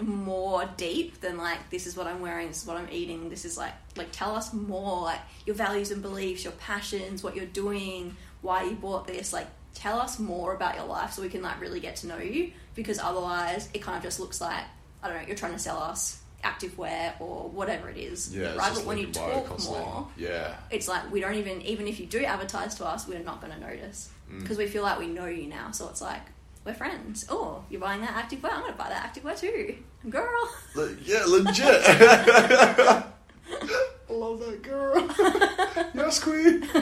more 0.00 0.68
deep 0.76 1.20
than 1.20 1.36
like 1.36 1.70
this 1.70 1.86
is 1.86 1.96
what 1.96 2.06
I'm 2.06 2.20
wearing, 2.20 2.48
this 2.48 2.62
is 2.62 2.66
what 2.66 2.76
I'm 2.76 2.88
eating, 2.90 3.28
this 3.28 3.44
is 3.44 3.56
like 3.58 3.72
like 3.96 4.12
tell 4.12 4.34
us 4.34 4.52
more 4.52 5.02
like 5.02 5.20
your 5.46 5.56
values 5.56 5.90
and 5.90 6.02
beliefs, 6.02 6.44
your 6.44 6.52
passions, 6.54 7.22
what 7.22 7.36
you're 7.36 7.46
doing, 7.46 8.16
why 8.40 8.64
you 8.64 8.76
bought 8.76 9.06
this, 9.06 9.32
like 9.32 9.46
tell 9.74 9.98
us 10.00 10.18
more 10.18 10.54
about 10.54 10.76
your 10.76 10.86
life 10.86 11.12
so 11.12 11.22
we 11.22 11.28
can 11.28 11.42
like 11.42 11.60
really 11.60 11.80
get 11.80 11.96
to 11.96 12.06
know 12.06 12.18
you 12.18 12.52
because 12.74 12.98
otherwise 12.98 13.68
it 13.72 13.82
kind 13.82 13.96
of 13.96 14.02
just 14.02 14.20
looks 14.20 14.40
like 14.40 14.64
I 15.02 15.08
don't 15.08 15.16
know, 15.16 15.26
you're 15.26 15.36
trying 15.36 15.52
to 15.52 15.58
sell 15.58 15.78
us 15.78 16.19
activewear 16.42 17.12
or 17.20 17.48
whatever 17.50 17.88
it 17.88 17.96
is. 17.96 18.34
Yeah, 18.34 18.54
right. 18.54 18.72
But 18.74 18.84
when 18.84 18.98
you 18.98 19.04
link 19.04 19.16
in 19.16 19.22
bio 19.22 19.32
talk 19.34 19.46
constantly. 19.48 19.82
more, 19.84 20.08
Yeah, 20.16 20.56
it's 20.70 20.88
like 20.88 21.10
we 21.12 21.20
don't 21.20 21.34
even 21.34 21.60
even 21.62 21.86
if 21.86 21.98
you 22.00 22.06
do 22.06 22.24
advertise 22.24 22.74
to 22.76 22.86
us, 22.86 23.06
we're 23.08 23.18
not 23.20 23.40
going 23.40 23.52
to 23.52 23.60
notice 23.60 24.10
Mm. 24.30 24.42
because 24.42 24.58
we 24.58 24.66
feel 24.68 24.82
like 24.84 24.98
we 24.98 25.06
know 25.08 25.26
you 25.26 25.48
now. 25.48 25.72
So 25.72 25.88
it's 25.88 26.00
like 26.00 26.20
we're 26.64 26.74
friends. 26.74 27.24
Oh, 27.28 27.64
you're 27.68 27.80
buying 27.80 28.00
that 28.02 28.10
activewear. 28.14 28.52
I'm 28.52 28.60
going 28.60 28.72
to 28.72 28.78
buy 28.78 28.88
that 28.90 29.12
activewear 29.14 29.38
too, 29.38 29.74
girl. 30.08 30.50
Le- 30.76 30.94
yeah, 31.04 31.24
legit. 31.26 31.66
I 31.66 33.02
love 34.08 34.38
that 34.40 34.62
girl. 34.62 35.00
yes, 35.94 36.22
queen. 36.22 36.60
girl, 36.60 36.74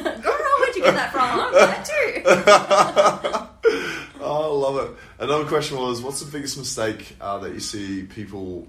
where'd 0.60 0.76
you 0.76 0.82
get 0.82 0.94
that 0.94 1.10
from? 1.12 1.40
I'm 1.40 1.52
that 1.54 1.84
too. 1.84 2.22
Oh, 4.20 4.42
I 4.42 4.46
love 4.72 4.90
it. 4.90 4.96
Another 5.20 5.44
question 5.46 5.78
was, 5.78 6.02
what's 6.02 6.20
the 6.20 6.30
biggest 6.30 6.58
mistake 6.58 7.16
uh, 7.20 7.38
that 7.38 7.54
you 7.54 7.60
see 7.60 8.02
people, 8.02 8.66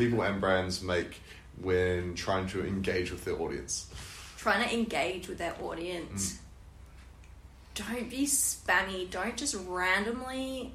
people 0.00 0.22
and 0.22 0.40
brands 0.40 0.82
make 0.82 1.20
when 1.60 2.14
trying 2.14 2.46
to 2.48 2.64
engage 2.66 3.10
with 3.10 3.24
their 3.24 3.40
audience? 3.40 3.92
Trying 4.38 4.66
to 4.66 4.74
engage 4.74 5.28
with 5.28 5.38
their 5.38 5.54
audience. 5.62 6.34
Mm. 6.34 7.86
Don't 7.86 8.10
be 8.10 8.24
spammy. 8.24 9.10
Don't 9.10 9.36
just 9.36 9.54
randomly 9.68 10.74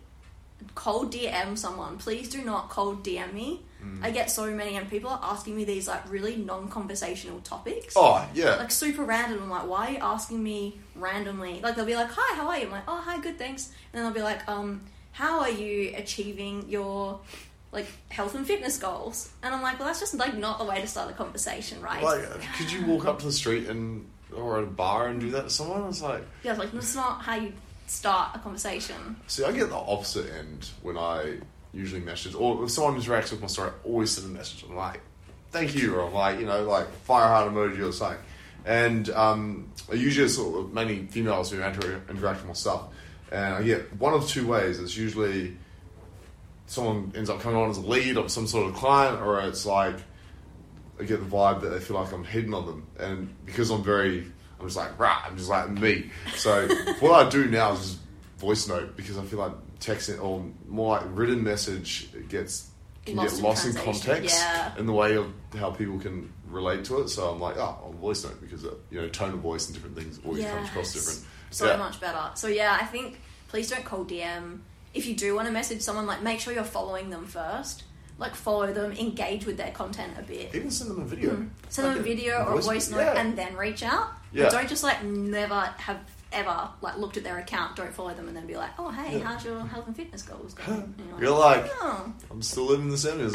cold 0.76 1.12
DM 1.12 1.58
someone. 1.58 1.98
Please 1.98 2.30
do 2.30 2.44
not 2.44 2.70
cold 2.70 3.04
DM 3.04 3.34
me. 3.34 3.62
Mm. 3.84 4.04
I 4.04 4.12
get 4.12 4.30
so 4.32 4.50
many, 4.52 4.78
and 4.78 4.90
people 4.90 5.10
are 5.10 5.20
asking 5.22 5.56
me 5.56 5.64
these 5.66 5.88
like 5.88 6.10
really 6.10 6.36
non-conversational 6.36 7.40
topics. 7.40 7.96
Oh, 7.98 8.28
yeah. 8.34 8.56
like 8.56 8.72
super 8.72 9.04
random. 9.04 9.42
I'm 9.42 9.50
like, 9.50 9.68
why 9.68 9.88
are 9.88 9.92
you 9.92 9.98
asking 10.02 10.42
me 10.42 10.80
randomly? 10.96 11.60
Like 11.62 11.76
they'll 11.76 11.86
be 11.86 11.96
like, 11.96 12.12
hi, 12.12 12.36
how 12.36 12.48
are 12.48 12.58
you? 12.58 12.66
I'm 12.66 12.72
like, 12.72 12.84
oh, 12.88 13.02
hi, 13.02 13.20
good, 13.20 13.38
thanks. 13.38 13.72
And 13.92 14.00
then 14.00 14.04
they'll 14.04 14.14
be 14.14 14.22
like, 14.22 14.48
um, 14.48 14.82
how 15.12 15.40
are 15.40 15.50
you 15.50 15.94
achieving 15.96 16.70
your 16.70 17.20
like 17.76 17.88
health 18.10 18.34
and 18.34 18.48
fitness 18.48 18.78
goals? 18.78 19.30
And 19.44 19.54
I'm 19.54 19.62
like, 19.62 19.78
well, 19.78 19.88
that's 19.88 20.00
just 20.00 20.16
like 20.16 20.36
not 20.36 20.58
the 20.58 20.66
way 20.66 20.82
to 20.82 20.88
start 20.88 21.12
a 21.12 21.14
conversation, 21.14 21.82
right? 21.82 22.04
Like, 22.04 22.42
could 22.58 22.72
you 22.72 22.86
walk 22.86 23.06
up 23.06 23.20
to 23.20 23.26
the 23.26 23.32
street 23.32 23.68
and 23.68 24.10
or 24.36 24.58
at 24.58 24.64
a 24.64 24.68
bar 24.68 25.08
and 25.08 25.20
do 25.20 25.32
that 25.32 25.44
to 25.44 25.50
someone? 25.50 25.88
It's 25.88 26.02
like, 26.02 26.24
yeah, 26.44 26.52
it's 26.52 26.60
like 26.60 26.72
that's 26.72 26.96
not 26.96 27.22
how 27.22 27.36
you 27.36 27.54
start 27.88 28.32
a 28.36 28.40
conversation. 28.40 29.16
see, 29.28 29.44
I 29.44 29.52
get 29.52 29.70
the 29.70 29.76
opposite 29.76 30.34
end 30.34 30.70
when 30.82 30.98
I 30.98 31.38
usually 31.74 32.02
message, 32.02 32.34
or 32.34 32.64
if 32.64 32.72
someone 32.72 33.00
interacts 33.00 33.32
with 33.32 33.42
my 33.42 33.48
story, 33.48 33.70
I 33.70 33.88
always 33.88 34.12
send 34.12 34.28
a 34.28 34.38
message. 34.38 34.64
I'm 34.68 34.76
like, 34.76 35.02
thank 35.52 35.76
you, 35.76 35.96
or 35.96 36.08
I'm 36.08 36.14
like, 36.14 36.40
you 36.40 36.46
know, 36.46 36.64
like 36.64 36.90
fire 37.04 37.28
heart 37.28 37.52
emoji 37.52 37.88
or 37.88 37.92
something. 37.92 38.20
And 38.66 39.10
um, 39.12 39.72
I 39.92 39.96
usually 39.96 40.28
sort 40.28 40.60
of 40.60 40.74
mainly 40.74 41.06
females 41.08 41.52
who 41.52 41.62
inter- 41.62 42.02
interact 42.10 42.40
with 42.40 42.48
my 42.48 42.54
stuff, 42.54 42.86
and 43.32 43.56
I 43.56 43.64
get 43.64 43.96
one 43.98 44.14
of 44.14 44.28
two 44.28 44.48
ways. 44.48 44.80
It's 44.80 44.98
usually 44.98 45.58
someone 46.68 47.12
ends 47.16 47.30
up 47.30 47.40
coming 47.42 47.58
on 47.58 47.70
as 47.70 47.78
a 47.78 47.82
lead 47.82 48.18
of 48.18 48.32
some 48.32 48.48
sort 48.48 48.68
of 48.68 48.76
client, 48.76 49.22
or 49.22 49.40
it's 49.42 49.66
like 49.66 49.96
I 51.00 51.04
get 51.04 51.20
the 51.20 51.26
vibe 51.26 51.62
that 51.62 51.70
they 51.70 51.80
feel 51.80 51.98
like 52.00 52.12
I'm 52.14 52.24
hitting 52.24 52.54
on 52.54 52.66
them, 52.66 52.88
and 53.00 53.46
because 53.46 53.70
I'm 53.70 53.84
very, 53.84 54.26
I'm 54.60 54.66
just 54.66 54.78
like 54.78 54.98
rah, 55.00 55.22
I'm 55.26 55.38
just 55.38 55.50
like 55.50 55.70
me. 55.70 56.10
So 56.36 56.68
what 57.00 57.26
I 57.26 57.30
do 57.30 57.46
now 57.46 57.74
is 57.74 57.80
just 57.80 58.00
voice 58.38 58.68
note 58.68 58.96
because 58.98 59.18
I 59.18 59.24
feel 59.24 59.40
like 59.40 59.54
texting 59.80 60.22
or 60.24 60.46
more 60.68 60.98
like 60.98 61.04
written 61.14 61.44
message 61.44 62.10
gets 62.30 62.70
can 63.06 63.18
Lost 63.18 63.36
get 63.36 63.44
lost 63.44 63.66
in 63.68 63.74
translation, 63.74 64.02
context 64.02 64.36
yeah. 64.40 64.78
in 64.80 64.88
the 64.88 64.94
way 64.94 65.16
of 65.16 65.32
how 65.60 65.70
people 65.70 66.00
can 66.00 66.34
relate 66.48 66.86
to 66.86 67.02
it. 67.02 67.10
So 67.10 67.30
I'm 67.30 67.40
like, 67.40 67.56
oh, 67.58 67.78
I'll 67.84 67.92
voice 67.94 68.24
note 68.24 68.42
because 68.42 68.66
uh, 68.66 68.74
you 68.90 69.00
know 69.00 69.08
tone 69.10 69.34
of 69.34 69.40
voice 69.40 69.68
and 69.68 69.76
different 69.76 69.96
things 69.96 70.20
always 70.26 70.44
comes 70.44 70.70
across 70.70 70.94
different. 70.94 71.24
So 71.52 71.68
Yeah. 71.68 71.78
much 71.78 72.00
better. 72.02 72.32
So 72.34 72.48
yeah, 72.48 72.78
I 72.80 72.86
think 72.86 73.20
please 73.48 73.70
don't 73.70 73.86
cold 73.86 74.10
DM. 74.10 74.60
If 74.96 75.06
you 75.06 75.16
do 75.16 75.36
want 75.36 75.48
to 75.48 75.54
message 75.54 75.82
someone, 75.82 76.08
like 76.08 76.22
make 76.24 76.40
sure 76.40 76.54
you're 76.54 76.64
following 76.64 77.10
them 77.10 77.26
first. 77.26 77.84
Like 78.18 78.34
follow 78.34 78.72
them, 78.72 78.94
engage 78.94 79.46
with 79.46 79.58
their 79.58 79.72
content 79.72 80.14
a 80.18 80.22
bit. 80.24 80.56
Even 80.56 80.72
send 80.72 80.90
them 80.90 81.02
a 81.02 81.06
video. 81.06 81.32
Hmm. 81.36 81.48
Send 81.68 81.88
them 81.88 81.94
a 81.96 81.98
Like 81.98 82.06
video 82.06 82.46
or 82.46 82.58
a 82.58 82.62
voice 82.62 82.90
note 82.90 83.00
yeah. 83.00 83.20
and 83.20 83.38
then 83.38 83.58
reach 83.58 83.84
out. 83.84 84.08
Yeah. 84.32 84.44
But 84.44 84.52
don't 84.54 84.70
just 84.70 84.84
like 84.84 85.04
never 85.04 85.60
have 85.78 86.00
ever 86.32 86.70
like 86.82 86.98
looked 86.98 87.18
at 87.18 87.26
their 87.26 87.38
account, 87.40 87.76
don't 87.76 87.94
follow 87.94 88.14
them 88.14 88.30
and 88.30 88.38
then 88.38 88.48
be 88.48 88.56
like, 88.56 88.70
Oh 88.80 88.90
hey, 88.90 89.18
Yeah. 89.20 89.26
how's 89.26 89.44
your 89.44 89.60
health 89.66 89.88
and 89.88 89.96
fitness 89.98 90.22
goals 90.22 90.54
going? 90.54 90.96
And 90.98 91.20
you're 91.20 91.32
like, 91.32 91.66
You're 91.66 91.68
like, 91.68 91.72
Oh. 91.82 92.14
I'm 92.32 92.42
still 92.42 92.68
living 92.68 92.90
the 92.90 92.98
seventies. 92.98 93.34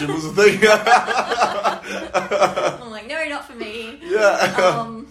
Gym 0.00 0.12
was 0.12 0.24
a 0.24 0.32
thing. 0.32 0.58
I'm 2.82 2.90
like, 2.90 3.06
no, 3.06 3.24
not 3.28 3.44
for 3.46 3.54
me. 3.54 3.98
yeah. 4.02 4.76
Um 4.78 5.06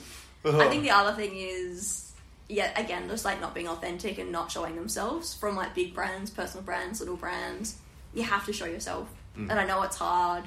I 0.45 0.67
think 0.69 0.83
the 0.83 0.91
other 0.91 1.13
thing 1.13 1.31
is, 1.35 2.06
yeah, 2.49 2.79
again, 2.79 3.07
just 3.09 3.25
like 3.25 3.41
not 3.41 3.53
being 3.53 3.67
authentic 3.67 4.17
and 4.19 4.31
not 4.31 4.51
showing 4.51 4.75
themselves 4.75 5.33
from 5.33 5.55
like 5.55 5.75
big 5.75 5.93
brands, 5.93 6.29
personal 6.31 6.63
brands, 6.63 6.99
little 6.99 7.17
brands. 7.17 7.75
You 8.13 8.23
have 8.23 8.45
to 8.45 8.53
show 8.53 8.65
yourself, 8.65 9.07
Mm. 9.37 9.51
and 9.51 9.59
I 9.59 9.65
know 9.65 9.83
it's 9.83 9.97
hard, 9.97 10.45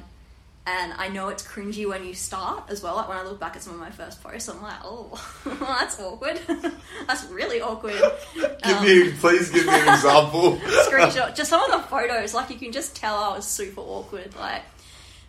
and 0.67 0.93
I 0.95 1.09
know 1.09 1.29
it's 1.29 1.43
cringy 1.47 1.87
when 1.89 2.05
you 2.05 2.13
start 2.15 2.65
as 2.69 2.83
well. 2.83 2.97
Like 2.97 3.09
when 3.09 3.19
I 3.19 3.23
look 3.23 3.39
back 3.39 3.55
at 3.55 3.63
some 3.63 3.75
of 3.75 3.79
my 3.81 3.91
first 3.91 4.23
posts, 4.23 4.49
I'm 4.49 4.61
like, 4.63 4.79
oh, 4.85 5.13
that's 5.61 6.01
awkward. 6.01 6.41
that's 7.07 7.25
really 7.27 7.61
awkward. 7.61 7.95
give 8.35 8.57
Um, 8.65 8.85
me, 8.85 9.13
please 9.13 9.51
give 9.51 9.67
me 9.67 9.73
an 9.73 9.89
example. 9.95 10.57
screenshot. 10.57 11.35
Just 11.37 11.51
some 11.51 11.63
of 11.63 11.81
the 11.83 11.87
photos, 11.89 12.35
like 12.35 12.51
you 12.51 12.57
can 12.57 12.73
just 12.73 12.97
tell 12.97 13.15
I 13.17 13.37
was 13.37 13.47
super 13.47 13.81
awkward. 13.83 14.35
Like 14.37 14.63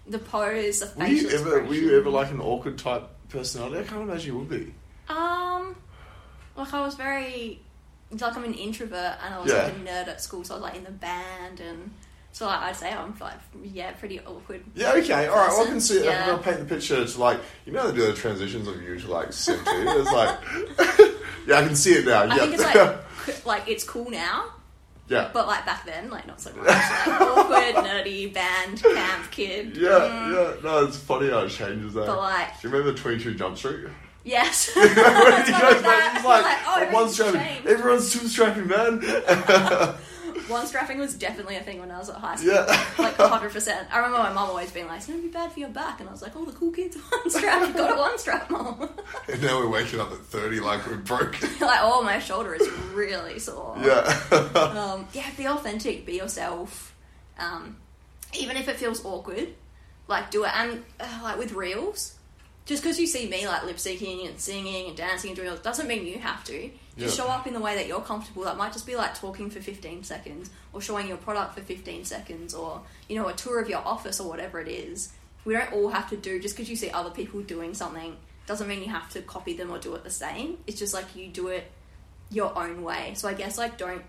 the 0.08 0.20
pose, 0.20 0.80
the 0.80 0.88
facial. 0.88 1.28
Were 1.30 1.32
you 1.32 1.40
ever, 1.40 1.64
were 1.68 1.74
you 1.76 1.98
ever 2.00 2.10
like 2.10 2.32
an 2.32 2.42
awkward 2.42 2.78
type 2.80 3.08
personality? 3.30 3.80
I 3.80 3.84
can't 3.84 4.02
imagine 4.02 4.34
you 4.34 4.40
would 4.40 4.50
be. 4.50 4.74
Um, 5.10 5.18
like 6.56 6.74
I 6.74 6.82
was 6.82 6.96
very 6.96 7.60
like 8.12 8.36
I'm 8.38 8.44
an 8.44 8.54
introvert 8.54 9.16
and 9.24 9.34
I 9.34 9.40
was 9.40 9.52
Yeah. 9.52 9.64
like 9.64 9.74
a 9.74 9.80
nerd 9.80 10.08
at 10.10 10.22
school, 10.22 10.44
so 10.44 10.56
I 10.56 10.58
was 10.58 10.64
like 10.64 10.76
in 10.76 10.84
the 10.84 10.92
band 10.92 11.60
and 11.62 11.92
so 12.34 12.46
like, 12.46 12.60
I'd 12.62 12.76
say 12.76 12.92
I'm 12.94 13.14
like 13.20 13.34
yeah, 13.64 13.92
pretty 13.92 14.20
awkward. 14.22 14.64
Yeah, 14.76 14.94
okay, 14.94 15.28
all 15.28 15.36
right. 15.38 15.50
Well, 15.50 15.64
I 15.64 15.68
can 15.68 15.82
see. 15.82 16.08
I'm 16.08 16.28
gonna 16.30 16.42
paint 16.44 16.60
the 16.60 16.66
picture. 16.66 17.02
It's 17.02 17.18
like 17.18 17.40
you 17.66 17.74
know 17.74 17.90
they 17.92 17.98
do 17.98 18.08
the 18.08 18.14
transitions 18.14 18.68
of 18.68 18.82
you 18.82 18.98
to 19.00 19.08
like 19.12 19.34
sim 19.34 19.60
two. 19.64 19.64
It's 19.72 20.12
like 20.12 20.40
yeah, 21.48 21.60
I 21.60 21.66
can 21.66 21.76
see 21.76 21.94
it 21.94 22.06
now. 22.06 22.22
I 22.24 22.26
yeah, 22.26 22.36
think 22.38 22.54
it's 22.54 22.64
like 22.64 23.46
like 23.46 23.68
it's 23.68 23.84
cool 23.84 24.10
now, 24.10 24.46
yeah, 25.10 25.30
but 25.34 25.46
like 25.48 25.66
back 25.66 25.86
then, 25.86 26.10
like 26.10 26.26
not 26.28 26.40
so 26.42 26.54
much. 26.54 26.68
Like 26.68 27.08
awkward, 27.22 27.76
nerdy 27.86 28.34
band 28.34 28.82
camp 28.82 29.30
kid. 29.32 29.76
yeah, 29.78 29.90
Mm. 29.90 30.34
yeah. 30.34 30.62
No, 30.64 30.86
it's 30.86 30.98
funny 30.98 31.30
how 31.30 31.40
it 31.40 31.50
changes. 31.50 31.94
Though. 31.94 32.06
But 32.06 32.18
like 32.18 32.62
do 32.62 32.68
you 32.68 32.74
remember 32.74 32.98
Twenty 32.98 33.22
Two 33.22 33.34
Jump 33.36 33.58
Street? 33.58 33.88
Yes, 34.24 34.76
When 34.76 34.88
he 34.88 34.92
It's 34.94 35.50
not 35.50 35.62
goes 35.62 35.74
like 35.74 35.82
that. 35.84 36.22
like, 36.26 36.44
Like, 36.44 36.58
oh, 36.66 36.74
"Oh, 36.78 36.82
it 36.84 36.92
one 36.92 37.10
strapping. 37.10 37.42
changed." 37.42 37.68
Everyone's 37.68 38.12
too 38.14 38.28
strapping, 38.28 38.68
man. 38.68 39.02
one 40.48 40.66
strapping 40.66 40.98
was 41.00 41.14
definitely 41.16 41.56
a 41.56 41.62
thing 41.62 41.80
when 41.80 41.92
I 41.92 41.98
was 41.98 42.10
at 42.10 42.16
high 42.18 42.36
school. 42.36 42.54
yeah. 42.54 42.86
Like 42.98 43.16
hundred 43.16 43.52
percent. 43.52 43.88
I 43.92 43.98
remember 43.98 44.18
my 44.20 44.34
mom 44.34 44.50
always 44.50 44.72
being 44.72 44.88
like, 44.88 44.98
"It's 44.98 45.08
gonna 45.08 45.20
be 45.22 45.28
bad 45.30 45.52
for 45.52 45.60
your 45.60 45.70
back," 45.70 46.00
and 46.00 46.10
I 46.10 46.12
was 46.12 46.22
like, 46.22 46.34
"Oh, 46.36 46.46
the 46.46 46.52
cool 46.54 46.72
kids 46.72 46.98
one 47.10 47.30
strap. 47.30 47.68
You 47.68 47.74
got 47.74 47.98
a 47.98 48.00
one 48.00 48.18
strap, 48.18 48.50
mom." 48.50 48.90
and 49.32 49.42
now 49.42 49.58
we're 49.60 49.70
waking 49.70 50.00
up 50.00 50.12
at 50.12 50.20
thirty 50.20 50.60
like 50.60 50.86
we're 50.88 50.98
broken. 50.98 51.50
like, 51.60 51.80
oh, 51.82 52.02
my 52.04 52.20
shoulder 52.20 52.54
is 52.56 52.68
really 52.94 53.40
sore. 53.40 53.76
yeah. 53.82 54.19
Um, 54.56 55.08
yeah, 55.13 55.28
be 55.38 55.48
authentic, 55.48 56.06
be 56.06 56.13
yourself. 56.17 56.96
Um, 57.40 57.78
even 58.34 58.56
if 58.58 58.67
it 58.67 58.76
feels 58.78 59.04
awkward, 59.06 59.50
like 60.08 60.32
do 60.32 60.44
it. 60.44 60.52
And 60.56 60.84
uh, 61.00 61.19
like 61.24 61.38
with 61.38 61.54
reels, 61.54 62.15
just 62.72 62.84
because 62.84 62.98
you 62.98 63.06
see 63.06 63.28
me 63.28 63.46
like 63.46 63.65
lip 63.65 63.76
syncing 63.76 64.30
and 64.30 64.40
singing 64.40 64.88
and 64.88 64.96
dancing 64.96 65.32
and 65.32 65.36
doing 65.36 65.50
all 65.50 65.58
doesn't 65.58 65.88
mean 65.90 66.06
you 66.06 66.17
have 66.19 66.42
to. 66.46 66.69
Just 66.98 67.17
Yeah. 67.17 67.26
show 67.26 67.30
up 67.30 67.46
in 67.46 67.54
the 67.54 67.60
way 67.60 67.76
that 67.76 67.86
you're 67.86 68.00
comfortable. 68.00 68.44
That 68.44 68.56
might 68.56 68.72
just 68.72 68.86
be 68.86 68.96
like 68.96 69.13
talking 69.13 69.50
for 69.50 69.60
15 69.60 70.06
seconds 70.06 70.50
or 70.72 70.80
showing 70.80 71.10
your 71.10 71.17
product 71.17 71.56
for 71.56 71.62
15 71.62 72.06
seconds 72.06 72.54
or, 72.54 72.82
you 73.10 73.17
know, 73.17 73.28
a 73.28 73.34
tour 73.34 73.60
of 73.60 73.67
your 73.67 73.80
office 73.86 74.22
or 74.22 74.30
whatever 74.30 74.62
it 74.62 74.69
is. 74.69 75.10
We 75.44 75.54
don't 75.54 75.74
all 75.74 75.90
have 75.90 76.10
to 76.12 76.15
do, 76.17 76.40
just 76.40 76.56
because 76.56 76.69
you 76.69 76.78
see 76.78 76.90
other 76.92 77.10
people 77.10 77.42
doing 77.42 77.74
something 77.74 78.15
doesn't 78.46 78.67
mean 78.69 78.82
you 78.82 78.90
have 78.90 79.10
to 79.10 79.22
copy 79.22 79.52
them 79.54 79.69
or 79.69 79.78
do 79.78 79.94
it 79.96 80.06
the 80.06 80.10
same. 80.10 80.58
It's 80.65 80.80
just 80.80 80.94
like 80.94 81.13
you 81.13 81.28
do 81.28 81.48
it 81.48 81.69
your 82.30 82.58
own 82.58 82.84
way. 82.84 83.15
So 83.15 83.28
I 83.28 83.34
guess 83.34 83.58
like 83.58 83.78
don't. 83.78 84.04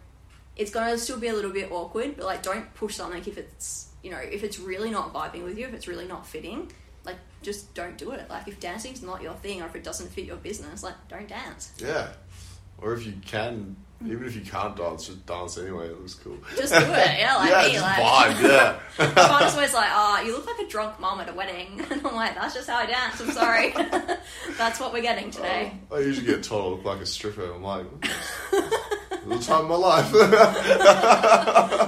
It's 0.55 0.71
gonna 0.71 0.99
still 0.99 1.19
be 1.19 1.27
a 1.29 1.33
little 1.35 1.51
bit 1.51 1.73
awkward, 1.73 2.17
but 2.17 2.27
like 2.27 2.43
don't 2.45 2.73
push 2.75 2.95
something 2.95 3.25
if 3.27 3.39
it's 3.39 3.89
you 4.05 4.11
know 4.13 4.19
if 4.19 4.45
it's 4.45 4.61
really 4.61 4.91
not 4.91 5.13
vibing 5.13 5.43
with 5.45 5.59
you, 5.59 5.67
if 5.67 5.75
it's 5.75 5.89
really 5.89 6.07
not 6.07 6.27
fitting. 6.27 6.71
Just 7.43 7.75
don't 7.75 7.97
do 7.99 8.13
it. 8.13 8.29
Like 8.31 8.49
if 8.49 8.61
dancing's 8.61 9.03
not 9.03 9.23
your 9.23 9.35
thing, 9.35 9.63
or 9.63 9.67
if 9.67 9.75
it 9.75 9.85
doesn't 9.85 10.11
fit 10.11 10.25
your 10.25 10.37
business, 10.37 10.83
like 10.83 10.95
don't 11.09 11.29
dance. 11.29 11.73
Yeah. 11.79 12.09
Or 12.79 12.95
if 12.95 13.07
you 13.07 13.15
can, 13.25 13.77
hmm. 14.01 14.11
even 14.11 14.27
if 14.27 14.35
you 14.35 14.43
can't 14.43 14.77
dance, 14.77 15.07
just 15.07 15.25
dance 15.25 15.57
anyway. 15.57 15.87
It 15.87 16.01
looks 16.01 16.15
cool. 16.15 16.37
Just 16.57 16.73
do 16.73 16.81
it. 16.81 17.19
Yeah, 17.19 17.37
like 17.37 17.51
yeah, 17.51 17.63
me. 17.63 17.73
just 17.73 17.85
like 17.85 17.97
vibe. 17.97 18.43
Yeah. 18.43 18.79
My 18.99 19.29
partner's 19.29 19.55
always 19.55 19.75
like, 19.75 19.91
"Oh, 19.93 20.23
you 20.25 20.33
look 20.33 20.47
like 20.47 20.67
a 20.67 20.69
drunk 20.69 20.99
mom 20.99 21.21
at 21.21 21.29
a 21.29 21.33
wedding," 21.33 21.81
and 21.91 22.07
I'm 22.07 22.15
like, 22.15 22.35
"That's 22.35 22.55
just 22.55 22.69
how 22.69 22.77
I 22.77 22.87
dance. 22.87 23.21
I'm 23.21 23.31
sorry. 23.31 23.73
That's 24.59 24.81
what 24.81 24.93
we're 24.93 25.03
getting 25.03 25.31
today." 25.31 25.73
Oh, 25.91 25.97
I 25.97 26.01
usually 26.01 26.27
get 26.27 26.43
told 26.43 26.65
I 26.65 26.77
look 26.77 26.85
like 26.85 27.01
a 27.01 27.07
stripper. 27.07 27.53
I'm 27.53 27.63
like, 27.63 27.87
the 28.51 29.39
time 29.41 29.65
of 29.65 29.69
my 29.71 29.77
life. 29.77 30.13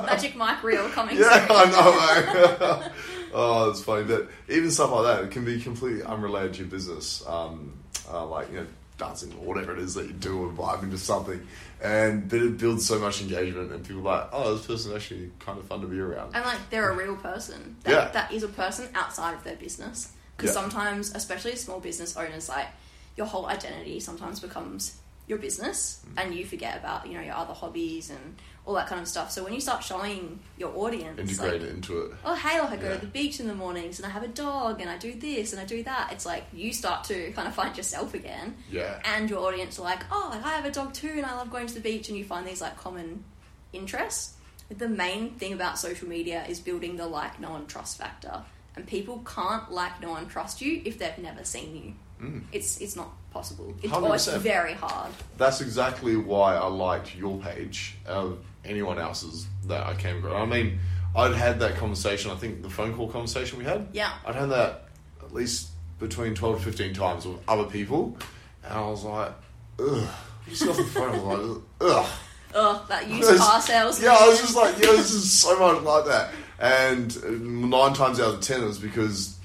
Magic 0.06 0.36
Mike 0.36 0.62
reel 0.62 0.88
coming 0.90 1.16
yeah, 1.16 1.46
soon. 1.46 1.56
I 1.56 1.64
know. 1.70 2.90
Oh, 3.34 3.70
it's 3.70 3.82
funny. 3.82 4.04
But 4.04 4.28
even 4.48 4.70
stuff 4.70 4.90
like 4.92 5.04
that, 5.04 5.24
it 5.24 5.30
can 5.30 5.44
be 5.44 5.60
completely 5.60 6.02
unrelated 6.02 6.54
to 6.54 6.58
your 6.60 6.68
business. 6.68 7.22
Um, 7.26 7.74
uh, 8.10 8.24
like, 8.26 8.50
you 8.50 8.58
know, 8.60 8.66
dancing 8.96 9.32
or 9.40 9.44
whatever 9.46 9.72
it 9.72 9.78
is 9.80 9.94
that 9.94 10.06
you 10.06 10.12
do 10.12 10.44
or 10.44 10.48
vibing 10.52 10.90
to 10.90 10.98
something. 10.98 11.44
And 11.82 12.28
but 12.28 12.40
it 12.40 12.58
builds 12.58 12.86
so 12.86 12.98
much 12.98 13.20
engagement 13.20 13.72
and 13.72 13.84
people 13.84 14.06
are 14.08 14.20
like, 14.20 14.28
oh, 14.32 14.54
this 14.54 14.66
person's 14.66 14.94
actually 14.94 15.30
kind 15.40 15.58
of 15.58 15.66
fun 15.66 15.80
to 15.80 15.86
be 15.86 15.98
around. 15.98 16.34
And 16.34 16.44
like 16.44 16.70
they're 16.70 16.90
a 16.90 16.96
real 16.96 17.16
person. 17.16 17.76
That, 17.82 17.90
Yeah. 17.90 18.08
that 18.12 18.32
is 18.32 18.42
a 18.42 18.48
person 18.48 18.88
outside 18.94 19.34
of 19.34 19.42
their 19.44 19.56
business. 19.56 20.12
Because 20.36 20.54
Yeah. 20.54 20.60
sometimes, 20.62 21.12
especially 21.14 21.56
small 21.56 21.80
business 21.80 22.16
owners, 22.16 22.48
like 22.48 22.68
your 23.16 23.26
whole 23.26 23.46
identity 23.46 24.00
sometimes 24.00 24.40
becomes 24.40 24.96
your 25.26 25.38
business, 25.38 26.00
Mm. 26.06 26.22
and 26.22 26.34
you 26.34 26.44
forget 26.44 26.76
about 26.78 27.06
you 27.06 27.14
know 27.14 27.20
your 27.22 27.34
other 27.34 27.54
hobbies 27.54 28.10
and 28.10 28.36
all 28.66 28.74
that 28.74 28.86
kind 28.86 29.00
of 29.00 29.06
stuff. 29.08 29.30
So 29.30 29.44
when 29.44 29.52
you 29.52 29.60
start 29.60 29.84
showing 29.84 30.38
your 30.56 30.74
audience, 30.76 31.18
Integrate 31.20 31.60
like, 31.60 31.62
it 31.62 31.74
into 31.74 32.00
it. 32.02 32.12
oh 32.24 32.34
hey, 32.34 32.60
like 32.60 32.72
I 32.72 32.76
go 32.76 32.88
Yeah. 32.88 32.94
to 32.94 33.00
the 33.00 33.06
beach 33.12 33.38
in 33.40 33.46
the 33.46 33.54
mornings 33.54 33.98
and 33.98 34.06
I 34.06 34.10
have 34.10 34.22
a 34.22 34.28
dog 34.28 34.80
and 34.80 34.88
I 34.88 34.96
do 34.96 35.14
this 35.14 35.52
and 35.52 35.60
I 35.60 35.64
do 35.66 35.82
that. 35.84 36.12
It's 36.12 36.24
like 36.26 36.44
you 36.52 36.72
start 36.72 37.04
to 37.04 37.30
kind 37.32 37.46
of 37.48 37.54
find 37.54 37.76
yourself 37.76 38.14
again, 38.14 38.56
Yeah. 38.70 39.00
and 39.04 39.28
your 39.28 39.40
audience 39.46 39.78
are 39.78 39.82
like, 39.82 40.02
oh, 40.10 40.28
like, 40.32 40.44
I 40.44 40.50
have 40.56 40.64
a 40.64 40.70
dog 40.70 40.94
too, 40.94 41.12
and 41.16 41.26
I 41.26 41.34
love 41.36 41.50
going 41.50 41.66
to 41.66 41.74
the 41.74 41.80
beach, 41.80 42.08
and 42.08 42.16
you 42.18 42.24
find 42.24 42.46
these 42.46 42.60
like 42.62 42.76
common 42.78 43.24
interests. 43.72 44.34
The 44.70 44.88
main 44.88 45.32
thing 45.34 45.52
about 45.52 45.78
social 45.78 46.08
media 46.08 46.44
is 46.48 46.58
building 46.60 46.96
the 46.96 47.06
like, 47.06 47.38
no 47.40 47.50
one 47.50 47.66
trust 47.66 47.98
factor, 47.98 48.42
and 48.76 48.86
people 48.86 49.22
can't 49.26 49.70
like, 49.70 50.00
no 50.00 50.10
one 50.10 50.26
trust 50.26 50.60
you 50.62 50.80
if 50.86 50.98
they've 50.98 51.18
never 51.18 51.44
seen 51.44 51.76
you. 51.76 51.94
Mm. 52.24 52.42
It's 52.52 52.80
it's 52.80 52.96
not 52.96 53.10
possible. 53.30 53.74
It's, 53.82 53.92
or 53.92 54.14
it's 54.14 54.28
very 54.28 54.74
hard. 54.74 55.12
That's 55.36 55.60
exactly 55.60 56.16
why 56.16 56.56
I 56.56 56.66
liked 56.66 57.14
your 57.14 57.38
page 57.38 57.96
of 58.06 58.38
anyone 58.64 58.98
else's 58.98 59.46
that 59.66 59.86
I 59.86 59.94
came 59.94 60.18
across. 60.18 60.34
I 60.34 60.46
mean, 60.46 60.78
I'd 61.14 61.34
had 61.34 61.60
that 61.60 61.76
conversation, 61.76 62.30
I 62.30 62.36
think 62.36 62.62
the 62.62 62.70
phone 62.70 62.94
call 62.94 63.08
conversation 63.08 63.58
we 63.58 63.64
had. 63.64 63.88
Yeah. 63.92 64.12
I'd 64.26 64.34
had 64.34 64.50
that 64.50 64.88
at 65.22 65.32
least 65.32 65.68
between 65.98 66.34
12 66.34 66.58
to 66.58 66.64
15 66.64 66.94
times 66.94 67.26
with 67.26 67.38
other 67.46 67.64
people. 67.64 68.16
And 68.64 68.72
I 68.72 68.88
was 68.88 69.04
like, 69.04 69.32
ugh. 69.78 70.08
Just 70.48 70.64
got 70.64 70.70
off 70.70 70.76
the 70.76 70.84
phone, 70.84 71.08
I 71.10 71.18
was 71.18 71.22
like, 71.22 71.62
ugh. 71.80 72.10
Ugh, 72.54 72.88
that 72.88 73.08
used 73.08 73.36
car 73.38 73.60
sales. 73.60 74.02
Yeah, 74.02 74.16
I 74.18 74.28
was 74.28 74.40
just 74.40 74.56
like, 74.56 74.74
yeah, 74.78 74.92
this 74.92 75.12
is 75.12 75.32
so 75.32 75.58
much 75.58 75.82
like 75.82 76.04
that. 76.06 76.32
And 76.58 77.16
uh, 77.24 77.30
nine 77.30 77.94
times 77.94 78.20
out 78.20 78.34
of 78.34 78.40
ten, 78.40 78.62
it 78.62 78.66
was 78.66 78.78
because 78.78 79.38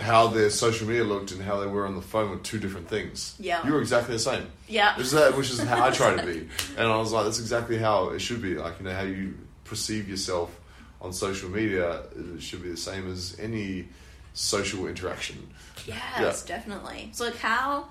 how 0.00 0.28
their 0.28 0.50
social 0.50 0.86
media 0.86 1.04
looked 1.04 1.32
and 1.32 1.42
how 1.42 1.60
they 1.60 1.66
were 1.66 1.86
on 1.86 1.94
the 1.94 2.02
phone 2.02 2.30
were 2.30 2.36
two 2.38 2.58
different 2.58 2.88
things. 2.88 3.36
Yeah. 3.38 3.64
You 3.66 3.72
were 3.72 3.80
exactly 3.80 4.14
the 4.14 4.18
same. 4.20 4.46
yeah, 4.68 4.96
Which 4.96 5.06
is, 5.06 5.12
that, 5.12 5.36
which 5.36 5.50
is 5.50 5.60
how 5.60 5.84
I 5.84 5.90
try 5.90 6.16
to 6.16 6.24
be. 6.24 6.48
And 6.76 6.88
I 6.88 6.96
was 6.96 7.12
like, 7.12 7.24
that's 7.24 7.38
exactly 7.38 7.78
how 7.78 8.10
it 8.10 8.20
should 8.20 8.42
be. 8.42 8.56
Like, 8.56 8.78
you 8.80 8.86
know, 8.86 8.92
how 8.94 9.02
you 9.02 9.34
perceive 9.64 10.08
yourself 10.08 10.58
on 11.00 11.12
social 11.12 11.50
media 11.50 12.02
it 12.34 12.42
should 12.42 12.62
be 12.62 12.70
the 12.70 12.76
same 12.76 13.10
as 13.10 13.36
any 13.38 13.88
social 14.32 14.86
interaction. 14.86 15.48
yes, 15.86 16.44
definitely. 16.44 17.10
So 17.12 17.26
like, 17.26 17.36
how 17.36 17.88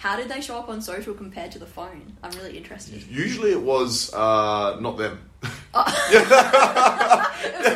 how 0.00 0.16
did 0.16 0.30
they 0.30 0.40
show 0.40 0.56
up 0.56 0.70
on 0.70 0.80
social 0.80 1.12
compared 1.12 1.52
to 1.52 1.58
the 1.58 1.66
phone? 1.66 2.16
I'm 2.22 2.30
really 2.30 2.56
interested. 2.56 3.02
Usually 3.06 3.52
it 3.52 3.60
was 3.60 4.10
uh, 4.14 4.80
not 4.80 4.96
them. 4.96 5.20
it 5.42 5.52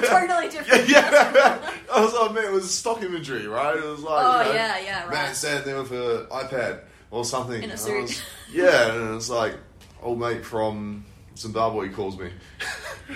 was 0.00 0.08
totally 0.08 0.48
different. 0.48 0.88
yeah. 0.88 1.12
yeah. 1.34 1.70
I 1.92 2.00
was 2.00 2.14
like, 2.14 2.32
man, 2.32 2.44
it 2.46 2.52
was 2.52 2.72
stock 2.72 3.02
imagery, 3.02 3.46
right? 3.46 3.76
It 3.76 3.84
was 3.84 4.00
like, 4.00 4.24
Oh 4.24 4.40
you 4.40 4.48
know, 4.48 4.54
yeah, 4.54 4.78
yeah, 4.78 5.00
man 5.00 5.26
right. 5.26 5.36
standing 5.36 5.66
there 5.66 5.82
with 5.82 5.92
an 5.92 6.24
iPad 6.30 6.80
or 7.10 7.26
something. 7.26 7.62
In 7.62 7.70
a 7.70 7.76
suit. 7.76 8.00
was- 8.00 8.22
yeah, 8.50 8.94
and 8.94 9.16
it's 9.16 9.28
like, 9.28 9.56
old 10.02 10.18
mate 10.18 10.46
from 10.46 11.04
Zimbabwe 11.36 11.90
calls 11.90 12.18
me. 12.18 12.30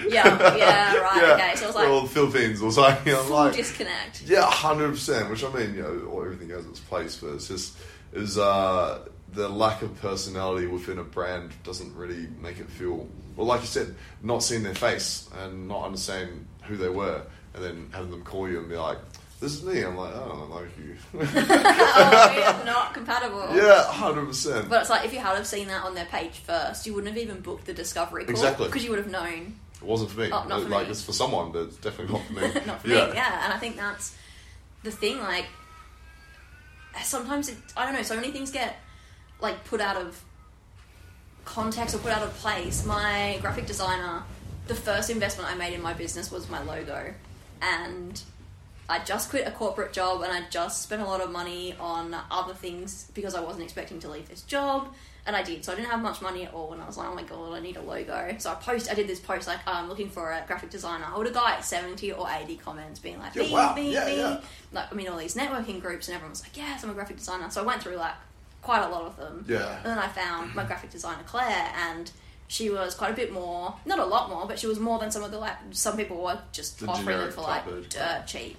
Yeah, 0.06 0.54
yeah, 0.54 0.96
right. 0.98 1.40
Okay, 1.40 1.56
so 1.56 1.64
it 1.64 1.66
was 1.68 1.76
like 1.76 1.88
or 1.88 2.02
the 2.02 2.08
Philippines 2.08 2.60
or 2.60 2.70
something. 2.70 3.14
I'm 3.14 3.24
full 3.24 3.36
like, 3.36 3.56
disconnect. 3.56 4.24
yeah, 4.26 4.42
hundred 4.42 4.90
percent. 4.90 5.30
Which 5.30 5.42
I 5.42 5.50
mean, 5.50 5.74
you 5.74 5.82
know, 5.82 6.20
everything 6.20 6.50
has 6.50 6.66
its 6.66 6.80
place, 6.80 7.16
but 7.16 7.28
it's 7.30 7.48
just 7.48 7.78
is 8.12 8.38
uh, 8.38 9.00
the 9.32 9.48
lack 9.48 9.82
of 9.82 10.00
personality 10.00 10.66
within 10.66 10.98
a 10.98 11.04
brand 11.04 11.52
doesn't 11.62 11.94
really 11.94 12.28
make 12.40 12.58
it 12.58 12.68
feel 12.68 13.06
well. 13.36 13.46
Like 13.46 13.60
you 13.60 13.66
said, 13.66 13.94
not 14.22 14.42
seeing 14.42 14.62
their 14.62 14.74
face 14.74 15.28
and 15.42 15.68
not 15.68 15.84
understanding 15.84 16.46
who 16.62 16.76
they 16.76 16.88
were, 16.88 17.22
and 17.54 17.64
then 17.64 17.90
having 17.92 18.10
them 18.10 18.22
call 18.22 18.48
you 18.48 18.58
and 18.58 18.68
be 18.68 18.76
like, 18.76 18.98
"This 19.40 19.52
is 19.54 19.62
me." 19.62 19.82
I'm 19.82 19.96
like, 19.96 20.12
"Oh, 20.14 20.24
I 20.24 20.28
don't 20.28 20.50
like 20.50 20.78
you." 20.78 20.96
oh, 21.20 22.54
we're 22.58 22.64
not 22.64 22.94
compatible. 22.94 23.48
yeah, 23.54 23.84
hundred 23.84 24.26
percent. 24.26 24.68
But 24.68 24.82
it's 24.82 24.90
like 24.90 25.04
if 25.04 25.12
you 25.12 25.18
had 25.18 25.36
have 25.36 25.46
seen 25.46 25.68
that 25.68 25.84
on 25.84 25.94
their 25.94 26.06
page 26.06 26.38
first, 26.38 26.86
you 26.86 26.94
wouldn't 26.94 27.14
have 27.14 27.22
even 27.22 27.40
booked 27.40 27.66
the 27.66 27.74
discovery 27.74 28.24
call 28.24 28.30
Exactly. 28.30 28.66
because 28.66 28.84
you 28.84 28.90
would 28.90 28.98
have 28.98 29.10
known. 29.10 29.54
It 29.80 29.86
wasn't 29.86 30.10
for 30.10 30.20
me. 30.20 30.30
Oh, 30.32 30.44
not 30.48 30.62
for 30.62 30.68
like 30.68 30.86
me. 30.86 30.90
it's 30.90 31.02
for 31.02 31.12
someone, 31.12 31.52
but 31.52 31.64
it's 31.64 31.76
definitely 31.76 32.14
not 32.14 32.26
for 32.26 32.32
me. 32.58 32.66
not 32.66 32.82
for 32.82 32.88
yeah. 32.88 33.06
me. 33.06 33.14
Yeah, 33.14 33.44
and 33.44 33.52
I 33.52 33.58
think 33.58 33.76
that's 33.76 34.16
the 34.82 34.90
thing. 34.90 35.18
Like 35.18 35.46
sometimes 37.02 37.48
it, 37.48 37.56
I 37.76 37.84
don't 37.84 37.94
know. 37.94 38.02
So 38.02 38.16
many 38.16 38.30
things 38.30 38.50
get 38.50 38.76
like 39.40 39.64
put 39.64 39.80
out 39.80 39.96
of 39.96 40.22
context 41.44 41.94
or 41.94 41.98
put 41.98 42.12
out 42.12 42.22
of 42.22 42.34
place. 42.34 42.84
My 42.84 43.38
graphic 43.40 43.66
designer, 43.66 44.22
the 44.66 44.74
first 44.74 45.10
investment 45.10 45.50
I 45.50 45.54
made 45.54 45.74
in 45.74 45.82
my 45.82 45.94
business 45.94 46.30
was 46.30 46.48
my 46.48 46.62
logo, 46.62 47.14
and 47.62 48.22
I 48.88 49.00
just 49.00 49.28
quit 49.30 49.46
a 49.46 49.50
corporate 49.50 49.92
job 49.92 50.22
and 50.22 50.32
I 50.32 50.48
just 50.48 50.82
spent 50.82 51.02
a 51.02 51.04
lot 51.04 51.20
of 51.20 51.30
money 51.30 51.74
on 51.78 52.16
other 52.30 52.54
things 52.54 53.10
because 53.12 53.34
I 53.34 53.40
wasn't 53.40 53.64
expecting 53.64 54.00
to 54.00 54.08
leave 54.08 54.28
this 54.28 54.42
job. 54.42 54.94
And 55.28 55.36
I 55.36 55.42
did, 55.42 55.62
so 55.62 55.72
I 55.72 55.76
didn't 55.76 55.90
have 55.90 56.00
much 56.00 56.22
money 56.22 56.46
at 56.46 56.54
all. 56.54 56.72
And 56.72 56.80
I 56.82 56.86
was 56.86 56.96
like, 56.96 57.06
"Oh 57.06 57.14
my 57.14 57.22
god, 57.22 57.52
I 57.52 57.60
need 57.60 57.76
a 57.76 57.82
logo." 57.82 58.34
So 58.38 58.50
I 58.50 58.54
post, 58.54 58.90
I 58.90 58.94
did 58.94 59.06
this 59.06 59.20
post 59.20 59.46
like, 59.46 59.58
"I'm 59.66 59.86
looking 59.86 60.08
for 60.08 60.32
a 60.32 60.42
graphic 60.46 60.70
designer." 60.70 61.04
I 61.06 61.18
would 61.18 61.26
have 61.26 61.34
got 61.34 61.44
like 61.44 61.62
seventy 61.62 62.10
or 62.12 62.26
eighty 62.30 62.56
comments 62.56 62.98
being 62.98 63.18
like, 63.18 63.34
Yeah, 63.34 63.42
"Me, 63.42 63.52
wow. 63.52 63.74
me, 63.74 63.92
Yeah, 63.92 64.06
me." 64.06 64.16
yeah. 64.16 64.40
Like, 64.72 64.90
I 64.90 64.94
mean, 64.94 65.06
all 65.08 65.18
these 65.18 65.34
networking 65.34 65.82
groups, 65.82 66.08
and 66.08 66.14
everyone 66.14 66.30
was 66.30 66.42
like, 66.42 66.56
"Yes, 66.56 66.82
I'm 66.82 66.88
a 66.90 66.94
graphic 66.94 67.18
designer." 67.18 67.50
So 67.50 67.60
I 67.62 67.64
went 67.66 67.82
through 67.82 67.96
like 67.96 68.14
quite 68.62 68.82
a 68.82 68.88
lot 68.88 69.02
of 69.02 69.16
them. 69.18 69.44
Yeah. 69.46 69.76
And 69.76 69.84
then 69.86 69.98
I 69.98 70.08
found 70.08 70.54
my 70.54 70.64
graphic 70.64 70.90
designer 70.90 71.22
Claire, 71.26 71.72
and 71.76 72.10
she 72.46 72.70
was 72.70 72.94
quite 72.94 73.10
a 73.10 73.14
bit 73.14 73.30
more, 73.30 73.74
not 73.84 73.98
a 73.98 74.06
lot 74.06 74.30
more, 74.30 74.46
but 74.46 74.58
she 74.58 74.66
was 74.66 74.80
more 74.80 74.98
than 74.98 75.10
some 75.10 75.22
of 75.22 75.30
the 75.30 75.38
like 75.38 75.56
some 75.72 75.98
people 75.98 76.22
were 76.22 76.38
just 76.52 76.80
The 76.80 76.86
offering 76.86 77.30
for 77.32 77.42
like 77.42 77.64
dirt 77.90 78.24
cheap. 78.26 78.56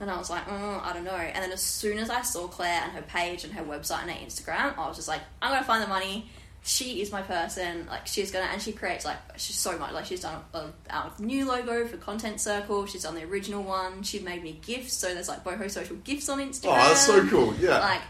And 0.00 0.10
I 0.10 0.16
was 0.16 0.30
like, 0.30 0.46
mm, 0.46 0.82
I 0.82 0.92
don't 0.92 1.04
know. 1.04 1.12
And 1.12 1.42
then 1.42 1.52
as 1.52 1.62
soon 1.62 1.98
as 1.98 2.10
I 2.10 2.22
saw 2.22 2.46
Claire 2.46 2.82
and 2.82 2.92
her 2.92 3.02
page 3.02 3.44
and 3.44 3.52
her 3.54 3.64
website 3.64 4.02
and 4.02 4.10
her 4.10 4.26
Instagram, 4.26 4.76
I 4.76 4.88
was 4.88 4.96
just 4.96 5.08
like, 5.08 5.20
I'm 5.40 5.52
gonna 5.52 5.64
find 5.64 5.82
the 5.82 5.88
money. 5.88 6.30
She 6.62 7.02
is 7.02 7.12
my 7.12 7.22
person. 7.22 7.86
Like 7.86 8.06
she's 8.06 8.30
gonna, 8.30 8.46
and 8.46 8.60
she 8.60 8.72
creates 8.72 9.04
like 9.04 9.18
she's 9.36 9.56
so 9.56 9.78
much. 9.78 9.92
Like 9.92 10.06
she's 10.06 10.20
done 10.20 10.42
a, 10.54 10.66
a 10.90 11.12
new 11.18 11.46
logo 11.46 11.86
for 11.86 11.96
Content 11.98 12.40
Circle. 12.40 12.86
She's 12.86 13.02
done 13.02 13.14
the 13.14 13.24
original 13.24 13.62
one. 13.62 14.02
She 14.02 14.20
made 14.20 14.42
me 14.42 14.58
gifts. 14.64 14.94
So 14.94 15.12
there's 15.12 15.28
like 15.28 15.44
Boho 15.44 15.70
Social 15.70 15.96
gifts 15.96 16.28
on 16.28 16.38
Instagram. 16.38 16.72
Oh, 16.72 16.88
that's 16.88 17.06
so 17.06 17.26
cool. 17.28 17.54
Yeah. 17.56 17.80
Like, 17.80 18.02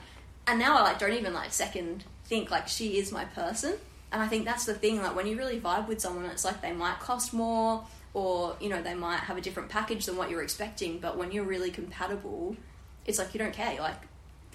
and 0.47 0.59
now 0.59 0.79
I 0.79 0.83
like 0.83 0.99
don't 0.99 1.13
even 1.13 1.35
like 1.35 1.53
second 1.53 2.05
think 2.27 2.51
like 2.51 2.69
she 2.69 2.99
is 2.99 3.13
my 3.13 3.25
person. 3.25 3.75
And 4.13 4.23
I 4.23 4.29
think 4.29 4.45
that's 4.45 4.65
the 4.65 4.75
thing. 4.75 5.03
Like 5.03 5.17
when 5.17 5.27
you 5.27 5.37
really 5.37 5.59
vibe 5.59 5.89
with 5.89 6.01
someone, 6.01 6.25
it's 6.27 6.45
like 6.45 6.63
they 6.63 6.73
might 6.73 7.01
cost 7.01 7.35
more, 7.35 7.85
or 8.15 8.57
you 8.61 8.69
know 8.71 8.81
they 8.83 8.95
might 8.95 9.19
have 9.19 9.37
a 9.37 9.41
different 9.43 9.69
package 9.69 10.07
than 10.07 10.17
what 10.17 10.31
you're 10.31 10.43
expecting. 10.43 10.99
But 10.99 11.19
when 11.19 11.31
you're 11.33 11.45
really 11.45 11.71
compatible, 11.71 12.57
it's 13.05 13.19
like 13.19 13.35
you 13.35 13.39
don't 13.39 13.53
care. 13.53 13.79
Like 13.81 13.97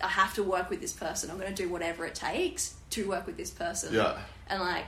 I 0.01 0.07
have 0.07 0.34
to 0.36 0.43
work 0.43 0.70
with 0.70 0.82
this 0.82 0.93
person. 0.93 1.30
I'm 1.30 1.38
going 1.38 1.53
to 1.53 1.64
do 1.64 1.70
whatever 1.70 2.05
it 2.05 2.16
takes 2.16 2.74
to 2.91 3.07
work 3.07 3.28
with 3.28 3.38
this 3.38 3.51
person. 3.51 3.93
yeah. 3.93 4.18
And 4.47 4.62
like, 4.62 4.86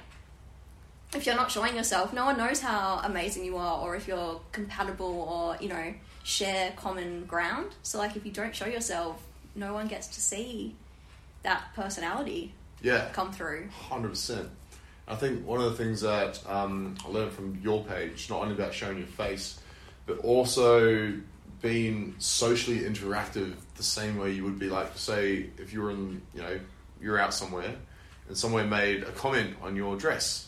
if 1.14 1.26
you're 1.26 1.36
not 1.36 1.52
showing 1.52 1.76
yourself, 1.76 2.14
no 2.14 2.24
one 2.26 2.38
knows 2.38 2.62
how 2.62 3.02
amazing 3.04 3.44
you 3.44 3.58
are, 3.58 3.80
or 3.82 3.96
if 3.96 4.08
you're 4.08 4.40
compatible, 4.54 5.22
or 5.30 5.58
you 5.62 5.68
know, 5.70 5.94
share 6.24 6.72
common 6.78 7.26
ground. 7.26 7.76
So 7.84 7.98
like, 7.98 8.16
if 8.16 8.26
you 8.26 8.32
don't 8.32 8.56
show 8.56 8.66
yourself, 8.68 9.22
no 9.54 9.74
one 9.74 9.88
gets 9.88 10.08
to 10.08 10.22
see 10.22 10.76
that 11.44 11.74
personality 11.76 12.54
Yeah. 12.82 13.10
come 13.12 13.32
through. 13.34 13.68
Hundred 13.70 14.10
percent. 14.10 14.50
I 15.12 15.16
think 15.16 15.46
one 15.46 15.60
of 15.60 15.70
the 15.70 15.84
things 15.84 16.02
that 16.02 16.40
um, 16.48 16.96
I 17.06 17.10
learned 17.10 17.34
from 17.34 17.60
your 17.62 17.84
page, 17.84 18.30
not 18.30 18.44
only 18.44 18.56
about 18.56 18.74
showing 18.74 18.98
your 18.98 19.08
face, 19.08 19.60
but 20.06 20.20
also 20.20 21.14
being 21.62 22.16
socially 22.18 22.80
interactive 22.80 23.56
the 23.76 23.84
same 23.84 24.18
way 24.18 24.32
you 24.32 24.46
would 24.46 24.58
be 24.58 24.70
like, 24.70 24.98
say, 24.98 25.50
if 25.58 25.74
you 25.74 25.82
were 25.82 25.92
in, 25.92 26.22
you 26.34 26.42
know, 26.42 26.58
you're 27.02 27.20
out 27.20 27.34
somewhere 27.34 27.76
and 28.30 28.38
someone 28.38 28.70
made 28.70 29.04
a 29.04 29.12
comment 29.12 29.54
on 29.62 29.76
your 29.76 29.98
dress, 29.98 30.48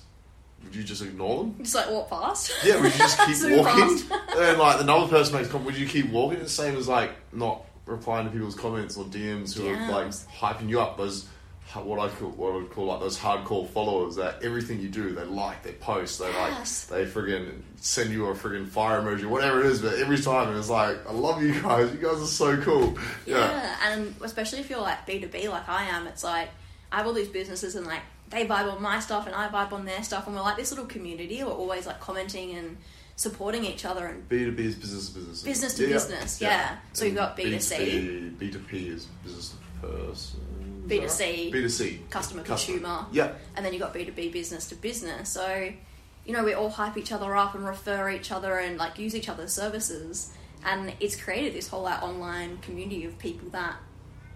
would 0.63 0.73
you 0.73 0.83
just 0.83 1.01
ignore 1.01 1.43
them? 1.43 1.55
Just 1.59 1.75
like 1.75 1.89
walk 1.89 2.09
past. 2.09 2.53
Yeah, 2.63 2.81
would 2.81 2.93
you 2.93 2.97
just 2.97 3.19
keep 3.25 3.57
walking? 3.57 3.99
and 4.37 4.57
like 4.57 4.79
another 4.79 5.09
person 5.09 5.35
makes 5.35 5.49
a 5.49 5.51
comment, 5.51 5.65
would 5.65 5.77
you 5.77 5.87
keep 5.87 6.09
walking? 6.09 6.39
It's 6.39 6.55
the 6.55 6.63
same 6.63 6.77
as 6.77 6.87
like 6.87 7.11
not 7.33 7.65
replying 7.85 8.27
to 8.27 8.31
people's 8.31 8.55
comments 8.55 8.95
or 8.95 9.03
DMs 9.03 9.57
who 9.57 9.67
are 9.67 9.91
like 9.91 10.07
hyping 10.07 10.69
you 10.69 10.79
up. 10.79 10.97
Those 10.97 11.27
what 11.75 11.99
I 11.99 12.07
call 12.09 12.29
what 12.29 12.53
I 12.53 12.55
would 12.57 12.69
call 12.71 12.85
like 12.85 12.99
those 12.99 13.17
hardcore 13.17 13.67
followers 13.69 14.15
that 14.17 14.43
everything 14.43 14.79
you 14.79 14.89
do 14.89 15.13
they 15.13 15.23
like, 15.23 15.63
they 15.63 15.71
post, 15.73 16.19
they 16.19 16.29
Yes. 16.29 16.89
like, 16.91 17.05
they 17.05 17.11
friggin' 17.11 17.61
send 17.77 18.11
you 18.11 18.27
a 18.27 18.33
friggin' 18.33 18.67
fire 18.67 19.01
emoji, 19.01 19.25
whatever 19.25 19.59
it 19.61 19.65
is. 19.65 19.81
But 19.81 19.95
every 19.95 20.19
time 20.19 20.55
it's 20.55 20.69
like, 20.69 21.07
I 21.07 21.11
love 21.11 21.41
you 21.41 21.59
guys. 21.61 21.91
You 21.91 21.97
guys 21.99 22.21
are 22.21 22.25
so 22.27 22.57
cool. 22.57 22.97
Yeah. 23.25 23.37
Yeah, 23.37 23.75
and 23.91 24.15
especially 24.21 24.59
if 24.59 24.69
you're 24.69 24.81
like 24.81 25.05
B 25.05 25.19
two 25.19 25.27
B 25.27 25.47
like 25.49 25.67
I 25.67 25.85
am, 25.85 26.07
it's 26.07 26.23
like 26.23 26.49
I 26.91 26.97
have 26.97 27.07
all 27.07 27.13
these 27.13 27.27
businesses 27.29 27.75
and 27.75 27.85
like 27.87 28.01
they 28.29 28.45
vibe 28.45 28.71
on 28.75 28.81
my 28.81 28.99
stuff 28.99 29.25
and 29.27 29.35
I 29.35 29.47
vibe 29.49 29.73
on 29.73 29.85
their 29.85 30.03
stuff, 30.03 30.27
and 30.27 30.35
we're 30.35 30.41
like 30.41 30.57
this 30.57 30.71
little 30.71 30.85
community. 30.85 31.43
We're 31.43 31.51
always 31.51 31.85
like 31.87 31.99
commenting 31.99 32.55
and 32.55 32.77
supporting 33.15 33.63
each 33.63 33.85
other 33.85 34.07
and 34.07 34.27
B 34.27 34.39
two 34.39 34.51
B 34.51 34.65
is 34.65 34.75
business 34.75 35.09
to 35.09 35.15
business. 35.19 35.43
Business 35.43 35.73
to 35.75 35.87
business, 35.87 36.41
yeah. 36.41 36.77
So 36.93 37.05
you've 37.05 37.15
got 37.15 37.37
B2C. 37.37 38.39
B 38.39 38.49
two 38.49 38.59
P 38.59 38.87
is 38.87 39.05
business 39.23 39.49
to 39.81 39.87
person. 39.87 40.39
B2C. 40.87 41.51
B 41.51 41.61
two 41.61 41.69
C. 41.69 42.01
customer 42.09 42.43
consumer. 42.43 43.05
Yeah. 43.11 43.33
and 43.55 43.65
then 43.65 43.73
you've 43.73 43.81
got 43.81 43.93
B2B 43.93 44.31
business 44.31 44.67
to 44.67 44.75
business. 44.75 45.29
So, 45.29 45.71
you 46.25 46.33
know, 46.33 46.43
we 46.43 46.53
all 46.53 46.69
hype 46.69 46.97
each 46.97 47.11
other 47.11 47.35
up 47.35 47.55
and 47.55 47.65
refer 47.65 48.09
each 48.09 48.31
other 48.31 48.57
and 48.57 48.77
like 48.77 48.97
use 48.97 49.15
each 49.15 49.29
other's 49.29 49.53
services. 49.53 50.31
And 50.65 50.93
it's 50.99 51.15
created 51.15 51.53
this 51.53 51.67
whole 51.67 51.83
like 51.83 52.01
online 52.01 52.57
community 52.59 53.05
of 53.05 53.17
people 53.19 53.49
that, 53.49 53.75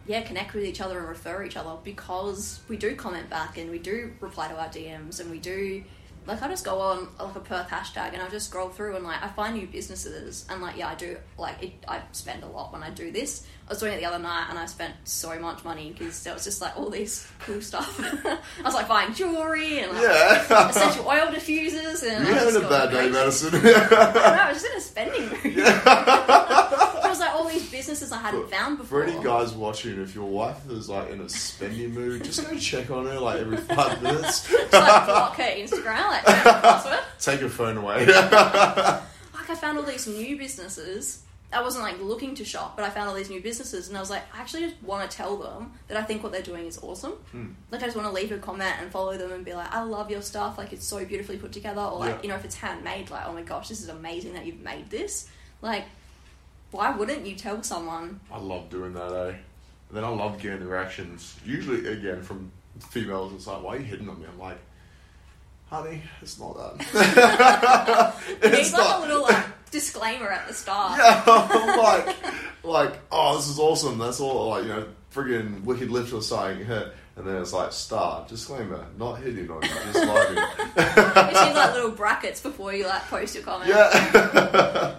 yeah, 0.05 0.21
connect 0.21 0.53
with 0.53 0.65
each 0.65 0.81
other 0.81 0.99
and 0.99 1.07
refer 1.07 1.43
each 1.43 1.55
other 1.55 1.77
because 1.83 2.61
we 2.67 2.77
do 2.77 2.95
comment 2.95 3.29
back 3.29 3.57
and 3.57 3.69
we 3.69 3.79
do 3.79 4.13
reply 4.19 4.47
to 4.47 4.55
our 4.57 4.67
DMs 4.69 5.19
and 5.19 5.31
we 5.31 5.39
do. 5.39 5.83
Like 6.27 6.41
I 6.43 6.49
just 6.49 6.65
go 6.65 6.79
on 6.81 7.07
like 7.19 7.35
a 7.35 7.39
Perth 7.39 7.69
hashtag 7.69 8.11
and 8.13 8.21
I 8.21 8.27
just 8.27 8.49
scroll 8.49 8.67
through 8.69 8.95
and 8.97 9.05
like 9.05 9.23
I 9.23 9.29
find 9.29 9.55
new 9.55 9.65
businesses 9.65 10.45
and 10.49 10.61
like 10.61 10.75
yeah 10.77 10.89
I 10.89 10.95
do 10.95 11.15
like 11.37 11.63
it, 11.63 11.71
I 11.87 12.01
spend 12.11 12.43
a 12.43 12.47
lot 12.47 12.73
when 12.73 12.83
I 12.83 12.89
do 12.89 13.11
this. 13.11 13.47
I 13.67 13.71
was 13.71 13.79
doing 13.79 13.93
it 13.93 13.97
the 13.99 14.05
other 14.05 14.19
night 14.19 14.47
and 14.49 14.59
I 14.59 14.65
spent 14.65 14.93
so 15.05 15.37
much 15.39 15.63
money 15.63 15.93
because 15.97 16.21
there 16.23 16.33
was 16.33 16.43
just 16.43 16.61
like 16.61 16.77
all 16.77 16.89
this 16.89 17.25
cool 17.39 17.61
stuff. 17.61 17.97
I 18.25 18.39
was 18.63 18.73
like 18.73 18.87
buying 18.89 19.13
jewelry 19.13 19.79
and 19.79 19.93
like 19.93 20.01
Yeah. 20.03 20.69
essential 20.69 21.07
oil 21.07 21.27
diffusers 21.27 22.03
and 22.03 22.27
You're 22.27 22.35
I 22.35 22.39
having 22.39 22.55
a 22.63 22.67
bad 22.69 22.91
day. 22.91 23.09
Madison. 23.09 23.55
I 23.55 23.59
know, 23.61 24.43
I 24.43 24.51
was 24.51 24.61
just 24.61 24.71
in 24.73 24.77
a 24.77 24.81
spending 24.81 25.21
mood. 25.29 25.39
it 25.43 25.57
was 27.17 27.25
like 27.27 27.35
all 27.35 27.47
these 27.47 27.69
businesses 27.71 28.11
I 28.11 28.17
hadn't 28.17 28.49
found 28.49 28.77
before. 28.77 29.03
For 29.03 29.09
any 29.09 29.23
guys 29.23 29.53
watching, 29.53 30.01
if 30.01 30.13
your 30.15 30.25
wife 30.29 30.69
is 30.69 30.89
like 30.89 31.09
in 31.09 31.21
a 31.21 31.29
spending 31.29 31.93
mood, 31.93 32.23
just 32.23 32.47
go 32.49 32.57
check 32.57 32.89
on 32.91 33.05
her 33.05 33.19
like 33.19 33.39
every 33.41 33.57
five 33.57 34.01
minutes. 34.03 34.47
Just 34.49 34.73
like 34.73 35.05
block 35.05 35.35
her 35.37 35.43
Instagram, 35.43 36.07
like 36.09 36.23
password. 36.25 36.99
Take 37.19 37.39
her 37.41 37.49
phone 37.49 37.77
away. 37.77 38.05
Like 39.33 39.49
I 39.49 39.55
found 39.55 39.77
all 39.77 39.83
these 39.85 40.07
new 40.07 40.37
businesses. 40.37 41.23
I 41.53 41.61
wasn't 41.61 41.85
like 41.85 42.01
looking 42.01 42.35
to 42.35 42.43
shop, 42.43 42.75
but 42.75 42.83
I 42.83 42.89
found 42.89 43.07
all 43.07 43.15
these 43.15 43.29
new 43.29 43.39
businesses, 43.41 43.87
and 43.87 43.95
I 43.95 44.01
was 44.01 44.09
like, 44.09 44.23
I 44.35 44.41
actually 44.41 44.63
just 44.63 44.83
want 44.83 45.09
to 45.09 45.15
tell 45.15 45.37
them 45.37 45.71
that 45.87 45.95
I 45.95 46.03
think 46.03 46.21
what 46.21 46.33
they're 46.33 46.41
doing 46.41 46.65
is 46.65 46.77
awesome. 46.83 47.13
Hmm. 47.31 47.51
Like 47.71 47.81
I 47.81 47.85
just 47.85 47.95
want 47.95 48.09
to 48.09 48.13
leave 48.13 48.33
a 48.33 48.37
comment 48.39 48.75
and 48.81 48.91
follow 48.91 49.17
them 49.17 49.31
and 49.31 49.45
be 49.45 49.53
like, 49.53 49.71
I 49.73 49.83
love 49.83 50.11
your 50.11 50.21
stuff. 50.21 50.57
Like 50.57 50.73
it's 50.73 50.85
so 50.85 51.05
beautifully 51.05 51.37
put 51.37 51.53
together, 51.53 51.79
or 51.81 51.99
like 51.99 52.15
Yeah. 52.15 52.21
you 52.23 52.27
know 52.29 52.35
if 52.35 52.43
it's 52.43 52.55
handmade, 52.55 53.09
like 53.09 53.25
oh 53.25 53.31
my 53.33 53.43
gosh, 53.43 53.69
this 53.69 53.79
is 53.81 53.87
amazing 53.87 54.33
that 54.33 54.45
you've 54.45 54.59
made 54.61 54.89
this. 54.89 55.29
Like, 55.61 55.85
why 56.71 56.91
wouldn't 56.95 57.25
you 57.25 57.35
tell 57.35 57.63
someone? 57.63 58.19
I 58.31 58.39
love 58.39 58.69
doing 58.69 58.93
that, 58.93 59.11
eh? 59.13 59.29
And 59.89 59.97
then 59.97 60.03
I 60.03 60.09
love 60.09 60.39
getting 60.41 60.59
the 60.59 60.67
reactions. 60.67 61.35
Usually, 61.45 61.87
again, 61.87 62.21
from 62.21 62.51
females, 62.89 63.33
it's 63.33 63.47
like, 63.47 63.63
why 63.63 63.75
are 63.75 63.79
you 63.79 63.85
hitting 63.85 64.09
on 64.09 64.19
me? 64.19 64.25
I'm 64.31 64.37
like, 64.39 64.57
honey, 65.69 66.01
it's 66.21 66.39
not 66.39 66.57
that. 66.57 68.13
It's 68.43 68.73
like 68.73 68.81
not. 68.81 68.99
a 68.99 69.01
little 69.07 69.21
like 69.23 69.45
disclaimer 69.71 70.29
at 70.29 70.47
the 70.47 70.53
start. 70.53 70.97
Yeah, 70.99 71.23
I'm 71.25 71.77
like, 71.77 72.15
like, 72.63 72.99
oh, 73.11 73.37
this 73.37 73.47
is 73.47 73.59
awesome. 73.59 73.97
That's 73.97 74.19
all, 74.19 74.49
like, 74.49 74.63
you 74.63 74.69
know, 74.69 74.87
friggin' 75.13 75.63
Wicked 75.63 75.89
Lips 75.89 76.11
or 76.11 76.21
something. 76.21 76.65
And 76.69 77.25
then 77.25 77.41
it's 77.41 77.53
like, 77.53 77.71
star, 77.71 78.25
disclaimer, 78.29 78.85
not 78.99 79.15
hitting 79.15 79.49
on 79.49 79.63
you, 79.63 79.69
just 79.69 79.99
vibing. 79.99 80.49
It 80.77 81.35
seems 81.35 81.55
like 81.55 81.73
little 81.73 81.91
brackets 81.91 82.41
before 82.41 82.73
you 82.73 82.85
like 82.85 83.01
post 83.07 83.33
your 83.33 83.43
comment. 83.43 83.69
Yeah. 83.69 84.95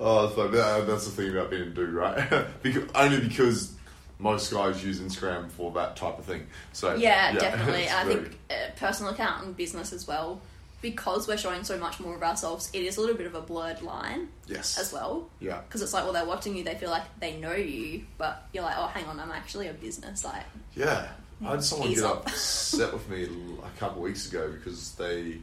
Oh, 0.00 0.26
it's 0.26 0.36
like, 0.36 0.50
that, 0.52 0.86
that's 0.86 1.04
the 1.04 1.10
thing 1.10 1.30
about 1.32 1.50
being 1.50 1.62
a 1.62 1.66
dude, 1.66 1.90
right? 1.94 2.46
because, 2.62 2.90
only 2.94 3.20
because 3.20 3.72
most 4.18 4.52
guys 4.52 4.84
use 4.84 5.00
Instagram 5.00 5.50
for 5.50 5.70
that 5.72 5.96
type 5.96 6.18
of 6.18 6.24
thing. 6.24 6.46
So 6.72 6.94
Yeah, 6.94 7.32
definitely. 7.38 7.88
I 7.88 8.04
very- 8.04 8.16
think 8.24 8.38
uh, 8.50 8.54
personal 8.76 9.12
account 9.12 9.44
and 9.44 9.56
business 9.56 9.92
as 9.92 10.06
well, 10.06 10.40
because 10.82 11.28
we're 11.28 11.36
showing 11.36 11.62
so 11.64 11.76
much 11.78 12.00
more 12.00 12.14
of 12.16 12.22
ourselves, 12.22 12.70
it 12.72 12.82
is 12.82 12.96
a 12.96 13.00
little 13.00 13.16
bit 13.16 13.26
of 13.26 13.34
a 13.34 13.40
blurred 13.42 13.82
line 13.82 14.28
yes, 14.46 14.78
as 14.78 14.92
well. 14.92 15.28
yeah. 15.38 15.60
Because 15.60 15.82
it's 15.82 15.92
like, 15.92 16.04
well, 16.04 16.12
they're 16.14 16.24
watching 16.24 16.56
you, 16.56 16.64
they 16.64 16.74
feel 16.74 16.90
like 16.90 17.02
they 17.20 17.36
know 17.36 17.54
you, 17.54 18.04
but 18.18 18.46
you're 18.54 18.62
like, 18.64 18.76
oh, 18.78 18.86
hang 18.86 19.04
on, 19.04 19.20
I'm 19.20 19.30
actually 19.30 19.68
a 19.68 19.74
business. 19.74 20.24
Like, 20.24 20.42
Yeah, 20.74 21.08
I 21.44 21.50
had 21.52 21.64
someone 21.64 21.90
get 21.94 22.04
up. 22.04 22.26
upset 22.26 22.92
with 22.94 23.08
me 23.10 23.24
a 23.62 23.78
couple 23.78 23.98
of 23.98 24.04
weeks 24.04 24.28
ago 24.30 24.50
because 24.52 24.92
they, 24.92 25.38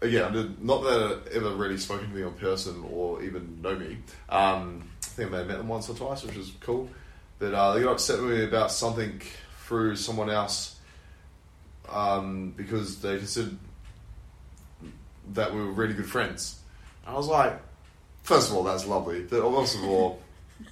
again, 0.00 0.24
I 0.24 0.64
not 0.64 0.82
that 0.82 1.24
they 1.26 1.36
ever 1.36 1.50
really 1.50 1.78
spoken 1.78 2.08
to 2.08 2.14
me 2.14 2.22
in 2.22 2.32
person 2.32 2.84
or 2.90 3.22
even 3.22 3.60
know 3.62 3.76
me. 3.76 3.98
Um, 4.28 4.88
I 5.02 5.06
think 5.06 5.28
I 5.28 5.30
may 5.32 5.38
have 5.38 5.46
met 5.46 5.58
them 5.58 5.68
once 5.68 5.88
or 5.88 5.94
twice, 5.94 6.24
which 6.24 6.36
is 6.36 6.52
cool. 6.60 6.88
But 7.38 7.54
uh, 7.54 7.74
they 7.74 7.82
got 7.82 7.92
upset 7.92 8.20
with 8.20 8.30
me 8.30 8.44
about 8.44 8.70
something 8.70 9.20
through 9.64 9.96
someone 9.96 10.30
else 10.30 10.78
um, 11.90 12.52
because 12.56 13.00
they 13.00 13.18
considered 13.18 13.56
that 15.32 15.52
we 15.52 15.60
were 15.60 15.72
really 15.72 15.94
good 15.94 16.06
friends. 16.06 16.60
I 17.06 17.14
was 17.14 17.28
like, 17.28 17.60
first 18.22 18.50
of 18.50 18.56
all, 18.56 18.64
that's 18.64 18.86
lovely, 18.86 19.22
but 19.22 19.40
also 19.40 19.78
of 19.78 19.88
all, 19.88 20.22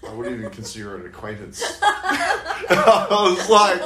I 0.06 0.12
wouldn't 0.12 0.38
even 0.38 0.50
consider 0.50 0.96
it 0.96 1.00
an 1.00 1.06
acquaintance. 1.06 1.62
I 1.82 3.36
was 3.36 3.48
like, 3.50 3.80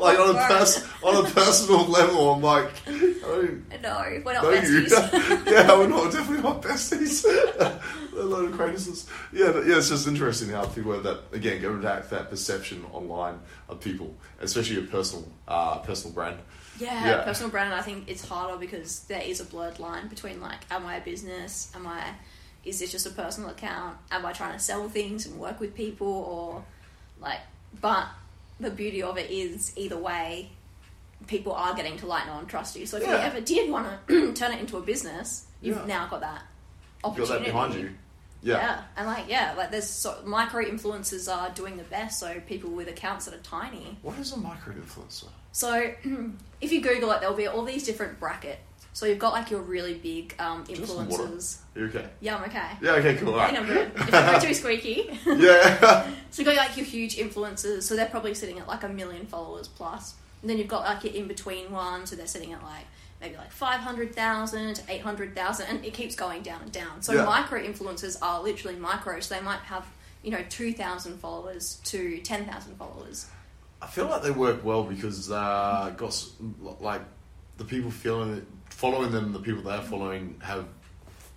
like 0.00 0.18
on 0.18 0.34
a 0.36 0.38
pers- 0.48 0.84
on 1.02 1.24
a 1.24 1.28
personal 1.30 1.84
level, 1.86 2.32
I'm 2.32 2.42
like, 2.42 2.70
I 2.86 2.90
don't 2.90 3.82
no, 3.82 4.20
we're 4.24 4.32
not 4.32 4.42
know 4.44 4.50
you. 4.50 4.58
besties. 4.86 5.46
yeah, 5.46 5.78
we're 5.78 5.88
not 5.88 6.12
definitely 6.12 6.42
not 6.42 6.62
besties. 6.62 7.24
A 7.24 8.22
lot 8.22 8.44
of 8.44 8.52
acquaintances. 8.54 9.08
Yeah, 9.32 9.50
but 9.52 9.66
yeah, 9.66 9.76
it's 9.78 9.88
just 9.88 10.06
interesting 10.08 10.48
how 10.50 10.64
people 10.66 10.92
have 10.92 11.02
that 11.04 11.20
again 11.32 11.60
go 11.62 11.76
back 11.76 12.04
to 12.04 12.10
that 12.16 12.30
perception 12.30 12.84
online 12.92 13.38
of 13.68 13.80
people, 13.80 14.14
especially 14.40 14.78
a 14.78 14.82
personal 14.86 15.28
uh, 15.46 15.78
personal 15.78 16.14
brand. 16.14 16.38
Yeah, 16.80 17.06
Yeah. 17.06 17.22
personal 17.22 17.50
brand. 17.50 17.72
I 17.74 17.82
think 17.82 18.08
it's 18.08 18.26
harder 18.26 18.56
because 18.58 19.00
there 19.04 19.22
is 19.22 19.40
a 19.40 19.44
blurred 19.44 19.78
line 19.78 20.08
between 20.08 20.40
like, 20.40 20.60
am 20.70 20.86
I 20.86 20.96
a 20.96 21.00
business? 21.00 21.70
Am 21.74 21.86
I? 21.86 22.02
Is 22.64 22.80
this 22.80 22.90
just 22.92 23.06
a 23.06 23.10
personal 23.10 23.50
account? 23.50 23.96
Am 24.10 24.24
I 24.24 24.32
trying 24.32 24.52
to 24.54 24.58
sell 24.58 24.88
things 24.88 25.26
and 25.26 25.38
work 25.38 25.60
with 25.60 25.74
people, 25.74 26.06
or 26.08 26.64
like? 27.20 27.40
But 27.80 28.06
the 28.60 28.70
beauty 28.70 29.02
of 29.02 29.18
it 29.18 29.30
is 29.30 29.72
either 29.76 29.98
way, 29.98 30.50
people 31.26 31.52
are 31.52 31.74
getting 31.74 31.96
to 31.98 32.06
like 32.06 32.26
know 32.26 32.38
and 32.38 32.48
trust 32.48 32.76
you. 32.76 32.86
So 32.86 32.96
if 32.98 33.02
you 33.06 33.12
ever 33.12 33.40
did 33.40 33.70
want 33.70 33.88
to 34.08 34.32
turn 34.32 34.52
it 34.52 34.60
into 34.60 34.76
a 34.76 34.82
business, 34.82 35.46
you've 35.60 35.76
Yeah. 35.78 35.84
now 35.86 36.06
got 36.08 36.20
that 36.20 36.42
You've 37.04 37.16
got 37.16 37.28
that 37.28 37.44
behind 37.44 37.74
you. 37.74 37.90
Yeah. 38.42 38.56
Yeah. 38.56 38.82
and 38.96 39.06
like 39.06 39.24
yeah, 39.28 39.54
like 39.56 39.70
there's 39.70 39.88
so, 39.88 40.18
micro 40.24 40.62
influencers 40.64 41.34
are 41.34 41.50
doing 41.50 41.76
the 41.76 41.82
best. 41.84 42.20
So 42.20 42.40
people 42.46 42.70
with 42.70 42.88
accounts 42.88 43.24
that 43.24 43.34
are 43.34 43.38
tiny. 43.42 43.98
What 44.02 44.18
is 44.18 44.32
a 44.32 44.36
micro 44.38 44.74
influencer? 44.74 45.28
So 45.52 45.90
if 46.60 46.72
you 46.72 46.80
Google 46.80 47.10
it, 47.12 47.20
there'll 47.20 47.34
be 47.36 47.46
all 47.46 47.64
these 47.64 47.84
different 47.84 48.20
brackets. 48.20 48.60
So 48.94 49.06
you've 49.06 49.18
got 49.18 49.32
like 49.32 49.50
your 49.50 49.60
really 49.60 49.94
big 49.94 50.34
um, 50.38 50.64
Just 50.64 50.86
some 50.86 51.08
water. 51.08 51.24
influencers. 51.24 51.58
You 51.74 51.86
okay? 51.86 52.08
Yeah, 52.20 52.36
I'm 52.36 52.44
okay. 52.44 52.68
Yeah. 52.80 52.92
Okay. 52.92 53.16
Cool. 53.16 53.34
I 53.38 53.46
think 53.48 53.58
I'm 53.58 53.66
good. 53.66 53.90
If 53.96 54.14
I'm 54.14 54.40
too 54.40 54.54
squeaky. 54.62 55.18
yeah. 55.26 56.08
so 56.30 56.42
you've 56.42 56.46
got 56.46 56.56
like 56.56 56.76
your 56.76 56.86
huge 56.86 57.16
influencers, 57.16 57.82
so 57.82 57.96
they're 57.96 58.06
probably 58.06 58.34
sitting 58.34 58.58
at 58.60 58.68
like 58.68 58.84
a 58.84 58.88
million 58.88 59.26
followers 59.26 59.66
plus. 59.68 60.14
And 60.42 60.48
then 60.50 60.58
you've 60.58 60.68
got 60.68 60.84
like 60.84 61.02
your 61.04 61.12
in 61.12 61.26
between 61.26 61.72
ones, 61.72 62.10
so 62.10 62.16
they're 62.16 62.26
sitting 62.28 62.52
at 62.52 62.62
like 62.62 62.84
maybe 63.20 63.36
like 63.36 63.50
500,000 63.50 64.74
to 64.76 64.82
800,000, 64.88 65.66
and 65.68 65.84
it 65.84 65.92
keeps 65.94 66.14
going 66.14 66.42
down 66.42 66.62
and 66.62 66.70
down. 66.70 67.02
So 67.02 67.14
Yeah. 67.14 67.24
micro 67.24 67.60
influencers 67.60 68.16
are 68.22 68.42
literally 68.42 68.76
micro, 68.78 69.18
so 69.20 69.34
they 69.34 69.40
might 69.40 69.60
have, 69.60 69.86
you 70.22 70.30
know, 70.30 70.44
2,000 70.50 71.18
followers 71.18 71.80
to 71.86 72.18
10,000 72.20 72.76
followers. 72.76 73.26
I 73.82 73.86
feel 73.86 74.06
like 74.06 74.22
they 74.22 74.30
work 74.30 74.64
well 74.64 74.84
because 74.84 75.30
uh, 75.32 75.92
got 75.96 76.24
like 76.80 77.02
the 77.56 77.64
people 77.64 77.90
feeling 77.90 78.46
following 78.74 79.12
them, 79.12 79.32
the 79.32 79.38
people 79.38 79.62
they're 79.62 79.80
following 79.82 80.40
have 80.42 80.66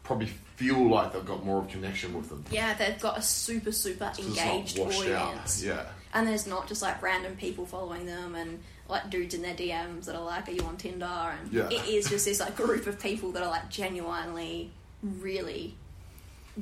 probably 0.03 0.27
feel 0.55 0.89
like 0.89 1.13
they've 1.13 1.25
got 1.25 1.45
more 1.45 1.59
of 1.59 1.65
a 1.65 1.69
connection 1.69 2.13
with 2.13 2.29
them. 2.29 2.43
Yeah, 2.49 2.73
they've 2.73 2.99
got 2.99 3.17
a 3.17 3.21
super, 3.21 3.71
super 3.71 4.11
So 4.13 4.21
it's 4.23 4.35
not 4.35 4.47
engaged 4.47 4.79
audience. 4.79 5.63
out. 5.63 5.67
Yeah. 5.67 5.85
And 6.13 6.27
there's 6.27 6.47
not 6.47 6.67
just 6.67 6.81
like 6.81 7.01
random 7.01 7.35
people 7.35 7.65
following 7.65 8.05
them 8.05 8.33
and 8.35 8.59
like 8.89 9.09
dudes 9.09 9.35
in 9.35 9.41
their 9.41 9.53
DMs 9.53 10.05
that 10.05 10.15
are 10.15 10.23
like, 10.23 10.47
"Are 10.47 10.51
you 10.51 10.61
on 10.63 10.77
Tinder?" 10.77 11.05
And 11.05 11.51
Yeah. 11.51 11.67
it 11.69 11.87
is 11.87 12.09
just 12.09 12.25
this 12.25 12.39
like 12.39 12.55
group 12.55 12.87
of 12.87 12.99
people 12.99 13.31
that 13.33 13.43
are 13.43 13.49
like 13.49 13.69
genuinely, 13.69 14.71
really, 15.03 15.75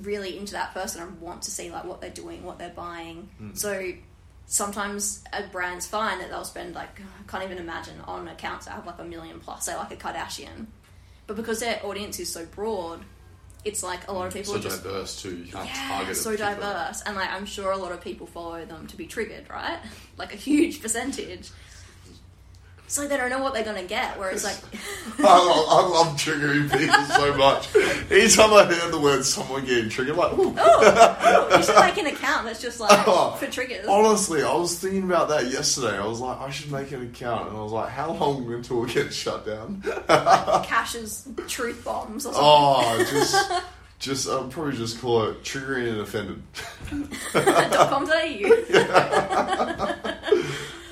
really 0.01 0.37
into 0.37 0.53
that 0.53 0.73
person 0.73 1.03
and 1.03 1.21
want 1.21 1.43
to 1.43 1.51
see 1.51 1.69
like 1.71 1.85
what 1.85 2.01
they're 2.01 2.09
doing, 2.09 2.43
what 2.43 2.57
they're 2.57 2.69
buying. 2.71 3.29
Mm. 3.41 3.55
So 3.55 3.93
sometimes 4.47 5.23
a 5.33 5.43
brand's 5.43 5.87
fine 5.87 6.19
that 6.19 6.29
they'll 6.29 6.45
spend 6.45 6.75
like 6.75 7.01
I 7.01 7.31
can't 7.31 7.43
even 7.43 7.57
imagine 7.57 7.99
on 8.01 8.27
accounts 8.27 8.65
that 8.65 8.71
have 8.71 8.85
like 8.85 8.99
a 8.99 9.03
million 9.03 9.39
plus, 9.39 9.65
say 9.65 9.75
like 9.75 9.91
a 9.91 9.95
Kardashian, 9.95 10.67
but 11.27 11.35
because 11.35 11.59
their 11.59 11.83
audience 11.85 12.19
is 12.19 12.31
so 12.31 12.45
broad, 12.45 13.03
it's 13.63 13.81
like 13.81 14.07
a 14.07 14.13
lot 14.13 14.27
of 14.27 14.33
mm, 14.33 14.37
people 14.37 14.53
so 14.53 14.59
are 14.59 14.63
just 14.63 14.83
diverse 14.83 15.21
too. 15.21 15.35
You 15.35 15.51
can't 15.51 15.67
yeah, 15.67 15.87
target 15.89 16.17
so 16.17 16.35
diverse, 16.35 17.01
and 17.05 17.15
like 17.15 17.31
I'm 17.31 17.45
sure 17.45 17.71
a 17.71 17.77
lot 17.77 17.91
of 17.91 18.01
people 18.01 18.27
follow 18.27 18.63
them 18.65 18.87
to 18.87 18.97
be 18.97 19.07
triggered, 19.07 19.49
right? 19.49 19.79
Like 20.17 20.33
a 20.33 20.37
huge 20.37 20.81
percentage. 20.81 21.49
So 22.87 23.07
they 23.07 23.17
don't 23.17 23.31
know 23.31 23.41
what 23.41 23.53
they're 23.55 23.63
gonna 23.63 23.83
get. 23.83 24.19
Where 24.19 24.29
it's 24.29 24.43
like, 24.43 24.57
I, 25.19 25.23
love, 25.23 25.65
I 25.69 25.81
love 25.87 26.07
triggering 26.17 26.69
people 26.71 27.03
so 27.05 27.33
much. 27.35 27.75
Anytime 28.11 28.53
I 28.53 28.65
hear 28.71 28.91
the 28.91 28.99
word 29.01 29.25
someone 29.25 29.65
getting 29.65 29.89
triggered, 29.89 30.13
I'm 30.13 30.19
like, 30.19 30.33
ooh. 30.37 30.53
Oh, 30.57 31.17
oh, 31.21 31.57
you 31.57 31.63
should 31.63 31.75
make 31.79 31.97
an 31.97 32.05
account 32.15 32.45
that's 32.45 32.61
just 32.61 32.79
like 32.79 33.07
Oh, 33.07 33.31
for 33.39 33.47
triggers. 33.47 33.87
Honestly, 33.87 34.43
I 34.43 34.53
was 34.53 34.77
thinking 34.79 35.01
about 35.03 35.29
that 35.29 35.47
yesterday. 35.51 35.97
I 35.97 36.05
was 36.05 36.19
like, 36.19 36.39
I 36.39 36.51
should 36.51 36.71
make 36.71 36.91
an 36.91 37.01
account, 37.07 37.47
and 37.49 37.57
I 37.57 37.61
was 37.61 37.71
like, 37.71 37.89
how 37.89 38.11
long 38.11 38.53
until 38.53 38.83
it 38.85 38.93
gets 38.93 39.15
shut 39.15 39.47
down? 39.47 39.81
Cash's 40.07 41.27
truth 41.47 41.83
bombs 41.83 42.27
or 42.27 42.33
something. 42.33 42.41
oh, 42.43 43.03
just, 43.09 43.35
just, 43.97 44.29
I'll 44.29 44.47
probably 44.47 44.77
just 44.77 45.01
call 45.01 45.23
it 45.23 45.41
triggering 45.43 45.89
and 45.89 46.01
offended. 46.01 46.43
.com.au. 47.33 48.11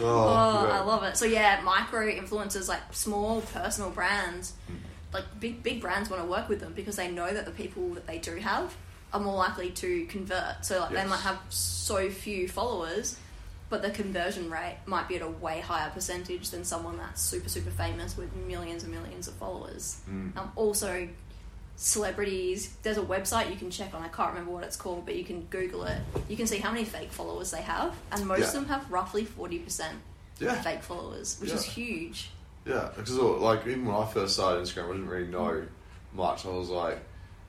Oh, 0.03 0.27
Oh. 0.27 0.69
I 0.71 0.81
love 0.81 1.03
it. 1.03 1.17
So 1.17 1.25
yeah, 1.25 1.61
micro 1.63 2.07
influencers, 2.07 2.67
like 2.67 2.81
small 2.91 3.41
personal 3.41 3.89
brands, 3.89 4.53
like 5.13 5.25
big 5.39 5.63
big 5.63 5.81
brands 5.81 6.09
want 6.09 6.21
to 6.23 6.27
work 6.29 6.49
with 6.49 6.59
them 6.59 6.73
because 6.73 6.95
they 6.95 7.09
know 7.09 7.31
that 7.33 7.45
the 7.45 7.51
people 7.51 7.89
that 7.93 8.07
they 8.07 8.17
do 8.17 8.35
have 8.37 8.75
are 9.13 9.19
more 9.19 9.35
likely 9.35 9.69
to 9.71 10.05
convert. 10.07 10.65
So 10.65 10.79
like 10.79 10.91
they 10.91 11.05
might 11.05 11.19
have 11.21 11.39
so 11.49 12.09
few 12.09 12.47
followers, 12.47 13.17
but 13.69 13.81
the 13.83 13.91
conversion 13.91 14.49
rate 14.49 14.77
might 14.87 15.07
be 15.07 15.15
at 15.15 15.21
a 15.21 15.27
way 15.29 15.59
higher 15.59 15.89
percentage 15.91 16.49
than 16.49 16.63
someone 16.63 16.97
that's 16.97 17.21
super 17.21 17.49
super 17.49 17.69
famous 17.71 18.17
with 18.17 18.35
millions 18.35 18.83
and 18.83 18.91
millions 18.91 19.27
of 19.27 19.35
followers. 19.35 20.01
Mm. 20.09 20.35
Um, 20.37 20.51
also, 20.55 21.07
celebrities. 21.75 22.73
There's 22.83 22.97
a 22.97 23.01
website 23.01 23.49
you 23.49 23.55
can 23.57 23.69
check 23.69 23.93
on. 23.93 24.01
I 24.01 24.07
can't 24.07 24.29
remember 24.29 24.51
what 24.51 24.63
it's 24.63 24.75
called, 24.75 25.05
but 25.05 25.15
you 25.15 25.23
can 25.23 25.41
Google 25.49 25.83
it. 25.83 25.97
You 26.29 26.37
can 26.37 26.47
see 26.47 26.57
how 26.57 26.71
many 26.71 26.85
fake 26.85 27.11
followers 27.11 27.51
they 27.51 27.61
have, 27.61 27.95
and 28.11 28.25
most 28.27 28.39
Yeah. 28.39 28.47
of 28.47 28.53
them 28.53 28.65
have 28.65 28.89
roughly 28.91 29.25
forty 29.25 29.59
percent 29.59 29.97
Yeah. 30.39 30.61
fake 30.61 30.83
followers, 30.83 31.37
which 31.39 31.51
is 31.51 31.63
huge. 31.63 32.29
Yeah, 32.65 32.89
because 32.95 33.17
like 33.17 33.65
even 33.67 33.85
when 33.85 33.95
I 33.95 34.05
first 34.05 34.35
started 34.35 34.63
Instagram, 34.63 34.85
I 34.85 34.91
didn't 34.93 35.09
really 35.09 35.27
know 35.27 35.63
much. 36.13 36.45
I 36.45 36.49
was 36.49 36.69
like, 36.69 36.99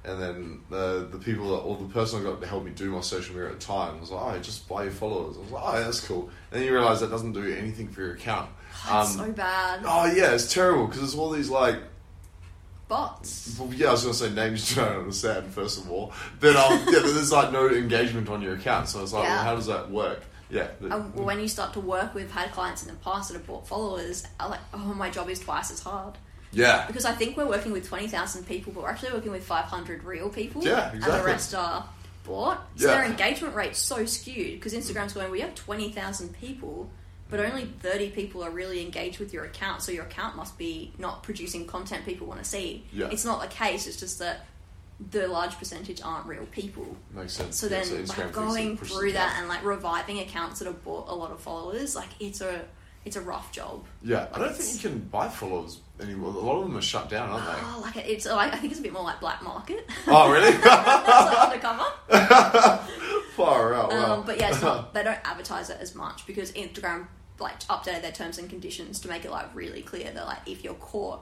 and 0.04 0.20
then 0.20 0.60
the 0.70 1.08
the 1.10 1.18
people 1.18 1.50
that, 1.50 1.62
or 1.62 1.76
the 1.76 1.92
person 1.92 2.20
I 2.20 2.24
got 2.24 2.40
to 2.40 2.46
help 2.46 2.64
me 2.64 2.72
do 2.72 2.90
my 2.90 3.00
social 3.00 3.34
media 3.34 3.50
at 3.52 3.60
the 3.60 3.64
time 3.66 4.00
was 4.00 4.10
like, 4.10 4.34
oh, 4.34 4.38
just 4.40 4.68
buy 4.68 4.82
your 4.84 4.92
followers. 4.92 5.36
I 5.36 5.40
was 5.40 5.50
like, 5.50 5.62
oh, 5.64 5.84
that's 5.84 6.00
cool. 6.00 6.30
And 6.50 6.60
then 6.60 6.62
you 6.66 6.72
realize 6.72 7.00
that 7.00 7.10
doesn't 7.10 7.32
do 7.32 7.44
anything 7.54 7.88
for 7.88 8.00
your 8.00 8.14
account. 8.14 8.50
That's 8.88 9.12
Um, 9.18 9.26
so 9.26 9.32
bad. 9.32 9.80
Oh 9.86 10.06
yeah, 10.06 10.32
it's 10.32 10.52
terrible 10.52 10.86
because 10.88 11.02
it's 11.04 11.14
all 11.14 11.30
these 11.30 11.48
like. 11.50 11.76
Bots. 12.94 13.56
Well, 13.58 13.72
yeah, 13.74 13.88
I 13.88 13.92
was 13.92 14.02
gonna 14.02 14.14
say 14.14 14.30
names 14.30 14.70
you 14.70 14.76
don't 14.82 14.98
understand 15.00 15.46
first 15.52 15.78
of 15.80 15.90
all. 15.90 16.12
Then 16.38 16.56
um, 16.56 16.78
yeah, 16.86 17.00
but 17.02 17.12
there's 17.14 17.32
like 17.32 17.50
no 17.52 17.68
engagement 17.68 18.28
on 18.28 18.40
your 18.40 18.54
account, 18.54 18.88
so 18.88 19.02
it's 19.02 19.12
like, 19.12 19.24
Yeah. 19.24 19.34
well, 19.36 19.44
how 19.44 19.54
does 19.56 19.66
that 19.66 19.90
work? 19.90 20.22
Yeah, 20.50 20.68
the- 20.80 20.90
when 20.90 21.40
you 21.40 21.48
start 21.48 21.72
to 21.72 21.80
work 21.80 22.14
with, 22.14 22.30
had 22.30 22.52
clients 22.52 22.82
in 22.82 22.88
the 22.88 22.94
past 23.00 23.30
that 23.30 23.38
have 23.38 23.46
bought 23.48 23.66
followers, 23.66 24.24
are 24.38 24.50
like, 24.50 24.60
oh, 24.72 24.78
my 24.78 25.10
job 25.10 25.28
is 25.28 25.40
twice 25.40 25.72
as 25.72 25.80
hard. 25.80 26.14
yeah, 26.52 26.86
Because 26.86 27.04
I 27.04 27.12
think 27.12 27.36
we're 27.36 27.48
working 27.48 27.72
with 27.72 27.88
20,000 27.88 28.46
people, 28.46 28.72
but 28.72 28.84
we're 28.84 28.90
actually 28.90 29.12
working 29.12 29.32
with 29.32 29.42
500 29.44 30.04
real 30.04 30.28
people. 30.28 30.62
Yeah, 30.62 30.92
exactly. 30.92 31.10
And 31.10 31.20
the 31.20 31.24
rest 31.26 31.54
are 31.56 31.88
bought. 32.22 32.64
So 32.76 32.86
Yeah. 32.88 32.94
their 32.98 33.04
engagement 33.06 33.56
rate's 33.56 33.80
so 33.80 34.04
skewed 34.04 34.60
because 34.60 34.72
Instagram's 34.74 35.14
going, 35.14 35.32
we 35.32 35.40
have 35.40 35.56
20,000 35.56 36.32
people, 36.38 36.88
but 37.30 37.40
only 37.40 37.64
30 37.64 38.10
people 38.10 38.42
are 38.44 38.50
really 38.50 38.84
engaged 38.84 39.18
with 39.18 39.32
your 39.32 39.44
account. 39.44 39.82
So 39.82 39.92
your 39.92 40.04
account 40.04 40.36
must 40.36 40.58
be 40.58 40.92
not 40.98 41.22
producing 41.22 41.66
content 41.66 42.04
people 42.04 42.26
want 42.26 42.42
to 42.42 42.48
see. 42.48 42.84
Yeah. 42.92 43.08
It's 43.10 43.24
not 43.24 43.40
the 43.40 43.48
case, 43.48 43.86
it's 43.86 43.98
just 43.98 44.18
that 44.18 44.46
the 45.10 45.26
large 45.26 45.58
percentage 45.58 46.00
aren't 46.02 46.26
real 46.26 46.46
people. 46.46 46.96
makes 47.12 47.32
sense. 47.32 47.56
So 47.56 47.66
Yeah, 47.66 47.82
then, 47.82 48.04
Instagram 48.04 48.18
like 48.18 48.32
going 48.32 48.76
through 48.76 49.12
that 49.12 49.36
and 49.38 49.48
like 49.48 49.64
reviving 49.64 50.20
accounts 50.20 50.60
that 50.60 50.66
have 50.66 50.84
bought 50.84 51.08
a 51.08 51.14
lot 51.14 51.30
of 51.30 51.40
followers, 51.40 51.96
like 51.96 52.10
it's 52.20 52.40
a 52.40 52.64
it's 53.04 53.16
a 53.16 53.20
rough 53.20 53.52
job. 53.52 53.84
Yeah, 54.02 54.28
I 54.32 54.38
don't 54.38 54.54
think 54.56 54.82
you 54.82 54.90
can 54.90 55.00
buy 55.00 55.28
followers 55.28 55.80
anymore. 56.00 56.30
A 56.30 56.38
lot 56.38 56.60
of 56.60 56.68
them 56.68 56.76
are 56.76 56.82
shut 56.82 57.10
down, 57.10 57.28
aren't 57.28 57.46
they? 57.46 57.60
Oh, 57.62 57.80
like 57.82 57.96
it's 58.08 58.26
like 58.26 58.52
I 58.52 58.56
think 58.56 58.72
it's 58.72 58.80
a 58.80 58.82
bit 58.82 58.92
more 58.92 59.02
like 59.02 59.20
black 59.20 59.42
market. 59.42 59.88
oh, 60.06 60.30
really? 60.32 60.50
That's 60.64 61.34
like 61.34 61.48
undercover. 61.48 61.84
Far 63.36 63.74
out. 63.74 63.90
Wow. 63.90 64.14
Um, 64.18 64.26
but 64.26 64.38
yeah, 64.38 64.50
it's 64.50 64.62
not. 64.62 64.94
They 64.94 65.02
don't 65.02 65.18
advertise 65.24 65.70
it 65.70 65.78
as 65.80 65.94
much 65.94 66.26
because 66.26 66.52
Instagram 66.52 67.06
like 67.38 67.58
updated 67.64 68.02
their 68.02 68.12
terms 68.12 68.38
and 68.38 68.48
conditions 68.48 69.00
to 69.00 69.08
make 69.08 69.24
it 69.24 69.30
like 69.30 69.52
really 69.54 69.82
clear 69.82 70.10
that 70.10 70.26
like 70.26 70.38
if 70.46 70.62
you're 70.62 70.74
caught 70.74 71.20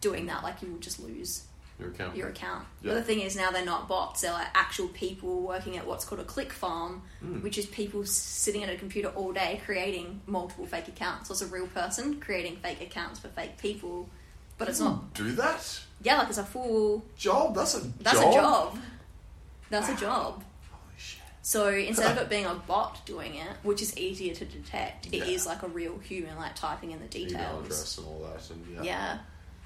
doing 0.00 0.26
that, 0.26 0.42
like 0.42 0.60
you 0.62 0.72
will 0.72 0.78
just 0.78 1.00
lose 1.00 1.44
your 1.78 1.88
account. 1.90 2.16
your 2.16 2.28
account. 2.28 2.66
Yeah. 2.82 2.90
But 2.92 2.94
the 2.94 3.02
thing 3.02 3.20
is 3.20 3.34
now 3.36 3.50
they're 3.50 3.64
not 3.64 3.88
bots; 3.88 4.20
they're 4.20 4.32
like 4.32 4.46
actual 4.54 4.88
people 4.88 5.40
working 5.42 5.76
at 5.76 5.86
what's 5.86 6.04
called 6.04 6.20
a 6.20 6.24
click 6.24 6.52
farm, 6.52 7.02
Mm. 7.24 7.42
which 7.42 7.58
is 7.58 7.66
people 7.66 8.04
sitting 8.06 8.62
at 8.62 8.70
a 8.70 8.76
computer 8.76 9.08
all 9.08 9.32
day 9.32 9.60
creating 9.64 10.20
multiple 10.26 10.66
fake 10.66 10.88
accounts. 10.88 11.28
So 11.28 11.32
it's 11.32 11.42
a 11.42 11.46
real 11.46 11.66
person 11.68 12.20
creating 12.20 12.56
fake 12.56 12.80
accounts 12.80 13.18
for 13.20 13.28
fake 13.28 13.58
people, 13.58 14.08
but 14.58 14.68
it's 14.68 14.78
not. 14.80 15.14
Do 15.14 15.32
that 15.32 15.80
Yeah, 16.02 16.18
like 16.18 16.28
it's 16.28 16.38
a 16.38 16.44
full. 16.44 17.04
job? 17.16 17.54
That's 17.54 17.74
a 17.74 17.80
That's 18.00 18.20
job. 18.20 18.30
a 18.32 18.34
job. 18.36 18.78
That's 19.70 19.88
a 19.88 19.96
job. 19.96 20.44
Holy 20.70 20.92
shit. 20.98 21.22
So 21.42 21.68
instead 21.70 22.16
of 22.16 22.18
it 22.22 22.28
being 22.30 22.44
a 22.46 22.54
bot 22.54 23.04
doing 23.06 23.34
it, 23.34 23.56
which 23.64 23.82
is 23.82 23.96
easier 23.98 24.34
to 24.34 24.44
detect, 24.44 25.06
it 25.06 25.14
Yeah. 25.14 25.24
is 25.24 25.46
like 25.46 25.62
a 25.64 25.68
real 25.68 25.98
human, 25.98 26.36
like 26.36 26.54
typing 26.54 26.92
in 26.92 27.00
the 27.00 27.06
details. 27.06 27.32
Email 27.32 27.60
address 27.60 27.98
and 27.98 28.06
all 28.06 28.20
that, 28.32 28.50
and 28.50 28.66
yeah. 28.72 28.82
Yeah, 28.82 29.18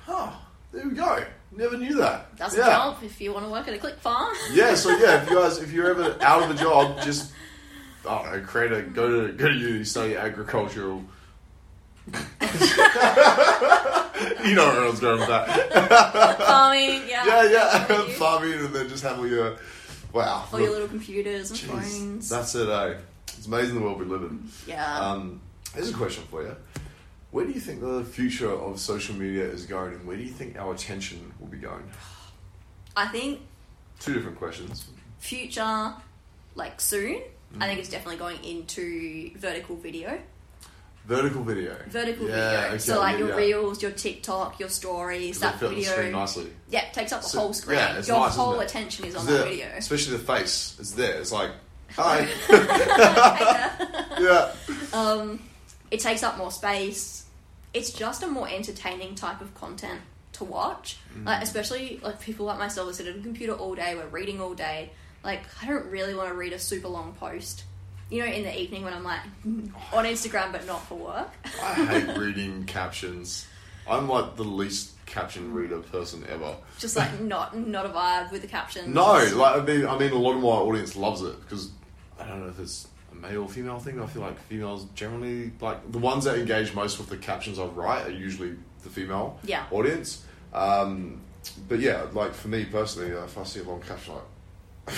Huh. 0.06 0.30
There 0.72 0.86
we 0.86 0.94
go. 0.94 1.24
Never 1.50 1.78
knew 1.78 1.94
that. 1.96 2.36
that's 2.36 2.56
yeah. 2.56 2.66
a 2.66 2.70
job 2.70 2.98
if 3.02 3.20
you 3.20 3.32
want 3.32 3.46
to 3.46 3.50
work 3.50 3.66
at 3.68 3.74
a 3.74 3.78
click 3.78 3.96
farm. 4.00 4.36
Yeah. 4.52 4.74
So 4.74 4.90
yeah, 4.90 5.22
if 5.22 5.30
you 5.30 5.36
guys, 5.36 5.58
if 5.58 5.72
you're 5.72 5.90
ever 5.90 6.16
out 6.22 6.42
of 6.42 6.50
a 6.50 6.54
job, 6.54 7.00
just 7.02 7.32
I 8.06 8.22
don't 8.22 8.32
know, 8.32 8.46
create 8.46 8.72
a 8.72 8.82
go 8.82 9.26
to 9.26 9.32
go 9.32 9.48
to 9.48 9.54
uni, 9.54 9.84
study 9.84 10.16
agricultural. 10.16 11.04
you 12.08 12.14
know 14.54 14.66
where 14.66 14.82
I 14.82 14.88
was 14.90 15.00
going 15.00 15.20
with 15.20 15.28
that. 15.28 16.38
Farming, 16.46 17.02
yeah. 17.08 17.26
Yeah, 17.26 17.50
yeah. 17.50 17.84
Farming. 17.84 18.14
Farming, 18.14 18.52
and 18.52 18.74
then 18.74 18.88
just 18.88 19.02
have 19.02 19.18
all 19.18 19.26
your 19.26 19.56
wow. 20.12 20.46
All 20.52 20.60
your 20.60 20.70
little 20.70 20.88
computers 20.88 21.50
and 21.50 21.60
Jeez, 21.60 21.98
phones. 21.98 22.28
That's 22.28 22.54
it, 22.54 22.68
eh? 22.68 22.94
It's 23.36 23.46
amazing 23.46 23.74
the 23.74 23.82
world 23.82 23.98
we 23.98 24.06
live 24.06 24.22
in. 24.22 24.48
yeah. 24.66 24.98
Um, 24.98 25.40
here's 25.74 25.90
a 25.90 25.94
question 25.94 26.24
for 26.30 26.42
you. 26.42 26.56
Where 27.30 27.44
do 27.44 27.52
you 27.52 27.60
think 27.60 27.80
the 27.80 28.04
future 28.04 28.50
of 28.50 28.80
social 28.80 29.14
media 29.14 29.44
is 29.44 29.66
going, 29.66 29.92
and 29.94 30.06
where 30.06 30.16
do 30.16 30.22
you 30.22 30.30
think 30.30 30.58
our 30.58 30.72
attention 30.72 31.32
will 31.38 31.48
be 31.48 31.58
going? 31.58 31.84
I 32.96 33.06
think 33.08 33.40
Two 34.00 34.14
different 34.14 34.38
questions. 34.38 34.86
future, 35.18 35.92
like 36.54 36.80
soon, 36.80 37.20
I 37.60 37.64
Mm. 37.64 37.66
think 37.68 37.80
it's 37.80 37.88
definitely 37.90 38.16
going 38.16 38.42
into 38.44 39.30
vertical 39.38 39.76
video. 39.76 40.18
Vertical 41.06 41.42
video. 41.42 41.74
Vertical 41.88 42.28
Yeah, 42.28 42.34
video. 42.50 42.68
okay, 42.68 42.78
so 42.78 42.98
like 42.98 43.12
yeah, 43.12 43.18
your 43.18 43.28
yeah. 43.30 43.36
reels, 43.36 43.82
your 43.82 43.90
TikTok, 43.92 44.58
your 44.60 44.68
stories, 44.68 45.40
that 45.40 45.58
the 45.60 45.68
video. 45.70 45.90
screen 45.92 46.12
nicely. 46.12 46.52
Yeah, 46.70 46.90
takes 46.92 47.12
up 47.12 47.22
the 47.22 47.28
So- 47.28 47.38
whole 47.40 47.52
screen. 47.54 47.78
yeah, 47.78 47.96
it's 47.98 48.08
your 48.08 48.20
nice, 48.20 48.36
whole 48.36 48.60
attention 48.60 49.04
is 49.06 49.16
on 49.16 49.24
The- 49.26 49.32
that 49.32 49.48
video. 49.48 49.68
Especially 49.76 50.16
the 50.18 50.22
face. 50.24 50.76
is 50.78 50.92
there. 50.94 51.14
It's 51.20 51.32
like, 51.32 51.50
hi. 51.96 52.28
Yeah. 54.20 54.52
um, 54.92 55.38
it 55.90 56.00
takes 56.00 56.22
up 56.22 56.36
more 56.36 56.50
space. 56.50 57.17
It's 57.74 57.90
just 57.90 58.22
a 58.22 58.26
more 58.26 58.48
entertaining 58.48 59.14
type 59.14 59.40
of 59.40 59.54
content 59.54 60.00
to 60.32 60.44
watch. 60.44 60.98
Mm. 61.16 61.26
Like 61.26 61.42
especially 61.42 62.00
like 62.02 62.20
people 62.20 62.46
like 62.46 62.58
myself 62.58 62.88
that 62.88 62.94
sit 62.94 63.06
at 63.06 63.16
a 63.16 63.20
computer 63.20 63.52
all 63.52 63.74
day, 63.74 63.94
we're 63.94 64.06
reading 64.06 64.40
all 64.40 64.54
day. 64.54 64.90
Like 65.22 65.42
I 65.62 65.66
don't 65.66 65.86
really 65.86 66.14
want 66.14 66.28
to 66.28 66.34
read 66.34 66.52
a 66.52 66.58
super 66.58 66.88
long 66.88 67.14
post. 67.14 67.64
You 68.10 68.24
know, 68.24 68.32
in 68.32 68.42
the 68.42 68.58
evening 68.58 68.84
when 68.84 68.94
I'm 68.94 69.04
like 69.04 69.20
on 69.92 70.04
Instagram 70.04 70.52
but 70.52 70.66
not 70.66 70.86
for 70.86 70.96
work. 70.96 71.30
I 71.62 71.74
hate 71.74 72.16
reading 72.18 72.64
captions. 72.64 73.46
I'm 73.86 74.08
like 74.08 74.36
the 74.36 74.44
least 74.44 74.92
caption 75.06 75.52
reader 75.52 75.80
person 75.80 76.24
ever. 76.28 76.54
Just 76.78 76.96
like 76.96 77.20
not 77.20 77.56
not 77.56 77.86
a 77.86 77.90
vibe 77.90 78.30
with 78.32 78.42
the 78.42 78.48
captions. 78.48 78.94
No, 78.94 79.12
like 79.34 79.62
I 79.62 79.64
mean, 79.64 79.86
I 79.86 79.98
mean, 79.98 80.12
a 80.12 80.18
lot 80.18 80.36
of 80.36 80.42
my 80.42 80.48
audience 80.48 80.96
loves 80.96 81.22
it 81.22 81.40
because 81.42 81.70
I 82.18 82.26
don't 82.26 82.40
know 82.40 82.48
if 82.48 82.58
it's 82.58 82.88
male 83.20 83.42
or 83.42 83.48
female 83.48 83.78
thing. 83.78 84.00
I 84.00 84.06
feel 84.06 84.22
like 84.22 84.38
females 84.42 84.86
generally 84.94 85.52
like 85.60 85.90
the 85.92 85.98
ones 85.98 86.24
that 86.24 86.38
engage 86.38 86.74
most 86.74 86.98
with 86.98 87.08
the 87.08 87.16
captions 87.16 87.58
I 87.58 87.66
write 87.66 88.06
are 88.06 88.10
usually 88.10 88.56
the 88.82 88.88
female 88.90 89.38
Yeah. 89.44 89.64
audience. 89.70 90.24
Um, 90.52 91.20
but 91.68 91.80
yeah, 91.80 92.06
like 92.12 92.34
for 92.34 92.48
me 92.48 92.64
personally, 92.64 93.10
if 93.10 93.36
I 93.38 93.44
see 93.44 93.60
a 93.60 93.64
long 93.64 93.80
caption, 93.80 94.14
like 94.14 94.96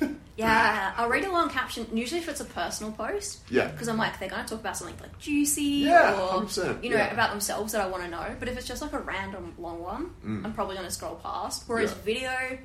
No. 0.00 0.08
Yeah, 0.36 0.92
I'll 0.98 1.08
read 1.08 1.24
a 1.24 1.32
long 1.32 1.48
caption, 1.48 1.86
usually 1.94 2.20
if 2.20 2.28
it's 2.28 2.42
a 2.42 2.44
personal 2.44 2.92
post. 2.92 3.38
yeah, 3.48 3.68
Because 3.68 3.88
I'm 3.88 3.96
like, 3.96 4.18
they're 4.18 4.28
going 4.28 4.44
to 4.44 4.48
talk 4.50 4.60
about 4.60 4.76
something 4.76 4.94
like 5.00 5.18
juicy 5.18 5.62
Yeah, 5.88 6.12
or, 6.12 6.42
100%, 6.42 6.84
you 6.84 6.90
know, 6.90 6.96
yeah. 6.96 7.10
about 7.10 7.30
themselves 7.30 7.72
that 7.72 7.80
I 7.80 7.86
want 7.86 8.02
to 8.04 8.10
know. 8.10 8.36
But 8.38 8.48
if 8.48 8.58
it's 8.58 8.66
just 8.68 8.82
like 8.82 8.92
a 8.92 8.98
random 8.98 9.54
long 9.58 9.82
one, 9.82 10.10
Mm. 10.22 10.44
I'm 10.44 10.52
probably 10.52 10.74
going 10.76 10.86
to 10.86 10.92
scroll 10.92 11.14
past. 11.16 11.62
Whereas 11.66 11.92
Yeah. 11.92 11.96
video, 12.04 12.58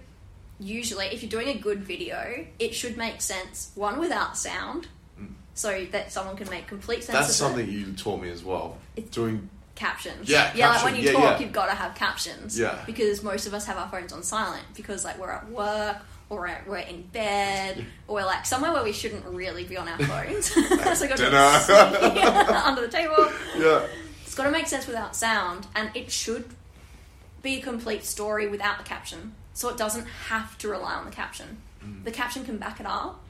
usually, 0.61 1.07
if 1.07 1.21
you're 1.23 1.29
doing 1.29 1.49
a 1.49 1.59
good 1.59 1.83
video, 1.83 2.45
it 2.59 2.73
should 2.73 2.95
make 2.95 3.19
sense. 3.21 3.71
One, 3.75 3.99
without 3.99 4.37
sound. 4.37 4.87
Mm. 5.19 5.33
so 5.53 5.85
that 5.91 6.11
someone 6.13 6.37
can 6.37 6.49
make 6.49 6.67
complete 6.67 7.03
sense 7.03 7.17
That's 7.19 7.35
something 7.35 7.67
it. 7.67 7.71
you 7.71 7.91
taught 7.93 8.21
me 8.21 8.29
as 8.29 8.43
well. 8.43 8.77
It's- 8.95 9.13
Doing 9.13 9.49
captions. 9.75 10.29
Yeah, 10.29 10.51
yeah. 10.55 10.69
Like 10.69 10.83
when 10.85 10.95
you 10.95 11.01
Yeah, 11.01 11.11
talk, 11.13 11.21
yeah. 11.23 11.39
you've 11.39 11.51
got 11.51 11.65
to 11.67 11.73
have 11.75 11.95
captions. 11.95 12.57
Yeah. 12.57 12.77
Because 12.85 13.21
most 13.23 13.47
of 13.47 13.53
us 13.53 13.65
have 13.65 13.77
our 13.77 13.89
phones 13.89 14.13
on 14.13 14.21
silent 14.23 14.63
because 14.75 15.03
like 15.03 15.17
we're 15.19 15.31
at 15.31 15.49
work 15.49 15.97
or 16.29 16.41
we're, 16.41 16.61
we're 16.67 16.77
in 16.77 17.01
bed 17.01 17.83
or 18.07 18.15
we're 18.15 18.25
like 18.25 18.45
somewhere 18.45 18.71
where 18.71 18.83
we 18.83 18.93
shouldn't 18.93 19.25
really 19.25 19.63
be 19.65 19.75
on 19.77 19.87
our 19.89 19.97
phones. 19.99 20.45
so 20.99 21.07
got 21.07 21.17
Dinner. 21.17 22.61
under 22.63 22.81
the 22.81 22.87
table. 22.89 23.15
yeah, 23.57 23.85
It's 24.23 24.35
got 24.35 24.43
to 24.45 24.51
make 24.51 24.67
sense 24.67 24.87
without 24.87 25.15
sound, 25.15 25.67
and 25.75 25.89
it 25.95 26.11
should 26.11 26.45
be 27.41 27.57
a 27.57 27.61
complete 27.61 28.05
story 28.05 28.47
without 28.47 28.77
the 28.77 28.83
caption. 28.83 29.33
So 29.53 29.69
it 29.69 29.77
doesn't 29.77 30.05
have 30.05 30.57
to 30.59 30.69
rely 30.69 30.93
on 30.93 31.05
the 31.05 31.11
caption. 31.11 31.57
Mm. 31.83 32.03
The 32.03 32.11
caption 32.11 32.45
can 32.45 32.57
back 32.57 32.79
it 32.79 32.85
up, 32.85 33.21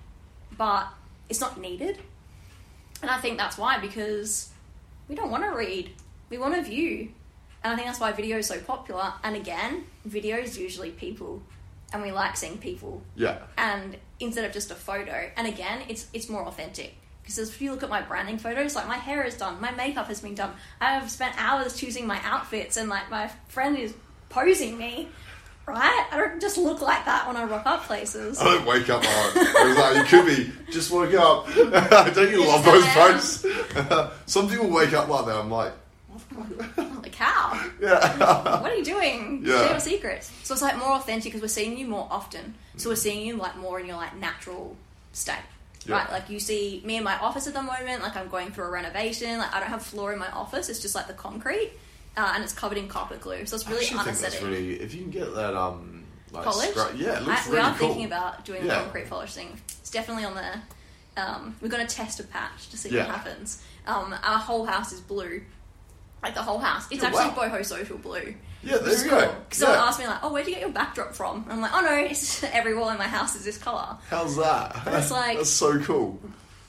but 0.58 0.88
it's 1.30 1.40
not 1.40 1.60
needed. 1.60 1.98
And 3.02 3.10
I 3.10 3.18
think 3.18 3.38
that's 3.38 3.58
why, 3.58 3.80
because 3.80 4.50
we 5.08 5.16
don't 5.16 5.32
want 5.32 5.44
to 5.44 5.50
read, 5.50 5.92
we 6.30 6.38
want 6.38 6.56
to 6.56 6.62
view. 6.62 7.10
And 7.64 7.74
I 7.74 7.76
think 7.76 7.88
that's 7.88 8.00
why 8.00 8.12
video 8.12 8.38
is 8.38 8.48
so 8.48 8.60
popular. 8.60 9.14
And 9.24 9.36
again, 9.36 9.86
video 10.06 10.38
is 10.38 10.58
usually 10.58 10.92
people, 10.92 11.42
and 11.94 12.02
we 12.02 12.12
like 12.12 12.38
seeing 12.38 12.58
people 12.58 13.02
yeah, 13.16 13.40
and 13.58 13.98
instead 14.20 14.46
of 14.46 14.52
just 14.52 14.72
a 14.72 14.76
photo 14.76 15.30
and 15.36 15.48
again 15.48 15.82
it's 15.88 16.08
it's 16.14 16.30
more 16.30 16.44
authentic 16.46 16.96
because 17.22 17.38
if 17.38 17.62
you 17.62 17.72
look 17.72 17.84
at 17.84 17.90
my 17.90 18.02
branding 18.02 18.38
photos 18.38 18.76
like 18.76 18.88
my 18.88 18.98
hair 18.98 19.24
is 19.24 19.36
done 19.38 19.60
my 19.60 19.72
makeup 19.72 20.08
has 20.08 20.22
been 20.22 20.36
done 20.36 20.54
i 20.80 20.94
have 20.94 21.10
spent 21.10 21.34
hours 21.38 21.78
choosing 21.78 22.08
my 22.08 22.20
outfits 22.24 22.78
and 22.78 22.90
like 22.90 23.10
my 23.10 23.28
friend 23.48 23.78
is 23.78 23.94
posing 24.30 24.78
me 24.78 25.08
right 25.68 26.08
i 26.12 26.18
don't 26.18 26.42
just 26.42 26.58
look 26.58 26.82
like 26.82 27.06
that 27.06 27.28
when 27.28 27.36
i 27.38 27.44
rock 27.44 27.66
up 27.66 27.84
places 27.84 28.40
I 28.40 28.46
don't 28.46 28.66
wake 28.66 28.90
up 28.90 29.04
like 29.04 29.36
it 29.36 29.68
was 29.68 29.78
like 29.78 29.96
you 29.98 30.04
could 30.06 30.26
be 30.26 30.72
just 30.72 30.92
woke 30.92 31.14
up. 31.14 31.48
don't 32.16 32.32
you 32.32 32.46
love 32.48 32.64
those 32.66 32.86
posts? 32.88 33.46
Some 34.26 34.50
people 34.50 34.68
wake 34.70 34.94
up 34.94 35.08
like 35.10 35.26
that. 35.26 35.36
I'm 35.36 35.52
like, 35.52 35.74
like 37.04 37.16
how 37.16 37.54
yeah, 37.82 38.62
what 38.62 38.72
are 38.72 38.76
you 38.76 38.84
doing 38.84 39.42
Yeah. 39.46 39.58
share 39.60 39.70
your 39.72 39.80
secrets 39.80 40.32
so 40.44 40.54
it's 40.54 40.62
like 40.62 40.78
more 40.78 40.92
authentic 40.94 41.26
because 41.32 41.42
we're 41.42 41.48
seeing 41.48 41.78
you 41.78 41.88
more 41.88 42.08
often 42.10 42.54
so 42.78 42.90
we're 42.90 42.96
seeing 42.96 43.26
you 43.26 43.36
like 43.38 43.58
more 43.58 43.80
in 43.80 43.86
your 43.86 43.98
like 43.98 44.16
natural 44.18 44.76
state 45.14 45.36
Yeah. 45.86 45.96
right 45.98 46.12
like 46.12 46.30
you 46.30 46.40
see 46.40 46.82
me 46.86 46.98
in 46.98 47.04
my 47.04 47.18
office 47.20 47.48
at 47.48 47.54
the 47.54 47.62
moment 47.62 48.02
like 48.02 48.16
i'm 48.16 48.28
going 48.30 48.52
through 48.52 48.66
a 48.66 48.70
renovation 48.70 49.38
like 49.40 49.54
i 49.54 49.60
don't 49.60 49.70
have 49.70 49.84
floor 49.84 50.14
in 50.14 50.20
my 50.20 50.30
office 50.32 50.70
it's 50.70 50.80
just 50.80 50.96
like 50.96 51.08
the 51.08 51.14
concrete 51.14 51.72
uh, 52.18 52.32
and 52.36 52.44
it's 52.44 52.54
covered 52.54 52.78
in 52.78 52.88
carpet 52.88 53.22
glue 53.22 53.46
so 53.46 53.56
it's 53.56 53.66
I 53.68 53.72
really 53.72 53.82
actually 53.84 53.98
think 53.98 54.08
unaesthetic 54.08 54.40
that's 54.40 54.44
really. 54.44 54.74
If 54.82 54.94
you 54.94 55.02
can 55.04 55.12
get 55.12 55.34
that 55.36 55.56
um 55.56 56.04
like 56.32 56.44
polish 56.46 56.70
scra- 56.72 56.98
yeah, 56.98 57.18
it 57.18 57.24
looks 57.24 57.48
I, 57.48 57.50
really 57.50 57.52
we 57.52 57.58
are 57.60 57.76
cool. 57.76 57.88
thinking 57.90 58.06
about 58.06 58.46
doing 58.46 58.62
the 58.62 58.68
Yeah. 58.68 58.82
concrete 58.84 59.10
polish 59.10 59.34
thing 59.34 59.60
it's 59.80 59.90
definitely 59.90 60.26
on 60.26 60.36
there. 60.36 60.62
um, 61.18 61.56
we're 61.62 61.68
going 61.70 61.86
to 61.86 61.94
test 61.96 62.20
a 62.20 62.24
patch 62.24 62.70
to 62.70 62.78
see 62.78 62.90
Yeah. 62.90 63.06
what 63.08 63.16
happens 63.16 63.62
um, 63.88 64.14
our 64.24 64.40
whole 64.40 64.66
house 64.66 64.92
is 64.94 65.02
blue 65.02 65.42
like 66.24 66.34
the 66.36 66.42
whole 66.42 66.60
house 66.60 66.86
it's 66.92 67.04
Oh, 67.04 67.08
actually 67.08 67.30
wow. 67.48 67.50
boho 67.50 67.66
social 67.66 67.98
blue 67.98 68.34
Yeah, 68.64 68.78
there 68.78 68.90
is 68.94 69.04
you 69.04 69.10
go. 69.10 69.36
Someone 69.50 69.78
Yeah. 69.80 69.86
asked 69.86 70.00
me 70.00 70.06
like, 70.06 70.20
"Oh, 70.24 70.32
where'd 70.32 70.46
you 70.46 70.54
get 70.54 70.62
your 70.62 70.70
backdrop 70.70 71.16
from?" 71.16 71.42
And 71.46 71.54
I'm 71.54 71.62
like, 71.62 71.72
"Oh 71.74 71.82
no, 71.82 71.96
it's 71.96 72.44
every 72.44 72.76
wall 72.76 72.90
in 72.92 72.98
my 73.00 73.08
house 73.08 73.34
is 73.36 73.44
this 73.44 73.58
color." 73.58 73.98
How's 74.08 74.36
that? 74.38 74.84
It's 74.86 75.10
like- 75.20 75.38
that's 75.38 75.50
so 75.50 75.80
cool. 75.80 76.20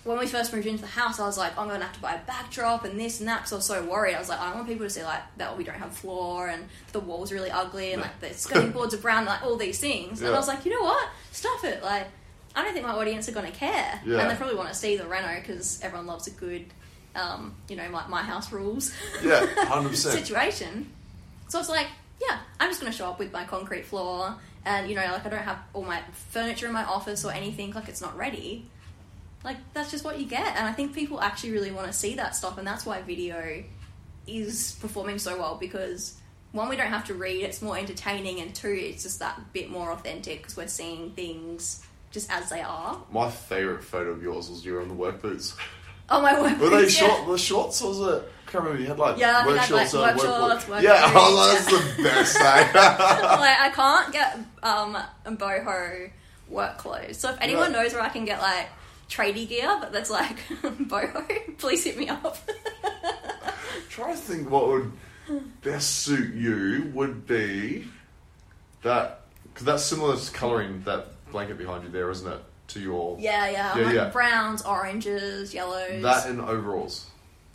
When 0.05 0.19
we 0.19 0.27
first 0.27 0.53
moved 0.53 0.67
into 0.67 0.83
the 0.83 0.89
house, 0.89 1.21
I 1.21 1.27
was 1.27 1.39
like, 1.39 1.57
"I'm 1.57 1.69
gonna 1.69 1.85
have 1.85 1.93
to 1.95 2.01
buy 2.01 2.15
a 2.15 2.19
backdrop 2.27 2.85
and 2.85 2.99
this 2.99 3.21
and 3.21 3.29
that," 3.29 3.39
because 3.39 3.53
I 3.53 3.57
was 3.57 3.67
so 3.67 3.85
worried. 3.85 4.15
I 4.17 4.19
was 4.19 4.29
like, 4.29 4.41
"I 4.41 4.47
don't 4.47 4.57
want 4.57 4.69
people 4.69 4.85
to 4.87 4.91
see 4.91 5.05
like 5.05 5.23
that 5.37 5.57
we 5.57 5.63
don't 5.63 5.77
have 5.79 5.93
floor 5.97 6.49
and 6.49 6.65
the 6.91 6.99
walls 7.01 7.31
are 7.31 7.37
really 7.37 7.53
ugly 7.53 7.93
and 7.93 8.03
like 8.03 8.19
the 8.21 8.35
skirting 8.35 8.71
boards 8.77 8.95
are 8.95 8.99
brown, 8.99 9.27
like 9.27 9.43
all 9.45 9.57
these 9.57 9.79
things." 9.79 10.21
And 10.21 10.35
I 10.35 10.37
was 10.39 10.49
like, 10.49 10.65
"You 10.65 10.73
know 10.73 10.85
what? 10.85 11.09
Stuff 11.31 11.63
it!" 11.65 11.83
Like, 11.85 12.09
I 12.57 12.65
don't 12.65 12.73
think 12.75 12.85
my 12.85 12.93
audience 12.95 13.29
are 13.29 13.33
gonna 13.33 13.53
care, 13.53 14.01
Yeah. 14.05 14.19
and 14.21 14.31
they 14.31 14.35
probably 14.35 14.57
want 14.57 14.71
to 14.71 14.75
see 14.75 14.97
the 14.97 15.07
reno 15.07 15.37
because 15.41 15.81
everyone 15.83 16.07
loves 16.09 16.27
a 16.27 16.31
good, 16.33 16.67
um, 17.15 17.55
you 17.69 17.77
know, 17.77 17.89
like 17.91 18.09
my 18.09 18.23
house 18.23 18.51
rules. 18.51 18.93
Yeah, 19.23 19.47
100%. 19.57 19.95
situation. 19.95 20.91
So 21.49 21.61
it's 21.61 21.69
like, 21.69 21.87
yeah, 22.21 22.39
I'm 22.59 22.71
just 22.71 22.81
going 22.81 22.91
to 22.91 22.97
show 22.99 23.09
up 23.09 23.19
with 23.19 23.33
my 23.33 23.45
concrete 23.45 23.85
floor, 23.87 24.35
and 24.65 24.89
you 24.89 24.97
know, 24.97 25.03
like 25.03 25.25
I 25.25 25.29
don't 25.29 25.43
have 25.45 25.59
all 25.75 25.83
my 25.85 26.01
furniture 26.31 26.67
in 26.67 26.73
my 26.73 26.85
office 26.85 27.25
or 27.25 27.31
anything. 27.33 27.73
Like 27.73 27.89
it's 27.89 28.01
not 28.01 28.17
ready. 28.17 28.67
Like 29.45 29.57
that's 29.75 29.91
just 29.91 30.05
what 30.05 30.19
you 30.21 30.27
get, 30.27 30.57
and 30.57 30.67
I 30.67 30.73
think 30.73 30.95
people 30.95 31.21
actually 31.21 31.53
really 31.53 31.73
want 31.73 31.87
to 31.89 31.93
see 31.93 32.15
that 32.15 32.37
stuff, 32.37 32.59
and 32.59 32.67
that's 32.67 32.87
why 32.87 33.03
video 33.03 33.63
is 34.27 34.77
performing 34.81 35.19
so 35.19 35.37
well 35.37 35.57
because 35.57 36.15
one, 36.53 36.69
we 36.69 36.77
don't 36.77 36.89
have 36.89 37.07
to 37.07 37.15
read; 37.15 37.43
it's 37.43 37.61
more 37.63 37.77
entertaining, 37.77 38.41
and 38.41 38.55
two, 38.55 38.69
it's 38.69 39.03
just 39.03 39.19
that 39.21 39.53
bit 39.53 39.71
more 39.71 39.91
authentic 39.91 40.39
because 40.43 40.57
we're 40.57 40.69
seeing 40.69 41.11
things 41.13 41.85
just 42.13 42.31
as 42.31 42.51
they 42.51 42.61
are. 42.61 42.99
My 43.11 43.31
favorite 43.31 43.83
photo 43.83 44.11
of 44.11 44.23
yours 44.23 44.49
was 44.51 44.65
you 44.65 44.75
were 44.75 44.83
on 44.83 44.89
the 44.89 44.95
work 44.95 45.21
boots. 45.23 45.57
Oh 46.11 46.21
my 46.21 46.39
word! 46.41 46.59
Were 46.61 46.69
they 46.69 46.83
yeah. 46.83 46.89
short? 46.89 47.27
The 47.27 47.39
shorts 47.39 47.81
was 47.81 47.99
it? 48.01 48.31
I 48.47 48.51
can't 48.51 48.65
remember. 48.65 48.81
You 48.83 48.89
had 48.89 48.99
like 48.99 49.17
Yeah, 49.19 49.47
work 49.47 49.57
like, 49.57 49.67
shorts, 49.69 49.95
uh, 49.95 49.99
work 50.01 50.17
work- 50.17 50.27
shorts, 50.27 50.69
work 50.69 50.83
yeah, 50.83 51.03
boots, 51.07 51.17
oh, 51.17 51.53
that's 51.55 51.97
the 51.97 52.03
best. 52.03 52.37
eh? 52.37 52.43
like 53.41 53.59
I 53.61 53.71
can't 53.75 54.13
get 54.13 54.39
um 54.63 54.97
boho 55.25 56.11
work 56.49 56.77
clothes. 56.79 57.17
So 57.19 57.31
if 57.31 57.39
anyone 57.41 57.73
Right. 57.73 57.83
knows 57.83 57.95
where 57.95 58.03
I 58.03 58.09
can 58.11 58.25
get 58.27 58.41
like 58.43 58.69
tradie 59.09 59.49
gear, 59.49 59.77
but 59.81 59.93
that's 59.93 60.11
like 60.11 60.39
boho, 60.63 61.57
please 61.59 61.85
hit 61.85 61.97
me 61.99 62.09
up. 62.09 62.37
Try 63.89 64.13
to 64.13 64.17
think 64.17 64.51
what 64.51 64.69
would 64.69 64.93
best 65.63 66.01
suit 66.01 66.35
you 66.35 66.91
would 66.95 67.27
be 67.27 67.87
that 68.83 69.21
because 69.45 69.65
that's 69.67 69.85
similar 69.85 70.17
to 70.17 70.33
colouring 70.33 70.83
that 70.85 71.09
blanket 71.31 71.59
behind 71.59 71.85
you 71.85 71.91
there, 71.91 72.11
isn't 72.11 72.31
it? 72.31 72.41
To 72.69 72.81
your 72.81 73.19
yeah, 73.21 73.51
yeah, 73.51 73.77
Yeah, 73.79 73.85
like 73.85 73.95
yeah. 73.95 74.09
browns, 74.09 74.63
oranges, 74.63 75.53
yellows. 75.53 76.03
that 76.03 76.27
in 76.31 76.41
overalls. 76.41 77.07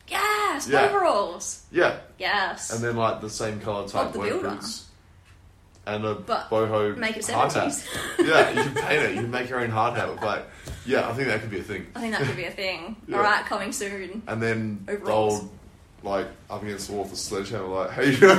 yes, 0.08 0.68
Yeah. 0.68 0.84
overalls. 0.90 1.64
Yeah, 1.72 1.98
Yes. 2.20 2.72
and 2.72 2.84
then 2.84 2.96
like 2.98 3.22
the 3.22 3.30
same 3.30 3.60
colour 3.60 3.88
type 3.88 4.14
the 4.14 4.20
work 4.20 4.42
boots. 4.44 4.87
And 5.88 6.06
a 6.06 6.16
But 6.16 6.50
boho 6.50 6.96
make 6.98 7.16
it 7.18 7.26
hard 7.30 7.52
hat. 7.54 7.68
70s. 7.70 8.28
yeah, 8.28 8.50
you 8.50 8.64
can 8.72 8.76
paint 8.76 9.04
it. 9.04 9.16
You 9.16 9.22
can 9.22 9.32
make 9.32 9.50
your 9.50 9.60
own 9.62 9.70
hard 9.70 9.98
hat. 9.98 10.10
But 10.20 10.50
yeah, 10.86 11.08
I 11.10 11.14
think 11.14 11.28
that 11.30 11.40
could 11.42 11.50
be 11.50 11.60
a 11.60 11.64
thing. 11.64 11.88
I 11.96 12.02
think 12.02 12.14
that 12.14 12.24
could 12.28 12.36
be 12.36 12.46
a 12.46 12.52
thing. 12.52 12.96
Yeah. 13.08 13.18
All 13.18 13.24
right, 13.24 13.46
coming 13.46 13.72
soon. 13.72 14.22
And 14.28 14.42
then 14.44 14.84
the 14.86 14.94
Overalls. 14.98 15.46
like, 16.04 16.28
up 16.50 16.62
against 16.62 16.88
the 16.90 16.94
wall 16.96 17.04
with 17.04 17.14
a 17.14 17.16
sledgehammer, 17.16 17.68
like, 17.68 17.92
hey, 17.92 18.12
you? 18.12 18.28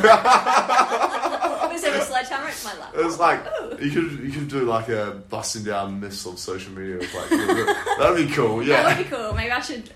Was 0.59 1.83
there 1.83 1.95
a 1.97 2.03
sledgehammer? 2.05 2.49
It's 2.49 2.65
my 2.65 2.75
laptop. 2.79 3.05
It's 3.05 3.19
like 3.19 3.41
Ooh. 3.63 3.85
you 3.85 3.91
could 3.93 4.19
you 4.21 4.31
could 4.33 4.49
do 4.49 4.61
like 4.65 4.89
a 4.89 5.23
busting 5.29 5.65
down 5.65 6.01
myths 6.01 6.27
of 6.27 6.39
social 6.39 6.73
media. 6.73 6.97
It's 6.99 7.15
like 7.15 7.31
that'd 7.31 8.29
be 8.29 8.33
cool. 8.35 8.63
Yeah, 8.63 8.83
that 8.83 8.99
would 8.99 9.05
be 9.09 9.11
cool. 9.17 9.33
Maybe 9.35 9.51
I 9.53 9.61
should 9.61 9.91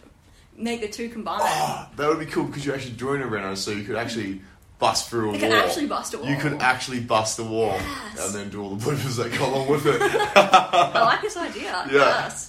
make 0.56 0.80
the 0.80 0.88
two 0.88 1.08
combined. 1.08 1.42
Oh, 1.44 1.88
that 1.96 2.08
would 2.08 2.18
be 2.20 2.26
cool 2.26 2.44
because 2.44 2.64
you 2.64 2.72
actually 2.72 2.94
join 2.96 3.20
a 3.22 3.26
reno, 3.26 3.54
so 3.54 3.70
you 3.72 3.84
could 3.84 3.96
actually 3.96 4.42
bust 4.82 5.08
through 5.08 5.30
a 5.30 5.34
It 5.34 5.40
can 5.40 5.50
wall. 5.50 5.58
actually 5.62 5.86
bust 5.86 6.14
a 6.14 6.18
wall. 6.18 6.28
You 6.28 6.36
could 6.36 6.54
actually 6.60 7.00
bust 7.00 7.38
a 7.38 7.44
wall 7.44 7.76
Yes. 7.78 8.26
and 8.26 8.34
then 8.34 8.46
do 8.50 8.62
all 8.62 8.74
the 8.74 8.84
bloopers 8.84 9.16
that 9.16 9.30
go 9.38 9.46
along 9.46 9.68
with 9.68 9.86
it. 9.86 10.00
I 10.36 11.04
like 11.04 11.22
this 11.22 11.36
idea. 11.36 11.70
Yeah. 11.90 11.98
Yes. 12.24 12.48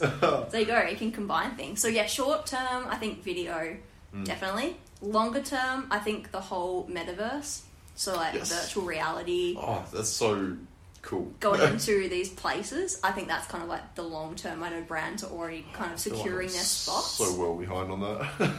There 0.52 0.60
you 0.62 0.66
go. 0.66 0.82
You 0.94 0.98
can 0.98 1.12
combine 1.12 1.52
things. 1.56 1.80
So 1.82 1.88
yeah, 1.88 2.06
short 2.08 2.46
term, 2.48 2.88
I 2.90 2.96
think 2.98 3.24
video, 3.24 3.78
Hmm. 4.12 4.24
definitely. 4.24 4.78
Longer 5.02 5.42
term, 5.42 5.88
I 5.92 6.00
think 6.00 6.32
the 6.32 6.42
whole 6.42 6.86
metaverse. 6.88 7.62
So 7.96 8.16
like 8.16 8.34
Yes. 8.34 8.50
virtual 8.52 8.84
reality, 8.86 9.56
oh, 9.58 9.84
that's 9.94 10.10
so 10.10 10.58
cool. 11.04 11.32
going 11.40 11.62
into 11.74 12.10
these 12.10 12.30
places. 12.30 13.00
I 13.04 13.12
think 13.12 13.28
that's 13.28 13.46
kind 13.48 13.64
of 13.64 13.70
like 13.70 13.86
the 13.96 14.04
long 14.04 14.36
term. 14.36 14.64
I 14.64 14.70
know 14.70 14.82
brands 14.82 15.24
are 15.24 15.32
already 15.32 15.66
kind 15.74 15.94
of 15.94 16.02
feel 16.02 16.14
like 16.14 16.22
securing 16.24 16.50
their 16.50 16.64
spots. 16.64 17.12
So 17.22 17.36
well 17.40 17.56
behind 17.56 17.92
on 17.92 18.00
that. 18.02 18.52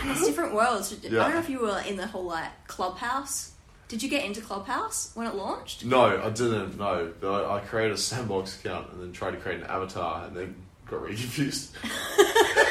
And 0.00 0.10
it's 0.10 0.24
different 0.26 0.54
worlds. 0.54 0.92
I 1.04 1.08
don't 1.08 1.32
know 1.32 1.38
if 1.38 1.48
you 1.48 1.60
were 1.60 1.80
in 1.86 1.96
the 1.96 2.06
whole 2.06 2.24
like 2.24 2.66
clubhouse. 2.68 3.52
Did 3.88 4.02
you 4.02 4.08
get 4.10 4.24
into 4.26 4.40
Clubhouse 4.42 5.12
when 5.14 5.26
it 5.26 5.34
launched? 5.34 5.84
no, 5.84 6.20
I 6.22 6.28
didn't. 6.28 6.76
No, 6.78 7.10
but 7.20 7.44
I, 7.46 7.56
I 7.56 7.60
created 7.60 7.92
a 7.92 7.96
sandbox 7.96 8.60
account 8.60 8.92
and 8.92 9.00
then 9.00 9.12
tried 9.12 9.30
to 9.30 9.38
create 9.38 9.60
an 9.60 9.66
avatar 9.66 10.26
and 10.26 10.36
then 10.36 10.54
got 10.86 11.00
really 11.00 11.16
confused. 11.20 11.74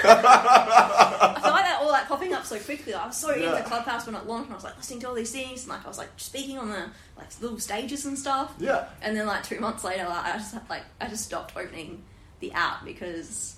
I 0.03 1.39
feel 1.41 1.51
like 1.51 1.65
that 1.65 1.79
all 1.81 1.89
like 1.89 2.07
popping 2.07 2.33
up 2.33 2.45
so 2.45 2.57
quickly. 2.59 2.93
I 2.93 3.07
was 3.07 3.17
so 3.17 3.33
Yeah. 3.35 3.51
into 3.57 3.67
Clubhouse 3.67 4.05
when 4.05 4.15
it 4.15 4.25
launched, 4.25 4.45
and 4.45 4.53
I 4.53 4.55
was 4.57 4.63
like 4.63 4.77
listening 4.77 4.99
to 5.01 5.09
all 5.09 5.15
these 5.15 5.31
things, 5.31 5.61
and 5.63 5.69
like 5.69 5.83
I 5.85 5.87
was 5.87 5.97
like 5.97 6.09
speaking 6.17 6.57
on 6.57 6.69
the 6.69 6.85
like 7.17 7.27
little 7.41 7.59
stages 7.59 8.05
and 8.05 8.17
stuff. 8.17 8.53
Yeah. 8.59 8.85
And 9.01 9.15
then 9.17 9.27
like 9.27 9.43
two 9.43 9.59
months 9.59 9.83
later, 9.83 10.05
like, 10.07 10.23
I 10.25 10.37
just 10.37 10.55
like 10.69 10.83
I 11.01 11.07
just 11.07 11.25
stopped 11.25 11.55
opening 11.57 12.03
the 12.39 12.51
app 12.53 12.85
because 12.85 13.55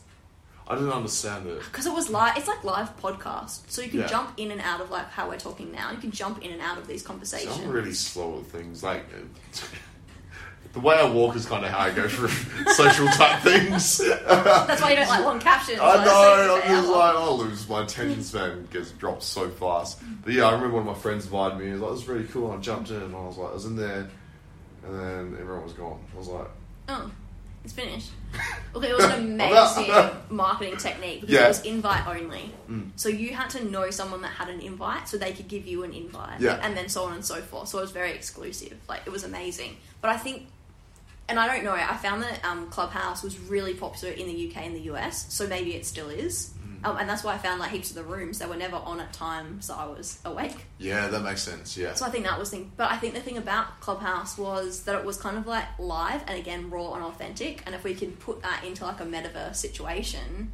I 0.69 0.75
didn't 0.75 0.91
understand 0.91 1.47
it. 1.47 1.59
because 1.63 1.85
it 1.87 1.93
was 1.93 2.09
live. 2.09 2.37
It's 2.37 2.47
like 2.47 2.63
live 2.63 2.95
podcast, 3.01 3.61
so 3.67 3.81
you 3.81 3.89
can 3.89 4.01
Yeah. 4.01 4.07
jump 4.07 4.33
in 4.37 4.51
and 4.51 4.61
out 4.61 4.81
of 4.81 4.91
like 4.91 5.09
how 5.09 5.27
we're 5.27 5.37
talking 5.39 5.71
now. 5.71 5.91
You 5.91 5.97
can 5.97 6.11
jump 6.11 6.43
in 6.43 6.51
and 6.51 6.61
out 6.61 6.77
of 6.77 6.87
these 6.87 7.01
So 7.01 7.07
conversations. 7.07 7.57
I'm 7.57 7.69
really 7.69 7.93
slow 7.93 8.37
at 8.39 8.45
things. 8.45 8.83
Like 8.83 9.05
the 10.73 10.79
way 10.79 10.95
I 10.95 11.09
walk 11.09 11.35
is 11.35 11.47
kind 11.47 11.65
of 11.65 11.71
how 11.71 11.79
I 11.79 11.89
go 11.89 12.07
through 12.07 12.27
social 12.73 13.07
type 13.07 13.41
things. 13.41 13.97
That's 14.27 14.79
why 14.81 14.91
you 14.91 14.95
don't 14.97 15.07
like 15.09 15.25
long 15.25 15.39
captions. 15.39 15.79
I 15.79 15.95
like, 15.95 16.05
know. 16.05 16.11
I'm 16.11 16.61
just 16.61 16.67
forever. 16.67 16.87
Oh. 16.87 16.91
like, 16.99 17.15
I'll 17.15 17.37
lose 17.39 17.67
my 17.67 17.83
attention 17.83 18.23
span 18.23 18.67
gets 18.71 18.91
dropped 18.91 19.23
so 19.23 19.49
fast. 19.49 19.99
But 20.23 20.33
yeah, 20.33 20.43
I 20.45 20.51
remember 20.51 20.75
one 20.77 20.87
of 20.87 20.95
my 20.95 21.01
friends 21.01 21.25
invited 21.25 21.57
me. 21.57 21.65
He 21.65 21.71
was 21.71 21.81
like, 21.81 21.91
"This 21.93 22.01
is 22.03 22.07
really 22.07 22.25
cool." 22.25 22.51
And 22.51 22.59
I 22.59 22.61
jumped 22.61 22.91
in, 22.91 23.01
and 23.01 23.15
I 23.15 23.19
was 23.25 23.37
like, 23.37 23.49
I 23.49 23.53
was 23.53 23.65
in 23.65 23.75
there, 23.75 24.07
and 24.85 24.99
then 24.99 25.37
everyone 25.41 25.63
was 25.63 25.73
gone. 25.73 25.99
I 26.13 26.17
was 26.17 26.27
like, 26.27 26.47
Oh. 26.89 27.09
It's 27.63 27.73
finished. 27.73 28.11
Okay, 28.75 28.89
it 28.91 28.95
was 28.95 29.05
an 29.05 29.23
amazing 29.23 29.91
marketing 30.29 30.77
technique 30.77 31.21
because 31.21 31.33
Yeah. 31.33 31.45
it 31.45 31.47
was 31.47 31.61
invite 31.65 32.05
only. 32.05 32.51
Mm. 32.69 32.91
So 32.97 33.09
you 33.09 33.33
had 33.33 33.49
to 33.51 33.63
know 33.65 33.89
someone 33.89 34.21
that 34.21 34.27
had 34.31 34.47
an 34.47 34.59
invite 34.59 35.07
so 35.07 35.17
they 35.17 35.33
could 35.33 35.47
give 35.47 35.65
you 35.65 35.83
an 35.83 35.91
invite. 35.91 36.39
Yeah. 36.39 36.59
And 36.61 36.77
then 36.77 36.87
so 36.87 37.05
on 37.05 37.13
and 37.13 37.25
so 37.25 37.41
forth. 37.41 37.69
So 37.69 37.79
it 37.79 37.81
was 37.81 37.89
very 37.91 38.11
exclusive. 38.11 38.77
Like 38.87 39.01
it 39.07 39.09
was 39.09 39.23
amazing. 39.23 39.75
But 40.01 40.11
I 40.11 40.17
think 40.17 40.45
and 41.27 41.39
I 41.39 41.47
don't 41.47 41.63
know, 41.63 41.73
I 41.73 41.95
found 41.97 42.21
that 42.23 42.43
um, 42.45 42.69
Clubhouse 42.69 43.23
was 43.23 43.39
really 43.39 43.73
popular 43.73 44.13
in 44.13 44.27
the 44.27 44.49
UK 44.49 44.57
and 44.65 44.75
the 44.75 44.81
US, 44.93 45.31
so 45.33 45.47
maybe 45.47 45.75
it 45.75 45.85
still 45.85 46.09
is. 46.09 46.51
Mm. 46.81 46.89
Um, 46.89 46.97
and 46.97 47.09
that's 47.09 47.23
why 47.23 47.33
I 47.33 47.37
found 47.37 47.59
like 47.59 47.71
heaps 47.71 47.89
of 47.89 47.95
the 47.95 48.03
rooms, 48.03 48.39
they 48.39 48.45
were 48.45 48.55
never 48.55 48.75
on 48.77 48.99
at 48.99 49.11
times 49.13 49.65
so 49.65 49.73
I 49.75 49.85
was 49.85 50.19
awake. 50.25 50.55
Yeah, 50.77 51.07
that 51.07 51.21
makes 51.21 51.41
sense. 51.41 51.75
Yeah. 51.77 51.93
So 51.93 52.05
I 52.05 52.09
think 52.09 52.25
that 52.25 52.37
was 52.39 52.49
thing. 52.49 52.71
But 52.77 52.91
I 52.91 52.97
think 52.97 53.13
the 53.13 53.21
thing 53.21 53.37
about 53.37 53.79
Clubhouse 53.81 54.37
was 54.37 54.83
that 54.83 54.95
it 54.95 55.05
was 55.05 55.17
kind 55.17 55.37
of 55.37 55.45
like 55.47 55.65
live 55.79 56.21
and 56.27 56.39
again 56.39 56.69
raw 56.69 56.93
and 56.93 57.03
authentic. 57.03 57.63
And 57.65 57.75
if 57.75 57.83
we 57.83 57.93
could 57.93 58.19
put 58.19 58.41
that 58.43 58.63
into 58.63 58.85
like 58.85 58.99
a 58.99 59.05
metaverse 59.05 59.55
situation, 59.55 60.51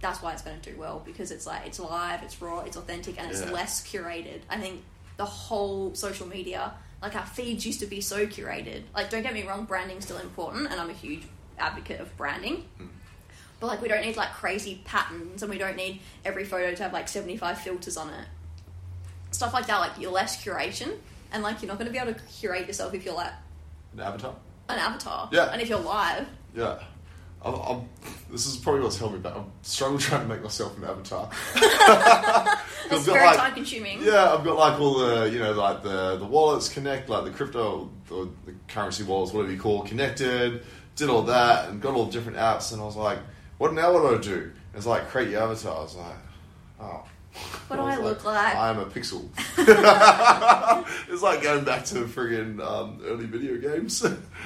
that's 0.00 0.22
why 0.22 0.32
it's 0.32 0.42
going 0.42 0.60
to 0.60 0.72
do 0.72 0.78
well 0.78 1.02
because 1.04 1.30
it's 1.30 1.46
like 1.46 1.66
it's 1.66 1.78
live, 1.80 2.22
it's 2.22 2.40
raw, 2.42 2.60
it's 2.60 2.76
authentic, 2.76 3.20
and 3.20 3.30
it's 3.30 3.40
Yeah. 3.42 3.50
less 3.50 3.86
curated. 3.86 4.40
I 4.50 4.58
think 4.58 4.82
the 5.16 5.24
whole 5.24 5.94
social 5.94 6.26
media, 6.26 6.74
like 7.02 7.16
our 7.16 7.24
feeds 7.26 7.64
used 7.66 7.80
to 7.80 7.86
be 7.86 8.00
so 8.00 8.26
curated. 8.26 8.82
Like, 8.94 9.08
don't 9.10 9.22
get 9.22 9.32
me 9.32 9.46
wrong, 9.46 9.64
branding's 9.64 10.04
still 10.04 10.18
important, 10.18 10.70
and 10.70 10.78
I'm 10.80 10.90
a 10.90 10.94
huge 10.94 11.22
advocate 11.58 12.00
of 12.00 12.14
branding. 12.18 12.64
Hmm. 12.76 12.86
But 13.58 13.68
like, 13.68 13.80
we 13.82 13.88
don't 13.88 14.02
need 14.02 14.16
like 14.16 14.32
crazy 14.32 14.82
patterns, 14.84 15.42
and 15.42 15.50
we 15.50 15.58
don't 15.58 15.76
need 15.76 16.00
every 16.24 16.44
photo 16.44 16.74
to 16.74 16.82
have 16.82 16.92
like 16.92 17.08
75 17.08 17.58
filters 17.60 17.96
on 17.96 18.10
it 18.10 18.26
stuff 19.36 19.52
like 19.52 19.66
that, 19.66 19.78
like 19.78 19.92
you're 19.98 20.10
less 20.10 20.42
curation, 20.42 20.96
and 21.32 21.42
like 21.42 21.60
you're 21.62 21.68
not 21.68 21.78
going 21.78 21.86
to 21.86 21.92
be 21.92 21.98
able 21.98 22.12
to 22.14 22.20
curate 22.26 22.66
yourself 22.66 22.94
if 22.94 23.04
you're 23.04 23.14
like 23.14 23.32
An 23.92 24.00
avatar. 24.00 24.34
an 24.68 24.78
avatar. 24.78 25.28
Yeah. 25.32 25.50
And 25.52 25.60
if 25.62 25.68
you're 25.68 25.78
live, 25.78 26.26
Yeah. 26.54 26.78
I'm, 27.44 27.54
I'm, 27.54 27.88
this 28.30 28.46
is 28.46 28.56
probably 28.56 28.80
what's 28.80 28.98
held 28.98 29.12
me 29.12 29.18
back. 29.20 29.36
I'm 29.36 29.52
struggling 29.62 30.00
trying 30.00 30.22
to 30.22 30.26
make 30.26 30.42
myself 30.42 30.76
an 30.78 30.84
avatar. 30.84 31.30
that's 32.88 33.04
very 33.04 33.24
like- 33.24 33.36
time 33.36 33.54
consuming. 33.54 34.02
Yeah, 34.02 34.32
I've 34.32 34.42
got 34.42 34.56
like 34.56 34.80
all 34.80 34.94
the 34.98 35.30
you 35.30 35.38
know 35.38 35.52
like 35.52 35.82
the 35.82 36.16
the 36.16 36.24
wallets 36.24 36.68
connect 36.68 37.08
like 37.08 37.24
the 37.24 37.30
crypto 37.30 37.90
the, 38.08 38.28
the 38.46 38.54
currency 38.68 39.04
wallets 39.04 39.32
whatever 39.32 39.52
you 39.52 39.60
call 39.60 39.84
it, 39.84 39.88
connected. 39.88 40.62
Did 40.96 41.10
all 41.10 41.22
that 41.24 41.68
and 41.68 41.80
got 41.80 41.94
all 41.94 42.06
different 42.06 42.38
apps 42.38 42.72
and 42.72 42.80
I 42.80 42.84
was 42.84 42.96
like, 42.96 43.18
what 43.58 43.72
now? 43.74 43.92
What 43.92 44.08
do 44.10 44.16
I 44.16 44.20
do? 44.20 44.52
It's 44.74 44.86
like 44.86 45.08
create 45.08 45.30
your 45.30 45.42
avatar. 45.42 45.76
I 45.76 45.80
was 45.82 45.96
like, 45.96 46.16
oh. 46.80 47.04
What 47.68 47.76
do 47.76 47.82
was 47.82 47.98
I 47.98 48.02
look 48.02 48.24
like? 48.24 48.54
I 48.56 48.70
am 48.70 48.78
a 48.78 48.86
pixel. 48.86 49.28
it's 51.12 51.22
like 51.22 51.42
going 51.42 51.64
back 51.64 51.84
to 51.86 52.04
friggin' 52.06 52.60
um, 52.64 53.00
early 53.04 53.26
video 53.26 53.56
games. 53.58 54.00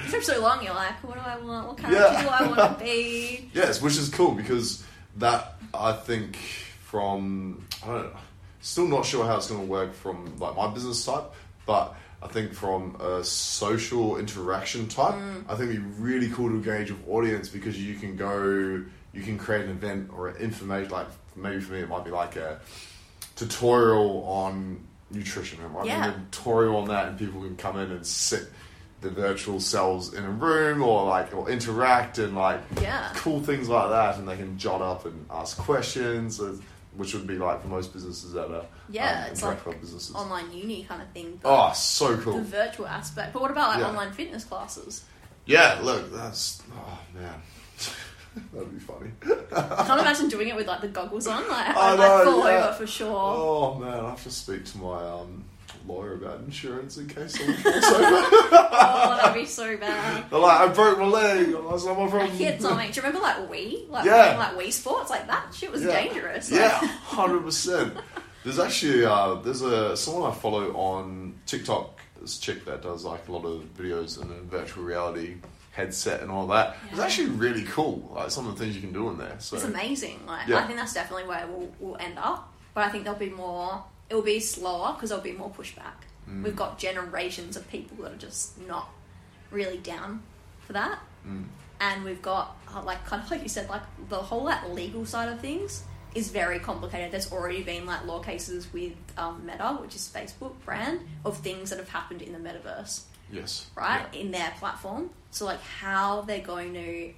For 0.07 0.21
so 0.21 0.41
long, 0.41 0.63
you're 0.63 0.73
like, 0.73 1.01
what 1.03 1.13
do 1.13 1.21
I 1.21 1.37
want? 1.37 1.67
What 1.67 1.77
kind 1.77 1.93
Yeah. 1.93 2.17
of 2.17 2.21
do 2.21 2.27
I 2.27 2.47
want 2.47 2.79
to 2.79 2.83
be? 2.83 3.49
Yes, 3.53 3.81
which 3.81 3.97
is 3.97 4.09
cool 4.09 4.31
because 4.31 4.83
that 5.17 5.53
I 5.73 5.93
think 5.93 6.35
from 6.83 7.65
I 7.83 7.87
don't 7.87 8.03
know, 8.13 8.19
still 8.59 8.87
not 8.87 9.05
sure 9.05 9.25
how 9.25 9.37
it's 9.37 9.47
going 9.49 9.61
to 9.61 9.67
work 9.67 9.93
from 9.93 10.35
like 10.37 10.55
my 10.57 10.67
business 10.67 11.05
type, 11.05 11.31
but 11.65 11.95
I 12.21 12.27
think 12.27 12.53
from 12.53 12.97
a 12.99 13.23
social 13.23 14.17
interaction 14.17 14.87
type, 14.87 15.15
I 15.47 15.55
think 15.55 15.69
it'd 15.71 15.81
be 15.97 16.01
really 16.03 16.29
cool 16.29 16.49
to 16.49 16.55
engage 16.55 16.91
with 16.91 17.07
audience 17.07 17.47
because 17.49 17.81
you 17.81 17.95
can 17.95 18.15
go, 18.17 18.83
you 19.13 19.21
can 19.23 19.37
create 19.37 19.65
an 19.65 19.71
event 19.71 20.09
or 20.15 20.29
an 20.29 20.37
information 20.37 20.91
like 20.91 21.07
maybe 21.35 21.59
for 21.61 21.73
me 21.73 21.79
it 21.79 21.89
might 21.89 22.05
be 22.05 22.11
like 22.11 22.35
a 22.35 22.59
tutorial 23.35 24.23
on 24.25 24.83
nutrition. 25.09 25.63
It 25.63 25.69
might 25.69 25.85
Yeah. 25.85 26.09
be 26.09 26.15
a 26.15 26.19
tutorial 26.31 26.77
on 26.77 26.87
that, 26.89 27.07
and 27.09 27.19
people 27.19 27.41
can 27.41 27.55
come 27.57 27.77
in 27.77 27.91
and 27.91 28.05
sit 28.05 28.49
the 29.01 29.09
virtual 29.09 29.59
selves 29.59 30.13
in 30.13 30.23
a 30.23 30.29
room 30.29 30.83
or 30.83 31.05
like 31.07 31.33
or 31.33 31.49
interact 31.49 32.19
and 32.19 32.35
like 32.35 32.61
Yeah. 32.79 33.11
cool 33.15 33.41
things 33.41 33.67
like 33.67 33.89
that, 33.89 34.17
and 34.17 34.27
they 34.27 34.37
can 34.37 34.57
jot 34.59 34.81
up 34.81 35.05
and 35.05 35.25
ask 35.31 35.57
questions, 35.57 36.39
uh, 36.39 36.55
which 36.95 37.13
would 37.15 37.25
be 37.25 37.37
like 37.37 37.61
for 37.63 37.67
most 37.67 37.93
businesses 37.93 38.31
that 38.33 38.51
are 38.53 38.65
Yeah, 38.89 39.23
um, 39.25 39.31
it's 39.31 39.41
like 39.41 39.81
businesses. 39.81 40.13
Online 40.15 40.51
uni 40.51 40.83
kind 40.83 41.01
of 41.01 41.09
thing. 41.09 41.39
Oh, 41.43 41.71
so 41.73 42.15
cool 42.17 42.33
The 42.37 42.43
virtual 42.43 42.87
aspect. 42.87 43.33
But 43.33 43.41
what 43.41 43.49
about 43.51 43.69
like 43.69 43.79
Yeah. 43.79 43.87
online 43.89 44.11
fitness 44.13 44.43
classes? 44.43 45.03
Yeah, 45.47 45.79
look, 45.81 46.13
that's 46.13 46.61
oh 46.77 46.99
man, 47.15 47.41
that'd 48.53 48.71
be 48.71 48.79
funny. 48.79 49.11
I 49.51 49.83
can't 49.85 49.99
imagine 50.01 50.29
doing 50.29 50.47
it 50.47 50.55
with 50.55 50.67
like 50.67 50.81
the 50.81 50.87
goggles 50.87 51.27
on. 51.27 51.47
Like, 51.49 51.67
I 51.75 51.93
I'd 51.93 51.99
know, 51.99 52.03
like, 52.07 52.23
fall 52.25 52.47
yeah. 52.49 52.63
over 52.67 52.73
for 52.73 52.87
sure. 52.87 53.07
Oh 53.13 53.75
man, 53.79 54.05
I 54.05 54.09
have 54.09 54.23
to 54.23 54.31
speak 54.31 54.65
to 54.65 54.77
my 54.77 55.03
um, 55.09 55.43
lawyer 55.85 56.13
about 56.13 56.39
insurance 56.39 56.97
in 56.97 57.07
case 57.07 57.37
someone 57.37 57.57
falls 57.57 57.75
over. 57.83 58.05
oh, 58.05 59.19
that'd 59.21 59.33
be 59.41 59.45
so 59.45 59.75
bad. 59.77 60.25
They're 60.29 60.39
like, 60.39 60.61
I 60.61 60.67
broke 60.73 60.99
my 60.99 61.05
leg. 61.05 61.53
I 61.53 61.59
was 61.59 61.83
like, 61.85 61.97
my 61.97 62.05
I 62.05 62.09
problem. 62.09 62.31
hit 62.31 62.61
something. 62.61 62.91
Do 62.91 63.01
you 63.01 63.07
remember 63.07 63.25
like 63.25 63.49
Wii? 63.49 63.89
Like 63.89 64.05
Yeah. 64.05 64.37
like 64.37 64.57
Wii 64.57 64.71
Sports? 64.71 65.09
Like 65.09 65.27
that 65.27 65.53
shit 65.53 65.71
was 65.71 65.83
Yeah. 65.83 65.91
dangerous. 65.91 66.49
Yeah, 66.51 66.69
hundred 66.69 67.41
percent. 67.43 67.93
There's 68.43 68.59
actually 68.59 69.03
uh, 69.05 69.35
there's 69.35 69.61
a 69.61 69.95
someone 69.97 70.31
I 70.31 70.33
follow 70.35 70.71
on 70.73 71.35
TikTok. 71.45 71.99
This 72.21 72.37
chick 72.37 72.65
that 72.65 72.81
does 72.83 73.03
like 73.03 73.27
a 73.27 73.31
lot 73.31 73.45
of 73.45 73.63
videos 73.77 74.21
in 74.21 74.29
virtual 74.47 74.83
reality 74.83 75.35
headset 75.71 76.21
and 76.21 76.29
all 76.29 76.47
that. 76.47 76.75
It's 76.91 76.99
actually 76.99 77.29
really 77.29 77.63
cool. 77.63 78.11
Like 78.13 78.29
some 78.31 78.47
of 78.47 78.57
the 78.57 78.63
things 78.63 78.75
you 78.75 78.81
can 78.81 78.93
do 78.93 79.09
in 79.09 79.17
there. 79.17 79.35
So 79.39 79.55
It's 79.55 79.65
amazing. 79.65 80.25
Like 80.25 80.47
Yeah. 80.47 80.57
I 80.57 80.63
think 80.63 80.77
that's 80.77 80.93
definitely 80.93 81.27
where 81.27 81.47
we'll, 81.47 81.71
we'll 81.79 81.97
end 81.97 82.17
up. 82.17 82.51
But 82.73 82.85
I 82.85 82.89
think 82.89 83.03
there'll 83.05 83.19
be 83.19 83.29
more. 83.29 83.83
It 84.09 84.15
will 84.15 84.21
be 84.21 84.39
slower 84.39 84.93
because 84.93 85.09
there'll 85.09 85.23
be 85.23 85.31
more 85.31 85.49
pushback. 85.49 86.03
Mm. 86.29 86.43
We've 86.43 86.55
got 86.55 86.77
generations 86.77 87.55
of 87.55 87.69
people 87.69 88.03
that 88.03 88.11
are 88.13 88.17
just 88.17 88.59
not 88.67 88.89
really 89.49 89.77
down 89.77 90.23
for 90.65 90.73
that, 90.73 90.99
Mm. 91.27 91.45
and 91.79 92.03
we've 92.03 92.21
got 92.21 92.55
uh, 92.73 92.81
like 92.83 93.05
kind 93.05 93.21
of 93.23 93.29
like 93.31 93.41
you 93.43 93.49
said, 93.49 93.69
like 93.69 93.81
the 94.09 94.17
whole 94.17 94.43
like 94.43 94.67
legal 94.69 95.05
side 95.05 95.29
of 95.29 95.39
things 95.39 95.83
is 96.15 96.29
very 96.29 96.59
complicated. 96.59 97.11
There's 97.11 97.31
already 97.31 97.63
been 97.63 97.85
like 97.85 98.05
law 98.05 98.19
cases 98.19 98.71
with 98.73 98.93
um, 99.17 99.45
Meta, 99.45 99.77
which 99.81 99.95
is 99.95 100.11
Facebook 100.13 100.53
brand, 100.65 100.99
of 101.25 101.37
things 101.37 101.69
that 101.69 101.79
have 101.79 101.89
happened 101.89 102.21
in 102.21 102.33
the 102.33 102.39
metaverse 102.39 103.01
yes, 103.31 103.67
right 103.75 104.05
in 104.13 104.31
their 104.31 104.51
platform 104.59 105.09
so 105.31 105.45
like 105.45 105.61
how 105.61 106.21
they're 106.21 106.39
going 106.39 106.73
to 106.73 107.13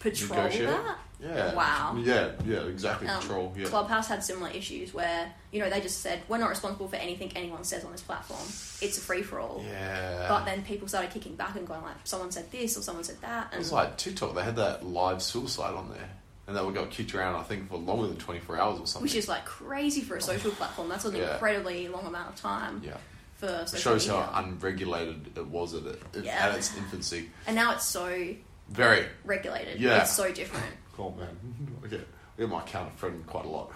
patrol 0.00 0.42
Negotiate? 0.42 0.68
that 0.68 0.98
Yeah. 1.20 1.28
yeah. 1.34 1.54
Wow. 1.54 1.96
Yeah. 1.98 2.30
Yeah. 2.46 2.58
Exactly. 2.60 3.08
um, 3.08 3.18
Control. 3.20 3.52
Yeah. 3.56 3.66
clubhouse 3.66 4.06
had 4.06 4.22
similar 4.22 4.50
issues 4.50 4.94
where 4.94 5.30
you 5.50 5.60
know 5.60 5.68
they 5.68 5.80
just 5.80 6.00
said 6.00 6.20
we're 6.28 6.38
not 6.38 6.48
responsible 6.50 6.86
for 6.88 6.94
anything 6.96 7.32
anyone 7.36 7.64
says 7.64 7.84
on 7.84 7.90
this 7.90 8.02
platform 8.02 8.38
it's 8.80 8.96
a 8.96 9.00
free-for-all 9.00 9.64
Yeah. 9.68 10.26
but 10.28 10.44
then 10.44 10.62
people 10.62 10.86
started 10.86 11.10
kicking 11.10 11.34
back 11.34 11.56
and 11.56 11.66
going 11.66 11.82
like 11.82 11.96
someone 12.04 12.30
said 12.30 12.50
this 12.52 12.78
or 12.78 12.82
someone 12.82 13.02
said 13.04 13.20
that 13.22 13.52
it 13.52 13.58
was 13.58 13.72
like 13.72 13.96
TikTok. 13.96 14.34
They 14.36 14.44
had 14.44 14.54
that 14.56 14.86
live 14.86 15.20
suicide 15.20 15.74
on 15.74 15.90
there, 15.90 16.08
and 16.46 16.56
that 16.56 16.64
would 16.64 16.74
got 16.76 16.90
kicked 16.90 17.12
around. 17.16 17.34
I 17.34 17.42
think 17.42 17.68
for 17.68 17.76
longer 17.78 18.06
than 18.06 18.16
24 18.18 18.56
hours 18.60 18.78
or 18.80 18.86
something. 18.86 19.02
which 19.02 19.16
is 19.16 19.26
like 19.28 19.44
crazy 19.44 20.02
for 20.02 20.14
a 20.16 20.20
social 20.22 20.50
platform 20.60 20.88
that's 20.88 21.04
an 21.04 21.16
Yeah. 21.16 21.32
incredibly 21.32 21.88
long 21.88 22.06
amount 22.06 22.28
of 22.28 22.36
time 22.40 22.80
yeah. 22.84 22.96
For 23.38 23.46
It 23.46 23.68
social 23.68 23.92
shows 23.92 24.06
media. 24.08 24.22
how 24.22 24.42
unregulated 24.42 25.30
it 25.36 25.46
was 25.46 25.72
at 25.74 25.84
it, 25.86 26.02
Yeah. 26.22 26.46
at 26.48 26.54
its 26.54 26.76
infancy. 26.76 27.30
and 27.46 27.56
now 27.56 27.72
it's 27.72 27.86
so 27.86 28.34
Very. 28.68 29.06
regulated 29.24 29.80
Yeah. 29.80 30.02
it's 30.02 30.12
so 30.12 30.30
different 30.32 30.66
Cool, 30.96 31.16
man. 31.18 31.78
I 31.84 31.86
get, 31.86 32.00
I 32.36 32.40
get 32.42 32.48
my 32.50 32.60
account 32.60 32.98
friend 32.98 33.24
quite 33.26 33.44
a 33.44 33.48
lot. 33.48 33.70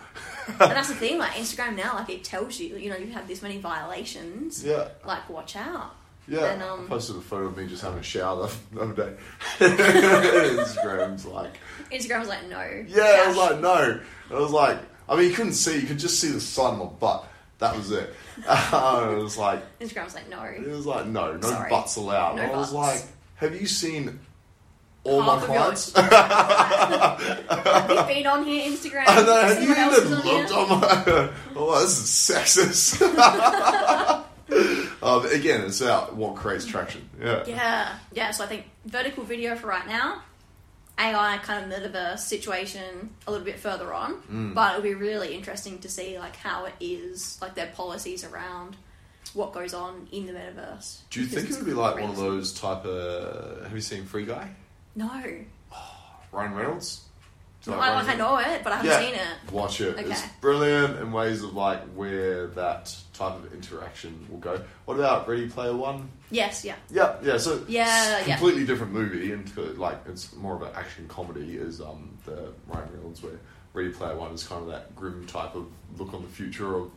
and 0.48 0.58
that's 0.58 0.88
the 0.88 0.94
thing 1.02 1.18
like 1.18 1.30
instagram 1.32 1.76
now 1.76 1.94
like 1.94 2.10
it 2.10 2.22
tells 2.24 2.58
you 2.60 2.76
you 2.76 2.90
know 2.90 2.96
you 2.96 3.06
have 3.12 3.26
this 3.28 3.40
many 3.42 3.58
violations 3.58 4.62
Yeah. 4.64 4.88
like 5.06 5.28
watch 5.30 5.54
out 5.56 5.94
Yeah. 6.28 6.52
And, 6.52 6.62
um, 6.62 6.84
I 6.86 6.88
posted 6.88 7.16
a 7.16 7.20
photo 7.20 7.46
of 7.46 7.56
me 7.56 7.66
just 7.66 7.82
having 7.82 7.98
a 7.98 8.02
shower 8.02 8.48
the 8.72 8.80
other 8.80 8.94
day. 8.94 9.12
Instagram's 9.58 11.26
like, 11.26 11.58
Instagram 11.90 12.20
was 12.20 12.28
like, 12.28 12.48
no. 12.48 12.84
yeah, 12.88 13.22
I 13.24 13.28
was 13.28 13.36
like, 13.36 13.60
no. 13.60 14.00
I 14.30 14.34
was 14.34 14.50
like, 14.52 14.78
I 15.08 15.16
mean, 15.16 15.28
you 15.30 15.34
couldn't 15.34 15.54
see, 15.54 15.80
you 15.80 15.86
could 15.86 15.98
just 15.98 16.20
see 16.20 16.28
the 16.30 16.40
side 16.40 16.74
of 16.74 16.78
my 16.78 16.84
butt. 16.86 17.26
That 17.62 17.76
was 17.76 17.92
it. 17.92 18.12
Uh, 18.44 19.08
it 19.16 19.22
was 19.22 19.38
like, 19.38 19.78
Instagram 19.78 20.04
was 20.06 20.16
like, 20.16 20.28
no. 20.28 20.42
it 20.42 20.66
was 20.66 20.84
like, 20.84 21.06
no, 21.06 21.36
no 21.36 21.48
Sorry. 21.48 21.70
butts 21.70 21.94
allowed. 21.94 22.34
No 22.34 22.42
I 22.42 22.56
was 22.56 22.72
butts. 22.72 23.02
like, 23.04 23.04
have 23.36 23.54
you 23.60 23.68
seen 23.68 24.18
all 25.04 25.22
Half 25.22 25.42
my 25.42 25.46
clients? 25.46 25.92
have 25.96 27.90
you 27.90 28.02
been 28.14 28.26
on 28.26 28.44
here, 28.44 28.68
Instagram? 28.68 29.04
I 29.06 29.22
know, 29.22 29.42
have 29.42 29.62
you 29.62 29.68
what 29.68 29.78
else 29.78 29.98
is 29.98 30.04
even 30.06 30.18
on 30.18 30.22
here? 30.24 30.38
looked 30.38 30.52
on 30.52 30.80
my. 30.80 31.30
oh, 31.54 31.80
this 31.82 31.98
is 32.00 32.36
sexist. 32.36 33.00
um, 35.04 35.26
again, 35.26 35.60
it's 35.60 35.80
about 35.80 36.16
what 36.16 36.34
creates 36.34 36.66
traction. 36.66 37.08
Yeah. 37.20 37.44
Yeah, 37.46 37.96
yeah. 38.12 38.32
So 38.32 38.42
I 38.42 38.48
think 38.48 38.64
vertical 38.86 39.22
video 39.22 39.54
for 39.54 39.68
right 39.68 39.86
now, 39.86 40.20
AI 40.98 41.38
kind 41.42 41.72
of 41.72 41.78
metaverse 41.78 42.20
situation 42.20 43.10
a 43.26 43.30
little 43.30 43.44
bit 43.44 43.58
further 43.58 43.92
on, 43.94 44.22
Mm. 44.30 44.54
but 44.54 44.70
it'll 44.72 44.82
be 44.82 44.94
really 44.94 45.34
interesting 45.34 45.78
to 45.80 45.88
see 45.88 46.18
like 46.18 46.36
how 46.36 46.66
it 46.66 46.74
is, 46.80 47.38
like 47.40 47.54
their 47.54 47.68
policies 47.68 48.24
around 48.24 48.76
what 49.34 49.52
goes 49.52 49.72
on 49.74 50.06
in 50.12 50.26
the 50.26 50.32
metaverse. 50.32 50.98
Do 51.10 51.20
you 51.20 51.26
think 51.26 51.48
it 51.50 51.56
would 51.56 51.64
be 51.64 51.72
like 51.72 51.94
one 51.96 52.10
of 52.10 52.16
those 52.16 52.52
type 52.52 52.84
of. 52.84 53.62
Have 53.64 53.72
you 53.74 53.80
seen 53.80 54.04
Free 54.04 54.26
Guy? 54.26 54.50
No. 54.94 55.08
Ryan 56.30 56.54
Reynolds? 56.54 57.02
I, 57.66 57.70
like, 57.70 57.78
Running 57.92 58.10
I 58.10 58.14
know 58.16 58.38
it, 58.38 58.64
but 58.64 58.72
I 58.72 58.76
haven't 58.76 58.90
Yeah. 58.90 58.98
seen 58.98 59.14
it. 59.14 59.52
Watch 59.52 59.80
it. 59.80 59.96
Okay. 59.96 60.10
It's 60.10 60.22
brilliant 60.40 60.98
in 60.98 61.12
ways 61.12 61.42
of 61.44 61.54
like 61.54 61.80
where 61.94 62.48
that 62.48 62.94
type 63.22 63.44
of 63.44 63.52
interaction 63.54 64.26
will 64.30 64.38
go. 64.38 64.60
What 64.84 64.94
about 64.98 65.28
Ready 65.28 65.48
Player 65.48 65.74
One? 65.76 66.08
Yes, 66.30 66.64
yeah. 66.64 66.74
Yeah, 66.90 67.16
yeah. 67.22 67.36
So 67.38 67.62
Yeah, 67.68 68.18
it's 68.18 68.26
a 68.26 68.30
yeah. 68.30 68.36
completely 68.36 68.64
different 68.66 68.92
movie, 68.92 69.32
and 69.32 69.46
to- 69.54 69.60
like 69.74 69.98
it's 70.08 70.34
more 70.34 70.56
of 70.56 70.62
an 70.62 70.70
action 70.74 71.06
comedy. 71.08 71.56
Is 71.56 71.80
um 71.80 72.10
the 72.24 72.52
Ryan 72.66 72.88
Reynolds 72.94 73.22
where 73.22 73.38
Ready 73.74 73.90
Player 73.90 74.16
One 74.16 74.32
is 74.32 74.42
kind 74.46 74.62
of 74.62 74.68
that 74.68 74.94
grim 74.96 75.26
type 75.26 75.54
of 75.54 75.66
look 75.98 76.12
on 76.14 76.22
the 76.22 76.28
future 76.28 76.76
of 76.76 76.90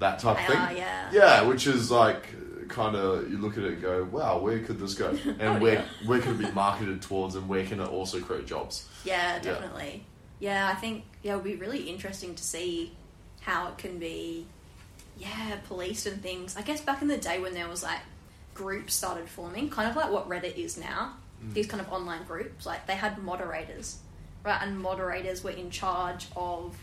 that 0.00 0.18
type 0.18 0.38
of 0.38 0.46
thing. 0.46 0.56
are, 0.56 0.72
yeah. 0.72 1.10
Yeah, 1.12 1.42
which 1.42 1.66
is 1.66 1.90
like 1.90 2.26
kind 2.68 2.96
of 2.96 3.30
you 3.30 3.38
look 3.38 3.56
at 3.56 3.64
it 3.64 3.74
and 3.74 3.82
go, 3.82 4.04
wow, 4.04 4.38
where 4.38 4.58
could 4.60 4.78
this 4.78 4.94
go, 4.94 5.08
and 5.24 5.42
Oh, 5.42 5.58
where 5.58 5.74
yeah. 5.74 5.84
where 6.06 6.20
can 6.20 6.32
it 6.34 6.38
be 6.38 6.50
marketed 6.52 7.02
towards, 7.02 7.34
and 7.36 7.48
where 7.48 7.64
can 7.64 7.80
it 7.80 7.88
also 7.88 8.20
create 8.20 8.46
jobs? 8.46 8.88
Yeah, 9.04 9.38
definitely. 9.38 10.04
Yeah. 10.40 10.68
I 10.68 10.74
think 10.74 11.04
yeah, 11.22 11.32
it'll 11.32 11.44
be 11.44 11.56
really 11.56 11.88
interesting 11.88 12.34
to 12.34 12.42
see 12.42 12.92
how 13.40 13.68
it 13.68 13.78
can 13.78 13.98
be, 13.98 14.46
yeah, 15.18 15.56
police 15.66 16.06
and 16.06 16.22
things. 16.22 16.56
I 16.56 16.62
guess 16.62 16.80
back 16.80 17.02
in 17.02 17.08
the 17.08 17.16
day 17.18 17.38
when 17.40 17.54
there 17.54 17.68
was 17.68 17.82
like 17.82 18.00
groups 18.54 18.94
started 18.94 19.28
forming, 19.28 19.70
kind 19.70 19.88
of 19.90 19.96
like 19.96 20.10
what 20.10 20.28
Reddit 20.28 20.56
is 20.56 20.76
now. 20.78 21.14
Mm. 21.44 21.54
These 21.54 21.66
kind 21.66 21.80
of 21.80 21.92
online 21.92 22.24
groups, 22.24 22.66
like 22.66 22.86
they 22.86 22.94
had 22.94 23.18
moderators, 23.22 23.98
right? 24.44 24.58
And 24.62 24.78
moderators 24.80 25.42
were 25.44 25.50
in 25.50 25.70
charge 25.70 26.26
of 26.36 26.76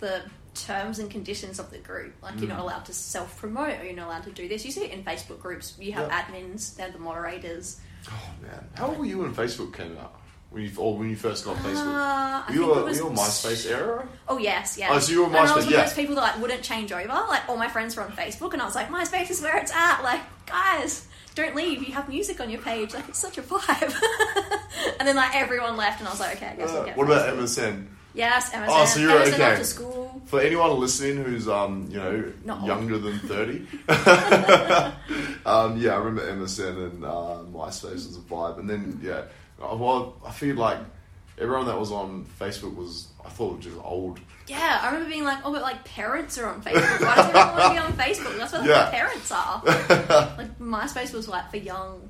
the 0.00 0.22
terms 0.54 0.98
and 0.98 1.10
conditions 1.10 1.58
of 1.58 1.70
the 1.70 1.78
group. 1.78 2.14
Like 2.22 2.38
you're 2.40 2.48
not 2.48 2.58
Mm. 2.58 2.62
allowed 2.62 2.84
to 2.86 2.92
self 2.94 3.38
promote, 3.38 3.80
or 3.80 3.84
you're 3.84 3.94
not 3.94 4.06
allowed 4.08 4.24
to 4.24 4.32
do 4.32 4.48
this. 4.48 4.64
You 4.64 4.70
see 4.72 4.84
it 4.84 4.92
in 4.92 5.04
Facebook 5.04 5.40
groups. 5.40 5.74
You 5.78 5.92
have 5.92 6.08
Yeah. 6.08 6.22
admins, 6.24 6.74
they're 6.76 6.90
the 6.90 6.98
moderators. 6.98 7.80
Oh 8.10 8.30
man, 8.42 8.68
how 8.74 8.88
old 8.88 8.98
were 8.98 9.04
you 9.04 9.18
when 9.18 9.34
Facebook 9.34 9.74
came 9.74 9.96
out? 9.98 10.20
When 10.50 10.62
you 10.62 10.70
or 10.78 10.96
when 10.96 11.10
you 11.10 11.16
first 11.16 11.44
got 11.44 11.56
Facebook? 11.56 11.94
Uh, 11.94 12.42
Were 12.48 12.54
you, 12.54 12.72
a, 12.72 12.82
was 12.84 13.00
were 13.02 13.08
you 13.08 13.12
a 13.12 13.16
MySpace 13.16 13.70
era? 13.70 14.08
Oh 14.28 14.38
yes, 14.38 14.78
yeah. 14.78 14.88
Oh, 14.90 14.98
so 14.98 15.12
you 15.12 15.20
were 15.20 15.26
And 15.26 15.36
I 15.36 15.42
was 15.42 15.50
MySpace, 15.50 15.54
one 15.56 15.64
of 15.66 15.70
yeah. 15.72 15.84
those 15.84 15.92
people 15.94 16.14
that 16.14 16.20
like 16.22 16.38
wouldn't 16.40 16.62
change 16.62 16.90
over. 16.90 17.06
Like 17.06 17.46
all 17.50 17.56
my 17.58 17.68
friends 17.68 17.96
were 17.96 18.02
on 18.02 18.12
Facebook, 18.12 18.54
and 18.54 18.62
I 18.62 18.64
was 18.64 18.74
like, 18.74 18.88
MySpace 18.88 19.30
is 19.30 19.42
where 19.42 19.58
it's 19.58 19.72
at. 19.72 20.00
Like 20.02 20.22
guys, 20.46 21.06
don't 21.34 21.54
leave. 21.54 21.86
You 21.86 21.92
have 21.94 22.08
music 22.08 22.40
on 22.40 22.48
your 22.48 22.62
page. 22.62 22.94
Like 22.94 23.08
it's 23.10 23.18
such 23.18 23.36
a 23.36 23.42
vibe. 23.42 23.94
and 24.98 25.06
then 25.06 25.16
like 25.16 25.34
everyone 25.36 25.76
left, 25.76 25.98
and 26.00 26.08
I 26.08 26.10
was 26.12 26.20
like, 26.20 26.36
okay, 26.36 26.46
I 26.46 26.56
guess 26.56 26.70
I'll 26.70 26.78
Uh, 26.78 26.84
get. 26.86 26.96
what 26.96 27.04
about. 27.06 27.28
MSN? 27.36 27.86
Yes, 28.14 28.50
MSN. 28.50 28.66
Oh, 28.68 28.84
so 28.86 29.00
you're- 29.00 29.12
MSN 29.14 29.34
okay. 29.34 29.42
after 29.42 29.64
school. 29.64 30.22
For 30.24 30.40
anyone 30.40 30.70
listening 30.80 31.22
who's 31.24 31.46
um 31.46 31.88
you 31.90 31.98
know 31.98 32.32
Not 32.46 32.58
old. 32.60 32.66
younger 32.68 32.96
than 32.98 33.18
thirty, 33.18 33.66
um 35.46 35.76
yeah, 35.78 35.92
I 35.94 35.98
remember 35.98 36.22
MSN 36.26 36.86
and 36.90 37.04
uh, 37.04 37.38
MySpace 37.52 37.92
was 38.06 38.16
a 38.16 38.20
vibe, 38.20 38.58
and 38.58 38.68
then 38.68 38.98
yeah, 39.02 39.22
well 39.60 40.16
I 40.26 40.30
feel 40.30 40.56
like 40.56 40.78
everyone 41.38 41.66
that 41.66 41.78
was 41.78 41.90
on 41.92 42.26
Facebook 42.38 42.74
was 42.74 43.08
I 43.24 43.28
thought 43.28 43.56
was 43.56 43.64
just 43.64 43.76
old. 43.82 44.20
Yeah, 44.46 44.80
I 44.82 44.86
remember 44.86 45.10
being 45.10 45.24
like, 45.24 45.38
oh, 45.44 45.52
but 45.52 45.60
like 45.62 45.84
parents 45.84 46.38
are 46.38 46.46
on 46.46 46.62
Facebook. 46.62 47.00
Why 47.04 47.14
does 47.16 47.26
everyone 47.26 47.48
want 47.56 47.62
to 47.64 47.70
be 47.70 47.78
on 47.78 47.92
Facebook? 47.92 48.38
That's 48.38 48.52
where 48.52 48.66
Yeah. 48.66 48.84
the 48.86 48.90
parents 48.90 49.30
are. 49.30 49.62
like 50.38 50.58
MySpace 50.58 51.12
was 51.12 51.28
like 51.28 51.50
for 51.50 51.58
young, 51.58 52.08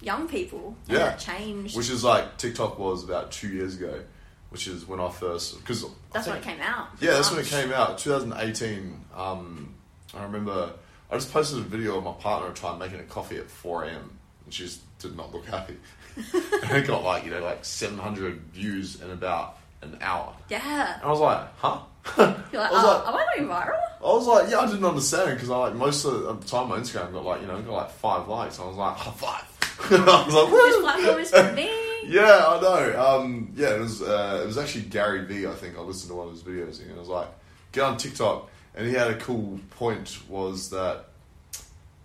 young 0.00 0.26
people. 0.26 0.74
Yeah. 0.88 0.98
that 0.98 1.18
changed. 1.18 1.76
Which 1.76 1.90
is 1.90 2.02
like 2.02 2.38
TikTok 2.38 2.78
was 2.78 3.04
about 3.04 3.30
two 3.30 3.48
years 3.48 3.76
ago, 3.76 4.00
which 4.48 4.66
is 4.68 4.86
when 4.88 5.00
I 5.00 5.10
first 5.10 5.58
because 5.60 5.84
That's 6.12 6.26
when 6.26 6.38
it 6.38 6.42
came 6.42 6.60
out. 6.60 6.88
Yeah, 7.00 7.10
that's 7.12 7.30
when 7.30 7.40
it 7.40 7.46
came 7.46 7.72
out, 7.72 7.98
2018. 7.98 9.04
Um, 9.14 9.74
I 10.14 10.22
remember 10.22 10.72
I 11.10 11.14
just 11.16 11.30
posted 11.32 11.58
a 11.58 11.62
video 11.62 11.98
of 11.98 12.04
my 12.04 12.12
partner 12.12 12.50
trying 12.54 12.78
making 12.78 13.00
a 13.00 13.04
coffee 13.04 13.36
at 13.36 13.50
4 13.50 13.84
a.m. 13.84 14.18
and 14.46 14.54
she 14.54 14.64
just 14.64 14.80
did 14.98 15.14
not 15.14 15.32
look 15.34 15.44
happy. 15.44 15.76
And 16.16 16.70
it 16.76 16.86
got 16.86 17.02
like 17.02 17.24
you 17.24 17.30
know 17.30 17.42
like 17.42 17.64
700 17.64 18.40
views 18.52 19.00
in 19.00 19.10
about 19.10 19.58
an 19.82 19.98
hour. 20.00 20.34
Yeah. 20.48 20.94
And 20.94 21.04
I 21.04 21.08
was 21.08 21.20
like, 21.20 21.46
huh? 21.58 21.80
You're 22.18 22.26
like, 22.26 22.70
I 22.70 22.72
was 22.72 22.84
oh, 22.84 23.02
like, 23.04 23.08
am 23.08 23.14
I 23.14 23.36
going 23.36 23.48
viral? 23.48 23.80
I 23.98 24.12
was 24.12 24.26
like, 24.26 24.50
yeah, 24.50 24.58
I 24.58 24.66
didn't 24.66 24.84
understand 24.84 25.34
because 25.34 25.50
I 25.50 25.56
like 25.56 25.74
most 25.74 26.04
of 26.04 26.40
the 26.40 26.46
time 26.46 26.68
my 26.68 26.78
Instagram 26.78 27.12
got 27.12 27.24
like 27.24 27.40
you 27.40 27.46
know 27.46 27.60
got 27.62 27.72
like 27.72 27.90
five 27.90 28.28
likes. 28.28 28.58
I 28.58 28.66
was 28.66 28.76
like, 28.76 28.96
oh, 29.06 29.10
five. 29.12 29.44
I 29.90 30.24
was 30.24 30.34
like, 30.34 30.50
This 30.50 30.80
platform 30.80 31.20
is 31.20 31.30
for 31.30 31.52
me. 31.52 31.70
Yeah, 32.08 32.46
I 32.48 32.60
know. 32.60 33.04
Um, 33.04 33.52
yeah, 33.56 33.74
it 33.74 33.80
was 33.80 34.02
uh, 34.02 34.40
it 34.42 34.46
was 34.46 34.58
actually 34.58 34.84
Gary 34.84 35.24
Vee. 35.24 35.46
I 35.46 35.52
think 35.52 35.76
I 35.76 35.80
listened 35.80 36.10
to 36.10 36.14
one 36.14 36.28
of 36.28 36.32
his 36.32 36.42
videos 36.42 36.80
and 36.80 36.92
I 36.92 36.98
was 36.98 37.08
like, 37.08 37.28
get 37.72 37.82
on 37.82 37.96
TikTok, 37.96 38.48
and 38.74 38.86
he 38.86 38.94
had 38.94 39.10
a 39.10 39.16
cool 39.16 39.58
point 39.70 40.18
was 40.28 40.70
that 40.70 41.06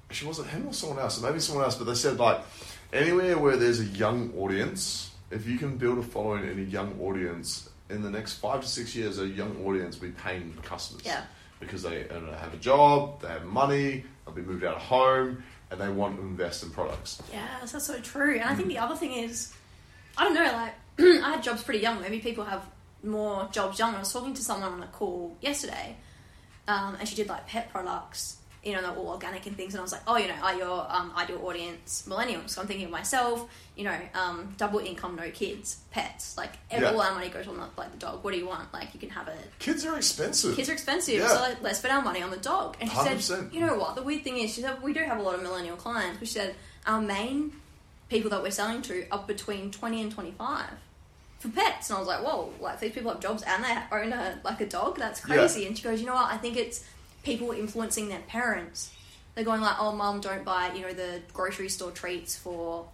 actually 0.09 0.28
was 0.28 0.39
it 0.39 0.47
him 0.47 0.68
or 0.68 0.74
someone 0.74 0.99
else, 0.99 1.22
or 1.22 1.28
maybe 1.28 1.39
someone 1.39 1.64
else, 1.64 1.76
but 1.76 1.86
they 1.86 1.93
said 1.93 2.18
like 2.18 2.41
anywhere 2.94 3.38
where 3.38 3.58
there's 3.58 3.80
a 3.80 3.86
young 3.86 4.34
audience, 4.38 5.12
if 5.30 5.48
you 5.48 5.58
can 5.58 5.78
build 5.78 5.98
a 6.00 6.04
following 6.04 6.46
in 6.50 6.60
a 6.60 6.64
young 6.64 7.00
audience, 7.02 7.70
in 7.89 8.02
the 8.02 8.10
next 8.10 8.34
five 8.36 8.62
to 8.62 8.68
six 8.68 8.96
years, 8.96 9.20
a 9.20 9.28
young 9.28 9.66
audience 9.66 10.00
will 10.00 10.08
be 10.10 10.14
paying 10.14 10.54
customers. 10.64 11.04
Yeah. 11.06 11.24
Because 11.60 11.84
they 11.84 12.04
have 12.10 12.54
a 12.54 12.58
job, 12.58 13.22
they 13.22 13.28
have 13.28 13.46
money, 13.46 14.04
they'll 14.26 14.34
be 14.36 14.42
moved 14.42 14.64
out 14.64 14.76
of 14.76 14.82
home, 14.82 15.44
and 15.70 15.80
they 15.80 15.89
want 15.89 16.16
to 16.18 16.22
invest 16.24 16.64
in 16.64 16.70
products. 16.72 17.22
Yeah, 17.32 17.48
that's 17.60 17.86
so 17.86 18.00
true. 18.00 18.36
And 18.36 18.44
I 18.44 18.54
Mm. 18.54 18.58
think 18.58 18.68
the 18.70 18.78
other 18.80 18.96
thing 18.96 19.14
is, 19.14 19.54
I 20.18 20.24
don't 20.24 20.34
know, 20.34 20.44
like, 20.52 20.74
I 21.00 21.32
had 21.36 21.44
jobs 21.44 21.64
pretty 21.64 21.80
young. 21.80 22.02
Maybe 22.02 22.20
people 22.20 22.44
have 22.46 22.64
more 23.04 23.48
jobs 23.52 23.80
young. 23.80 23.96
I 23.96 24.00
was 24.00 24.12
talking 24.12 24.34
to 24.34 24.42
someone 24.44 24.74
on 24.74 24.84
a 24.84 24.88
call 24.88 25.38
yesterday, 25.42 25.96
um, 26.68 26.96
and 27.00 27.08
she 27.08 27.16
did 27.16 27.28
like 27.30 27.48
pet 27.48 27.70
products, 27.72 28.38
you 28.64 28.74
know, 28.74 28.82
they're 28.82 28.91
all 28.91 29.09
organic 29.09 29.45
and 29.47 29.57
things. 29.57 29.74
And 29.74 29.80
I 29.80 29.84
was 29.84 29.91
like, 29.91 30.03
oh, 30.05 30.18
you 30.18 30.28
know, 30.28 30.36
are 30.43 30.53
your 30.55 30.86
um, 30.89 31.12
ideal 31.18 31.41
audience 31.45 32.05
millennials? 32.07 32.51
So 32.51 32.62
I'm 32.62 32.68
thinking 32.68 32.86
of 32.86 32.91
myself, 32.91 33.49
you 33.76 33.84
know, 33.84 33.97
um, 34.14 34.53
double 34.57 34.78
income, 34.80 35.16
no 35.16 35.32
kids, 35.32 35.78
pets. 35.89 36.38
Like, 36.38 36.51
every, 36.70 36.86
Yeah. 36.86 36.93
all 36.93 37.01
our 37.01 37.14
money 37.16 37.30
goes 37.30 37.47
on 37.47 37.57
the, 37.57 37.66
like 37.76 37.91
the 37.91 37.97
dog. 37.97 38.24
What 38.24 38.34
do 38.34 38.39
you 38.39 38.45
want? 38.45 38.72
Like, 38.72 38.93
you 38.93 38.99
can 38.99 39.09
have 39.09 39.28
it 39.30 39.39
Kids 39.57 39.84
are 39.86 39.97
expensive. 39.97 40.55
kids 40.55 40.70
are 40.70 40.74
expensive, 40.74 41.16
Yeah. 41.16 41.28
so 41.30 41.39
like, 41.41 41.62
let's 41.64 41.80
spend 41.80 41.91
our 41.95 42.03
money 42.03 42.22
on 42.22 42.30
the 42.30 42.38
dog. 42.38 42.78
And 42.80 42.89
she 42.89 42.95
said, 42.97 43.18
100%. 43.18 43.51
you 43.53 43.62
know 43.62 43.76
what? 43.76 43.95
The 43.95 44.03
weird 44.03 44.24
thing 44.24 44.38
is, 44.38 44.53
she 44.53 44.62
said 44.62 44.82
we 44.84 44.93
do 44.93 44.99
have 44.99 45.18
a 45.18 45.24
lot 45.24 45.34
of 45.34 45.41
millennial 45.41 45.76
clients. 45.76 46.20
But 46.20 46.28
she 46.28 46.36
said 46.36 46.55
our 46.86 47.01
main 47.01 47.53
people 48.09 48.30
that 48.30 48.43
we're 48.43 48.51
selling 48.51 48.82
to 48.84 49.05
are 49.12 49.24
between 49.26 49.72
twenty 49.72 50.01
and 50.01 50.12
twenty 50.12 50.32
five 50.38 50.70
for 51.39 51.49
pets. 51.49 51.89
And 51.89 51.97
I 51.97 51.99
was 51.99 52.07
like, 52.07 52.24
whoa! 52.24 52.53
Like 52.59 52.80
these 52.80 52.91
people 52.91 53.09
have 53.12 53.22
jobs 53.22 53.41
and 53.41 53.64
they 53.64 53.76
own 53.91 54.14
a 54.14 54.39
like 54.43 54.62
a 54.62 54.68
dog. 54.68 54.97
That's 54.99 55.22
Yeah. 55.28 55.36
crazy. 55.38 55.66
And 55.66 55.76
she 55.78 55.84
goes, 55.84 55.99
you 55.99 56.05
know 56.05 56.14
what? 56.14 56.32
I 56.32 56.38
think 56.38 56.57
it's 56.57 56.84
people 57.24 57.52
influencing 57.52 58.10
their 58.10 58.20
parents. 58.20 58.94
They're 59.36 59.46
going 59.46 59.62
like, 59.62 59.78
oh, 59.80 59.94
mum, 59.94 60.22
don't 60.22 60.44
buy 60.44 60.74
you 60.74 60.82
know 60.82 60.94
the 60.94 61.22
grocery 61.34 61.70
store 61.70 61.92
treats 61.92 62.36
for 62.36 62.88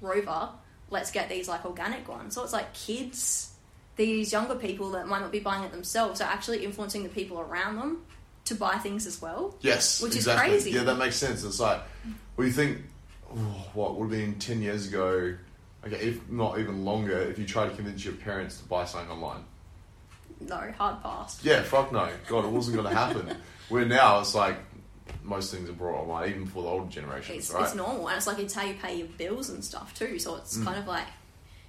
Rover. 0.00 0.50
Let's 0.90 1.10
get 1.10 1.28
these 1.28 1.48
like 1.48 1.64
organic 1.64 2.08
ones. 2.08 2.34
So 2.34 2.42
it's 2.42 2.52
like 2.52 2.72
kids 2.74 3.50
these 4.00 4.32
younger 4.32 4.54
people 4.54 4.92
that 4.92 5.06
might 5.06 5.20
not 5.20 5.30
be 5.30 5.40
buying 5.40 5.62
it 5.62 5.72
themselves 5.72 6.22
are 6.22 6.30
actually 6.30 6.64
influencing 6.64 7.02
the 7.02 7.08
people 7.10 7.38
around 7.38 7.76
them 7.76 8.02
to 8.46 8.54
buy 8.54 8.78
things 8.78 9.06
as 9.06 9.20
well. 9.20 9.54
Yes, 9.60 10.00
Which 10.00 10.12
is 10.12 10.18
exactly. 10.18 10.52
crazy. 10.52 10.70
Yeah, 10.70 10.84
that 10.84 10.96
makes 10.96 11.16
sense. 11.16 11.44
It's 11.44 11.60
like, 11.60 11.82
well, 12.36 12.46
you 12.46 12.52
think, 12.52 12.78
oh, 13.30 13.68
what 13.74 13.96
would 13.96 14.10
have 14.10 14.18
been 14.18 14.38
ten 14.38 14.62
years 14.62 14.88
ago? 14.88 15.36
Okay, 15.86 15.96
if 15.96 16.30
not 16.30 16.58
even 16.58 16.84
longer, 16.84 17.18
if 17.20 17.38
you 17.38 17.44
try 17.44 17.68
to 17.68 17.74
convince 17.74 18.04
your 18.04 18.14
parents 18.14 18.58
to 18.58 18.64
buy 18.64 18.86
something 18.86 19.10
online. 19.10 19.44
No, 20.40 20.72
hard 20.78 21.02
pass. 21.02 21.42
Yeah, 21.44 21.62
fuck 21.62 21.92
no. 21.92 22.08
God, 22.26 22.46
it 22.46 22.50
wasn't 22.50 22.76
going 22.76 22.88
to 22.88 22.94
happen. 22.94 23.36
Where 23.70 23.84
now 23.86 24.20
it's 24.20 24.34
like 24.34 24.56
most 25.22 25.52
things 25.54 25.68
are 25.68 25.72
brought 25.72 26.02
online, 26.02 26.28
even 26.30 26.46
for 26.46 26.62
the 26.62 26.68
older 26.68 26.90
generations, 26.90 27.38
It's, 27.38 27.50
right? 27.52 27.64
it's 27.64 27.74
normal, 27.74 28.08
and 28.08 28.16
it's 28.16 28.26
like 28.26 28.38
it's 28.38 28.52
how 28.54 28.62
you 28.64 28.74
pay 28.74 28.96
your 28.98 29.06
bills 29.16 29.48
and 29.50 29.64
stuff 29.64 29.94
too. 29.94 30.18
So 30.18 30.36
it's 30.36 30.56
Mm. 30.58 30.64
kind 30.64 30.78
of 30.78 30.86
like 30.86 31.06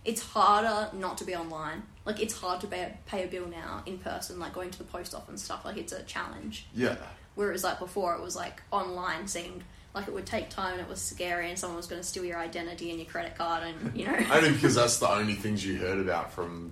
it's 0.03 0.21
harder 0.21 0.89
not 0.97 1.17
to 1.19 1.25
be 1.25 1.35
online. 1.35 1.83
Like 2.05 2.19
it's 2.19 2.33
hard 2.35 2.59
to 2.61 2.67
pay, 2.67 2.97
pay 3.05 3.23
a 3.23 3.27
bill 3.27 3.47
now 3.47 3.83
in 3.85 3.99
person, 3.99 4.39
like 4.39 4.53
going 4.53 4.71
to 4.71 4.77
the 4.79 4.83
post 4.83 5.13
office 5.13 5.29
and 5.29 5.39
stuff. 5.39 5.63
Like 5.63 5.77
it's 5.77 5.93
a 5.93 6.01
challenge. 6.03 6.65
yeah, 6.73 6.95
Whereas 7.35 7.63
like 7.63 7.77
before, 7.79 8.15
it 8.15 8.21
was 8.21 8.35
like 8.35 8.61
online 8.71 9.27
seemed 9.27 9.63
like 9.93 10.07
it 10.07 10.13
would 10.13 10.25
take 10.25 10.49
time 10.49 10.73
and 10.73 10.81
it 10.81 10.87
was 10.89 11.01
scary, 11.01 11.49
and 11.49 11.59
someone 11.59 11.77
was 11.77 11.85
going 11.87 12.01
to 12.01 12.07
steal 12.07 12.25
your 12.25 12.37
identity 12.39 12.89
and 12.89 12.99
your 12.99 13.09
credit 13.09 13.37
card, 13.37 13.63
and 13.63 13.95
you 13.97 14.05
know. 14.07 14.17
only 14.31 14.51
because 14.53 14.73
that's 14.75 14.97
the 14.97 15.09
only 15.09 15.35
things 15.35 15.63
you 15.65 15.77
heard 15.77 15.99
about 15.99 16.31
from 16.33 16.71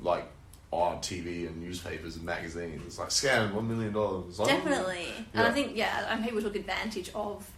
like 0.00 0.26
on 0.70 0.98
TV 0.98 1.46
and 1.46 1.62
newspapers 1.62 2.16
and 2.16 2.24
magazines. 2.24 2.82
It's 2.86 2.98
like 2.98 3.08
scam 3.08 3.52
one 3.54 3.68
million 3.68 3.92
dollars. 3.92 4.36
Definitely. 4.36 5.06
And 5.32 5.46
I 5.46 5.50
think, 5.52 5.76
yeah, 5.76 6.12
and 6.12 6.22
people 6.24 6.42
took 6.42 6.56
advantage 6.56 7.10
of 7.14 7.48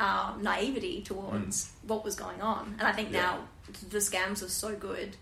our 0.00 0.36
naivety 0.38 1.02
towards 1.02 1.72
what 1.86 2.04
was 2.04 2.14
going 2.14 2.40
on. 2.40 2.76
And 2.78 2.82
I 2.86 2.92
think 2.92 3.08
Mm. 3.10 3.14
Yeah. 3.14 3.20
now 3.22 3.38
the 3.90 3.98
scams 3.98 4.42
are 4.42 4.48
so 4.48 4.74
good. 4.74 5.16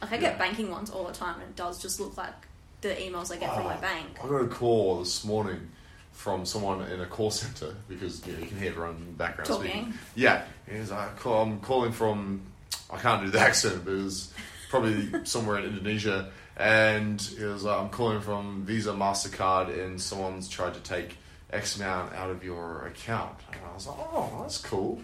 Like, 0.00 0.12
I 0.12 0.14
Yeah. 0.16 0.20
get 0.20 0.38
banking 0.38 0.70
ones 0.70 0.90
all 0.90 1.04
the 1.04 1.12
time, 1.12 1.34
and 1.40 1.44
it 1.50 1.56
does 1.56 1.80
just 1.80 2.00
look 2.00 2.16
like 2.16 2.34
the 2.80 2.90
emails 2.90 3.32
I 3.32 3.36
get 3.36 3.54
from 3.54 3.64
my 3.64 3.76
bank. 3.76 4.18
I 4.22 4.28
got 4.28 4.42
a 4.42 4.46
call 4.48 5.00
this 5.00 5.24
morning 5.24 5.70
from 6.12 6.46
someone 6.46 6.82
in 6.90 7.00
a 7.00 7.06
call 7.06 7.30
center 7.30 7.74
because 7.88 8.24
you 8.26 8.32
know 8.32 8.38
you 8.40 8.46
can 8.46 8.58
hear 8.58 8.70
everyone 8.70 8.96
in 8.96 9.06
the 9.06 9.12
background 9.12 9.46
Talking. 9.48 9.70
speaking. 9.70 9.94
Yeah, 10.14 10.44
he 10.70 10.78
was 10.78 10.90
like, 10.90 11.18
"Call- 11.18 11.42
"I'm 11.42 11.60
calling 11.60 11.92
from." 11.92 12.42
I 12.90 12.96
can't 12.98 13.24
do 13.24 13.30
the 13.30 13.40
accent, 13.40 13.84
but 13.84 13.92
it 13.92 14.02
was 14.04 14.32
probably 14.70 15.24
somewhere 15.24 15.58
in 15.58 15.64
Indonesia, 15.66 16.30
and 16.58 17.20
he 17.20 17.44
was 17.44 17.64
like, 17.64 17.78
"I'm 17.78 17.88
calling 17.88 18.20
from 18.20 18.64
Visa 18.64 18.92
Mastercard, 18.92 19.68
and 19.68 20.00
someone's 20.00 20.48
tried 20.48 20.74
to 20.74 20.80
take 20.80 21.16
X 21.50 21.76
amount 21.76 22.14
out 22.14 22.30
of 22.30 22.44
your 22.44 22.86
account." 22.86 23.38
And 23.52 23.60
I 23.64 23.74
was 23.74 23.86
like, 23.86 23.96
"Oh, 23.98 24.40
that's 24.42 24.58
cool. 24.58 25.00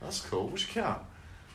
That's 0.00 0.20
cool. 0.20 0.48
Which 0.48 0.64
account?" 0.70 1.02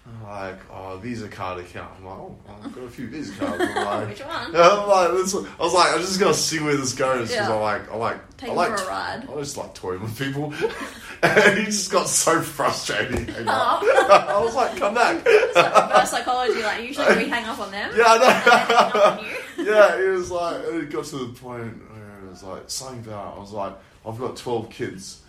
I'm 0.05 0.23
like, 0.23 0.59
oh, 0.69 0.97
Visa 1.01 1.29
card 1.29 1.59
account. 1.59 1.89
I'm 1.97 2.05
like, 2.05 2.17
oh, 2.17 2.35
I've 2.61 2.75
got 2.75 2.83
a 2.83 2.89
few 2.89 3.07
Visa 3.07 3.33
cards. 3.39 3.63
I'm 3.63 3.85
like, 3.85 4.09
Which 4.09 4.19
one? 4.25 4.53
Yeah, 4.53 4.69
I'm 4.71 4.89
like, 4.89 5.11
this, 5.11 5.33
I 5.33 5.63
was 5.63 5.73
like, 5.73 5.93
I'm 5.93 6.01
just 6.01 6.19
gonna 6.19 6.33
see 6.33 6.59
where 6.59 6.75
this 6.75 6.93
goes 6.93 7.29
because 7.29 7.47
Yeah. 7.47 7.53
I 7.55 7.59
like, 7.59 7.89
I 7.91 7.95
like, 7.95 8.37
Take 8.37 8.49
I 8.49 8.53
like, 8.53 8.77
for 8.77 8.83
a 8.83 8.87
ride. 8.87 9.29
I 9.29 9.35
just 9.39 9.55
like 9.55 9.73
toying 9.73 10.01
with 10.01 10.17
people, 10.19 10.53
and 11.23 11.57
he 11.57 11.65
just 11.65 11.89
got 11.89 12.09
so 12.09 12.41
frustrated. 12.41 13.47
I 13.47 14.41
was 14.43 14.55
like, 14.55 14.75
come 14.75 14.93
back. 14.93 15.23
It's 15.25 15.55
like 15.55 15.89
reverse 15.89 16.09
psychology. 16.11 16.61
Like 16.61 16.83
usually 16.85 17.23
we 17.23 17.29
hang 17.29 17.45
up 17.45 17.59
on 17.59 17.71
them. 17.71 17.91
Yeah, 17.95 18.03
I 18.07 18.13
and 18.15 18.23
they 18.23 18.27
hang 18.27 18.71
up 18.71 18.95
on 18.95 19.23
know. 19.23 19.71
yeah, 19.71 20.01
it 20.01 20.09
was 20.09 20.29
like 20.31 20.61
it 20.65 20.89
got 20.89 21.05
to 21.05 21.17
the 21.27 21.33
point 21.39 21.77
where 21.93 22.19
it 22.25 22.29
was 22.29 22.43
like 22.43 22.63
something 22.69 22.99
about. 23.05 23.37
I 23.37 23.39
was 23.39 23.51
like, 23.53 23.73
I've 24.05 24.19
got 24.19 24.35
twelve 24.35 24.69
kids, 24.69 25.21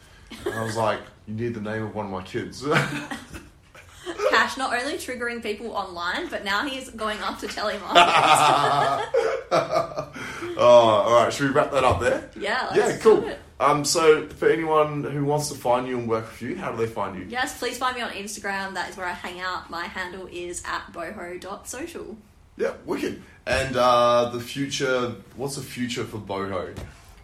and 0.45 0.53
I 0.53 0.65
was 0.65 0.77
like, 0.77 0.99
you 1.29 1.35
need 1.35 1.55
the 1.55 1.61
name 1.61 1.85
of 1.85 1.95
one 1.95 2.07
of 2.07 2.11
my 2.13 2.23
kids. 2.23 2.65
Cash 4.31 4.57
not 4.57 4.75
only 4.79 4.95
triggering 4.95 5.43
people 5.43 5.73
online, 5.73 6.29
but 6.29 6.45
now 6.45 6.67
he's 6.67 6.91
going 6.91 7.19
after 7.19 7.47
telemarketers. 7.47 7.89
oh, 10.57 10.59
all 10.59 11.23
right. 11.23 11.33
Should 11.33 11.49
we 11.49 11.55
wrap 11.55 11.71
that 11.73 11.85
up 11.85 12.01
there? 12.01 12.31
yeah, 12.37 12.69
let's 12.71 12.77
yeah, 12.77 12.93
do 12.93 12.99
cool. 12.99 13.29
it. 13.29 13.39
Um, 13.61 13.85
so 13.85 14.27
for 14.29 14.49
anyone 14.49 15.05
who 15.05 15.25
wants 15.25 15.49
to 15.49 15.55
find 15.55 15.87
you 15.87 15.99
and 15.99 16.09
work 16.09 16.27
with 16.31 16.43
you, 16.43 16.57
how 16.57 16.73
do 16.73 16.77
they 16.77 16.91
find 16.91 17.19
you? 17.19 17.27
Yes, 17.29 17.59
please 17.59 17.79
find 17.79 17.97
me 17.97 18.03
on 18.03 18.11
Instagram. 18.11 18.75
That 18.75 18.91
is 18.91 18.97
where 18.97 19.07
I 19.07 19.13
hang 19.13 19.41
out. 19.41 19.71
My 19.71 19.85
handle 19.85 20.29
is 20.31 20.63
at 20.67 20.93
boho.social. 20.93 22.17
Yeah, 22.57 22.73
wicked. 22.85 23.23
And 23.47 23.77
uh, 23.77 24.31
the 24.31 24.41
future. 24.41 25.15
What's 25.37 25.57
the 25.57 25.63
future 25.63 26.05
for 26.05 26.19
Boho? 26.19 26.77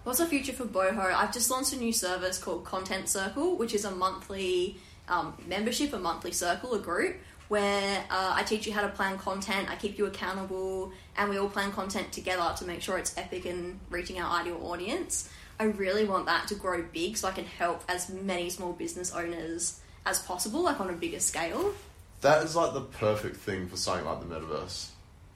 What's 0.05 0.19
the 0.19 0.27
future 0.27 0.53
for 0.53 0.65
Boho? 0.65 0.99
I've 0.99 1.33
just 1.33 1.51
launched 1.51 1.73
a 1.73 1.77
new 1.77 1.93
service 1.93 2.39
called 2.39 2.65
Content 2.65 3.09
Circle, 3.09 3.57
which 3.57 3.75
is 3.75 3.85
a 3.85 3.91
monthly 3.91 4.79
um, 5.11 5.35
membership, 5.47 5.93
a 5.93 5.99
monthly 5.99 6.33
circle, 6.33 6.75
a 6.75 6.79
group 6.79 7.17
where 7.49 8.05
uh, 8.11 8.33
I 8.37 8.45
teach 8.45 8.65
you 8.67 8.73
how 8.73 8.83
to 8.83 8.89
plan 8.89 9.19
content, 9.19 9.69
I 9.69 9.75
keep 9.75 9.99
you 9.99 10.07
accountable, 10.07 10.93
and 11.17 11.29
we 11.29 11.37
all 11.37 11.49
plan 11.49 11.73
content 11.73 12.13
together 12.13 12.55
to 12.59 12.65
make 12.65 12.81
sure 12.81 12.97
it's 12.97 13.17
epic 13.19 13.45
and 13.45 13.81
reaching 13.91 14.21
our 14.21 14.41
ideal 14.41 14.65
audience. 14.65 15.29
I 15.59 15.65
really 15.65 16.05
want 16.05 16.27
that 16.27 16.47
to 16.49 16.55
grow 16.55 16.85
big 16.93 17.17
so 17.17 17.27
I 17.27 17.33
can 17.33 17.45
help 17.45 17.83
as 17.89 18.09
many 18.09 18.51
small 18.51 18.73
business 18.73 19.13
owners 19.13 19.81
as 20.07 20.21
possible, 20.21 20.63
like 20.63 20.81
on 20.81 20.91
a 20.91 20.93
bigger 20.93 21.19
scale. 21.19 21.75
That 22.21 22.45
is 22.45 22.55
like 22.55 22.73
the 22.73 22.83
perfect 22.83 23.37
thing 23.37 23.67
for 23.67 23.77
something 23.77 24.07
like 24.07 24.21
the 24.21 24.27
metaverse. 24.27 24.91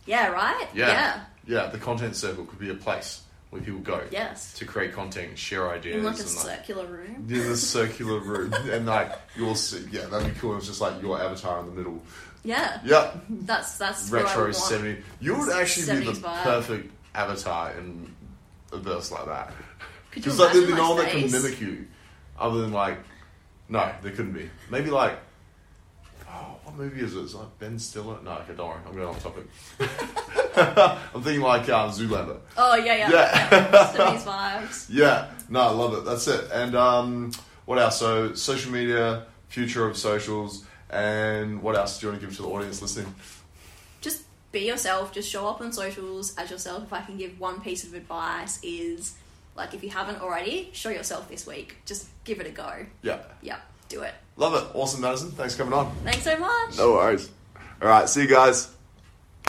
Yeah, 0.07 0.29
right? 0.29 0.69
Yeah. 0.73 0.87
Yeah. 0.87 1.21
Yeah, 1.47 1.67
the 1.67 1.79
content 1.79 2.15
circle 2.15 2.45
could 2.45 2.61
be 2.61 2.71
a 2.71 2.75
place 2.75 3.24
where 3.55 3.63
people 3.63 3.79
go 3.81 4.03
Yes. 4.11 4.53
to 4.55 4.65
create 4.65 4.93
content, 4.93 5.29
and 5.29 5.39
share 5.39 5.71
ideas, 5.71 5.99
In 5.99 6.03
like 6.03 6.17
a 6.17 6.23
and 6.23 6.27
like 6.27 6.45
circular 6.57 6.87
room. 6.87 7.15
in 7.15 7.49
the 7.49 7.57
circular 7.57 8.19
room, 8.19 8.53
and 8.73 8.85
like 8.85 9.13
you'll 9.37 9.55
see. 9.55 9.87
Yeah, 9.93 10.07
that'd 10.07 10.35
be 10.35 10.41
cool. 10.41 10.57
It's 10.57 10.67
just 10.67 10.81
like 10.81 11.01
your 11.01 11.21
avatar 11.23 11.61
in 11.61 11.67
the 11.67 11.73
middle. 11.73 12.03
Yeah. 12.43 12.81
Yeah, 12.85 13.13
That's 13.31 13.79
that's 13.79 14.11
retro 14.11 14.51
seventy. 14.51 15.03
You 15.21 15.39
would 15.39 15.51
actually 15.51 16.01
be 16.01 16.05
the 16.07 16.13
vibe. 16.13 16.43
perfect 16.43 16.93
avatar 17.15 17.71
in 17.79 18.13
a 18.73 18.77
verse 18.79 19.13
like 19.13 19.27
that. 19.27 19.55
Because 20.11 20.37
like, 20.41 20.53
there'd 20.53 20.67
be 20.67 20.75
no 20.75 20.91
one 20.95 20.99
that 21.05 21.11
can 21.13 21.31
mimic 21.31 21.61
you, 21.61 21.87
other 22.37 22.61
than 22.61 22.73
like, 22.73 22.99
no, 23.69 23.89
there 24.03 24.11
couldn't 24.11 24.33
be. 24.33 24.51
Maybe 24.69 24.91
like, 24.91 25.17
what 26.75 26.85
movie 26.87 27.03
is 27.05 27.15
it? 27.15 27.21
Is 27.21 27.35
it 27.35 27.39
like 27.39 27.59
Ben 27.59 27.79
Stiller? 27.79 28.19
No, 28.23 28.33
okay, 28.33 28.55
don't 28.55 28.69
worry, 28.69 28.79
I'm 28.87 28.95
going 28.95 29.09
off 29.09 29.23
topic. 29.23 29.47
I'm 31.15 31.23
thinking 31.23 31.43
like 31.43 31.69
uh, 31.69 31.89
Zoolander. 31.89 32.39
Oh 32.57 32.77
yeah, 32.77 32.97
yeah. 32.97 33.11
Yeah. 33.11 33.49
yeah. 33.53 34.17
Vibes. 34.19 34.87
Yeah, 34.91 35.31
no, 35.49 35.61
I 35.61 35.71
love 35.71 35.95
it. 35.95 36.05
That's 36.05 36.27
it. 36.29 36.51
And 36.53 36.75
um, 36.75 37.33
what 37.65 37.79
else? 37.79 37.99
So 37.99 38.35
social 38.35 38.73
media, 38.73 39.27
future 39.49 39.87
of 39.87 39.97
socials, 39.97 40.65
and 40.91 41.63
what 41.63 41.77
else 41.77 41.99
do 41.99 42.07
you 42.07 42.13
want 42.13 42.21
to 42.21 42.27
give 42.27 42.37
to 42.37 42.43
the 42.43 42.49
audience 42.49 42.83
listening? 42.83 43.15
Just 44.01 44.25
be 44.53 44.61
yourself. 44.61 45.13
Just 45.13 45.31
show 45.31 45.47
up 45.49 45.61
on 45.61 45.73
socials 45.73 46.35
as 46.37 46.51
yourself. 46.51 46.85
If 46.85 46.93
I 46.93 47.01
can 47.03 47.17
give 47.17 47.39
one 47.39 47.61
piece 47.61 47.85
of 47.85 47.95
advice, 47.95 48.59
is 48.63 49.17
like 49.57 49.75
if 49.75 49.83
you 49.83 49.91
haven't 49.91 50.21
already, 50.21 50.71
show 50.73 50.91
yourself 50.91 51.29
this 51.29 51.47
week. 51.47 51.77
Just 51.85 52.09
give 52.25 52.41
it 52.41 52.47
a 52.47 52.51
go. 52.51 52.87
Yeah, 53.03 53.21
Yeah, 53.43 53.59
do 53.89 54.03
it. 54.03 54.15
Love 54.37 54.55
it. 54.55 54.65
Awesome, 54.75 55.01
Madison. 55.01 55.31
Thanks 55.33 55.55
for 55.55 55.65
coming 55.65 55.79
on. 55.79 55.95
Thanks 56.05 56.23
so 56.23 56.39
much. 56.39 56.77
No 56.77 56.93
worries. 56.93 57.31
All 57.83 57.89
right, 57.89 58.09
see 58.09 58.23
you 58.23 58.29
guys. 58.29 58.74